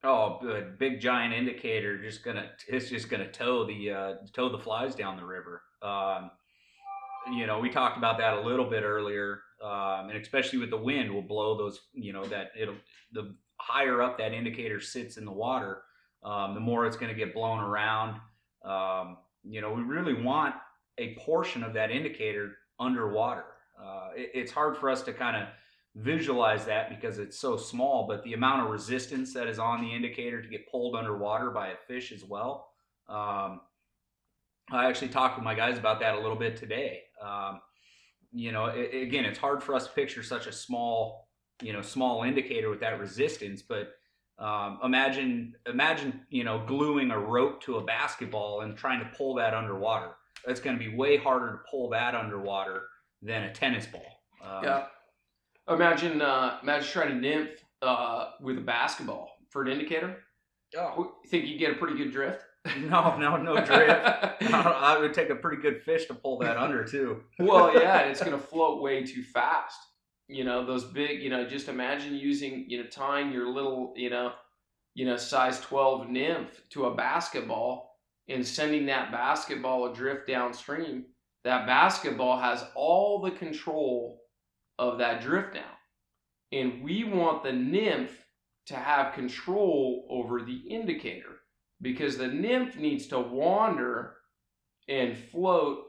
Oh, 0.05 0.39
good! 0.41 0.79
Big 0.79 1.01
giant 1.01 1.33
indicator 1.33 2.03
just 2.03 2.25
gonna 2.25 2.51
it's 2.67 2.89
just 2.89 3.09
gonna 3.09 3.31
tow 3.31 3.65
the 3.67 3.91
uh, 3.91 4.15
tow 4.33 4.49
the 4.49 4.59
flies 4.59 4.95
down 4.95 5.17
the 5.17 5.25
river. 5.25 5.63
Um, 5.81 6.31
you 7.33 7.47
know, 7.47 7.61
we 7.61 7.71
talked 7.71 7.99
about 7.99 8.19
that 8.19 8.35
a 8.35 8.41
little 8.41 8.69
bit 8.69 8.83
earlier, 8.83 9.41
um, 9.63 10.11
and 10.11 10.17
especially 10.17 10.59
with 10.59 10.71
the 10.71 10.77
wind, 10.77 11.13
will 11.13 11.23
blow 11.23 11.57
those. 11.57 11.81
You 11.93 12.13
know 12.13 12.25
that 12.27 12.51
it'll 12.59 12.75
the 13.13 13.37
higher 13.61 14.03
up 14.03 14.19
that 14.19 14.33
indicator 14.33 14.81
sits 14.81 15.19
in 15.19 15.25
the 15.25 15.33
water, 15.33 15.83
um, 16.25 16.55
the 16.55 16.61
more 16.61 16.85
it's 16.85 16.97
going 16.97 17.13
to 17.13 17.19
get 17.19 17.33
blown 17.33 17.61
around. 17.61 18.21
Um, 18.65 19.19
you 19.45 19.61
know, 19.61 19.73
we 19.73 19.83
really 19.83 20.21
want 20.21 20.55
a 20.99 21.15
portion 21.17 21.63
of 21.63 21.75
that 21.75 21.91
indicator 21.91 22.57
underwater. 22.83 23.45
Uh, 23.81 24.11
it, 24.17 24.31
it's 24.35 24.53
hard 24.53 24.77
for 24.77 24.91
us 24.91 25.03
to 25.03 25.13
kind 25.13 25.37
of 25.37 25.49
visualize 25.95 26.65
that 26.65 26.89
because 26.89 27.19
it's 27.19 27.39
so 27.39 27.57
small, 27.57 28.07
but 28.07 28.23
the 28.25 28.33
amount 28.33 28.65
of 28.65 28.71
resistance 28.71 29.35
that 29.35 29.47
is 29.47 29.59
on 29.59 29.83
the 29.83 29.95
indicator 29.95 30.43
to 30.43 30.49
get 30.49 30.71
pulled 30.71 30.97
underwater 30.97 31.51
by 31.51 31.69
a 31.69 31.77
fish 31.87 32.13
as 32.13 32.25
well. 32.25 32.69
Um, 33.09 33.61
I 34.71 34.87
actually 34.87 35.09
talked 35.09 35.37
with 35.37 35.45
my 35.45 35.55
guys 35.55 35.77
about 35.79 36.01
that 36.01 36.15
a 36.15 36.21
little 36.21 36.37
bit 36.37 36.57
today. 36.57 37.03
Um, 37.21 37.61
you 38.33 38.53
know, 38.53 38.67
it, 38.67 38.95
again, 39.03 39.25
it's 39.25 39.39
hard 39.39 39.63
for 39.63 39.75
us 39.75 39.87
to 39.87 39.93
picture 39.93 40.23
such 40.23 40.47
a 40.47 40.53
small, 40.53 41.29
you 41.61 41.73
know, 41.73 41.83
small 41.83 42.23
indicator 42.23 42.71
with 42.71 42.81
that 42.81 42.99
resistance, 42.99 43.63
but 43.63 43.93
um, 44.39 44.79
imagine, 44.83 45.55
imagine, 45.67 46.23
you 46.31 46.43
know, 46.43 46.65
gluing 46.67 47.11
a 47.11 47.19
rope 47.19 47.63
to 47.65 47.77
a 47.77 47.85
basketball 47.85 48.63
and 48.63 48.77
trying 48.77 49.01
to 49.01 49.11
pull 49.17 49.35
that 49.35 49.53
underwater 49.53 50.13
it's 50.47 50.61
going 50.61 50.79
to 50.79 50.85
be 50.85 50.95
way 50.95 51.17
harder 51.17 51.53
to 51.53 51.59
pull 51.71 51.91
that 51.91 52.15
underwater 52.15 52.83
than 53.21 53.45
a 53.45 53.53
tennis 53.53 53.87
ball. 53.87 54.23
Um, 54.43 54.65
yeah. 54.65 54.85
Imagine, 55.69 56.21
uh, 56.21 56.59
imagine 56.63 56.89
trying 56.89 57.09
to 57.09 57.15
nymph 57.15 57.51
uh, 57.83 58.31
with 58.41 58.59
a 58.59 58.61
basketball 58.61 59.31
for 59.51 59.63
an 59.63 59.69
indicator. 59.69 60.19
Oh. 60.77 61.15
You 61.23 61.31
think 61.31 61.47
you 61.47 61.59
get 61.59 61.73
a 61.73 61.75
pretty 61.75 61.97
good 61.97 62.13
drift? 62.13 62.45
No, 62.79 63.17
no, 63.17 63.37
no 63.37 63.57
drift. 63.57 63.91
I 64.55 64.97
would 65.01 65.13
take 65.13 65.31
a 65.31 65.35
pretty 65.35 65.61
good 65.61 65.83
fish 65.83 66.07
to 66.07 66.15
pull 66.15 66.39
that 66.39 66.57
under 66.57 66.85
too. 66.85 67.25
well, 67.41 67.75
yeah, 67.75 68.03
and 68.03 68.11
it's 68.11 68.21
going 68.21 68.33
to 68.33 68.39
float 68.39 68.81
way 68.81 69.03
too 69.03 69.25
fast. 69.25 69.77
You 70.29 70.45
know, 70.45 70.65
those 70.65 70.85
big, 70.85 71.21
you 71.21 71.29
know, 71.29 71.45
just 71.45 71.67
imagine 71.67 72.15
using, 72.15 72.65
you 72.69 72.81
know, 72.81 72.89
tying 72.89 73.33
your 73.33 73.49
little, 73.49 73.93
you 73.97 74.11
know, 74.11 74.33
you 74.95 75.05
know, 75.07 75.17
size 75.17 75.61
12 75.61 76.09
nymph 76.09 76.63
to 76.71 76.87
a 76.87 76.95
basketball 76.95 77.92
and 78.33 78.47
sending 78.47 78.87
that 78.87 79.13
basketball 79.13 79.91
adrift 79.91 80.27
downstream. 80.27 81.05
That 81.45 81.67
basketball 81.67 82.39
has 82.39 82.65
all 82.75 83.21
the 83.21 83.33
control 83.33 84.21
of 84.79 84.99
that 84.99 85.21
drift 85.21 85.55
now. 85.55 85.61
And 86.53 86.83
we 86.83 87.05
want 87.05 87.43
the 87.43 87.53
nymph 87.53 88.25
to 88.67 88.77
have 88.77 89.15
control 89.15 90.07
over 90.09 90.43
the 90.43 90.59
indicator 90.69 91.41
because 91.81 92.17
the 92.17 92.29
nymph 92.29 92.77
needs 92.77 93.07
to 93.09 93.19
wander 93.19 94.15
and 94.89 95.17
float 95.17 95.85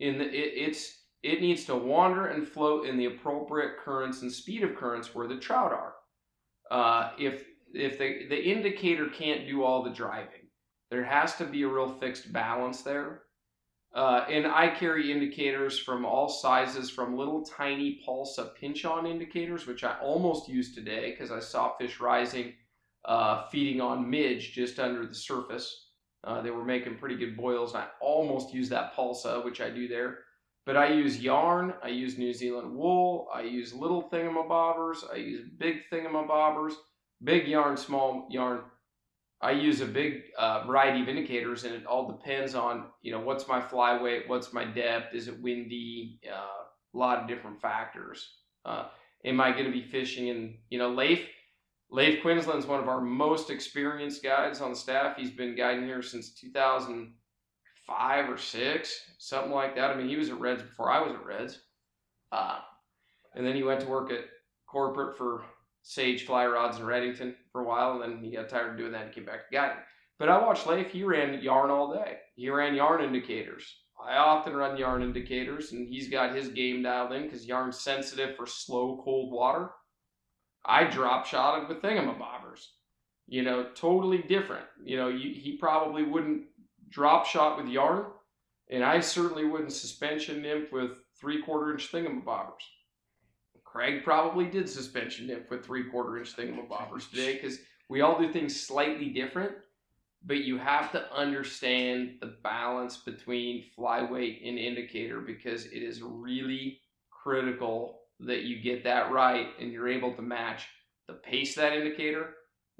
in 0.00 0.18
the 0.18 0.24
it, 0.24 0.68
it's 0.68 1.02
it 1.22 1.40
needs 1.40 1.64
to 1.64 1.74
wander 1.74 2.26
and 2.26 2.46
float 2.46 2.86
in 2.86 2.96
the 2.96 3.06
appropriate 3.06 3.78
currents 3.78 4.22
and 4.22 4.30
speed 4.30 4.62
of 4.62 4.76
currents 4.76 5.14
where 5.14 5.26
the 5.26 5.36
trout 5.36 5.72
are. 5.72 5.94
Uh, 6.70 7.10
if 7.18 7.44
if 7.74 7.98
the 7.98 8.28
the 8.28 8.40
indicator 8.40 9.08
can't 9.08 9.46
do 9.46 9.64
all 9.64 9.82
the 9.82 9.90
driving, 9.90 10.37
there 10.90 11.04
has 11.04 11.36
to 11.36 11.44
be 11.44 11.62
a 11.62 11.68
real 11.68 11.88
fixed 11.88 12.32
balance 12.32 12.82
there. 12.82 13.22
Uh, 13.94 14.24
and 14.28 14.46
I 14.46 14.68
carry 14.68 15.10
indicators 15.10 15.78
from 15.78 16.04
all 16.04 16.28
sizes, 16.28 16.90
from 16.90 17.16
little 17.16 17.42
tiny 17.42 18.00
Palsa 18.04 18.52
pinch 18.58 18.84
on 18.84 19.06
indicators, 19.06 19.66
which 19.66 19.82
I 19.82 19.96
almost 20.00 20.48
used 20.48 20.74
today 20.74 21.10
because 21.10 21.30
I 21.30 21.40
saw 21.40 21.76
fish 21.76 21.98
rising, 21.98 22.52
uh, 23.06 23.48
feeding 23.48 23.80
on 23.80 24.08
midge 24.08 24.52
just 24.52 24.78
under 24.78 25.06
the 25.06 25.14
surface. 25.14 25.86
Uh, 26.24 26.42
they 26.42 26.50
were 26.50 26.64
making 26.64 26.98
pretty 26.98 27.16
good 27.16 27.36
boils, 27.36 27.74
and 27.74 27.84
I 27.84 27.88
almost 28.00 28.52
used 28.52 28.70
that 28.70 28.94
Palsa, 28.94 29.40
which 29.40 29.60
I 29.60 29.70
do 29.70 29.88
there. 29.88 30.18
But 30.66 30.76
I 30.76 30.92
use 30.92 31.18
yarn, 31.18 31.72
I 31.82 31.88
use 31.88 32.18
New 32.18 32.34
Zealand 32.34 32.76
wool, 32.76 33.28
I 33.32 33.40
use 33.42 33.72
little 33.72 34.10
thingamabobbers, 34.10 34.98
I 35.10 35.16
use 35.16 35.48
big 35.56 35.88
thingamabobbers, 35.90 36.74
big 37.24 37.48
yarn, 37.48 37.78
small 37.78 38.26
yarn. 38.30 38.60
I 39.40 39.52
use 39.52 39.80
a 39.80 39.86
big 39.86 40.22
uh, 40.36 40.64
variety 40.66 41.00
of 41.00 41.08
indicators, 41.08 41.62
and 41.64 41.72
it 41.74 41.86
all 41.86 42.08
depends 42.08 42.54
on 42.54 42.86
you 43.02 43.12
know 43.12 43.20
what's 43.20 43.46
my 43.46 43.60
fly 43.60 44.00
weight, 44.00 44.28
what's 44.28 44.52
my 44.52 44.64
depth, 44.64 45.14
is 45.14 45.28
it 45.28 45.40
windy, 45.40 46.20
uh, 46.28 46.64
a 46.94 46.98
lot 46.98 47.18
of 47.18 47.28
different 47.28 47.60
factors. 47.60 48.38
Uh, 48.64 48.86
am 49.24 49.40
I 49.40 49.52
going 49.52 49.66
to 49.66 49.70
be 49.70 49.82
fishing 49.82 50.28
in 50.28 50.58
you 50.70 50.78
know 50.78 50.90
Leif? 50.90 51.28
Leif 51.90 52.20
Queensland's 52.20 52.66
one 52.66 52.80
of 52.80 52.88
our 52.88 53.00
most 53.00 53.48
experienced 53.48 54.22
guides 54.22 54.60
on 54.60 54.74
staff. 54.74 55.16
He's 55.16 55.30
been 55.30 55.56
guiding 55.56 55.86
here 55.86 56.02
since 56.02 56.34
2005 56.34 58.28
or 58.28 58.36
six, 58.36 59.00
something 59.18 59.52
like 59.52 59.74
that. 59.76 59.90
I 59.90 59.94
mean, 59.96 60.08
he 60.08 60.16
was 60.16 60.28
at 60.28 60.38
Reds 60.38 60.62
before 60.62 60.90
I 60.90 61.00
was 61.00 61.14
at 61.14 61.24
Reds, 61.24 61.60
uh, 62.32 62.58
and 63.34 63.46
then 63.46 63.54
he 63.54 63.62
went 63.62 63.80
to 63.80 63.86
work 63.86 64.10
at 64.10 64.24
corporate 64.66 65.16
for 65.16 65.44
Sage 65.82 66.26
Fly 66.26 66.46
Rods 66.46 66.78
in 66.78 66.84
Redington 66.84 67.34
for 67.58 67.64
a 67.64 67.68
while, 67.68 68.02
and 68.02 68.12
then 68.12 68.22
he 68.22 68.30
got 68.30 68.48
tired 68.48 68.72
of 68.72 68.76
doing 68.76 68.92
that 68.92 69.06
and 69.06 69.12
came 69.12 69.24
back 69.24 69.48
to 69.48 69.56
guiding. 69.56 69.82
But 70.18 70.28
I 70.28 70.40
watched 70.40 70.66
Leif. 70.66 70.90
He 70.90 71.02
ran 71.04 71.40
yarn 71.42 71.70
all 71.70 71.92
day. 71.92 72.18
He 72.36 72.48
ran 72.50 72.74
yarn 72.74 73.02
indicators. 73.02 73.64
I 74.00 74.16
often 74.16 74.54
run 74.54 74.76
yarn 74.76 75.02
indicators, 75.02 75.72
and 75.72 75.88
he's 75.88 76.08
got 76.08 76.34
his 76.34 76.48
game 76.48 76.82
dialed 76.82 77.12
in 77.12 77.24
because 77.24 77.46
yarn's 77.46 77.80
sensitive 77.80 78.36
for 78.36 78.46
slow, 78.46 79.00
cold 79.04 79.32
water. 79.32 79.70
I 80.64 80.84
drop 80.84 81.26
shot 81.26 81.56
shotted 81.56 81.68
with 81.68 81.82
thingamabobbers. 81.82 82.64
You 83.26 83.42
know, 83.42 83.66
totally 83.74 84.22
different. 84.22 84.66
You 84.84 84.96
know, 84.96 85.08
you, 85.08 85.34
he 85.34 85.56
probably 85.56 86.04
wouldn't 86.04 86.44
drop 86.88 87.26
shot 87.26 87.58
with 87.58 87.66
yarn, 87.66 88.06
and 88.70 88.84
I 88.84 89.00
certainly 89.00 89.44
wouldn't 89.44 89.72
suspension 89.72 90.42
nymph 90.42 90.70
with 90.72 90.92
three 91.20 91.42
quarter 91.42 91.72
inch 91.72 91.90
thingamabobbers. 91.90 92.62
Craig 93.78 94.02
probably 94.02 94.46
did 94.46 94.68
suspension 94.68 95.28
nymph 95.28 95.48
with 95.50 95.64
three 95.64 95.84
quarter 95.84 96.18
inch 96.18 96.34
thingamabobbers 96.34 97.08
today 97.10 97.34
because 97.34 97.60
we 97.88 98.00
all 98.00 98.18
do 98.20 98.32
things 98.32 98.60
slightly 98.60 99.10
different, 99.10 99.52
but 100.26 100.38
you 100.38 100.58
have 100.58 100.90
to 100.90 101.12
understand 101.14 102.16
the 102.20 102.34
balance 102.42 102.96
between 102.96 103.62
flyweight 103.78 104.40
and 104.44 104.58
indicator 104.58 105.20
because 105.20 105.66
it 105.66 105.80
is 105.80 106.02
really 106.02 106.80
critical 107.08 108.00
that 108.18 108.42
you 108.42 108.60
get 108.60 108.82
that 108.82 109.12
right 109.12 109.46
and 109.60 109.70
you're 109.70 109.86
able 109.86 110.12
to 110.12 110.22
match 110.22 110.66
the 111.06 111.12
pace 111.12 111.56
of 111.56 111.62
that 111.62 111.72
indicator 111.72 112.30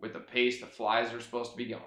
with 0.00 0.14
the 0.14 0.18
pace 0.18 0.58
the 0.58 0.66
flies 0.66 1.14
are 1.14 1.20
supposed 1.20 1.52
to 1.52 1.56
be 1.56 1.66
going. 1.66 1.82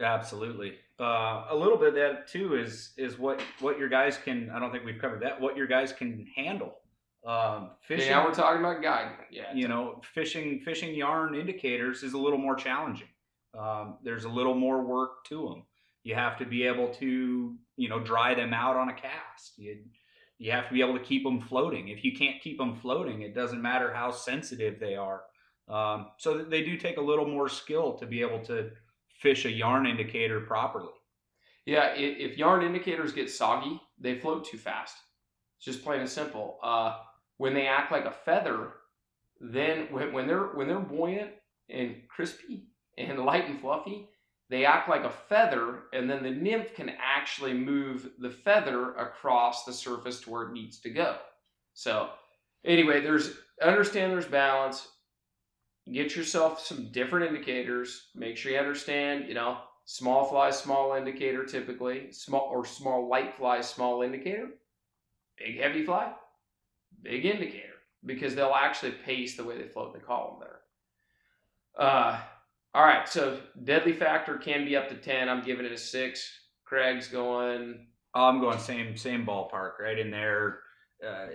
Absolutely. 0.00 0.74
Uh, 1.00 1.46
a 1.50 1.56
little 1.56 1.76
bit 1.76 1.88
of 1.88 1.94
that 1.96 2.28
too 2.28 2.54
is 2.54 2.92
is 2.96 3.18
what 3.18 3.42
what 3.58 3.80
your 3.80 3.88
guys 3.88 4.16
can. 4.16 4.48
I 4.54 4.60
don't 4.60 4.70
think 4.70 4.84
we've 4.84 5.00
covered 5.00 5.22
that. 5.22 5.40
What 5.40 5.56
your 5.56 5.66
guys 5.66 5.92
can 5.92 6.24
handle. 6.36 6.76
Um, 7.26 7.70
fishing. 7.82 8.10
Now 8.10 8.26
we're 8.26 8.34
talking 8.34 8.60
about 8.60 8.82
guiding. 8.82 9.18
Yeah. 9.30 9.52
You 9.54 9.68
know, 9.68 10.00
fishing 10.14 10.60
fishing 10.60 10.94
yarn 10.94 11.34
indicators 11.34 12.02
is 12.02 12.14
a 12.14 12.18
little 12.18 12.38
more 12.38 12.54
challenging. 12.54 13.08
Um, 13.58 13.98
there's 14.02 14.24
a 14.24 14.28
little 14.28 14.54
more 14.54 14.82
work 14.82 15.24
to 15.26 15.48
them. 15.48 15.64
You 16.02 16.14
have 16.14 16.38
to 16.38 16.46
be 16.46 16.64
able 16.64 16.88
to 16.94 17.56
you 17.76 17.88
know 17.88 18.00
dry 18.00 18.34
them 18.34 18.54
out 18.54 18.76
on 18.76 18.88
a 18.88 18.94
cast. 18.94 19.58
You 19.58 19.78
you 20.38 20.50
have 20.52 20.68
to 20.68 20.72
be 20.72 20.80
able 20.80 20.96
to 20.98 21.04
keep 21.04 21.22
them 21.22 21.40
floating. 21.40 21.88
If 21.88 22.02
you 22.04 22.16
can't 22.16 22.40
keep 22.40 22.56
them 22.56 22.74
floating, 22.74 23.22
it 23.22 23.34
doesn't 23.34 23.60
matter 23.60 23.92
how 23.92 24.10
sensitive 24.10 24.80
they 24.80 24.96
are. 24.96 25.22
Um, 25.68 26.08
so 26.16 26.38
they 26.38 26.62
do 26.62 26.78
take 26.78 26.96
a 26.96 27.02
little 27.02 27.26
more 27.26 27.48
skill 27.48 27.92
to 27.98 28.06
be 28.06 28.22
able 28.22 28.42
to 28.46 28.70
fish 29.20 29.44
a 29.44 29.50
yarn 29.50 29.86
indicator 29.86 30.40
properly. 30.40 30.94
Yeah, 31.66 31.92
if 31.94 32.38
yarn 32.38 32.64
indicators 32.64 33.12
get 33.12 33.30
soggy, 33.30 33.78
they 33.98 34.18
float 34.18 34.46
too 34.46 34.56
fast. 34.56 34.96
It's 35.58 35.66
just 35.66 35.84
plain 35.84 36.00
and 36.00 36.08
simple. 36.08 36.58
Uh, 36.62 36.96
when 37.40 37.54
they 37.54 37.66
act 37.66 37.90
like 37.90 38.04
a 38.04 38.10
feather, 38.10 38.72
then 39.40 39.86
when, 39.90 40.26
they're 40.26 40.48
when 40.48 40.68
they're 40.68 40.78
buoyant 40.78 41.30
and 41.70 41.96
crispy 42.06 42.66
and 42.98 43.18
light 43.20 43.48
and 43.48 43.58
fluffy, 43.58 44.10
they 44.50 44.66
act 44.66 44.90
like 44.90 45.04
a 45.04 45.10
feather, 45.10 45.84
and 45.94 46.10
then 46.10 46.22
the 46.22 46.30
nymph 46.30 46.74
can 46.74 46.92
actually 47.02 47.54
move 47.54 48.10
the 48.18 48.28
feather 48.28 48.94
across 48.96 49.64
the 49.64 49.72
surface 49.72 50.20
to 50.20 50.30
where 50.30 50.48
it 50.48 50.52
needs 50.52 50.80
to 50.80 50.90
go. 50.90 51.16
So, 51.72 52.10
anyway, 52.62 53.00
there's 53.00 53.30
understand 53.62 54.12
there's 54.12 54.26
balance. 54.26 54.88
Get 55.90 56.14
yourself 56.14 56.60
some 56.60 56.92
different 56.92 57.26
indicators. 57.26 58.08
Make 58.14 58.36
sure 58.36 58.52
you 58.52 58.58
understand, 58.58 59.28
you 59.28 59.34
know, 59.34 59.56
small 59.86 60.26
fly, 60.26 60.50
small 60.50 60.92
indicator 60.92 61.46
typically, 61.46 62.12
small 62.12 62.50
or 62.52 62.66
small 62.66 63.08
light 63.08 63.34
fly, 63.38 63.62
small 63.62 64.02
indicator, 64.02 64.48
big 65.38 65.58
heavy 65.58 65.86
fly, 65.86 66.12
big 67.02 67.24
indicator, 67.24 67.74
because 68.04 68.34
they'll 68.34 68.54
actually 68.54 68.92
pace 68.92 69.36
the 69.36 69.44
way 69.44 69.58
they 69.58 69.68
float 69.68 69.92
the 69.92 70.00
column 70.00 70.40
there. 70.40 70.60
Uh, 71.78 72.20
all 72.74 72.84
right, 72.84 73.08
so 73.08 73.40
deadly 73.64 73.92
factor 73.92 74.36
can 74.36 74.64
be 74.64 74.76
up 74.76 74.88
to 74.88 74.94
10. 74.94 75.28
I'm 75.28 75.42
giving 75.42 75.66
it 75.66 75.72
a 75.72 75.78
six. 75.78 76.30
Craig's 76.64 77.08
going. 77.08 77.86
I'm 78.14 78.40
going 78.40 78.58
same 78.58 78.96
same 78.96 79.26
ballpark, 79.26 79.78
right 79.80 79.98
in 79.98 80.10
there. 80.10 80.60
Uh, 81.06 81.26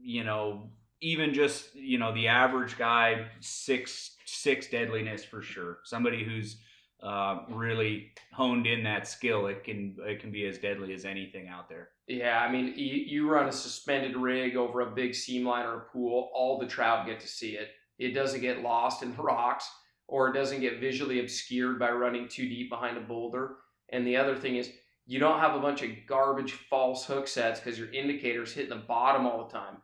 you 0.00 0.24
know, 0.24 0.70
even 1.00 1.34
just 1.34 1.74
you 1.74 1.98
know 1.98 2.14
the 2.14 2.28
average 2.28 2.78
guy, 2.78 3.26
six 3.40 4.16
six 4.24 4.68
deadliness 4.68 5.24
for 5.24 5.42
sure. 5.42 5.78
Somebody 5.84 6.24
who's 6.24 6.58
uh, 7.02 7.40
really 7.50 8.12
honed 8.32 8.66
in 8.66 8.82
that 8.84 9.06
skill, 9.06 9.46
it 9.46 9.64
can 9.64 9.96
it 10.00 10.20
can 10.20 10.30
be 10.30 10.46
as 10.46 10.58
deadly 10.58 10.94
as 10.94 11.04
anything 11.04 11.48
out 11.48 11.68
there. 11.68 11.90
Yeah, 12.06 12.40
I 12.40 12.50
mean, 12.50 12.72
you, 12.76 12.94
you 12.94 13.28
run 13.28 13.48
a 13.48 13.52
suspended 13.52 14.16
rig 14.16 14.56
over 14.56 14.80
a 14.80 14.94
big 14.94 15.14
seam 15.14 15.46
line 15.46 15.66
or 15.66 15.76
a 15.76 15.84
pool, 15.92 16.30
all 16.32 16.58
the 16.58 16.66
trout 16.66 17.06
get 17.06 17.20
to 17.20 17.28
see 17.28 17.50
it. 17.56 17.70
It 17.98 18.12
doesn't 18.12 18.40
get 18.40 18.62
lost 18.62 19.02
in 19.02 19.14
the 19.14 19.22
rocks 19.22 19.68
or 20.06 20.28
it 20.28 20.34
doesn't 20.34 20.60
get 20.60 20.80
visually 20.80 21.20
obscured 21.20 21.78
by 21.78 21.90
running 21.90 22.28
too 22.28 22.48
deep 22.48 22.70
behind 22.70 22.96
a 22.96 23.00
boulder. 23.00 23.56
And 23.88 24.06
the 24.06 24.16
other 24.16 24.36
thing 24.36 24.56
is, 24.56 24.70
you 25.06 25.18
don't 25.18 25.40
have 25.40 25.54
a 25.54 25.60
bunch 25.60 25.82
of 25.82 25.90
garbage 26.08 26.52
false 26.52 27.04
hook 27.04 27.28
sets 27.28 27.60
because 27.60 27.78
your 27.78 27.92
indicator's 27.92 28.52
hitting 28.52 28.70
the 28.70 28.84
bottom 28.84 29.26
all 29.26 29.46
the 29.46 29.52
time. 29.52 29.76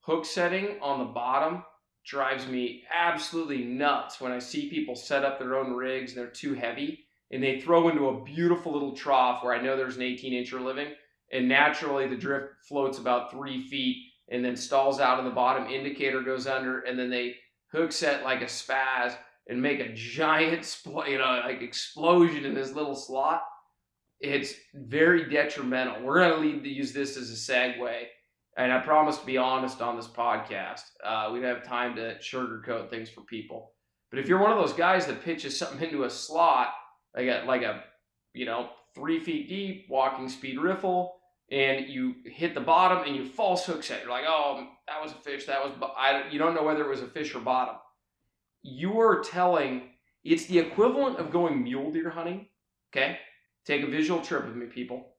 Hook 0.00 0.24
setting 0.24 0.76
on 0.80 0.98
the 0.98 1.06
bottom 1.06 1.64
drives 2.06 2.46
me 2.46 2.84
absolutely 2.94 3.64
nuts 3.64 4.20
when 4.20 4.32
I 4.32 4.38
see 4.38 4.70
people 4.70 4.94
set 4.94 5.24
up 5.24 5.38
their 5.38 5.56
own 5.56 5.72
rigs 5.72 6.12
and 6.12 6.20
they're 6.20 6.30
too 6.30 6.54
heavy 6.54 7.00
and 7.32 7.42
they 7.42 7.60
throw 7.60 7.88
into 7.88 8.08
a 8.08 8.24
beautiful 8.24 8.72
little 8.72 8.94
trough 8.94 9.42
where 9.42 9.54
I 9.54 9.60
know 9.60 9.76
there's 9.76 9.96
an 9.96 10.02
18 10.02 10.32
incher 10.32 10.62
living 10.62 10.92
and 11.32 11.48
naturally 11.48 12.06
the 12.06 12.16
drift 12.16 12.46
floats 12.68 12.98
about 12.98 13.30
three 13.32 13.66
feet 13.66 13.96
and 14.30 14.44
then 14.44 14.56
stalls 14.56 15.00
out 15.00 15.18
in 15.18 15.24
the 15.24 15.30
bottom 15.30 15.68
indicator 15.68 16.22
goes 16.22 16.46
under 16.46 16.80
and 16.80 16.98
then 16.98 17.10
they 17.10 17.34
hook 17.72 17.90
set 17.90 18.24
like 18.24 18.40
a 18.40 18.46
spaz 18.46 19.16
and 19.48 19.60
make 19.60 19.80
a 19.80 19.92
giant, 19.92 20.62
spl- 20.62 21.08
you 21.08 21.18
know, 21.18 21.42
like 21.44 21.62
explosion 21.62 22.44
in 22.44 22.54
this 22.54 22.72
little 22.72 22.96
slot, 22.96 23.42
it's 24.20 24.54
very 24.74 25.28
detrimental. 25.28 26.02
We're 26.02 26.20
going 26.20 26.40
to 26.40 26.56
need 26.56 26.64
to 26.64 26.70
use 26.70 26.92
this 26.92 27.16
as 27.16 27.30
a 27.30 27.34
segue. 27.34 28.04
And 28.56 28.72
I 28.72 28.78
promise 28.80 29.18
to 29.18 29.26
be 29.26 29.36
honest 29.36 29.82
on 29.82 29.96
this 29.96 30.06
podcast. 30.06 30.82
Uh, 31.04 31.30
we 31.32 31.40
don't 31.40 31.54
have 31.54 31.64
time 31.64 31.94
to 31.96 32.16
sugarcoat 32.18 32.88
things 32.88 33.10
for 33.10 33.20
people. 33.22 33.72
But 34.10 34.18
if 34.18 34.28
you're 34.28 34.40
one 34.40 34.52
of 34.52 34.58
those 34.58 34.72
guys 34.72 35.06
that 35.06 35.22
pitches 35.24 35.58
something 35.58 35.80
into 35.88 36.04
a 36.04 36.10
slot, 36.10 36.68
like 37.14 37.28
a 37.28 37.44
like 37.46 37.62
a 37.62 37.84
you 38.32 38.46
know 38.46 38.70
three 38.94 39.20
feet 39.20 39.48
deep 39.48 39.86
walking 39.90 40.28
speed 40.28 40.58
riffle, 40.58 41.16
and 41.50 41.86
you 41.88 42.14
hit 42.24 42.54
the 42.54 42.60
bottom 42.60 43.06
and 43.06 43.14
you 43.14 43.26
false 43.26 43.66
hook 43.66 43.82
set. 43.82 44.00
You're 44.02 44.10
like, 44.10 44.24
oh, 44.26 44.66
that 44.88 45.02
was 45.02 45.12
a 45.12 45.16
fish. 45.16 45.46
That 45.46 45.62
was 45.62 45.72
I. 45.96 46.24
You 46.30 46.38
don't 46.38 46.54
know 46.54 46.62
whether 46.62 46.84
it 46.84 46.88
was 46.88 47.02
a 47.02 47.08
fish 47.08 47.34
or 47.34 47.40
bottom. 47.40 47.76
You 48.62 49.00
are 49.00 49.22
telling 49.22 49.90
it's 50.24 50.46
the 50.46 50.58
equivalent 50.58 51.18
of 51.18 51.30
going 51.30 51.62
mule 51.62 51.92
deer 51.92 52.10
hunting. 52.10 52.46
Okay, 52.90 53.18
take 53.66 53.82
a 53.82 53.86
visual 53.86 54.22
trip 54.22 54.46
with 54.46 54.56
me, 54.56 54.66
people. 54.66 55.15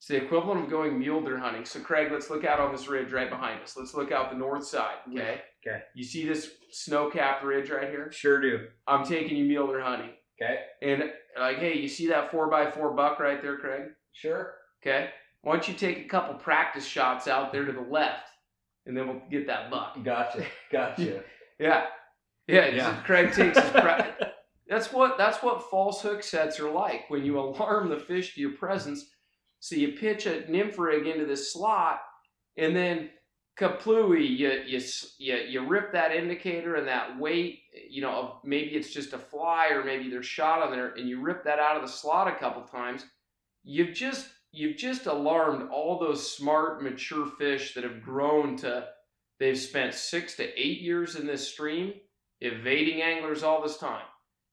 It's 0.00 0.08
the 0.08 0.16
equivalent 0.16 0.64
of 0.64 0.70
going 0.70 0.98
mule 0.98 1.20
deer 1.20 1.36
hunting. 1.36 1.66
So, 1.66 1.78
Craig, 1.78 2.10
let's 2.10 2.30
look 2.30 2.42
out 2.42 2.58
on 2.58 2.72
this 2.72 2.88
ridge 2.88 3.12
right 3.12 3.28
behind 3.28 3.60
us. 3.60 3.76
Let's 3.76 3.92
look 3.92 4.10
out 4.10 4.30
the 4.30 4.36
north 4.38 4.66
side. 4.66 4.94
Okay. 5.10 5.42
Okay. 5.62 5.82
You 5.94 6.04
see 6.04 6.26
this 6.26 6.52
snow-capped 6.70 7.44
ridge 7.44 7.68
right 7.68 7.90
here? 7.90 8.10
Sure 8.10 8.40
do. 8.40 8.68
I'm 8.86 9.04
taking 9.04 9.36
you 9.36 9.44
mule 9.44 9.66
deer 9.66 9.82
hunting. 9.82 10.08
Okay. 10.40 10.60
And 10.80 11.10
like, 11.38 11.58
hey, 11.58 11.76
you 11.76 11.86
see 11.86 12.06
that 12.08 12.30
four 12.30 12.48
by 12.48 12.70
four 12.70 12.94
buck 12.94 13.20
right 13.20 13.42
there, 13.42 13.58
Craig? 13.58 13.90
Sure. 14.12 14.54
Okay. 14.82 15.10
Why 15.42 15.52
don't 15.52 15.68
you 15.68 15.74
take 15.74 15.98
a 15.98 16.08
couple 16.08 16.34
practice 16.36 16.86
shots 16.86 17.28
out 17.28 17.52
there 17.52 17.66
to 17.66 17.72
the 17.72 17.82
left, 17.82 18.26
and 18.86 18.96
then 18.96 19.06
we'll 19.06 19.20
get 19.30 19.46
that 19.48 19.70
buck. 19.70 20.02
Gotcha. 20.02 20.46
Gotcha. 20.72 21.22
Yeah. 21.58 21.84
Yeah. 22.48 22.68
Yeah. 22.68 23.02
Craig 23.02 23.34
takes 23.34 23.58
his 23.58 23.70
practice. 23.70 24.28
That's 24.66 24.90
what 24.94 25.18
that's 25.18 25.42
what 25.42 25.68
false 25.68 26.00
hook 26.00 26.22
sets 26.22 26.58
are 26.58 26.70
like. 26.70 27.10
When 27.10 27.22
you 27.22 27.38
alarm 27.38 27.90
the 27.90 27.98
fish 27.98 28.34
to 28.34 28.40
your 28.40 28.52
presence, 28.52 29.10
so 29.60 29.76
you 29.76 29.92
pitch 29.92 30.26
a 30.26 30.50
nymph 30.50 30.78
rig 30.78 31.06
into 31.06 31.26
this 31.26 31.52
slot, 31.52 32.00
and 32.56 32.74
then 32.74 33.10
kaplooey, 33.58 34.38
you 34.38 34.62
you 34.66 34.80
you 35.18 35.34
you 35.36 35.68
rip 35.68 35.92
that 35.92 36.14
indicator 36.14 36.76
and 36.76 36.88
that 36.88 37.18
weight. 37.18 37.60
You 37.88 38.00
know, 38.00 38.38
maybe 38.42 38.70
it's 38.70 38.92
just 38.92 39.12
a 39.12 39.18
fly 39.18 39.68
or 39.68 39.84
maybe 39.84 40.10
there's 40.10 40.26
shot 40.26 40.62
on 40.62 40.72
there, 40.72 40.94
and 40.94 41.08
you 41.08 41.20
rip 41.20 41.44
that 41.44 41.58
out 41.58 41.76
of 41.76 41.82
the 41.82 41.88
slot 41.88 42.26
a 42.26 42.38
couple 42.38 42.62
times. 42.62 43.04
You've 43.62 43.94
just 43.94 44.28
you've 44.50 44.76
just 44.76 45.06
alarmed 45.06 45.70
all 45.70 45.98
those 45.98 46.34
smart, 46.34 46.82
mature 46.82 47.26
fish 47.38 47.74
that 47.74 47.84
have 47.84 48.02
grown 48.02 48.56
to. 48.58 48.88
They've 49.38 49.58
spent 49.58 49.94
six 49.94 50.36
to 50.36 50.60
eight 50.60 50.80
years 50.80 51.16
in 51.16 51.26
this 51.26 51.48
stream, 51.48 51.94
evading 52.40 53.02
anglers 53.02 53.42
all 53.42 53.62
this 53.62 53.78
time. 53.78 54.04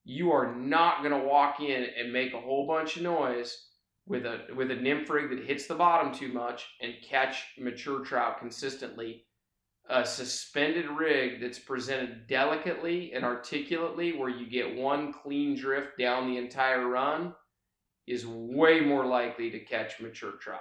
You 0.03 0.31
are 0.31 0.55
not 0.55 0.99
going 0.99 1.11
to 1.11 1.27
walk 1.27 1.59
in 1.59 1.88
and 1.97 2.13
make 2.13 2.34
a 2.34 2.39
whole 2.39 2.65
bunch 2.67 2.95
of 2.95 3.03
noise 3.03 3.66
with 4.07 4.25
a 4.25 4.39
with 4.55 4.71
a 4.71 4.75
nymph 4.75 5.09
rig 5.09 5.29
that 5.29 5.45
hits 5.45 5.67
the 5.67 5.75
bottom 5.75 6.13
too 6.13 6.31
much 6.31 6.65
and 6.81 6.93
catch 7.03 7.43
mature 7.57 8.03
trout 8.03 8.39
consistently. 8.39 9.25
A 9.89 10.05
suspended 10.05 10.89
rig 10.89 11.39
that's 11.39 11.59
presented 11.59 12.27
delicately 12.27 13.13
and 13.13 13.23
articulately, 13.23 14.17
where 14.17 14.29
you 14.29 14.49
get 14.49 14.75
one 14.75 15.13
clean 15.13 15.55
drift 15.55 15.97
down 15.97 16.27
the 16.27 16.38
entire 16.38 16.88
run, 16.88 17.34
is 18.05 18.27
way 18.27 18.81
more 18.81 19.05
likely 19.05 19.49
to 19.49 19.59
catch 19.59 20.01
mature 20.01 20.34
trout. 20.41 20.59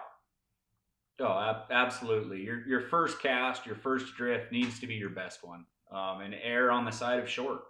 Oh, 1.20 1.64
absolutely. 1.70 2.42
Your 2.42 2.66
your 2.68 2.82
first 2.82 3.20
cast, 3.20 3.66
your 3.66 3.76
first 3.76 4.14
drift 4.16 4.52
needs 4.52 4.78
to 4.80 4.86
be 4.86 4.94
your 4.94 5.10
best 5.10 5.42
one, 5.42 5.64
um, 5.90 6.20
and 6.20 6.34
err 6.42 6.70
on 6.70 6.84
the 6.84 6.92
side 6.92 7.18
of 7.18 7.28
short. 7.28 7.62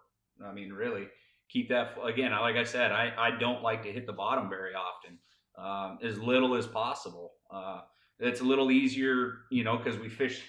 I 0.44 0.52
mean, 0.52 0.72
really 0.72 1.08
keep 1.48 1.68
that. 1.68 1.94
Again, 2.04 2.32
like 2.32 2.56
I 2.56 2.64
said, 2.64 2.92
I 2.92 3.12
I 3.16 3.38
don't 3.38 3.62
like 3.62 3.82
to 3.84 3.92
hit 3.92 4.06
the 4.06 4.12
bottom 4.12 4.48
very 4.48 4.74
often, 4.74 5.18
um, 5.58 5.98
as 6.02 6.18
little 6.18 6.54
as 6.54 6.66
possible. 6.66 7.32
Uh, 7.50 7.80
it's 8.18 8.40
a 8.40 8.44
little 8.44 8.70
easier, 8.70 9.38
you 9.50 9.64
know, 9.64 9.76
because 9.76 9.98
we 9.98 10.08
fish. 10.08 10.42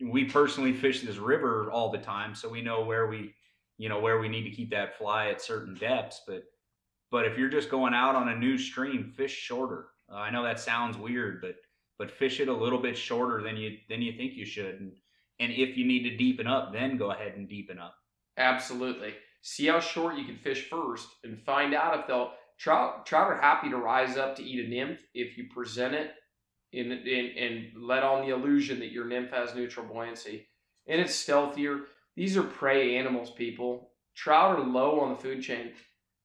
We 0.00 0.24
personally 0.24 0.72
fish 0.72 1.02
this 1.02 1.18
river 1.18 1.70
all 1.70 1.92
the 1.92 1.98
time, 1.98 2.34
so 2.34 2.48
we 2.48 2.60
know 2.60 2.84
where 2.84 3.06
we, 3.06 3.34
you 3.78 3.88
know, 3.88 4.00
where 4.00 4.18
we 4.18 4.28
need 4.28 4.42
to 4.42 4.50
keep 4.50 4.70
that 4.70 4.98
fly 4.98 5.28
at 5.28 5.40
certain 5.40 5.74
depths. 5.74 6.22
But 6.26 6.44
but 7.10 7.26
if 7.26 7.38
you're 7.38 7.48
just 7.48 7.70
going 7.70 7.94
out 7.94 8.16
on 8.16 8.28
a 8.28 8.36
new 8.36 8.58
stream, 8.58 9.12
fish 9.16 9.32
shorter. 9.32 9.88
Uh, 10.10 10.16
I 10.16 10.30
know 10.30 10.42
that 10.42 10.58
sounds 10.58 10.96
weird, 10.96 11.40
but 11.40 11.56
but 11.98 12.10
fish 12.10 12.40
it 12.40 12.48
a 12.48 12.52
little 12.52 12.80
bit 12.80 12.98
shorter 12.98 13.42
than 13.42 13.56
you 13.56 13.78
than 13.88 14.02
you 14.02 14.12
think 14.12 14.34
you 14.34 14.44
should. 14.44 14.80
And 14.80 14.92
and 15.38 15.52
if 15.52 15.76
you 15.76 15.84
need 15.84 16.02
to 16.04 16.16
deepen 16.16 16.46
up, 16.46 16.72
then 16.72 16.96
go 16.96 17.12
ahead 17.12 17.34
and 17.36 17.48
deepen 17.48 17.78
up. 17.78 17.94
Absolutely. 18.36 19.14
See 19.42 19.66
how 19.66 19.80
short 19.80 20.16
you 20.16 20.24
can 20.24 20.36
fish 20.36 20.68
first, 20.68 21.08
and 21.24 21.40
find 21.40 21.74
out 21.74 22.00
if 22.00 22.06
they'll 22.06 22.32
trout. 22.62 23.04
Trout 23.04 23.28
are 23.28 23.40
happy 23.40 23.68
to 23.70 23.76
rise 23.76 24.16
up 24.16 24.36
to 24.36 24.44
eat 24.44 24.64
a 24.64 24.68
nymph 24.68 25.00
if 25.14 25.36
you 25.36 25.48
present 25.52 25.94
it 25.94 26.12
and 26.72 27.72
let 27.76 28.02
on 28.02 28.24
the 28.24 28.34
illusion 28.34 28.78
that 28.78 28.92
your 28.92 29.06
nymph 29.06 29.30
has 29.30 29.54
neutral 29.54 29.84
buoyancy, 29.84 30.46
and 30.86 31.00
it's 31.00 31.14
stealthier. 31.14 31.80
These 32.16 32.36
are 32.36 32.42
prey 32.42 32.96
animals, 32.96 33.30
people. 33.30 33.90
Trout 34.14 34.58
are 34.58 34.64
low 34.64 35.00
on 35.00 35.10
the 35.10 35.20
food 35.20 35.42
chain. 35.42 35.72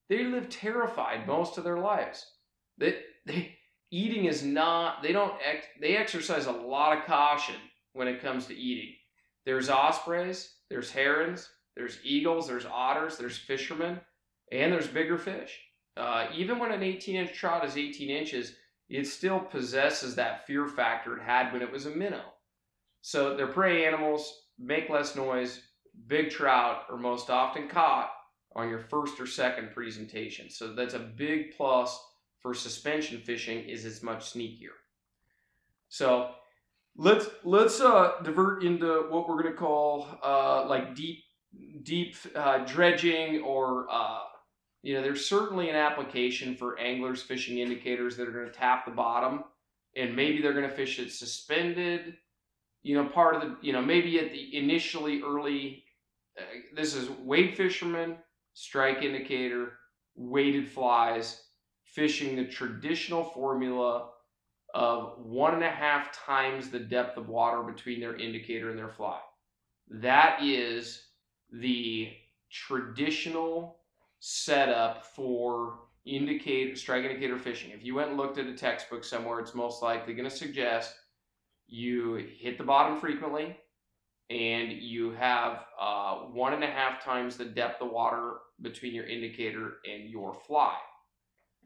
They 0.09 0.23
live 0.23 0.47
terrified 0.49 1.27
most 1.27 1.57
of 1.57 1.65
their 1.65 1.79
lives. 1.79 2.25
They, 2.77 2.99
they 3.25 3.57
eating 3.91 4.25
is 4.25 4.43
not. 4.43 5.03
They 5.03 5.11
don't. 5.11 5.33
Ex, 5.43 5.65
they 5.81 5.97
exercise 5.97 6.45
a 6.45 6.51
lot 6.51 6.97
of 6.97 7.05
caution 7.05 7.55
when 7.93 8.07
it 8.07 8.21
comes 8.21 8.45
to 8.45 8.55
eating. 8.55 8.93
There's 9.45 9.69
ospreys. 9.69 10.53
There's 10.69 10.91
herons. 10.91 11.49
There's 11.75 11.97
eagles. 12.03 12.47
There's 12.47 12.65
otters. 12.65 13.17
There's 13.17 13.37
fishermen, 13.37 13.99
and 14.51 14.71
there's 14.71 14.87
bigger 14.87 15.17
fish. 15.17 15.59
Uh, 15.97 16.27
even 16.35 16.59
when 16.59 16.71
an 16.71 16.83
18 16.83 17.15
inch 17.15 17.33
trout 17.33 17.65
is 17.65 17.77
18 17.77 18.09
inches, 18.09 18.55
it 18.89 19.05
still 19.05 19.39
possesses 19.39 20.15
that 20.15 20.45
fear 20.47 20.67
factor 20.67 21.17
it 21.17 21.23
had 21.23 21.51
when 21.51 21.61
it 21.61 21.71
was 21.71 21.85
a 21.85 21.91
minnow. 21.91 22.23
So 23.01 23.35
they're 23.35 23.47
prey 23.47 23.85
animals, 23.85 24.47
make 24.59 24.89
less 24.89 25.15
noise. 25.15 25.61
Big 26.07 26.29
trout 26.29 26.83
are 26.89 26.97
most 26.97 27.29
often 27.29 27.67
caught 27.67 28.11
on 28.55 28.69
your 28.69 28.79
first 28.79 29.19
or 29.19 29.25
second 29.25 29.71
presentation. 29.73 30.49
So 30.49 30.73
that's 30.73 30.93
a 30.93 30.99
big 30.99 31.55
plus 31.55 31.99
for 32.39 32.53
suspension 32.53 33.19
fishing 33.21 33.67
is 33.67 33.85
it's 33.85 34.03
much 34.03 34.33
sneakier. 34.33 34.75
So 35.89 36.31
let's 36.95 37.27
let's 37.43 37.79
uh, 37.81 38.13
divert 38.23 38.63
into 38.63 39.07
what 39.09 39.27
we're 39.27 39.41
gonna 39.41 39.55
call 39.55 40.07
uh, 40.23 40.65
like 40.67 40.95
deep 40.95 41.19
deep 41.83 42.15
uh, 42.35 42.59
dredging 42.59 43.41
or 43.41 43.87
uh, 43.89 44.19
you 44.87 44.93
know 44.93 45.01
there's 45.01 45.27
certainly 45.27 45.69
an 45.69 45.75
application 45.75 46.55
for 46.55 46.79
anglers 46.79 47.21
fishing 47.21 47.57
indicators 47.57 48.15
that 48.15 48.25
are 48.25 48.31
going 48.31 48.45
to 48.45 48.53
tap 48.53 48.85
the 48.85 48.91
bottom 48.91 49.43
and 49.97 50.15
maybe 50.15 50.41
they're 50.41 50.53
going 50.53 50.69
to 50.69 50.73
fish 50.73 50.97
it 50.97 51.11
suspended. 51.11 52.15
You 52.83 52.95
know 52.95 53.09
part 53.09 53.35
of 53.35 53.41
the 53.41 53.57
you 53.61 53.73
know 53.73 53.81
maybe 53.81 54.17
at 54.17 54.31
the 54.31 54.55
initially 54.55 55.21
early 55.21 55.83
uh, 56.39 56.43
this 56.73 56.95
is 56.95 57.09
wade 57.09 57.57
fishermen 57.57 58.15
strike 58.53 59.01
indicator 59.01 59.73
weighted 60.15 60.69
flies 60.69 61.43
fishing 61.83 62.37
the 62.37 62.45
traditional 62.45 63.25
formula 63.25 64.11
of 64.73 65.17
one 65.17 65.53
and 65.53 65.65
a 65.65 65.69
half 65.69 66.13
times 66.13 66.69
the 66.69 66.79
depth 66.79 67.17
of 67.17 67.27
water 67.27 67.61
between 67.61 67.99
their 67.99 68.15
indicator 68.15 68.69
and 68.69 68.79
their 68.79 68.87
fly. 68.87 69.19
That 69.89 70.41
is 70.41 71.07
the 71.51 72.13
traditional 72.49 73.76
setup 74.19 75.05
for 75.05 75.79
indicator 76.05 76.75
strike 76.75 77.03
indicator 77.03 77.37
fishing. 77.37 77.71
If 77.71 77.83
you 77.83 77.95
went 77.95 78.09
and 78.09 78.17
looked 78.17 78.37
at 78.37 78.47
a 78.47 78.53
textbook 78.53 79.03
somewhere, 79.03 79.39
it's 79.39 79.53
most 79.53 79.81
likely 79.81 80.13
going 80.13 80.29
to 80.29 80.35
suggest 80.35 80.95
you 81.67 82.15
hit 82.15 82.57
the 82.57 82.63
bottom 82.63 82.99
frequently 82.99 83.57
and 84.29 84.71
you 84.71 85.11
have 85.11 85.65
uh, 85.79 86.15
one 86.15 86.53
and 86.53 86.63
a 86.63 86.67
half 86.67 87.03
times 87.03 87.37
the 87.37 87.45
depth 87.45 87.81
of 87.81 87.91
water 87.91 88.35
between 88.61 88.93
your 88.93 89.05
indicator 89.05 89.77
and 89.89 90.09
your 90.09 90.33
fly. 90.33 90.75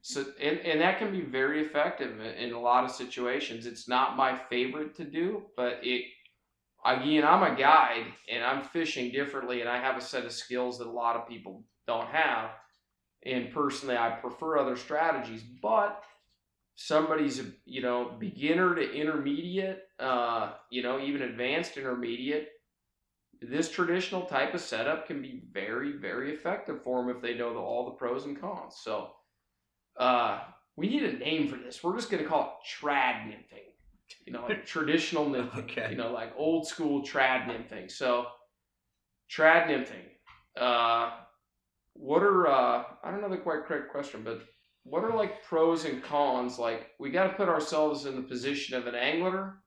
So, 0.03 0.25
and, 0.41 0.59
and 0.59 0.81
that 0.81 0.97
can 0.97 1.11
be 1.11 1.21
very 1.21 1.61
effective 1.61 2.19
in 2.19 2.53
a 2.53 2.59
lot 2.59 2.83
of 2.83 2.91
situations. 2.91 3.65
It's 3.65 3.87
not 3.87 4.17
my 4.17 4.35
favorite 4.35 4.95
to 4.95 5.03
do, 5.03 5.43
but 5.55 5.79
it 5.83 6.05
again, 6.83 7.23
I'm 7.23 7.43
a 7.43 7.55
guide 7.55 8.07
and 8.31 8.43
I'm 8.43 8.63
fishing 8.63 9.11
differently, 9.11 9.61
and 9.61 9.69
I 9.69 9.77
have 9.77 9.97
a 9.97 10.01
set 10.01 10.25
of 10.25 10.31
skills 10.31 10.79
that 10.79 10.87
a 10.87 10.91
lot 10.91 11.15
of 11.15 11.27
people 11.27 11.63
don't 11.87 12.07
have. 12.07 12.51
And 13.23 13.51
personally, 13.53 13.97
I 13.97 14.11
prefer 14.11 14.57
other 14.57 14.75
strategies, 14.75 15.43
but 15.61 16.03
somebody's 16.75 17.39
a 17.39 17.45
you 17.65 17.81
know 17.81 18.15
beginner 18.19 18.75
to 18.75 18.91
intermediate, 18.91 19.83
uh, 19.99 20.53
you 20.69 20.81
know 20.83 20.99
even 20.99 21.23
advanced 21.23 21.77
intermediate. 21.77 22.49
This 23.41 23.71
traditional 23.71 24.23
type 24.23 24.53
of 24.53 24.61
setup 24.61 25.07
can 25.07 25.21
be 25.21 25.41
very, 25.51 25.93
very 25.93 26.31
effective 26.31 26.83
for 26.83 27.01
them 27.01 27.15
if 27.15 27.23
they 27.23 27.33
know 27.33 27.53
the, 27.53 27.59
all 27.59 27.85
the 27.85 27.91
pros 27.91 28.25
and 28.25 28.39
cons. 28.39 28.75
So, 28.83 29.13
uh, 29.97 30.41
we 30.75 30.87
need 30.87 31.03
a 31.03 31.17
name 31.17 31.47
for 31.47 31.55
this. 31.55 31.83
We're 31.83 31.95
just 31.95 32.11
going 32.11 32.21
to 32.21 32.29
call 32.29 32.59
it 32.59 32.85
trad 32.85 33.25
nymphing 33.25 33.71
you 34.25 34.33
know, 34.33 34.43
like 34.47 34.65
traditional 34.65 35.25
nymphing, 35.25 35.63
Okay. 35.69 35.87
you 35.91 35.97
know, 35.97 36.11
like 36.11 36.33
old 36.37 36.67
school 36.67 37.03
trad 37.03 37.45
nymphing. 37.45 37.91
So, 37.91 38.27
trad 39.29 39.67
nymphing. 39.67 40.05
Uh, 40.59 41.11
what 42.01 42.23
are 42.23 42.47
uh, 42.47 42.83
I 43.03 43.11
don't 43.11 43.21
know 43.21 43.29
the 43.29 43.37
quite 43.37 43.65
correct 43.65 43.91
question, 43.91 44.23
but 44.23 44.41
what 44.83 45.03
are 45.03 45.15
like 45.15 45.43
pros 45.43 45.85
and 45.85 46.03
cons? 46.03 46.57
Like 46.57 46.89
we 46.99 47.11
got 47.11 47.27
to 47.27 47.33
put 47.33 47.47
ourselves 47.47 48.07
in 48.07 48.15
the 48.15 48.23
position 48.23 48.75
of 48.75 48.87
an 48.87 48.95
angler 48.95 49.57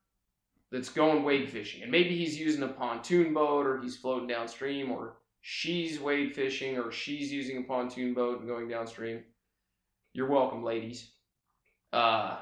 that's 0.69 0.89
going 0.89 1.23
wade 1.23 1.49
fishing, 1.49 1.81
and 1.81 1.91
maybe 1.91 2.17
he's 2.17 2.37
using 2.37 2.63
a 2.63 2.67
pontoon 2.67 3.33
boat, 3.33 3.65
or 3.65 3.81
he's 3.81 3.95
floating 3.95 4.27
downstream, 4.27 4.91
or 4.91 5.15
she's 5.41 5.97
wade 5.97 6.35
fishing, 6.35 6.77
or 6.77 6.91
she's 6.91 7.31
using 7.31 7.59
a 7.59 7.61
pontoon 7.61 8.13
boat 8.13 8.39
and 8.39 8.49
going 8.49 8.67
downstream. 8.67 9.23
You're 10.11 10.29
welcome, 10.29 10.61
ladies. 10.61 11.13
Uh, 11.93 12.39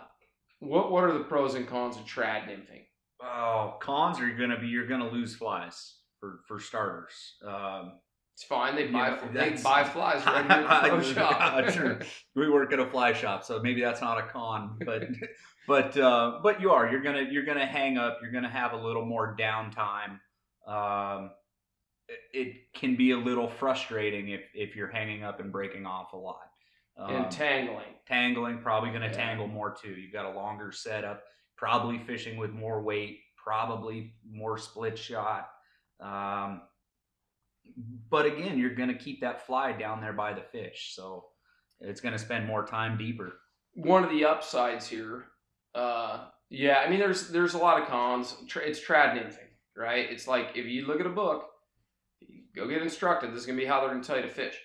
what 0.58 0.92
what 0.92 1.04
are 1.04 1.14
the 1.14 1.26
pros 1.26 1.54
and 1.54 1.68
cons 1.68 1.98
of 1.98 2.04
trad 2.06 2.48
nymphing? 2.48 2.86
Oh, 3.22 3.76
cons 3.80 4.20
are 4.20 4.32
going 4.32 4.50
to 4.50 4.60
be 4.60 4.68
you're 4.68 4.88
going 4.88 5.02
to 5.02 5.10
lose 5.10 5.36
flies 5.36 5.98
for 6.20 6.40
for 6.48 6.60
starters. 6.60 7.36
Um, 7.48 8.00
It's 8.36 8.44
fine. 8.44 8.76
They 8.76 8.88
buy 8.88 9.10
Yeah, 9.10 9.50
they 9.50 9.62
buy 9.62 9.84
flies 9.84 10.24
at 10.26 10.48
the 11.00 11.14
shop. 11.14 11.70
Sure. 11.70 12.00
we 12.36 12.50
work 12.50 12.74
at 12.74 12.80
a 12.80 12.86
fly 12.90 13.14
shop, 13.14 13.44
so 13.44 13.60
maybe 13.62 13.82
that's 13.82 14.02
not 14.02 14.18
a 14.18 14.24
con, 14.24 14.78
but 14.86 15.04
but 15.68 15.96
uh, 15.98 16.40
but 16.42 16.60
you 16.60 16.72
are 16.72 16.90
you're 16.90 17.04
gonna 17.04 17.28
you're 17.30 17.46
gonna 17.46 17.66
hang 17.66 17.98
up. 17.98 18.20
You're 18.22 18.32
gonna 18.32 18.50
have 18.50 18.74
a 18.74 18.78
little 18.78 19.06
more 19.06 19.36
downtime. 19.40 20.20
Um, 20.68 21.30
it, 22.08 22.20
it 22.34 22.56
can 22.74 22.96
be 22.96 23.12
a 23.12 23.18
little 23.18 23.48
frustrating 23.48 24.30
if 24.30 24.42
if 24.56 24.76
you're 24.76 24.90
hanging 24.90 25.24
up 25.24 25.40
and 25.40 25.52
breaking 25.52 25.86
off 25.86 26.14
a 26.14 26.18
lot. 26.18 26.50
Um, 26.98 27.10
and 27.16 27.32
tangling. 27.32 27.86
tangling 28.08 28.60
probably 28.60 28.90
going 28.90 29.02
to 29.02 29.08
Yeah. 29.08 29.14
tangle 29.14 29.48
more 29.48 29.74
too. 29.74 29.90
You've 29.90 30.14
got 30.14 30.26
a 30.26 30.30
longer 30.36 30.72
setup, 30.72 31.24
probably 31.58 31.98
fishing 31.98 32.38
with 32.38 32.52
more 32.52 32.84
weight, 32.84 33.18
probably 33.36 34.14
more 34.30 34.60
split 34.60 34.96
shot. 35.00 35.50
Um, 36.00 36.62
but 38.10 38.26
again, 38.26 38.58
you're 38.58 38.76
going 38.76 38.90
to 38.90 38.96
keep 38.96 39.22
that 39.22 39.46
fly 39.46 39.72
down 39.72 40.02
there 40.02 40.14
by 40.14 40.34
the 40.34 40.42
fish, 40.42 40.94
so 40.96 41.26
it's 41.80 42.02
going 42.02 42.14
to 42.14 42.20
spend 42.20 42.46
more 42.46 42.66
time 42.66 42.98
deeper. 42.98 43.40
One 43.74 44.04
of 44.04 44.12
the 44.12 44.26
upsides 44.26 44.88
here, 44.88 45.26
uh, 45.74 46.26
yeah, 46.50 46.84
I 46.86 46.90
mean, 46.90 47.00
there's 47.00 47.30
there's 47.30 47.56
a 47.56 47.58
lot 47.58 47.82
of 47.82 47.88
cons. 47.88 48.36
It's 48.56 48.80
trad 48.80 49.16
nymphing, 49.16 49.50
right? 49.76 50.08
It's 50.12 50.28
like 50.28 50.52
if 50.56 50.68
you 50.68 50.86
look 50.86 51.00
at 51.00 51.08
a 51.08 51.10
book, 51.10 51.50
go 52.56 52.68
get 52.68 52.84
instructed. 52.84 53.32
This 53.32 53.42
is 53.42 53.46
gonna 53.48 53.58
be 53.58 53.66
how 53.66 53.82
they're 53.82 53.90
gonna 53.90 54.04
tell 54.04 54.18
you 54.18 54.24
to 54.24 54.30
fish. 54.30 54.56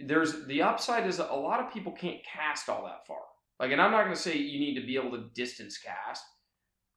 There's 0.00 0.44
the 0.46 0.62
upside 0.62 1.06
is 1.06 1.18
that 1.18 1.32
a 1.32 1.36
lot 1.36 1.60
of 1.60 1.72
people 1.72 1.92
can't 1.92 2.18
cast 2.24 2.68
all 2.68 2.84
that 2.84 3.06
far. 3.06 3.20
Like, 3.60 3.70
and 3.70 3.80
I'm 3.80 3.92
not 3.92 4.02
gonna 4.02 4.16
say 4.16 4.36
you 4.36 4.58
need 4.58 4.74
to 4.80 4.86
be 4.86 4.96
able 4.96 5.12
to 5.12 5.30
distance 5.34 5.78
cast, 5.78 6.24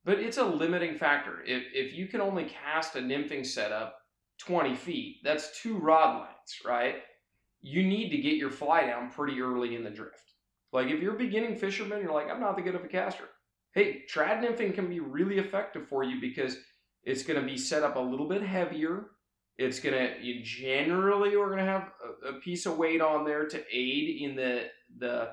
but 0.04 0.20
it's 0.20 0.38
a 0.38 0.44
limiting 0.44 0.98
factor. 0.98 1.44
If 1.46 1.66
if 1.74 1.94
you 1.94 2.08
can 2.08 2.22
only 2.22 2.46
cast 2.46 2.96
a 2.96 3.00
nymphing 3.00 3.46
setup 3.46 4.00
20 4.38 4.76
feet, 4.76 5.18
that's 5.24 5.62
two 5.62 5.78
rod 5.78 6.22
lengths, 6.22 6.62
right? 6.66 6.96
You 7.62 7.84
need 7.84 8.10
to 8.10 8.18
get 8.18 8.36
your 8.36 8.52
fly 8.52 8.86
down 8.86 9.12
pretty 9.12 9.42
early 9.42 9.76
in 9.76 9.84
the 9.84 9.90
drift. 9.90 10.34
Like 10.72 10.88
if 10.88 11.02
you're 11.02 11.16
a 11.16 11.20
beginning 11.20 11.56
fisherman, 11.56 12.02
you're 12.02 12.14
like, 12.14 12.30
I'm 12.30 12.40
not 12.40 12.56
that 12.56 12.64
good 12.64 12.76
of 12.76 12.84
a 12.84 12.88
caster. 12.88 13.26
Hey, 13.74 14.04
trad 14.12 14.42
nymphing 14.42 14.74
can 14.74 14.88
be 14.88 15.00
really 15.00 15.38
effective 15.38 15.88
for 15.88 16.04
you 16.04 16.20
because 16.20 16.58
it's 17.04 17.24
going 17.24 17.40
to 17.40 17.46
be 17.46 17.58
set 17.58 17.84
up 17.84 17.96
a 17.96 18.00
little 18.00 18.28
bit 18.28 18.42
heavier. 18.42 19.08
It's 19.58 19.80
going 19.80 19.96
to 19.96 20.24
you 20.24 20.44
generally 20.44 21.36
we're 21.36 21.48
going 21.48 21.66
to 21.66 21.72
have 21.72 21.92
a, 22.24 22.30
a 22.30 22.34
piece 22.34 22.66
of 22.66 22.78
weight 22.78 23.02
on 23.02 23.26
there 23.26 23.48
to 23.48 23.64
aid 23.72 24.22
in 24.22 24.36
the 24.36 24.68
the 25.00 25.30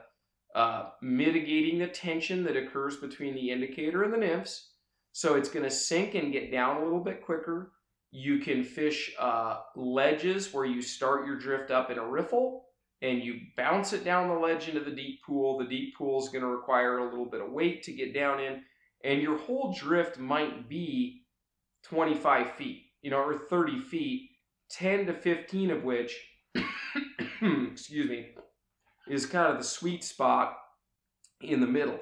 uh, 0.54 0.90
mitigating 1.02 1.78
the 1.78 1.88
tension 1.88 2.44
that 2.44 2.56
occurs 2.56 2.96
between 2.96 3.34
the 3.34 3.50
indicator 3.50 4.04
and 4.04 4.12
the 4.12 4.18
nymphs. 4.18 4.70
So 5.12 5.34
it's 5.34 5.48
going 5.48 5.64
to 5.64 5.70
sink 5.70 6.14
and 6.14 6.32
get 6.32 6.52
down 6.52 6.76
a 6.76 6.84
little 6.84 7.00
bit 7.00 7.24
quicker. 7.24 7.72
You 8.16 8.38
can 8.38 8.62
fish 8.62 9.12
uh, 9.18 9.62
ledges 9.74 10.54
where 10.54 10.64
you 10.64 10.80
start 10.80 11.26
your 11.26 11.36
drift 11.36 11.72
up 11.72 11.90
in 11.90 11.98
a 11.98 12.06
riffle 12.06 12.66
and 13.02 13.20
you 13.20 13.40
bounce 13.56 13.92
it 13.92 14.04
down 14.04 14.28
the 14.28 14.34
ledge 14.34 14.68
into 14.68 14.84
the 14.84 14.92
deep 14.92 15.20
pool. 15.26 15.58
The 15.58 15.64
deep 15.64 15.96
pool 15.96 16.22
is 16.22 16.28
going 16.28 16.42
to 16.42 16.48
require 16.48 16.98
a 16.98 17.10
little 17.10 17.26
bit 17.26 17.40
of 17.40 17.50
weight 17.50 17.82
to 17.82 17.92
get 17.92 18.14
down 18.14 18.38
in, 18.38 18.62
and 19.02 19.20
your 19.20 19.36
whole 19.36 19.74
drift 19.76 20.16
might 20.16 20.68
be 20.68 21.24
25 21.82 22.52
feet, 22.52 22.84
you 23.02 23.10
know, 23.10 23.18
or 23.18 23.36
30 23.36 23.80
feet, 23.80 24.30
10 24.70 25.06
to 25.06 25.12
15 25.12 25.72
of 25.72 25.82
which, 25.82 26.16
excuse 27.72 28.08
me, 28.08 28.28
is 29.08 29.26
kind 29.26 29.50
of 29.50 29.58
the 29.58 29.64
sweet 29.64 30.04
spot 30.04 30.56
in 31.40 31.60
the 31.60 31.66
middle. 31.66 31.98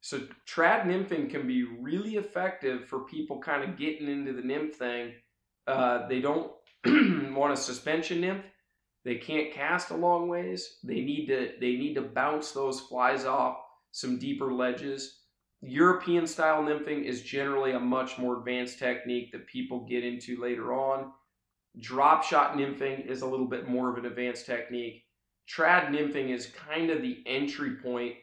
So 0.00 0.22
trad 0.44 0.86
nymphing 0.86 1.30
can 1.30 1.46
be 1.46 1.62
really 1.62 2.16
effective 2.16 2.88
for 2.88 3.04
people 3.04 3.38
kind 3.38 3.62
of 3.62 3.78
getting 3.78 4.08
into 4.08 4.32
the 4.32 4.42
nymph 4.42 4.74
thing. 4.74 5.12
Uh, 5.66 6.06
they 6.08 6.20
don't 6.20 6.50
want 7.34 7.52
a 7.52 7.56
suspension 7.56 8.20
nymph 8.20 8.44
they 9.04 9.16
can't 9.16 9.52
cast 9.52 9.90
a 9.90 9.96
long 9.96 10.28
ways. 10.28 10.78
They 10.84 11.00
need 11.00 11.26
to 11.26 11.52
they 11.60 11.76
need 11.76 11.94
to 11.94 12.02
bounce 12.02 12.52
those 12.52 12.80
flies 12.80 13.24
off 13.24 13.58
some 13.90 14.18
deeper 14.18 14.52
ledges. 14.52 15.18
European 15.60 16.26
style 16.26 16.62
nymphing 16.62 17.04
is 17.04 17.22
generally 17.22 17.72
a 17.72 17.80
much 17.80 18.18
more 18.18 18.38
advanced 18.38 18.78
technique 18.78 19.30
that 19.32 19.46
people 19.46 19.86
get 19.86 20.04
into 20.04 20.40
later 20.40 20.72
on. 20.72 21.12
Drop 21.78 22.24
shot 22.24 22.56
nymphing 22.56 23.06
is 23.06 23.22
a 23.22 23.26
little 23.26 23.46
bit 23.46 23.68
more 23.68 23.90
of 23.90 23.96
an 23.96 24.06
advanced 24.06 24.46
technique. 24.46 25.04
Trad 25.48 25.88
nymphing 25.88 26.30
is 26.30 26.52
kind 26.68 26.90
of 26.90 27.02
the 27.02 27.22
entry 27.26 27.76
point 27.76 28.14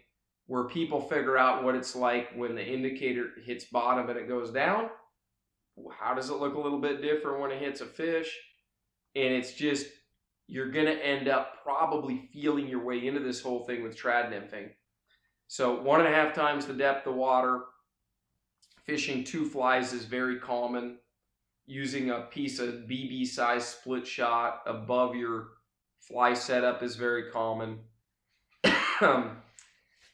where 0.48 0.66
people 0.66 1.02
figure 1.02 1.38
out 1.38 1.64
what 1.64 1.76
it's 1.76 1.95
like 1.95 2.30
when 2.36 2.56
the 2.56 2.66
indicator 2.66 3.30
hits 3.44 3.66
bottom 3.66 4.10
and 4.10 4.18
it 4.18 4.28
goes 4.28 4.52
down. 4.52 4.90
How 5.98 6.14
does 6.14 6.30
it 6.30 6.36
look 6.36 6.56
a 6.56 6.60
little 6.60 6.80
bit 6.80 7.02
different 7.02 7.40
when 7.40 7.52
it 7.52 7.62
hits 7.62 7.82
a 7.82 7.86
fish? 7.86 8.38
And 9.16 9.34
it's 9.34 9.54
just 9.54 9.88
you're 10.50 10.72
to 10.72 11.06
end 11.06 11.28
up 11.28 11.62
probably 11.64 12.28
feeling 12.34 12.68
your 12.68 12.84
way 12.84 13.06
into 13.06 13.20
this 13.20 13.42
whole 13.42 13.66
thing 13.66 13.84
with 13.84 13.96
trad 13.96 14.32
nymphing. 14.32 14.70
So, 15.48 15.80
one 15.82 16.00
and 16.00 16.10
a 16.10 16.16
half 16.16 16.34
times 16.34 16.66
the 16.66 16.74
depth 16.74 17.08
of 17.08 17.16
water. 17.16 17.62
Fishing 18.84 19.24
two 19.24 19.46
flies 19.46 19.94
is 19.94 20.06
very 20.06 20.40
common. 20.40 20.98
Using 21.68 22.10
a 22.10 22.22
piece 22.22 22.60
of 22.60 22.88
BB 22.90 23.28
size 23.28 23.68
split 23.68 24.08
shot 24.08 24.64
above 24.66 25.16
your 25.16 25.50
fly 26.00 26.34
setup 26.34 26.82
is 26.82 26.96
very 26.96 27.30
common. 27.30 27.82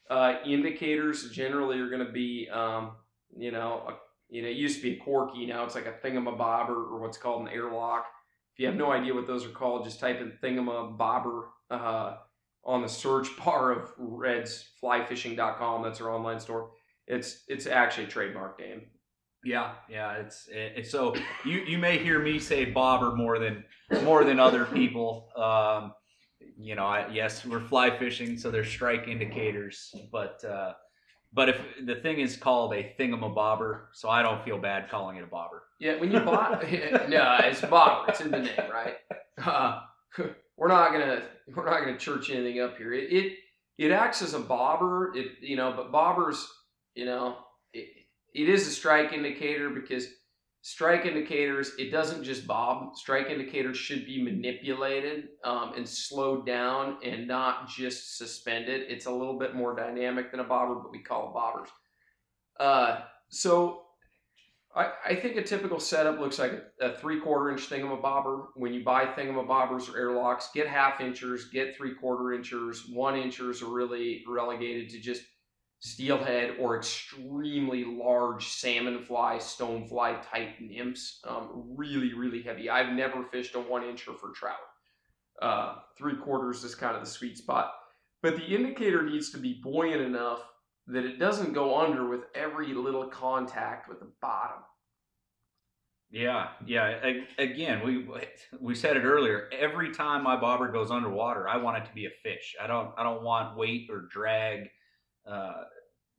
uh, 0.10 0.34
indicators 0.46 1.30
generally 1.32 1.80
are 1.80 1.90
going 1.90 2.06
to 2.06 2.12
be, 2.12 2.50
um, 2.52 2.92
you 3.38 3.52
know, 3.52 3.88
a, 3.88 3.94
you 4.30 4.41
know, 4.41 4.47
it 4.47 4.57
used 4.57 4.77
to 4.77 4.84
be 4.84 4.97
a 4.97 4.99
corky. 4.99 5.45
Now 5.45 5.65
it's 5.65 5.76
like 5.76 5.85
a 5.85 6.06
thingamabobber 6.06 6.69
or 6.69 6.99
what's 6.99 7.18
called 7.18 7.41
an 7.41 7.53
airlock. 7.53 8.06
If 8.53 8.60
you 8.60 8.68
have 8.68 8.76
no 8.76 8.91
idea 8.91 9.14
what 9.14 9.27
those 9.27 9.45
are 9.45 9.49
called, 9.49 9.84
just 9.84 9.99
type 9.99 10.22
in 10.22 10.34
thingamabobber 10.41 11.43
uh, 11.69 12.15
on 12.64 12.81
the 12.81 12.89
search 12.89 13.27
bar 13.43 13.72
of 13.72 13.91
Red's 13.97 14.69
flyfishing.com. 14.81 15.84
That's 15.84 16.02
our 16.02 16.11
online 16.11 16.39
store. 16.39 16.72
It's 17.07 17.43
it's 17.47 17.68
actually 17.68 18.06
a 18.06 18.10
trademark 18.10 18.60
name. 18.60 18.81
Yeah, 19.43 19.73
yeah. 19.88 20.14
It's, 20.14 20.49
it's 20.52 20.89
so 20.89 21.15
you 21.45 21.60
you 21.60 21.77
may 21.77 21.99
hear 21.99 22.19
me 22.19 22.39
say 22.39 22.65
bobber 22.65 23.15
more 23.15 23.38
than 23.38 23.64
more 24.03 24.23
than 24.23 24.39
other 24.39 24.65
people. 24.65 25.30
Um, 25.38 25.93
you 26.57 26.73
know, 26.76 26.85
I, 26.85 27.07
yes, 27.11 27.45
we're 27.45 27.60
fly 27.60 27.95
fishing, 27.95 28.38
so 28.38 28.49
there's 28.49 28.69
strike 28.69 29.07
indicators, 29.07 29.93
but 30.11 30.43
uh, 30.43 30.73
but 31.36 31.49
if 31.49 31.62
the 31.86 31.95
thing 31.95 32.20
is 32.20 32.38
called 32.38 32.74
a 32.74 32.95
thingamabobber, 32.98 33.82
so 33.91 34.10
I 34.10 34.24
don't 34.24 34.44
feel 34.45 34.57
bad 34.57 34.90
calling 34.90 35.18
it 35.18 35.24
a 35.24 35.28
bobber. 35.28 35.64
Yeah, 35.80 35.99
when 35.99 36.12
you 36.12 36.22
buy, 36.22 36.60
no, 37.10 37.38
it's 37.41 37.62
bobber. 37.62 38.10
It's 38.10 38.22
in 38.22 38.32
the 38.32 38.40
name, 38.40 38.72
right? 38.72 38.95
Uh, 39.44 39.82
we're 40.57 40.70
not 40.70 40.94
gonna 40.94 41.24
we're 41.53 41.66
not 41.66 41.82
gonna 41.82 41.98
church 41.98 42.30
anything 42.30 42.62
up 42.62 42.78
here. 42.78 42.94
It 42.94 43.12
it, 43.12 43.34
it 43.78 43.91
acts 43.91 44.22
as 44.22 44.34
a 44.34 44.40
bobber. 44.40 45.14
It 45.14 45.34
you 45.41 45.57
know, 45.57 45.74
but 45.76 45.91
bobbers, 45.91 46.41
you 46.95 47.06
know, 47.06 47.36
it, 47.74 47.90
it 48.34 48.48
is 48.48 48.66
a 48.68 48.72
strike 48.72 49.12
indicator 49.12 49.70
because 49.70 50.07
strike 50.66 51.06
indicators 51.06 51.74
it 51.78 51.92
doesn't 51.92 52.24
just 52.24 52.48
bob. 52.48 52.96
Strike 52.96 53.30
indicators 53.30 53.78
should 53.78 54.04
be 54.04 54.24
manipulated 54.24 55.26
um, 55.44 55.74
and 55.78 55.88
slowed 55.88 56.44
down 56.44 56.98
and 57.04 57.28
not 57.28 57.70
just 57.70 58.18
suspended. 58.18 58.82
It's 58.90 59.06
a 59.06 59.12
little 59.12 59.38
bit 59.38 59.54
more 59.54 59.76
dynamic 59.76 60.32
than 60.32 60.40
a 60.40 60.44
bobber, 60.44 60.74
but 60.74 60.92
we 60.92 61.04
call 61.04 61.30
it 61.30 61.38
bobbers. 61.38 61.68
Uh, 62.60 63.02
so 63.30 63.84
I, 64.76 64.94
I 65.06 65.16
think 65.16 65.36
a 65.36 65.44
typical 65.44 65.80
setup 65.80 66.20
looks 66.20 66.40
like 66.40 66.54
a, 66.82 66.88
a 66.88 66.98
three 66.98 67.22
quarter 67.22 67.52
inch 67.52 67.70
thingamabobber. 67.70 68.48
When 68.56 68.74
you 68.74 68.84
buy 68.84 69.06
thingamabobbers 69.06 69.94
or 69.94 70.00
airlocks, 70.00 70.50
get 70.52 70.66
half 70.66 71.00
inchers, 71.00 71.46
get 71.50 71.78
three 71.78 71.94
quarter 71.94 72.34
inchers. 72.34 72.88
One 72.92 73.16
inchers 73.16 73.62
are 73.62 73.72
really 73.72 74.24
relegated 74.28 74.90
to 74.90 75.00
just 75.00 75.22
steelhead 75.86 76.56
or 76.60 76.78
extremely 76.78 77.84
large 77.86 78.48
salmon 78.48 79.03
fly, 79.03 79.38
stonefly 79.38 80.20
type 80.32 80.60
nymphs. 80.60 81.20
Um, 81.28 81.76
really, 81.76 82.14
really 82.14 82.41
heavy. 82.41 82.72
I've 82.72 82.94
never 82.94 83.24
fished 83.32 83.53
a 83.53 83.60
one 83.60 83.84
incher 83.84 84.18
for 84.18 84.32
trout. 84.34 84.56
Uh, 85.40 85.76
three 85.95 86.16
quarters 86.16 86.64
is 86.64 86.74
kind 86.74 86.95
of 86.95 87.03
the 87.03 87.10
sweet 87.10 87.38
spot. 87.38 87.72
But 88.24 88.36
the 88.36 88.45
indicator 88.45 89.03
needs 89.03 89.30
to 89.32 89.38
be 89.38 89.62
buoyant 89.62 90.02
enough 90.02 90.40
that 90.88 91.06
it 91.06 91.20
doesn't 91.20 91.53
go 91.53 91.80
under 91.80 92.10
with 92.10 92.22
every 92.34 92.74
little 92.74 93.06
contact 93.06 93.88
with 93.88 93.99
the 93.99 94.12
bottom. 94.22 94.64
Yeah, 96.10 96.48
yeah. 96.66 96.99
Again, 97.38 97.86
we 97.86 98.07
we 98.60 98.74
said 98.74 98.98
it 98.98 99.03
earlier. 99.03 99.49
Every 99.52 99.91
time 99.91 100.24
my 100.24 100.40
bobber 100.40 100.72
goes 100.72 100.90
underwater, 100.90 101.48
I 101.48 101.57
want 101.57 101.78
it 101.78 101.86
to 101.86 101.94
be 101.94 102.06
a 102.06 102.12
fish. 102.24 102.56
I 102.60 102.66
don't 102.66 102.91
I 102.98 103.03
don't 103.03 103.24
want 103.24 103.57
weight 103.57 103.90
or 103.91 104.07
drag, 104.10 104.70
uh, 105.30 105.64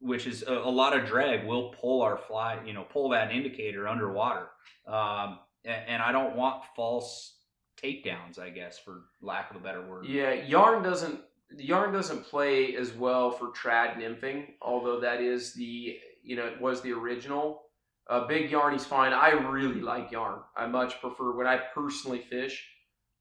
which 0.06 0.26
is 0.26 0.42
a, 0.42 0.54
a 0.54 0.70
lot 0.70 0.96
of 0.96 1.06
drag 1.06 1.46
will 1.46 1.70
pull 1.80 2.02
our 2.02 2.16
fly. 2.16 2.58
You 2.64 2.72
know, 2.72 2.84
pull 2.84 3.08
that 3.10 3.32
indicator 3.32 3.88
underwater. 3.88 4.48
Um, 4.86 5.40
and, 5.64 5.82
and 5.88 6.02
I 6.02 6.12
don't 6.12 6.36
want 6.36 6.62
false 6.74 7.36
takedowns. 7.82 8.38
I 8.38 8.50
guess 8.50 8.78
for 8.78 9.02
lack 9.20 9.50
of 9.50 9.56
a 9.56 9.60
better 9.60 9.86
word. 9.86 10.06
Yeah, 10.06 10.32
yarn 10.32 10.82
doesn't 10.82 11.20
yarn 11.56 11.92
doesn't 11.92 12.24
play 12.24 12.76
as 12.76 12.92
well 12.92 13.30
for 13.30 13.48
trad 13.48 13.96
nymphing, 13.96 14.46
although 14.62 15.00
that 15.00 15.20
is 15.20 15.54
the 15.54 15.98
you 16.22 16.36
know 16.36 16.46
it 16.46 16.60
was 16.60 16.80
the 16.82 16.92
original. 16.92 17.62
Uh, 18.08 18.26
big 18.26 18.50
yarn 18.50 18.74
is 18.74 18.84
fine. 18.84 19.12
I 19.12 19.30
really 19.30 19.80
like 19.80 20.12
yarn. 20.12 20.38
I 20.56 20.66
much 20.66 21.00
prefer 21.00 21.36
when 21.36 21.46
I 21.46 21.58
personally 21.74 22.20
fish. 22.20 22.64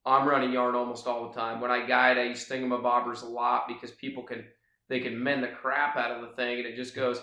I'm 0.04 0.28
running 0.28 0.52
yarn 0.52 0.76
almost 0.76 1.08
all 1.08 1.28
the 1.28 1.34
time. 1.34 1.60
When 1.60 1.72
I 1.72 1.84
guide, 1.84 2.18
I 2.18 2.24
use 2.24 2.48
thingamabobbers 2.48 3.22
a 3.22 3.26
lot 3.26 3.66
because 3.66 3.90
people 3.90 4.22
can 4.22 4.44
they 4.88 5.00
can 5.00 5.22
mend 5.22 5.42
the 5.42 5.48
crap 5.48 5.96
out 5.96 6.10
of 6.10 6.22
the 6.22 6.34
thing, 6.36 6.58
and 6.58 6.66
it 6.66 6.76
just 6.76 6.94
goes. 6.94 7.20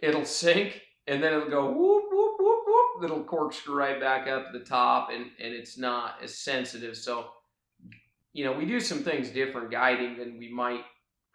It'll 0.00 0.24
sink, 0.24 0.80
and 1.06 1.22
then 1.22 1.32
it'll 1.32 1.48
go 1.48 1.66
whoop 1.66 2.04
whoop 2.10 2.34
whoop 2.38 2.64
whoop. 2.66 3.04
It'll 3.04 3.24
corkscrew 3.24 3.74
right 3.74 4.00
back 4.00 4.28
up 4.28 4.52
to 4.52 4.58
the 4.58 4.64
top, 4.64 5.08
and 5.10 5.26
and 5.42 5.54
it's 5.54 5.78
not 5.78 6.16
as 6.22 6.38
sensitive. 6.38 6.96
So, 6.96 7.26
you 8.32 8.44
know, 8.44 8.52
we 8.52 8.66
do 8.66 8.80
some 8.80 8.98
things 8.98 9.30
different 9.30 9.70
guiding 9.70 10.18
than 10.18 10.38
we 10.38 10.52
might 10.52 10.84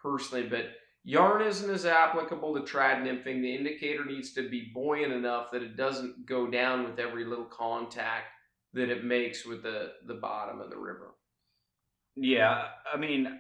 personally, 0.01 0.47
but 0.47 0.65
yarn 1.03 1.41
isn't 1.41 1.69
as 1.69 1.85
applicable 1.85 2.53
to 2.53 2.61
trad 2.61 3.01
nymphing. 3.01 3.41
The 3.41 3.55
indicator 3.55 4.05
needs 4.05 4.33
to 4.33 4.49
be 4.49 4.71
buoyant 4.73 5.13
enough 5.13 5.47
that 5.51 5.63
it 5.63 5.75
doesn't 5.75 6.25
go 6.27 6.47
down 6.47 6.83
with 6.83 6.99
every 6.99 7.25
little 7.25 7.45
contact 7.45 8.27
that 8.73 8.89
it 8.89 9.03
makes 9.03 9.45
with 9.45 9.63
the 9.63 9.93
the 10.07 10.13
bottom 10.13 10.61
of 10.61 10.69
the 10.69 10.77
river. 10.77 11.15
Yeah, 12.15 12.65
I 12.93 12.97
mean, 12.97 13.39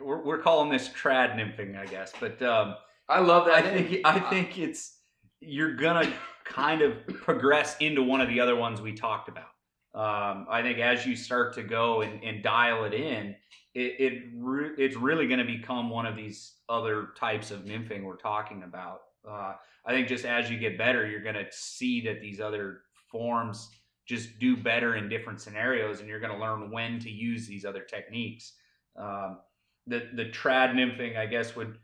we're, 0.00 0.22
we're 0.22 0.38
calling 0.38 0.70
this 0.70 0.88
trad 0.88 1.34
nymphing, 1.36 1.78
I 1.78 1.86
guess, 1.86 2.12
but 2.18 2.40
um, 2.42 2.76
I 3.08 3.20
love 3.20 3.46
that. 3.46 3.54
I 3.54 3.62
think 3.62 4.00
I 4.04 4.18
think 4.18 4.58
it's 4.58 4.98
you're 5.40 5.74
gonna 5.74 6.12
kind 6.44 6.82
of 6.82 7.06
progress 7.06 7.76
into 7.80 8.02
one 8.02 8.20
of 8.20 8.28
the 8.28 8.40
other 8.40 8.56
ones 8.56 8.80
we 8.80 8.92
talked 8.92 9.28
about. 9.28 9.48
Um, 9.94 10.46
I 10.50 10.60
think 10.62 10.78
as 10.80 11.06
you 11.06 11.14
start 11.14 11.54
to 11.54 11.62
go 11.62 12.02
and, 12.02 12.22
and 12.24 12.42
dial 12.42 12.84
it 12.84 12.94
in, 12.94 13.36
it, 13.74 13.94
it 14.00 14.22
re- 14.36 14.72
it's 14.76 14.96
really 14.96 15.26
going 15.28 15.38
to 15.38 15.44
become 15.44 15.88
one 15.88 16.04
of 16.04 16.16
these 16.16 16.54
other 16.68 17.08
types 17.16 17.52
of 17.52 17.64
nymphing 17.64 18.02
we're 18.02 18.16
talking 18.16 18.64
about. 18.64 19.02
Uh, 19.28 19.54
I 19.86 19.92
think 19.92 20.08
just 20.08 20.24
as 20.24 20.50
you 20.50 20.58
get 20.58 20.76
better, 20.76 21.06
you're 21.06 21.22
going 21.22 21.36
to 21.36 21.46
see 21.50 22.00
that 22.02 22.20
these 22.20 22.40
other 22.40 22.80
forms 23.08 23.70
just 24.06 24.38
do 24.38 24.56
better 24.56 24.96
in 24.96 25.08
different 25.08 25.40
scenarios, 25.40 26.00
and 26.00 26.08
you're 26.08 26.20
going 26.20 26.32
to 26.32 26.38
learn 26.38 26.70
when 26.70 26.98
to 27.00 27.10
use 27.10 27.46
these 27.46 27.64
other 27.64 27.82
techniques. 27.82 28.54
Um, 28.96 29.38
the 29.86 30.08
the 30.14 30.26
trad 30.26 30.72
nymphing, 30.72 31.16
I 31.16 31.26
guess, 31.26 31.54
would 31.56 31.78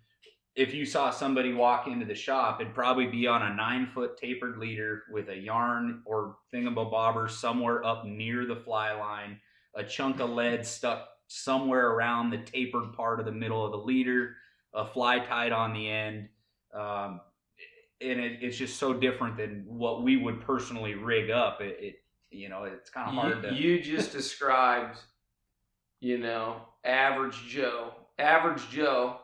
if 0.56 0.74
you 0.74 0.84
saw 0.84 1.10
somebody 1.10 1.52
walk 1.52 1.86
into 1.86 2.04
the 2.04 2.14
shop, 2.14 2.60
it'd 2.60 2.74
probably 2.74 3.06
be 3.06 3.26
on 3.26 3.42
a 3.42 3.54
nine 3.54 3.88
foot 3.94 4.16
tapered 4.16 4.58
leader 4.58 5.04
with 5.10 5.28
a 5.28 5.36
yarn 5.36 6.02
or 6.04 6.36
thingamabobber 6.52 7.30
somewhere 7.30 7.84
up 7.84 8.04
near 8.04 8.46
the 8.46 8.56
fly 8.56 8.92
line, 8.92 9.38
a 9.74 9.84
chunk 9.84 10.20
of 10.20 10.30
lead 10.30 10.66
stuck 10.66 11.08
somewhere 11.28 11.90
around 11.92 12.30
the 12.30 12.38
tapered 12.38 12.92
part 12.92 13.20
of 13.20 13.26
the 13.26 13.32
middle 13.32 13.64
of 13.64 13.70
the 13.70 13.78
leader, 13.78 14.34
a 14.74 14.84
fly 14.84 15.20
tied 15.20 15.52
on 15.52 15.72
the 15.72 15.88
end. 15.88 16.28
Um, 16.74 17.20
and 18.00 18.18
it, 18.18 18.38
it's 18.42 18.56
just 18.56 18.78
so 18.78 18.92
different 18.92 19.36
than 19.36 19.64
what 19.66 20.02
we 20.02 20.16
would 20.16 20.40
personally 20.40 20.94
rig 20.94 21.30
up. 21.30 21.60
It, 21.60 21.76
it 21.80 21.94
you 22.30 22.48
know, 22.48 22.64
it's 22.64 22.90
kind 22.90 23.08
of 23.08 23.14
hard 23.14 23.44
you, 23.44 23.50
to. 23.50 23.54
you 23.54 23.82
just 23.82 24.12
described, 24.12 24.98
you 26.00 26.18
know, 26.18 26.62
average 26.84 27.46
Joe. 27.48 27.92
Average 28.18 28.68
Joe 28.70 29.18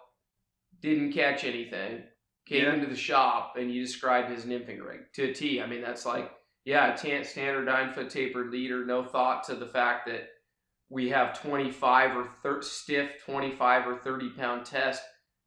didn't 0.81 1.13
catch 1.13 1.45
anything, 1.45 2.05
came 2.47 2.65
Yeah. 2.65 2.75
into 2.75 2.87
the 2.87 2.97
shop, 2.97 3.57
and 3.57 3.73
you 3.73 3.83
described 3.83 4.31
his 4.31 4.45
nymphing 4.45 4.85
rig 4.85 5.13
to 5.15 5.31
a 5.31 5.35
T. 5.35 5.61
I 5.61 5.67
mean, 5.67 5.83
that's 5.83 6.07
like, 6.07 6.31
yeah, 6.65 6.95
a 6.95 7.25
standard 7.25 7.65
nine 7.67 7.93
foot 7.93 8.11
tapered 8.11 8.51
leader, 8.51 8.85
no 8.85 9.05
thought 9.05 9.45
to 9.45 9.55
the 9.55 9.67
fact 9.67 10.07
that 10.07 10.29
we 10.89 11.09
have 11.11 11.41
25 11.41 12.17
or 12.17 12.25
thir- 12.43 12.63
stiff 12.63 13.11
25 13.25 13.87
or 13.87 13.97
30 13.99 14.31
pound 14.31 14.65
test 14.65 15.03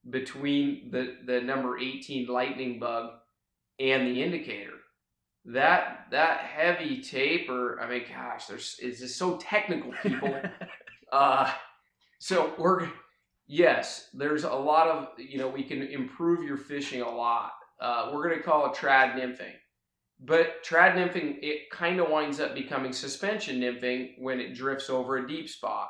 between 0.10 0.92
the, 0.92 1.18
the 1.26 1.42
number 1.42 1.78
18 1.78 2.28
lightning 2.28 2.80
bug 2.80 3.12
and 3.80 4.08
the 4.08 4.22
indicator 4.22 4.74
that 5.46 6.06
that 6.12 6.40
heavy 6.42 7.02
taper 7.02 7.80
i 7.82 7.90
mean 7.90 8.04
gosh 8.10 8.46
there's 8.48 8.76
it's 8.82 9.00
just 9.00 9.18
so 9.18 9.38
technical 9.38 9.92
people 10.04 10.42
uh 11.14 11.52
so 12.20 12.54
we're 12.58 12.90
yes 13.48 14.10
there's 14.14 14.44
a 14.44 14.54
lot 14.54 14.88
of 14.88 15.08
you 15.18 15.38
know 15.38 15.48
we 15.48 15.64
can 15.64 15.82
improve 15.82 16.44
your 16.44 16.58
fishing 16.58 17.02
a 17.02 17.10
lot. 17.10 17.52
Uh, 17.82 18.12
we're 18.14 18.28
going 18.28 18.38
to 18.38 18.44
call 18.44 18.66
it 18.66 18.76
trad 18.76 19.14
nymphing. 19.16 19.54
But 20.20 20.64
trad 20.66 20.96
nymphing 20.96 21.40
it 21.42 21.70
kind 21.72 22.00
of 22.00 22.10
winds 22.10 22.42
up 22.42 22.54
becoming 22.54 22.92
suspension 22.92 23.60
nymphing 23.60 24.16
when 24.20 24.42
it 24.42 24.54
drifts 24.54 24.90
over 24.90 25.18
a 25.18 25.28
deep 25.28 25.50
spot 25.50 25.90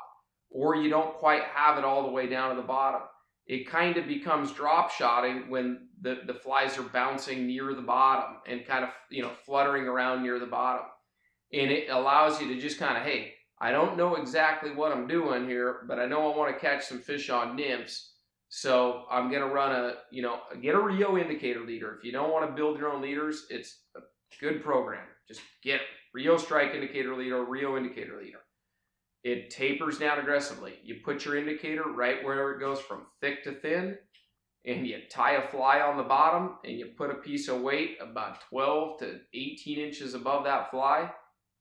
or 0.50 0.76
you 0.76 0.88
don't 0.88 1.14
quite 1.14 1.42
have 1.44 1.78
it 1.78 1.84
all 1.84 2.02
the 2.02 2.12
way 2.12 2.28
down 2.28 2.50
to 2.50 2.60
the 2.60 2.66
bottom. 2.66 3.02
It 3.46 3.68
kind 3.68 3.96
of 3.96 4.06
becomes 4.06 4.52
drop 4.52 4.92
shotting 4.92 5.50
when 5.50 5.88
the, 6.00 6.20
the 6.26 6.34
flies 6.34 6.78
are 6.78 6.82
bouncing 6.82 7.46
near 7.46 7.74
the 7.74 7.82
bottom 7.82 8.36
and 8.46 8.64
kind 8.64 8.84
of 8.84 8.90
you 9.10 9.22
know 9.22 9.32
fluttering 9.44 9.84
around 9.84 10.22
near 10.22 10.38
the 10.38 10.46
bottom. 10.46 10.86
And 11.52 11.72
it 11.72 11.88
allows 11.90 12.40
you 12.40 12.46
to 12.48 12.60
just 12.60 12.78
kind 12.78 12.96
of 12.96 13.02
hey 13.02 13.34
i 13.60 13.70
don't 13.70 13.96
know 13.96 14.16
exactly 14.16 14.70
what 14.72 14.92
i'm 14.92 15.06
doing 15.06 15.48
here 15.48 15.82
but 15.88 15.98
i 15.98 16.06
know 16.06 16.32
i 16.32 16.36
want 16.36 16.52
to 16.52 16.60
catch 16.60 16.84
some 16.84 17.00
fish 17.00 17.30
on 17.30 17.56
nymphs 17.56 18.14
so 18.48 19.04
i'm 19.10 19.30
going 19.30 19.42
to 19.42 19.48
run 19.48 19.72
a 19.72 19.94
you 20.10 20.22
know 20.22 20.40
get 20.60 20.74
a 20.74 20.80
rio 20.80 21.16
indicator 21.16 21.60
leader 21.60 21.96
if 21.98 22.04
you 22.04 22.12
don't 22.12 22.32
want 22.32 22.46
to 22.46 22.54
build 22.54 22.78
your 22.78 22.92
own 22.92 23.02
leaders 23.02 23.46
it's 23.50 23.82
a 23.96 24.00
good 24.40 24.62
program 24.62 25.04
just 25.28 25.40
get 25.62 25.80
rio 26.14 26.36
strike 26.36 26.74
indicator 26.74 27.14
leader 27.16 27.44
rio 27.44 27.76
indicator 27.76 28.20
leader 28.20 28.40
it 29.22 29.50
tapers 29.50 29.98
down 29.98 30.18
aggressively. 30.18 30.74
You 30.82 30.96
put 31.04 31.24
your 31.24 31.36
indicator 31.36 31.84
right 31.84 32.24
where 32.24 32.52
it 32.52 32.60
goes 32.60 32.80
from 32.80 33.06
thick 33.20 33.44
to 33.44 33.52
thin, 33.52 33.98
and 34.64 34.86
you 34.86 34.98
tie 35.10 35.32
a 35.32 35.48
fly 35.50 35.80
on 35.80 35.96
the 35.96 36.02
bottom, 36.02 36.56
and 36.64 36.78
you 36.78 36.92
put 36.96 37.10
a 37.10 37.14
piece 37.14 37.48
of 37.48 37.60
weight 37.60 37.98
about 38.00 38.40
12 38.48 39.00
to 39.00 39.20
18 39.34 39.78
inches 39.78 40.14
above 40.14 40.44
that 40.44 40.70
fly, 40.70 41.10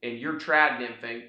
and 0.04 0.18
you're 0.18 0.40
trad 0.40 0.80
nymphing. 0.80 1.24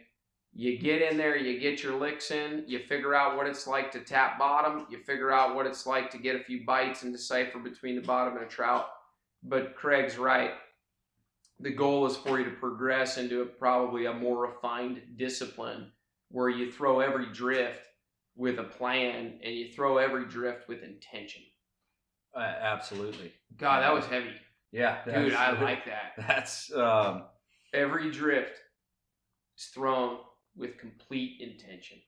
You 0.53 0.79
get 0.79 1.01
in 1.01 1.17
there, 1.17 1.37
you 1.37 1.61
get 1.61 1.83
your 1.83 1.95
licks 1.95 2.31
in, 2.31 2.65
you 2.67 2.81
figure 2.81 3.15
out 3.15 3.37
what 3.37 3.47
it's 3.47 3.67
like 3.67 3.93
to 3.93 4.01
tap 4.01 4.39
bottom, 4.39 4.87
you 4.91 4.99
figure 4.99 5.31
out 5.31 5.55
what 5.55 5.67
it's 5.67 5.87
like 5.87 6.11
to 6.11 6.19
get 6.19 6.37
a 6.37 6.45
few 6.45 6.65
bites 6.67 7.03
and 7.03 7.13
decipher 7.13 7.59
between 7.59 7.95
the 7.95 8.03
bottom 8.03 8.37
and 8.37 8.45
a 8.45 8.49
trout. 8.49 8.87
But 9.43 9.77
Craig's 9.77 10.19
right. 10.19 10.53
The 11.61 11.71
goal 11.71 12.05
is 12.07 12.17
for 12.17 12.39
you 12.39 12.45
to 12.45 12.51
progress 12.51 13.17
into 13.17 13.43
a, 13.43 13.47
probably 13.47 14.07
a 14.07 14.13
more 14.13 14.47
refined 14.47 15.01
discipline 15.17 15.93
where 16.31 16.49
you 16.49 16.71
throw 16.73 17.01
every 17.01 17.33
drift 17.33 17.87
with 18.35 18.59
a 18.59 18.65
plan 18.65 19.39
and 19.45 19.55
you 19.55 19.71
throw 19.73 19.99
every 19.99 20.27
drift 20.27 20.69
with 20.69 20.83
intention. 20.83 21.43
Uh, 22.35 22.41
absolutely. 22.41 23.33
God, 23.57 23.83
that 23.83 23.93
was 23.93 24.07
heavy. 24.07 24.33
Yeah, 24.73 24.99
Dude, 25.05 25.35
I 25.35 25.61
like 25.63 25.85
that. 25.87 26.13
That's 26.17 26.73
um, 26.75 27.25
Every 27.73 28.11
drift 28.11 28.59
is 29.57 29.67
thrown 29.67 30.19
with 30.57 30.79
complete 30.79 31.41
intention. 31.41 31.99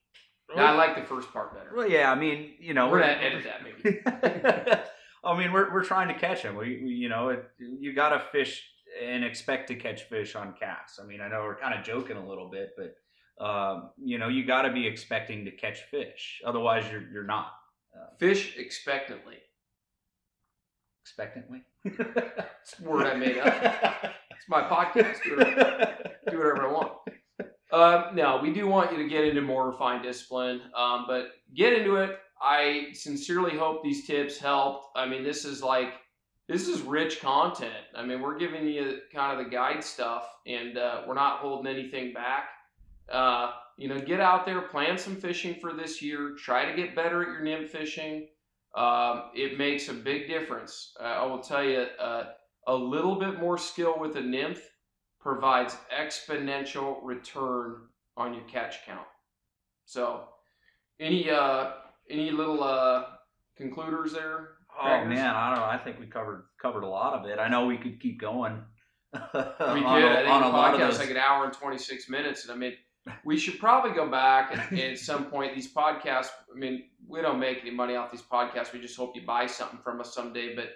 Now, 0.54 0.74
I 0.74 0.76
like 0.76 0.96
the 0.96 1.02
first 1.02 1.32
part 1.32 1.54
better. 1.54 1.70
Well, 1.74 1.88
yeah, 1.88 2.12
I 2.12 2.14
mean, 2.14 2.54
you 2.60 2.74
know, 2.74 2.90
We're 2.90 3.00
gonna 3.00 3.12
edit 3.12 3.44
that 3.44 3.62
maybe. 3.62 4.00
I 5.24 5.38
mean, 5.38 5.52
we're 5.52 5.72
we're 5.72 5.84
trying 5.84 6.08
to 6.08 6.14
catch 6.14 6.42
them. 6.42 6.56
We, 6.56 6.82
we 6.84 6.90
you 6.90 7.08
know, 7.08 7.30
it, 7.30 7.44
you 7.58 7.94
got 7.94 8.10
to 8.10 8.22
fish 8.32 8.62
and 9.02 9.24
expect 9.24 9.68
to 9.68 9.76
catch 9.76 10.02
fish 10.02 10.34
on 10.36 10.54
casts. 10.60 10.98
I 11.02 11.06
mean, 11.06 11.20
I 11.22 11.28
know 11.28 11.40
we're 11.42 11.56
kind 11.56 11.78
of 11.78 11.84
joking 11.84 12.16
a 12.18 12.28
little 12.28 12.50
bit, 12.50 12.70
but 12.76 13.42
um, 13.42 13.90
you 13.96 14.18
know, 14.18 14.28
you 14.28 14.44
got 14.44 14.62
to 14.62 14.72
be 14.72 14.86
expecting 14.86 15.46
to 15.46 15.50
catch 15.52 15.80
fish. 15.90 16.42
Otherwise, 16.44 16.84
you're 16.90 17.08
you're 17.10 17.24
not 17.24 17.52
Fish 18.18 18.56
expectantly. 18.56 19.36
expectantly. 21.02 21.62
It's 21.84 22.78
a 22.80 22.88
word 22.88 23.06
I 23.06 23.14
made 23.14 23.38
up. 23.38 24.12
It's 24.42 24.48
my 24.48 24.62
podcast. 24.62 25.22
Do 25.22 25.36
whatever, 25.36 25.96
do 26.28 26.38
whatever 26.38 26.66
I 26.66 26.72
want. 26.72 26.92
Uh, 27.72 28.10
no, 28.12 28.38
we 28.42 28.52
do 28.52 28.66
want 28.66 28.92
you 28.92 28.98
to 28.98 29.08
get 29.08 29.24
into 29.24 29.40
more 29.40 29.66
refined 29.66 30.02
discipline, 30.02 30.60
um, 30.76 31.06
but 31.08 31.30
get 31.54 31.72
into 31.72 31.96
it. 31.96 32.18
I 32.40 32.88
sincerely 32.92 33.56
hope 33.56 33.82
these 33.82 34.06
tips 34.06 34.36
helped. 34.36 34.88
I 34.94 35.06
mean, 35.06 35.24
this 35.24 35.46
is 35.46 35.62
like 35.62 35.94
this 36.48 36.68
is 36.68 36.82
rich 36.82 37.20
content. 37.20 37.72
I 37.96 38.04
mean, 38.04 38.20
we're 38.20 38.38
giving 38.38 38.66
you 38.66 38.98
kind 39.14 39.38
of 39.38 39.42
the 39.42 39.50
guide 39.50 39.82
stuff, 39.82 40.28
and 40.46 40.76
uh, 40.76 41.02
we're 41.06 41.14
not 41.14 41.38
holding 41.38 41.72
anything 41.72 42.12
back. 42.12 42.50
Uh, 43.10 43.52
you 43.78 43.88
know, 43.88 43.98
get 43.98 44.20
out 44.20 44.44
there, 44.44 44.60
plan 44.60 44.98
some 44.98 45.16
fishing 45.16 45.54
for 45.58 45.72
this 45.72 46.02
year. 46.02 46.34
Try 46.38 46.70
to 46.70 46.76
get 46.76 46.94
better 46.94 47.22
at 47.22 47.28
your 47.28 47.42
nymph 47.42 47.70
fishing. 47.70 48.28
Um, 48.74 49.30
it 49.34 49.56
makes 49.56 49.88
a 49.88 49.94
big 49.94 50.28
difference. 50.28 50.92
I 51.00 51.24
will 51.24 51.40
tell 51.40 51.64
you, 51.64 51.86
uh, 51.98 52.24
a 52.66 52.74
little 52.74 53.18
bit 53.18 53.40
more 53.40 53.56
skill 53.56 53.96
with 53.98 54.16
a 54.16 54.20
nymph 54.20 54.62
provides 55.22 55.76
exponential 55.96 56.96
return 57.02 57.76
on 58.16 58.34
your 58.34 58.42
catch 58.44 58.84
count. 58.84 59.06
So, 59.84 60.24
any 61.00 61.30
uh, 61.30 61.70
any 62.10 62.30
little 62.30 62.62
uh, 62.62 63.04
concluders 63.60 64.12
there? 64.12 64.48
Oh 64.80 64.84
Craigers? 64.86 65.08
man, 65.08 65.26
I 65.34 65.50
don't 65.50 65.58
know. 65.60 65.64
I 65.66 65.78
think 65.78 65.98
we 66.00 66.06
covered 66.06 66.44
covered 66.60 66.82
a 66.82 66.88
lot 66.88 67.14
of 67.14 67.26
it. 67.26 67.38
I 67.38 67.48
know 67.48 67.66
we 67.66 67.76
could 67.78 68.00
keep 68.00 68.20
going. 68.20 68.62
We 69.12 69.18
on 69.34 70.00
did. 70.00 70.10
a- 70.10 70.12
I 70.12 70.16
think 70.22 70.30
on 70.30 70.40
the 70.42 70.46
a 70.46 70.48
lot 70.48 70.74
of 70.74 70.80
podcast 70.80 70.90
those- 70.90 70.98
like 70.98 71.10
an 71.10 71.16
hour 71.18 71.44
and 71.44 71.52
twenty 71.52 71.78
six 71.78 72.08
minutes, 72.08 72.44
and 72.44 72.52
I 72.52 72.56
mean, 72.56 72.74
we 73.24 73.36
should 73.38 73.58
probably 73.58 73.92
go 73.92 74.08
back 74.08 74.52
and, 74.52 74.62
and 74.70 74.92
at 74.92 74.98
some 74.98 75.26
point 75.26 75.54
these 75.54 75.72
podcasts. 75.72 76.28
I 76.54 76.58
mean, 76.58 76.84
we 77.06 77.20
don't 77.20 77.38
make 77.38 77.58
any 77.60 77.70
money 77.70 77.96
off 77.96 78.10
these 78.10 78.22
podcasts. 78.22 78.72
We 78.72 78.80
just 78.80 78.96
hope 78.96 79.14
you 79.14 79.22
buy 79.26 79.46
something 79.46 79.78
from 79.84 80.00
us 80.00 80.14
someday. 80.14 80.54
But 80.54 80.70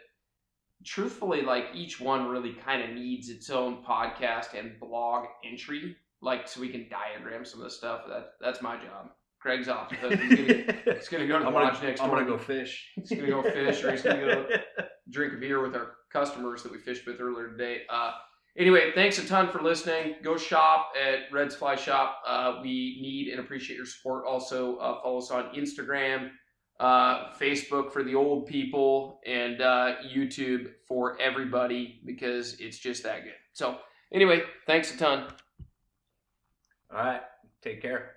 truthfully, 0.86 1.42
like 1.42 1.66
each 1.74 2.00
one 2.00 2.28
really 2.28 2.52
kind 2.52 2.82
of 2.82 2.90
needs 2.90 3.28
its 3.28 3.50
own 3.50 3.82
podcast 3.84 4.58
and 4.58 4.78
blog 4.80 5.26
entry, 5.44 5.96
like 6.22 6.48
so 6.48 6.60
we 6.60 6.68
can 6.68 6.88
diagram 6.88 7.44
some 7.44 7.60
of 7.60 7.64
the 7.64 7.70
stuff. 7.70 8.02
That 8.08 8.28
that's 8.40 8.62
my 8.62 8.76
job. 8.76 9.08
Craig's 9.40 9.68
off. 9.68 9.90
He's 9.90 10.00
gonna, 10.00 10.16
he's 10.16 11.08
gonna 11.08 11.26
go 11.26 11.38
to 11.38 11.44
the 11.44 11.48
I'm 11.48 11.54
lodge 11.54 11.74
gonna, 11.74 11.86
next 11.88 12.00
I'm 12.00 12.08
door. 12.08 12.18
gonna 12.18 12.30
go 12.30 12.38
fish. 12.38 12.90
He's 12.94 13.10
gonna 13.10 13.28
go 13.28 13.42
fish, 13.42 13.82
or 13.84 13.90
he's 13.90 14.02
gonna 14.02 14.20
go 14.20 14.46
drink 15.10 15.34
a 15.34 15.36
beer 15.36 15.62
with 15.62 15.74
our 15.76 15.92
customers 16.12 16.62
that 16.62 16.72
we 16.72 16.78
fished 16.78 17.06
with 17.06 17.20
earlier 17.20 17.48
today. 17.50 17.82
Uh, 17.90 18.12
anyway, 18.58 18.92
thanks 18.94 19.18
a 19.18 19.26
ton 19.26 19.48
for 19.50 19.62
listening. 19.62 20.16
Go 20.24 20.36
shop 20.36 20.92
at 21.00 21.32
Red's 21.32 21.54
Fly 21.54 21.76
Shop. 21.76 22.18
Uh, 22.26 22.54
we 22.62 22.98
need 23.02 23.28
and 23.30 23.38
appreciate 23.40 23.76
your 23.76 23.86
support. 23.86 24.24
Also, 24.26 24.76
uh, 24.78 25.00
follow 25.02 25.18
us 25.18 25.30
on 25.30 25.54
Instagram, 25.54 26.30
uh, 26.78 27.32
Facebook 27.40 27.92
for 27.92 28.02
the 28.02 28.14
old 28.14 28.46
people, 28.46 29.20
and 29.26 29.60
uh, 29.60 29.94
YouTube 30.06 30.72
for 30.86 31.20
everybody 31.20 32.00
because 32.04 32.54
it's 32.60 32.78
just 32.78 33.02
that 33.04 33.24
good. 33.24 33.32
So, 33.52 33.78
anyway, 34.12 34.42
thanks 34.66 34.94
a 34.94 34.98
ton. 34.98 35.28
All 36.92 36.98
right. 36.98 37.22
Take 37.62 37.82
care. 37.82 38.15